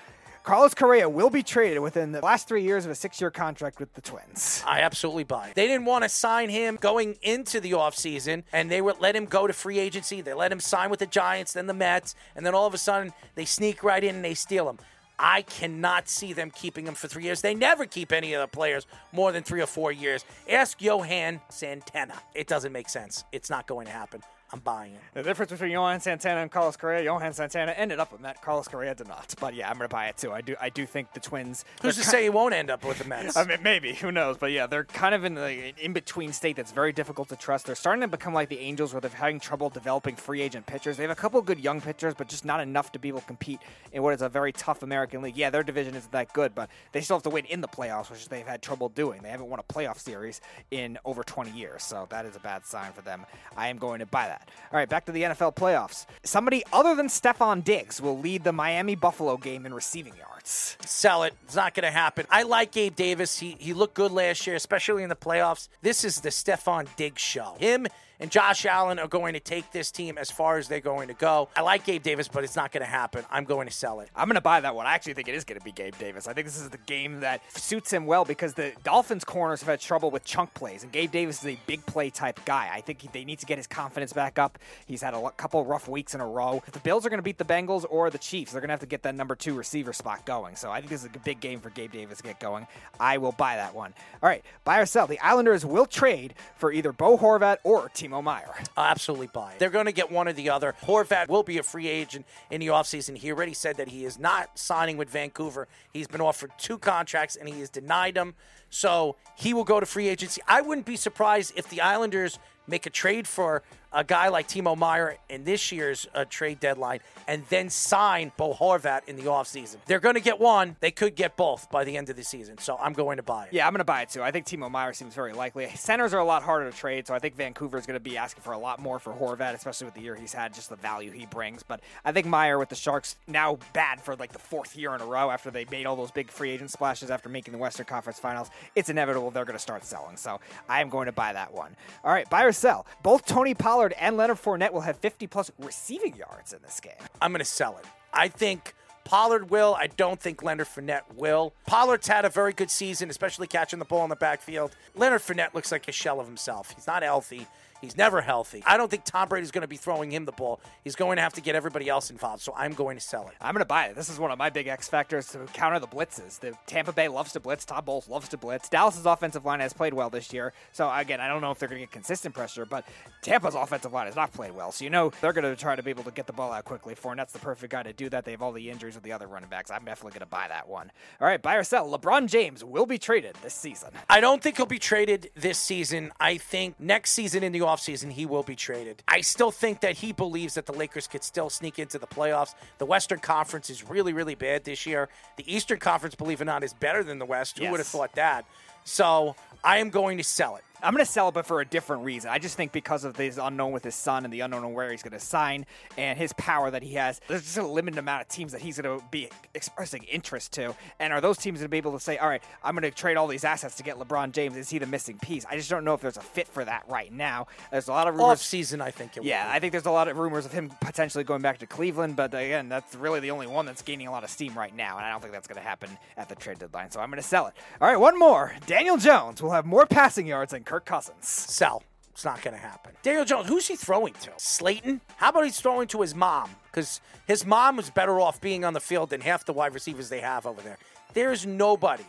Carlos 0.45 0.75
Correa 0.75 1.09
will 1.09 1.31
be 1.31 1.43
traded 1.43 1.79
within 1.79 2.12
the 2.12 2.21
last 2.21 2.47
three 2.47 2.62
years 2.62 2.85
of 2.85 2.91
a 2.91 2.95
six 2.95 3.19
year 3.19 3.31
contract 3.31 3.81
with 3.81 3.95
the 3.95 4.03
Twins. 4.03 4.62
I 4.66 4.81
absolutely 4.81 5.25
buy 5.25 5.49
it. 5.49 5.55
They 5.55 5.66
didn't 5.66 5.87
want 5.87 6.05
to 6.05 6.09
sign 6.11 6.51
him 6.51 6.77
going 6.79 7.16
into 7.23 7.61
the 7.61 7.73
offseason, 7.73 8.43
and 8.53 8.71
they 8.71 8.83
would 8.83 9.01
let 9.01 9.16
him 9.16 9.25
go 9.25 9.47
to 9.47 9.55
free 9.55 9.79
agency. 9.79 10.21
They 10.21 10.35
let 10.35 10.53
him 10.53 10.61
sign 10.61 10.91
with 10.91 11.01
the 11.01 11.07
Giants, 11.07 11.55
then 11.55 11.66
the 11.66 11.73
Mets, 11.73 12.15
and 12.37 12.45
then 12.45 12.55
all 12.55 12.66
of 12.66 12.75
a 12.75 12.79
sudden 12.79 13.15
they 13.37 13.47
sneak 13.47 13.83
right 13.83 14.05
in 14.05 14.16
and 14.16 14.25
they 14.25 14.35
steal 14.35 14.69
him. 14.69 14.77
I 15.19 15.43
cannot 15.43 16.11
see 16.11 16.35
them 16.35 16.51
keeping 16.51 16.87
him 16.87 16.95
for 16.95 17.09
three 17.09 17.25
years. 17.25 17.41
They 17.41 17.55
never 17.55 17.87
keep 17.87 18.12
any 18.12 18.35
of 18.35 18.43
the 18.43 18.55
players 18.55 18.87
more 19.12 19.33
than 19.33 19.45
three 19.45 19.62
or 19.62 19.66
four 19.66 19.93
years. 19.93 20.27
Ask 20.51 20.83
Johan 20.83 21.41
Santana. 21.49 22.21
It 22.35 22.49
doesn't 22.49 22.73
make 22.73 22.91
sense. 22.91 23.25
It's 23.33 23.49
not 23.49 23.66
going 23.66 23.87
to 23.87 23.93
happen. 23.93 24.21
I'm 24.55 24.60
buying 24.60 24.94
it. 24.94 25.01
The 25.14 25.24
difference 25.24 25.51
between 25.51 25.72
Johan 25.72 25.98
Santana 25.98 26.40
and 26.40 26.48
Carlos 26.48 26.76
Correa, 26.76 27.02
Johan 27.02 27.32
Santana 27.32 27.72
ended 27.72 27.98
up 27.98 28.12
with 28.12 28.20
Met, 28.20 28.40
Carlos 28.40 28.68
Correa 28.68 28.94
did 28.94 29.09
not. 29.09 29.35
But 29.40 29.55
yeah, 29.55 29.68
I'm 29.68 29.76
going 29.76 29.89
to 29.89 29.93
buy 29.93 30.06
it 30.06 30.16
too. 30.16 30.31
I 30.31 30.43
do 30.43 30.55
I 30.60 30.68
do 30.68 30.86
think 30.86 31.12
the 31.12 31.18
Twins. 31.18 31.64
Who's 31.82 31.97
to 31.97 32.05
say 32.05 32.22
he 32.22 32.31
won't 32.31 32.55
end 32.55 32.70
up 32.70 32.85
with 32.85 32.98
the 32.98 33.05
Mets? 33.05 33.36
I 33.36 33.44
mean, 33.44 33.59
maybe 33.64 33.94
who 33.94 34.12
knows? 34.12 34.36
But 34.39 34.52
yeah, 34.52 34.68
they're 34.68 34.85
kind 34.85 35.12
of 35.12 35.24
in 35.24 35.35
the 35.35 35.43
an 35.43 35.74
in-between 35.81 36.32
state 36.32 36.55
that's 36.55 36.70
very 36.70 36.93
difficult 36.93 37.31
to 37.31 37.36
trust. 37.36 37.66
They're 37.66 37.74
starting 37.74 38.02
to 38.02 38.06
become 38.09 38.32
like 38.32 38.48
the 38.48 38.60
Angels, 38.60 38.94
where 38.94 39.01
they're 39.01 39.10
having 39.10 39.40
trouble 39.40 39.70
developing 39.70 40.14
free 40.14 40.40
agent 40.40 40.66
pitchers. 40.66 40.98
They 40.98 41.02
have 41.02 41.10
a 41.10 41.16
couple 41.16 41.40
of 41.40 41.47
good 41.47 41.59
young 41.59 41.81
pitchers, 41.81 42.14
but 42.14 42.28
just 42.28 42.44
not 42.44 42.60
enough 42.60 42.93
to 42.93 43.01
be 43.01 43.09
able 43.09 43.22
to 43.22 43.26
compete 43.26 43.59
in 43.93 44.05
what 44.05 44.14
is 44.14 44.22
a 44.22 44.28
very 44.28 44.52
tough 44.52 44.85
American 44.85 45.20
League. 45.20 45.36
Yeah, 45.36 45.51
their 45.51 45.64
division 45.64 45.97
isn't 45.97 46.12
that 46.12 46.32
good, 46.32 46.55
but 46.55 46.70
they 46.93 47.01
still 47.01 47.16
have 47.16 47.24
to 47.24 47.31
win 47.31 47.44
in 47.47 47.60
the 47.60 47.68
playoffs, 47.68 48.09
which 48.09 48.28
they've 48.28 48.47
had 48.47 48.62
trouble 48.62 48.89
doing. 48.89 49.20
They 49.22 49.31
haven't 49.31 49.51
won 49.51 49.59
a 49.59 49.64
playoff 49.64 49.98
series 49.98 50.40
in 50.70 50.97
over 51.05 51.24
20 51.24 51.51
years, 51.51 51.82
so 51.82 52.06
that 52.10 52.24
is 52.24 52.36
a 52.36 52.40
bad 52.40 52.64
sign 52.64 52.93
for 52.93 53.02
them. 53.02 53.26
I 53.56 53.68
am 53.68 53.78
going 53.78 53.98
to 53.98 54.06
buy 54.06 54.28
that. 54.28 54.44
All 54.73 54.79
right, 54.79 54.89
back 54.89 55.07
to 55.07 55.12
the 55.12 55.23
NFL 55.23 55.55
playoffs. 55.55 56.07
Somebody 56.23 56.65
other 56.73 56.95
than 56.95 57.07
Stefon 57.07 57.62
Diggs 57.62 58.01
will 58.01 58.19
lead 58.19 58.45
the 58.45 58.53
Miami 58.53 58.95
Buffalo 58.95 59.37
game 59.37 59.66
in 59.66 59.75
receiving 59.75 60.15
yards. 60.16 60.77
Sell 60.85 61.23
it. 61.23 61.35
It's 61.45 61.55
not 61.55 61.75
going 61.75 61.85
to 61.85 61.91
happen. 61.91 62.27
I 62.31 62.43
like 62.43 62.73
Gabe 62.73 62.95
Davis. 62.95 63.39
He 63.39 63.57
he 63.59 63.73
looked 63.73 63.95
good 63.95 64.12
last 64.12 64.47
year, 64.47 64.57
especially 64.57 65.03
in 65.03 65.09
the 65.09 65.16
playoffs. 65.16 65.69
This 65.83 66.05
is 66.05 66.21
the 66.21 66.31
Stefon 66.31 66.89
Diggs 66.97 67.23
show. 67.23 67.57
Him 67.59 67.87
and 68.24 68.30
Josh 68.30 68.64
Allen 68.64 68.98
are 68.98 69.06
going 69.06 69.34
to 69.34 69.40
take 69.40 69.70
this 69.70 69.90
team 69.90 70.16
as 70.16 70.30
far 70.30 70.56
as 70.56 70.66
they're 70.66 70.80
going 70.80 71.09
to 71.09 71.14
go. 71.14 71.51
I 71.55 71.60
like 71.60 71.84
Gabe 71.84 72.02
Davis, 72.02 72.26
but 72.26 72.42
it's 72.42 72.56
not 72.56 72.72
going 72.72 72.80
to 72.80 72.88
happen. 72.88 73.22
I'm 73.30 73.44
going 73.44 73.66
to 73.66 73.72
sell 73.72 74.01
it. 74.01 74.09
I'm 74.16 74.28
going 74.28 74.36
to 74.36 74.40
buy 74.40 74.60
that 74.60 74.74
one. 74.74 74.86
I 74.86 74.94
actually 74.94 75.12
think 75.12 75.28
it 75.28 75.34
is 75.34 75.44
going 75.44 75.59
to 75.59 75.64
be 75.64 75.72
Gabe 75.72 75.92
Davis. 75.98 76.26
I 76.26 76.32
think 76.32 76.46
this 76.46 76.59
is 76.59 76.70
the 76.70 76.78
game 76.78 77.20
that 77.20 77.42
suits 77.55 77.92
him 77.92 78.06
well 78.06 78.24
because 78.24 78.55
the 78.55 78.72
Dolphins 78.82 79.24
corners 79.24 79.60
have 79.60 79.68
had 79.68 79.78
trouble 79.78 80.10
with 80.10 80.24
chunk 80.24 80.55
plays, 80.55 80.84
and 80.84 80.90
Gabe 80.90 81.10
Davis 81.10 81.40
is 81.40 81.48
a 81.48 81.59
big 81.66 81.84
play 81.84 82.09
type 82.09 82.40
guy. 82.46 82.70
I 82.72 82.80
think 82.80 83.12
they 83.12 83.26
need 83.26 83.40
to 83.40 83.46
get 83.46 83.59
his 83.59 83.66
confidence 83.66 84.14
back 84.14 84.38
up. 84.38 84.59
He's 84.86 85.02
had 85.02 85.12
a 85.12 85.30
couple 85.32 85.62
rough 85.66 85.86
weeks 85.86 86.14
in 86.14 86.22
a 86.22 86.26
row. 86.26 86.62
If 86.66 86.72
the 86.72 86.80
Bills 86.80 87.05
are 87.05 87.10
going 87.10 87.18
to 87.18 87.22
beat 87.22 87.36
the 87.36 87.44
Bengals 87.44 87.84
or 87.90 88.09
the 88.09 88.16
Chiefs, 88.16 88.52
they're 88.52 88.62
going 88.62 88.68
to 88.68 88.72
have 88.72 88.80
to 88.80 88.86
get 88.86 89.02
that 89.02 89.14
number 89.14 89.34
two 89.34 89.52
receiver 89.52 89.92
spot 89.92 90.24
going. 90.24 90.56
So 90.56 90.70
I 90.70 90.78
think 90.78 90.88
this 90.88 91.05
is 91.05 91.10
a 91.14 91.18
big 91.18 91.40
game 91.40 91.60
for 91.60 91.68
Gabe 91.68 91.92
Davis 91.92 92.16
to 92.18 92.24
get 92.24 92.40
going. 92.40 92.66
I 92.98 93.18
will 93.18 93.32
buy 93.32 93.56
that 93.56 93.74
one. 93.74 93.92
All 94.22 94.30
right, 94.30 94.42
buy 94.64 94.78
or 94.78 94.86
sell. 94.86 95.06
The 95.06 95.20
Islanders 95.20 95.66
will 95.66 95.84
trade 95.84 96.32
for 96.56 96.72
either 96.72 96.90
Bo 96.90 97.18
Horvat 97.18 97.59
or 97.64 97.90
Timo 97.90 98.14
Meier. 98.23 98.55
I'll 98.77 98.85
uh, 98.85 98.89
absolutely 98.89 99.28
buy 99.28 99.53
it. 99.53 99.59
They're 99.59 99.70
going 99.70 99.86
to 99.86 99.93
get 99.93 100.11
one 100.11 100.28
or 100.28 100.32
the 100.32 100.51
other. 100.51 100.74
Horvat 100.85 101.28
will 101.28 101.43
be 101.43 101.59
a 101.59 101.62
free 101.62 101.89
agent 101.89 102.27
in 102.51 102.61
the 102.61 102.69
offseason. 102.69 103.16
He 103.16 103.31
already 103.31 103.55
said 103.55 103.77
that 103.77 103.89
he 103.89 104.05
is 104.05 104.19
not 104.19 104.59
signing 104.59 104.97
with 104.97 105.11
Vancouver. 105.11 105.69
He's 105.93 106.09
been 106.09 106.20
offered 106.20 106.51
two 106.59 106.78
contracts 106.78 107.36
and 107.36 107.49
he 107.49 107.61
has 107.61 107.70
denied 107.70 108.15
them. 108.15 108.35
So 108.70 109.16
he 109.36 109.55
will 109.55 109.65
go 109.65 109.81
to 109.81 109.86
free 109.86 110.09
agency. 110.09 110.41
I 110.49 110.61
wouldn't 110.61 110.86
be 110.86 110.97
surprised 110.97 111.53
if 111.57 111.69
the 111.69 111.81
Islanders 111.81 112.39
make 112.66 112.86
a 112.86 112.91
trade 112.91 113.28
for 113.28 113.62
a 113.95 114.05
guy 114.05 114.29
like 114.29 114.49
Timo 114.49 114.77
Meier 114.77 115.16
in 115.29 115.45
this 115.45 115.73
year's 115.73 116.07
uh, 116.15 116.25
trade 116.29 116.61
deadline 116.61 117.01
and 117.27 117.45
then 117.49 117.71
sign 117.71 118.33
Bo 118.37 118.53
Horvat 118.53 119.03
in 119.07 119.16
the 119.16 119.23
offseason. 119.23 119.77
They're 119.87 120.01
going 120.01 120.16
to 120.16 120.21
get 120.21 120.41
one. 120.41 120.77
They 120.81 120.91
could 120.91 121.15
get 121.15 121.37
both 121.37 121.71
by 121.71 121.85
the 121.85 121.97
end 121.97 122.11
of 122.11 122.16
the 122.16 122.25
season. 122.25 122.59
So 122.59 122.77
I'm 122.77 122.93
going 122.93 123.16
to 123.16 123.23
buy 123.23 123.47
it. 123.47 123.53
Yeah, 123.53 123.66
I'm 123.66 123.73
going 123.73 123.79
to 123.79 123.85
buy 123.85 124.03
it 124.03 124.11
too. 124.11 124.23
I 124.23 124.31
think 124.31 124.47
Timo 124.47 124.71
Meier 124.71 124.93
seems 124.93 125.15
very 125.15 125.33
likely. 125.33 125.69
Centers 125.77 126.12
are 126.12 126.19
a 126.19 126.25
lot 126.25 126.43
harder 126.43 126.71
to 126.71 126.77
trade, 126.77 127.07
so 127.07 127.15
I 127.15 127.19
think 127.19 127.37
Vancouver 127.37 127.79
is 127.79 127.87
going 127.87 127.99
to 127.99 128.01
be 128.01 128.16
asking 128.16 128.43
for 128.43 128.53
a 128.53 128.59
lot 128.59 128.81
more 128.81 128.99
for 128.99 129.12
Horvat, 129.12 129.55
especially 129.55 129.87
with 129.87 129.95
the 129.95 130.01
year 130.01 130.16
he's 130.16 130.33
had, 130.33 130.53
just 130.53 130.69
the 130.69 130.77
value 130.77 131.12
he 131.12 131.27
brings. 131.27 131.62
But 131.62 131.81
I 132.05 132.12
think 132.12 132.27
Meier 132.27 132.59
with 132.59 132.69
the 132.69 132.75
Sharks 132.75 133.16
now 133.27 133.59
bad 133.73 134.01
for 134.01 134.16
like 134.16 134.33
the 134.33 134.39
fourth 134.39 134.77
year 134.77 134.95
in 134.95 135.01
a 135.01 135.07
row 135.07 135.31
after 135.31 135.51
they 135.51 135.65
made 135.71 135.87
all 135.87 135.97
those 135.97 136.11
big 136.11 136.31
free 136.31 136.51
agent 136.51 136.71
splashes 136.71 137.11
after 137.11 137.29
making 137.29 137.53
the 137.53 137.59
Western 137.59 137.87
Conference 137.87 138.19
Finals. 138.19 138.51
It's 138.75 138.89
inevitable 138.89 139.31
they're 139.31 139.45
going 139.45 139.57
to 139.57 139.62
start 139.62 139.85
selling. 139.85 140.16
So 140.16 140.41
I 140.69 140.81
am 140.81 140.89
going 140.89 141.07
to 141.07 141.12
buy 141.12 141.33
that 141.33 141.53
one. 141.53 141.77
All 142.03 142.12
right, 142.12 142.29
buy 142.29 142.45
or 142.45 142.53
sell. 142.53 142.87
Both 143.03 143.25
Tony 143.27 143.55
Pollard 143.55 143.84
and 143.98 144.16
Leonard 144.16 144.39
Fournette 144.39 144.73
will 144.73 144.81
have 144.81 144.98
50 144.98 145.27
plus 145.27 145.51
receiving 145.59 146.16
yards 146.16 146.52
in 146.52 146.62
this 146.62 146.81
game. 146.81 146.93
I'm 147.20 147.32
going 147.32 147.40
to 147.40 147.44
sell 147.44 147.77
it. 147.78 147.85
I 148.12 148.28
think 148.28 148.74
Pollard 149.05 149.51
will. 149.51 149.74
I 149.78 149.86
don't 149.86 150.19
think 150.19 150.43
Leonard 150.43 150.66
Fournette 150.66 151.02
will. 151.15 151.52
Pollard's 151.66 152.09
had 152.09 152.24
a 152.24 152.31
very 152.31 152.52
good 152.52 152.70
season, 152.70 153.11
especially 153.11 153.47
catching 153.47 153.78
the 153.78 153.85
ball 153.85 154.02
in 154.05 154.11
the 154.11 154.16
backfield. 154.16 154.74
Leonard 154.94 155.20
Fournette 155.20 155.55
looks 155.55 155.70
like 155.70 155.86
a 155.89 155.93
shell 155.93 156.20
of 156.20 156.27
himself. 156.27 156.73
He's 156.74 156.86
not 156.86 157.02
healthy. 157.02 157.47
He's 157.85 157.97
never 157.97 158.20
healthy. 158.20 158.62
I 158.66 158.77
don't 158.77 158.90
think 158.90 159.05
Tom 159.05 159.28
Brady's 159.28 159.51
going 159.51 159.62
to 159.62 159.69
be 159.69 159.77
throwing 159.77 160.11
him 160.11 160.24
the 160.24 160.32
ball. 160.32 160.61
He's 160.82 160.97
going 160.97 161.16
to 161.16 161.23
have 161.23 161.35
to 161.35 161.40
get 161.40 161.55
everybody 161.55 161.89
else 161.89 162.11
involved. 162.11 162.43
So 162.43 162.55
I'm 162.56 162.73
going 162.73 162.97
to 162.97 163.02
sell 163.02 163.28
it. 163.28 163.35
I'm 163.40 163.55
going 163.55 163.61
to 163.61 163.66
buy 163.66 163.86
it. 163.86 163.97
This 163.97 164.09
is 164.09 164.19
one 164.19 164.31
of 164.31 164.39
my 164.39 164.51
big 164.51 164.66
X 164.66 164.89
factors 164.89 165.28
to 165.28 165.39
counter 165.52 165.78
the 165.78 165.86
blitzes. 165.86 166.40
The 166.40 166.55
Tampa 166.66 166.93
Bay 166.93 167.09
loves 167.09 167.32
to 167.32 167.40
blitz. 167.40 167.65
Todd 167.65 167.85
Bowles 167.85 168.09
loves 168.09 168.28
to 168.31 168.36
blitz. 168.36 168.69
Dallas's 168.69 169.06
offensive 169.06 169.44
line 169.44 169.61
has 169.61 169.73
played 169.73 169.94
well 169.94 170.11
this 170.11 170.32
year. 170.32 170.52
So 170.73 170.90
again, 170.93 171.20
I 171.20 171.28
don't 171.28 171.40
know 171.40 171.51
if 171.51 171.59
they're 171.59 171.69
going 171.69 171.81
to 171.81 171.86
get 171.86 171.93
consistent 171.93 172.35
pressure, 172.35 172.65
but 172.65 172.86
Tampa's 173.23 173.55
offensive 173.55 173.93
line 173.93 174.06
has 174.06 174.16
not 174.16 174.32
played 174.32 174.55
well. 174.55 174.73
So 174.73 174.85
you 174.85 174.90
know 174.90 175.12
they're 175.20 175.32
going 175.32 175.44
to 175.44 175.61
try 175.61 175.77
to 175.77 175.82
be 175.82 175.90
able 175.90 176.05
to 176.05 176.11
get 176.11 176.27
the 176.27 176.32
ball 176.32 176.52
out 176.52 176.65
quickly. 176.65 176.94
Fournette's 176.94 177.32
the 177.32 177.39
perfect 177.39 177.70
guy 177.73 177.82
to 177.82 177.93
do 177.93 178.09
that. 178.09 178.24
They 178.24 178.32
have 178.32 178.43
all 178.43 178.52
the 178.52 178.70
injuries 178.70 178.94
with 178.94 179.05
the 179.05 179.12
other 179.12 179.27
running 179.27 179.48
backs. 179.48 179.70
I'm 179.70 179.85
definitely 179.85 180.12
going 180.19 180.20
to 180.20 180.27
buy 180.27 180.48
that 180.48 180.69
one. 180.69 180.90
All 181.20 181.27
right, 181.27 181.40
buy 181.40 181.56
or 181.56 181.65
sell. 181.65 181.89
LeBron 181.89 182.28
James 182.28 182.65
will 182.65 182.86
be 182.86 182.98
traded 182.98 183.36
this 183.43 183.55
season. 183.55 183.90
I 184.09 184.20
don't 184.20 184.43
think 184.43 184.56
he'll 184.56 184.66
be 184.66 184.78
traded 184.78 185.31
this 185.35 185.59
season. 185.59 186.12
I 186.19 186.39
think 186.39 186.78
next 186.78 187.11
season 187.11 187.43
in 187.43 187.52
the 187.52 187.61
offseason 187.74 188.12
he 188.12 188.26
will 188.26 188.42
be 188.42 188.55
traded. 188.55 189.02
I 189.09 189.20
still 189.20 189.51
think 189.51 189.80
that 189.80 189.96
he 189.96 190.12
believes 190.12 190.55
that 190.55 190.66
the 190.66 190.72
Lakers 190.72 191.06
could 191.06 191.24
still 191.24 191.51
sneak 191.51 191.78
into 191.78 191.98
the 191.98 192.06
playoffs. 192.06 192.55
The 192.78 192.86
Western 192.86 193.18
Conference 193.18 193.70
is 193.70 193.88
really, 193.88 194.12
really 194.12 194.34
bad 194.34 194.64
this 194.64 194.86
year. 194.86 195.09
The 195.36 195.52
Eastern 195.52 195.78
Conference, 195.78 196.14
believe 196.14 196.40
it 196.40 196.42
or 196.42 196.46
not, 196.46 196.62
is 196.62 196.72
better 196.72 197.02
than 197.02 197.18
the 197.18 197.26
West. 197.26 197.59
Who 197.59 197.70
would 197.70 197.80
have 197.80 197.86
thought 197.86 198.14
that? 198.14 198.44
So 198.84 199.34
I 199.62 199.78
am 199.78 199.90
going 199.90 200.18
to 200.18 200.24
sell 200.24 200.56
it. 200.56 200.64
I'm 200.85 200.93
going 200.93 201.05
to 201.05 201.11
sell 201.11 201.28
it, 201.28 201.35
but 201.35 201.47
for 201.47 201.61
a 201.61 201.65
different 201.65 202.05
reason. 202.05 202.31
I 202.31 202.39
just 202.39 202.56
think 202.56 202.73
because 202.73 203.05
of 203.05 203.16
his 203.16 203.39
unknown 203.39 203.73
with 203.73 203.85
his 203.85 203.94
son 203.94 204.24
and 204.24 204.32
the 204.32 204.40
unknown 204.40 204.73
where 204.74 204.90
he's 204.90 205.02
going 205.02 205.12
to 205.12 205.20
sign 205.20 205.65
and 205.97 206.19
his 206.19 206.32
power 206.35 206.70
that 206.70 206.82
he 206.82 206.94
has, 206.94 207.20
there's 207.27 207.43
just 207.43 207.56
a 207.56 207.66
limited 207.66 207.98
amount 207.98 208.23
of 208.23 208.28
teams 208.28 208.52
that 208.52 208.61
he's 208.61 208.78
going 208.78 208.98
to 208.98 209.05
be 209.11 209.28
expressing 209.55 210.05
interest 210.05 210.52
to. 210.52 210.74
And 210.98 211.12
are 211.12 211.20
those 211.20 211.39
teams 211.39 211.61
going 211.61 211.66
to 211.66 211.70
be 211.70 211.78
able 211.78 211.93
to 211.93 212.01
say, 212.01 212.19
all 212.19 212.28
right, 212.28 212.43
I'm 212.62 212.74
going 212.74 212.82
to 212.82 212.90
trade 212.90 213.16
all 213.16 213.27
these 213.27 213.44
assets 213.44 213.77
to 213.77 213.82
get 213.82 213.97
LeBron 213.98 214.32
James? 214.32 214.56
Is 214.56 214.69
he 214.69 214.78
the 214.78 214.86
missing 214.86 215.19
piece? 215.19 215.47
I 215.48 215.56
just 215.56 215.70
don't 215.70 215.85
know 215.85 215.94
if 215.94 216.01
there's 216.01 216.19
a 216.19 216.23
fit 216.23 216.48
for 216.48 216.65
that 216.65 216.85
right 216.86 217.12
now. 217.12 217.47
There's 217.70 217.89
a 217.89 217.93
lot 217.93 218.06
of 218.06 218.15
rumors. 218.15 218.40
Off 218.40 218.43
season, 218.43 218.81
I 218.81 218.90
think 218.90 219.16
it 219.16 219.20
will. 219.20 219.27
Yeah. 219.27 219.48
I 219.51 219.61
think 219.61 219.73
there's 219.73 219.86
a 219.86 219.90
lot 219.90 220.09
of 220.09 220.19
rumors 220.19 220.44
of 220.44 220.52
him 220.52 220.70
potentially 220.81 221.24
going 221.24 221.40
back 221.40 221.59
to 221.59 221.66
Cleveland, 221.66 222.16
but 222.16 222.35
again, 222.35 222.69
that's 222.69 222.94
really 222.94 223.20
the 223.20 223.31
only 223.31 223.47
one 223.47 223.65
that's 223.65 223.82
gaining 223.82 224.06
a 224.06 224.11
lot 224.11 224.23
of 224.23 224.31
steam 224.31 224.55
right 224.55 224.74
now, 224.77 224.97
and 224.98 225.06
I 225.06 225.11
don't 225.11 225.20
think 225.20 225.32
that's 225.32 225.48
going 225.48 225.61
to 225.62 225.66
happen 225.66 225.89
at 226.16 226.28
the 226.28 226.35
trade 226.35 226.59
deadline. 226.59 226.90
So 226.90 227.01
I'm 227.01 227.09
going 227.09 227.23
to 227.23 227.27
sell 227.27 227.47
it. 227.47 227.55
All 227.81 227.89
right, 227.89 227.98
one 227.98 228.19
more. 228.19 228.52
Daniel 228.66 228.97
Jones 228.97 229.40
will 229.40 229.52
have 229.52 229.65
more 229.65 229.86
passing 229.86 230.27
yards 230.27 230.52
than 230.52 230.62
Kirk 230.74 230.86
Cousins. 230.86 231.28
sell. 231.28 231.84
It's 232.10 232.24
not 232.24 232.42
going 232.42 232.55
to 232.56 232.60
happen. 232.60 232.94
Daniel 233.05 233.24
Jones, 233.24 233.48
who's 233.48 233.68
he 233.68 233.76
throwing 233.76 234.12
to? 234.14 234.32
Slayton? 234.38 235.01
How 235.18 235.28
about 235.28 235.44
he's 235.44 235.60
throwing 235.60 235.86
to 235.88 236.01
his 236.01 236.16
mom? 236.16 236.51
Because 236.68 237.01
his 237.28 237.46
mom 237.46 237.76
was 237.76 237.90
better 237.90 238.18
off 238.18 238.40
being 238.40 238.64
on 238.64 238.72
the 238.72 238.80
field 238.80 239.10
than 239.10 239.20
half 239.20 239.44
the 239.44 239.52
wide 239.52 239.72
receivers 239.72 240.09
they 240.09 240.18
have 240.18 240.46
over 240.46 240.60
there. 240.62 240.78
There's 241.12 241.46
nobody. 241.46 242.02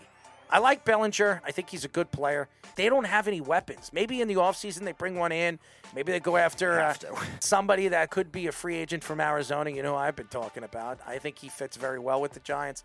I 0.50 0.60
like 0.60 0.86
Bellinger. 0.86 1.42
I 1.44 1.52
think 1.52 1.70
he's 1.70 1.86
a 1.86 1.90
good 1.90 2.12
player. 2.12 2.48
They 2.76 2.90
don't 2.90 3.06
have 3.06 3.28
any 3.28 3.42
weapons. 3.42 3.92
Maybe 3.94 4.22
in 4.22 4.28
the 4.28 4.36
offseason 4.36 4.86
they 4.86 4.92
bring 4.92 5.16
one 5.16 5.32
in. 5.32 5.60
Maybe 5.96 6.12
they 6.12 6.20
go 6.20 6.38
after 6.38 6.80
uh, 6.80 6.94
somebody 7.40 7.88
that 7.90 8.10
could 8.10 8.32
be 8.32 8.48
a 8.48 8.52
free 8.52 8.76
agent 8.76 9.04
from 9.04 9.20
Arizona. 9.20 9.70
You 9.70 9.82
know 9.82 9.94
who 9.94 9.98
I've 9.98 10.16
been 10.16 10.28
talking 10.28 10.64
about. 10.64 11.00
I 11.08 11.18
think 11.18 11.40
he 11.40 11.50
fits 11.50 11.78
very 11.78 12.00
well 12.00 12.22
with 12.22 12.34
the 12.34 12.40
Giants. 12.42 12.84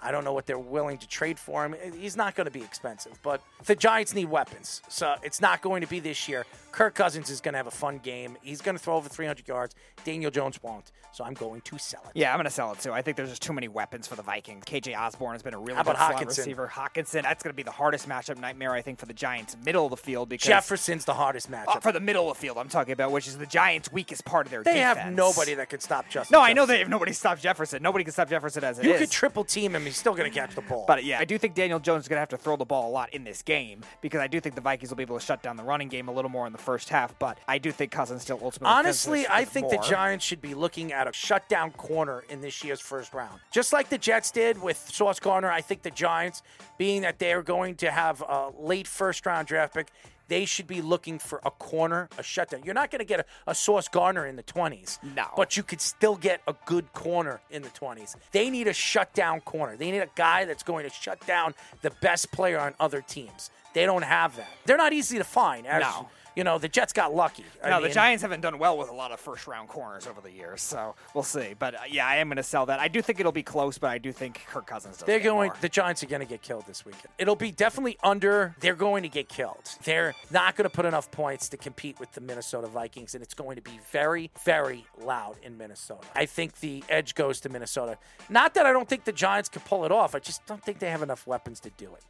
I 0.00 0.12
don't 0.12 0.24
know 0.24 0.32
what 0.32 0.46
they're 0.46 0.58
willing 0.58 0.98
to 0.98 1.08
trade 1.08 1.38
for 1.38 1.64
him. 1.64 1.74
He's 1.98 2.16
not 2.16 2.34
going 2.34 2.44
to 2.46 2.52
be 2.52 2.62
expensive, 2.62 3.18
but 3.22 3.42
the 3.64 3.74
Giants 3.74 4.14
need 4.14 4.26
weapons. 4.26 4.80
So 4.88 5.14
it's 5.22 5.40
not 5.40 5.60
going 5.60 5.80
to 5.82 5.88
be 5.88 6.00
this 6.00 6.28
year. 6.28 6.46
Kirk 6.70 6.94
Cousins 6.94 7.30
is 7.30 7.40
going 7.40 7.52
to 7.52 7.58
have 7.58 7.66
a 7.66 7.72
fun 7.72 7.98
game. 7.98 8.36
He's 8.42 8.60
going 8.60 8.76
to 8.76 8.82
throw 8.82 8.96
over 8.96 9.08
300 9.08 9.46
yards. 9.46 9.74
Daniel 10.04 10.30
Jones 10.30 10.62
won't. 10.62 10.92
So 11.12 11.24
I'm 11.24 11.34
going 11.34 11.60
to 11.60 11.78
sell 11.78 12.02
it. 12.06 12.12
Yeah, 12.14 12.30
I'm 12.32 12.36
going 12.38 12.44
to 12.44 12.50
sell 12.50 12.72
it 12.72 12.80
too. 12.80 12.92
I 12.92 13.02
think 13.02 13.16
there's 13.16 13.28
just 13.28 13.42
too 13.42 13.52
many 13.52 13.68
weapons 13.68 14.06
for 14.08 14.16
the 14.16 14.22
Vikings. 14.22 14.64
KJ 14.64 14.98
Osborn 14.98 15.32
has 15.32 15.42
been 15.42 15.52
a 15.54 15.58
really 15.58 15.74
How 15.74 15.82
good 15.82 15.96
slot 15.96 16.24
receiver. 16.24 16.70
Hockenson, 16.72 17.22
that's 17.22 17.42
going 17.42 17.52
to 17.52 17.56
be 17.56 17.62
the 17.62 17.70
hardest 17.70 18.08
matchup 18.08 18.38
nightmare, 18.38 18.72
I 18.72 18.80
think, 18.82 18.98
for 18.98 19.06
the 19.06 19.12
Giants' 19.14 19.56
middle 19.64 19.84
of 19.84 19.90
the 19.90 19.96
field 19.96 20.28
because 20.30 20.46
Jefferson's 20.46 21.04
the 21.04 21.14
hardest 21.14 21.50
matchup. 21.50 21.76
Uh, 21.76 21.80
for 21.80 21.92
the 21.92 22.00
middle 22.00 22.30
of 22.30 22.36
the 22.36 22.40
field, 22.40 22.56
I'm 22.56 22.68
talking 22.70 22.92
about, 22.92 23.12
which 23.12 23.28
is 23.28 23.36
the 23.36 23.46
Giants' 23.46 23.92
weakest 23.92 24.24
part 24.24 24.46
of 24.46 24.50
their 24.50 24.60
defense. 24.62 24.74
they 24.74 24.80
defense. 24.80 24.98
have 25.04 25.12
nobody 25.14 25.54
that 25.54 25.68
could 25.68 25.82
stop 25.82 26.08
Justin. 26.08 26.34
No, 26.34 26.40
I 26.42 26.54
know 26.54 26.62
Jefferson. 26.62 26.74
they 26.74 26.78
have 26.78 26.88
nobody 26.88 27.12
stop 27.12 27.38
Jefferson. 27.38 27.82
Nobody 27.82 28.04
can 28.04 28.12
stop 28.12 28.30
Jefferson 28.30 28.64
as 28.64 28.78
it 28.78 28.84
You 28.86 28.92
is. 28.94 29.00
could 29.00 29.10
triple 29.10 29.44
team 29.44 29.74
him. 29.76 29.84
He's 29.84 29.96
still 29.96 30.14
going 30.14 30.30
to 30.30 30.34
catch 30.34 30.54
the 30.54 30.62
ball. 30.62 30.84
But 30.88 31.04
yeah, 31.04 31.18
I 31.20 31.26
do 31.26 31.36
think 31.36 31.54
Daniel 31.54 31.78
Jones 31.78 32.04
is 32.04 32.08
going 32.08 32.16
to 32.16 32.20
have 32.20 32.28
to 32.30 32.38
throw 32.38 32.56
the 32.56 32.64
ball 32.64 32.88
a 32.88 32.92
lot 32.92 33.12
in 33.12 33.24
this 33.24 33.42
game 33.42 33.82
because 34.00 34.20
I 34.20 34.28
do 34.28 34.40
think 34.40 34.54
the 34.54 34.60
Vikings 34.62 34.88
will 34.90 34.96
be 34.96 35.02
able 35.02 35.18
to 35.18 35.24
shut 35.24 35.42
down 35.42 35.56
the 35.56 35.62
running 35.62 35.88
game 35.88 36.08
a 36.08 36.12
little 36.12 36.30
more 36.30 36.46
in 36.46 36.52
the 36.52 36.58
first 36.58 36.88
half. 36.88 37.18
But 37.18 37.38
I 37.46 37.58
do 37.58 37.70
think 37.70 37.90
Cousins 37.92 38.22
still 38.22 38.38
ultimately. 38.42 38.72
Honestly, 38.74 39.26
I 39.28 39.44
think 39.44 39.70
more. 39.70 39.82
the 39.82 39.88
Giants 39.88 40.24
should 40.24 40.40
be 40.40 40.54
looking 40.54 40.92
at 40.92 41.01
a 41.06 41.12
shutdown 41.12 41.70
corner 41.72 42.24
in 42.28 42.40
this 42.40 42.62
year's 42.64 42.80
first 42.80 43.12
round. 43.14 43.40
Just 43.50 43.72
like 43.72 43.88
the 43.88 43.98
Jets 43.98 44.30
did 44.30 44.60
with 44.62 44.76
Sauce 44.76 45.20
Gardner, 45.20 45.50
I 45.50 45.60
think 45.60 45.82
the 45.82 45.90
Giants, 45.90 46.42
being 46.78 47.02
that 47.02 47.18
they're 47.18 47.42
going 47.42 47.76
to 47.76 47.90
have 47.90 48.20
a 48.20 48.50
late 48.58 48.86
first 48.86 49.24
round 49.26 49.46
draft 49.48 49.74
pick, 49.74 49.88
they 50.28 50.44
should 50.46 50.66
be 50.66 50.80
looking 50.80 51.18
for 51.18 51.40
a 51.44 51.50
corner, 51.50 52.08
a 52.16 52.22
shutdown. 52.22 52.62
You're 52.64 52.74
not 52.74 52.90
going 52.90 53.00
to 53.00 53.04
get 53.04 53.20
a, 53.20 53.24
a 53.48 53.54
Sauce 53.54 53.88
Gardner 53.88 54.26
in 54.26 54.36
the 54.36 54.42
20s. 54.42 54.98
No. 55.14 55.26
But 55.36 55.56
you 55.56 55.62
could 55.62 55.80
still 55.80 56.16
get 56.16 56.40
a 56.46 56.54
good 56.64 56.90
corner 56.94 57.40
in 57.50 57.60
the 57.60 57.68
20s. 57.68 58.16
They 58.30 58.48
need 58.48 58.66
a 58.66 58.72
shutdown 58.72 59.40
corner. 59.40 59.76
They 59.76 59.90
need 59.90 59.98
a 59.98 60.08
guy 60.14 60.46
that's 60.46 60.62
going 60.62 60.88
to 60.88 60.90
shut 60.94 61.26
down 61.26 61.54
the 61.82 61.90
best 62.00 62.32
player 62.32 62.58
on 62.58 62.74
other 62.80 63.02
teams. 63.02 63.50
They 63.74 63.84
don't 63.84 64.04
have 64.04 64.36
that. 64.36 64.48
They're 64.64 64.76
not 64.78 64.92
easy 64.92 65.18
to 65.18 65.24
find. 65.24 65.66
As, 65.66 65.82
No. 65.82 66.08
You 66.36 66.44
know, 66.44 66.58
the 66.58 66.68
Jets 66.68 66.92
got 66.92 67.14
lucky. 67.14 67.44
I 67.62 67.70
no, 67.70 67.80
the 67.80 67.88
Giants 67.88 68.22
haven't 68.22 68.40
done 68.40 68.58
well 68.58 68.78
with 68.78 68.88
a 68.88 68.94
lot 68.94 69.12
of 69.12 69.20
first 69.20 69.46
round 69.46 69.68
corners 69.68 70.06
over 70.06 70.20
the 70.20 70.30
years, 70.30 70.62
so 70.62 70.94
we'll 71.14 71.24
see. 71.24 71.54
But 71.58 71.74
uh, 71.74 71.78
yeah, 71.90 72.06
I 72.06 72.16
am 72.16 72.28
going 72.28 72.36
to 72.36 72.42
sell 72.42 72.66
that. 72.66 72.80
I 72.80 72.88
do 72.88 73.02
think 73.02 73.20
it'll 73.20 73.32
be 73.32 73.42
close, 73.42 73.78
but 73.78 73.90
I 73.90 73.98
do 73.98 74.12
think 74.12 74.42
Kirk 74.48 74.66
Cousins 74.66 74.98
does. 74.98 75.06
They're 75.06 75.20
going. 75.20 75.48
more. 75.48 75.56
The 75.60 75.68
Giants 75.68 76.02
are 76.02 76.06
going 76.06 76.20
to 76.20 76.26
get 76.26 76.42
killed 76.42 76.66
this 76.66 76.84
weekend. 76.84 77.08
It'll 77.18 77.36
be 77.36 77.50
definitely 77.50 77.98
under. 78.02 78.54
They're 78.60 78.74
going 78.74 79.02
to 79.02 79.08
get 79.08 79.28
killed. 79.28 79.68
They're 79.84 80.14
not 80.30 80.56
going 80.56 80.68
to 80.68 80.74
put 80.74 80.84
enough 80.86 81.10
points 81.10 81.48
to 81.50 81.56
compete 81.56 82.00
with 82.00 82.12
the 82.12 82.20
Minnesota 82.20 82.66
Vikings, 82.66 83.14
and 83.14 83.22
it's 83.22 83.34
going 83.34 83.56
to 83.56 83.62
be 83.62 83.80
very, 83.90 84.30
very 84.44 84.86
loud 85.00 85.36
in 85.42 85.58
Minnesota. 85.58 86.06
I 86.14 86.26
think 86.26 86.60
the 86.60 86.82
edge 86.88 87.14
goes 87.14 87.40
to 87.40 87.48
Minnesota. 87.48 87.98
Not 88.28 88.54
that 88.54 88.66
I 88.66 88.72
don't 88.72 88.88
think 88.88 89.04
the 89.04 89.12
Giants 89.12 89.48
can 89.48 89.62
pull 89.62 89.84
it 89.84 89.92
off. 89.92 90.14
I 90.14 90.18
just 90.18 90.44
don't 90.46 90.62
think 90.62 90.78
they 90.78 90.90
have 90.90 91.02
enough 91.02 91.26
weapons 91.26 91.60
to 91.60 91.70
do 91.76 91.86
it. 91.94 92.02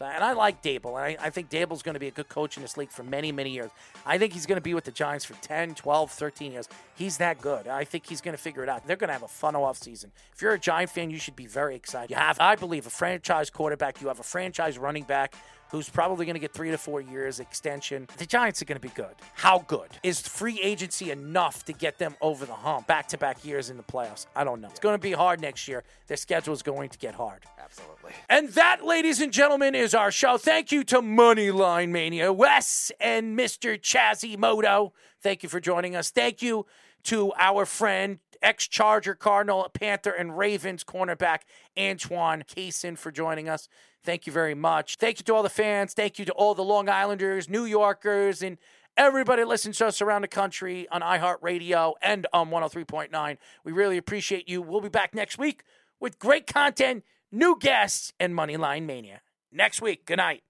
So, 0.00 0.06
and 0.06 0.24
I 0.24 0.32
like 0.32 0.62
Daboll, 0.62 0.96
and 0.96 1.18
I, 1.20 1.26
I 1.26 1.28
think 1.28 1.50
Daboll's 1.50 1.82
going 1.82 1.92
to 1.92 2.00
be 2.00 2.08
a 2.08 2.10
good 2.10 2.30
coach 2.30 2.56
in 2.56 2.62
this 2.62 2.78
league 2.78 2.90
for 2.90 3.02
many, 3.02 3.32
many 3.32 3.50
years. 3.50 3.70
I 4.06 4.16
think 4.16 4.32
he's 4.32 4.46
going 4.46 4.56
to 4.56 4.62
be 4.62 4.72
with 4.72 4.84
the 4.84 4.90
Giants 4.90 5.26
for 5.26 5.34
10, 5.42 5.74
12, 5.74 6.10
13 6.10 6.52
years. 6.52 6.70
He's 6.94 7.18
that 7.18 7.38
good. 7.38 7.68
I 7.68 7.84
think 7.84 8.06
he's 8.06 8.22
going 8.22 8.34
to 8.34 8.42
figure 8.42 8.62
it 8.62 8.70
out. 8.70 8.86
They're 8.86 8.96
going 8.96 9.08
to 9.08 9.12
have 9.12 9.24
a 9.24 9.28
fun 9.28 9.52
offseason. 9.52 10.06
If 10.32 10.40
you're 10.40 10.54
a 10.54 10.58
Giant 10.58 10.88
fan, 10.88 11.10
you 11.10 11.18
should 11.18 11.36
be 11.36 11.44
very 11.44 11.76
excited. 11.76 12.08
You 12.08 12.16
have, 12.16 12.40
I 12.40 12.56
believe, 12.56 12.86
a 12.86 12.90
franchise 12.90 13.50
quarterback. 13.50 14.00
You 14.00 14.08
have 14.08 14.20
a 14.20 14.22
franchise 14.22 14.78
running 14.78 15.02
back 15.02 15.34
who's 15.70 15.88
probably 15.88 16.26
going 16.26 16.34
to 16.34 16.40
get 16.40 16.52
three 16.52 16.70
to 16.70 16.78
four 16.78 17.00
years 17.00 17.40
extension. 17.40 18.08
The 18.16 18.26
Giants 18.26 18.60
are 18.60 18.64
going 18.64 18.80
to 18.80 18.86
be 18.86 18.92
good. 18.94 19.14
How 19.34 19.60
good? 19.60 19.88
Is 20.02 20.20
free 20.20 20.60
agency 20.60 21.10
enough 21.10 21.64
to 21.66 21.72
get 21.72 21.98
them 21.98 22.14
over 22.20 22.44
the 22.44 22.54
hump 22.54 22.86
back 22.86 23.08
to 23.08 23.18
back 23.18 23.44
years 23.44 23.70
in 23.70 23.76
the 23.76 23.82
playoffs? 23.82 24.26
I 24.34 24.44
don't 24.44 24.60
know. 24.60 24.68
It's 24.68 24.80
going 24.80 24.94
to 24.94 25.02
be 25.02 25.12
hard 25.12 25.40
next 25.40 25.68
year. 25.68 25.84
Their 26.06 26.16
schedule 26.16 26.52
is 26.54 26.62
going 26.62 26.88
to 26.90 26.98
get 26.98 27.14
hard. 27.14 27.44
Absolutely. 27.62 28.12
And 28.28 28.48
that, 28.50 28.84
ladies 28.84 29.20
and 29.20 29.32
gentlemen, 29.32 29.74
is 29.74 29.94
our 29.94 30.10
show. 30.10 30.38
Thank 30.38 30.72
you 30.72 30.84
to 30.84 31.00
Moneyline 31.00 31.90
Mania, 31.90 32.32
Wes 32.32 32.90
and 33.00 33.38
Mr. 33.38 33.80
Chazzy 33.80 34.36
Moto. 34.36 34.92
Thank 35.22 35.42
you 35.42 35.48
for 35.48 35.60
joining 35.60 35.94
us. 35.94 36.10
Thank 36.10 36.42
you 36.42 36.66
to 37.04 37.32
our 37.38 37.64
friend, 37.64 38.18
ex 38.42 38.66
Charger, 38.66 39.14
Cardinal, 39.14 39.68
Panther, 39.72 40.10
and 40.10 40.36
Ravens 40.36 40.84
cornerback 40.84 41.40
Antoine 41.78 42.42
Cason 42.42 42.98
for 42.98 43.10
joining 43.10 43.48
us. 43.48 43.68
Thank 44.02 44.26
you 44.26 44.32
very 44.32 44.54
much. 44.54 44.96
Thank 44.96 45.18
you 45.18 45.24
to 45.24 45.34
all 45.34 45.42
the 45.42 45.50
fans. 45.50 45.92
Thank 45.92 46.18
you 46.18 46.24
to 46.24 46.32
all 46.32 46.54
the 46.54 46.64
Long 46.64 46.88
Islanders, 46.88 47.48
New 47.48 47.64
Yorkers, 47.64 48.42
and 48.42 48.56
everybody 48.96 49.44
listens 49.44 49.78
to 49.78 49.86
us 49.86 50.00
around 50.00 50.22
the 50.22 50.28
country 50.28 50.88
on 50.90 51.02
iHeartRadio 51.02 51.94
and 52.00 52.26
on 52.32 52.50
103.9. 52.50 53.36
We 53.64 53.72
really 53.72 53.98
appreciate 53.98 54.48
you. 54.48 54.62
We'll 54.62 54.80
be 54.80 54.88
back 54.88 55.14
next 55.14 55.38
week 55.38 55.64
with 56.00 56.18
great 56.18 56.46
content, 56.46 57.04
new 57.30 57.58
guests, 57.60 58.12
and 58.18 58.34
Moneyline 58.34 58.86
Mania. 58.86 59.20
Next 59.52 59.82
week. 59.82 60.06
Good 60.06 60.18
night. 60.18 60.42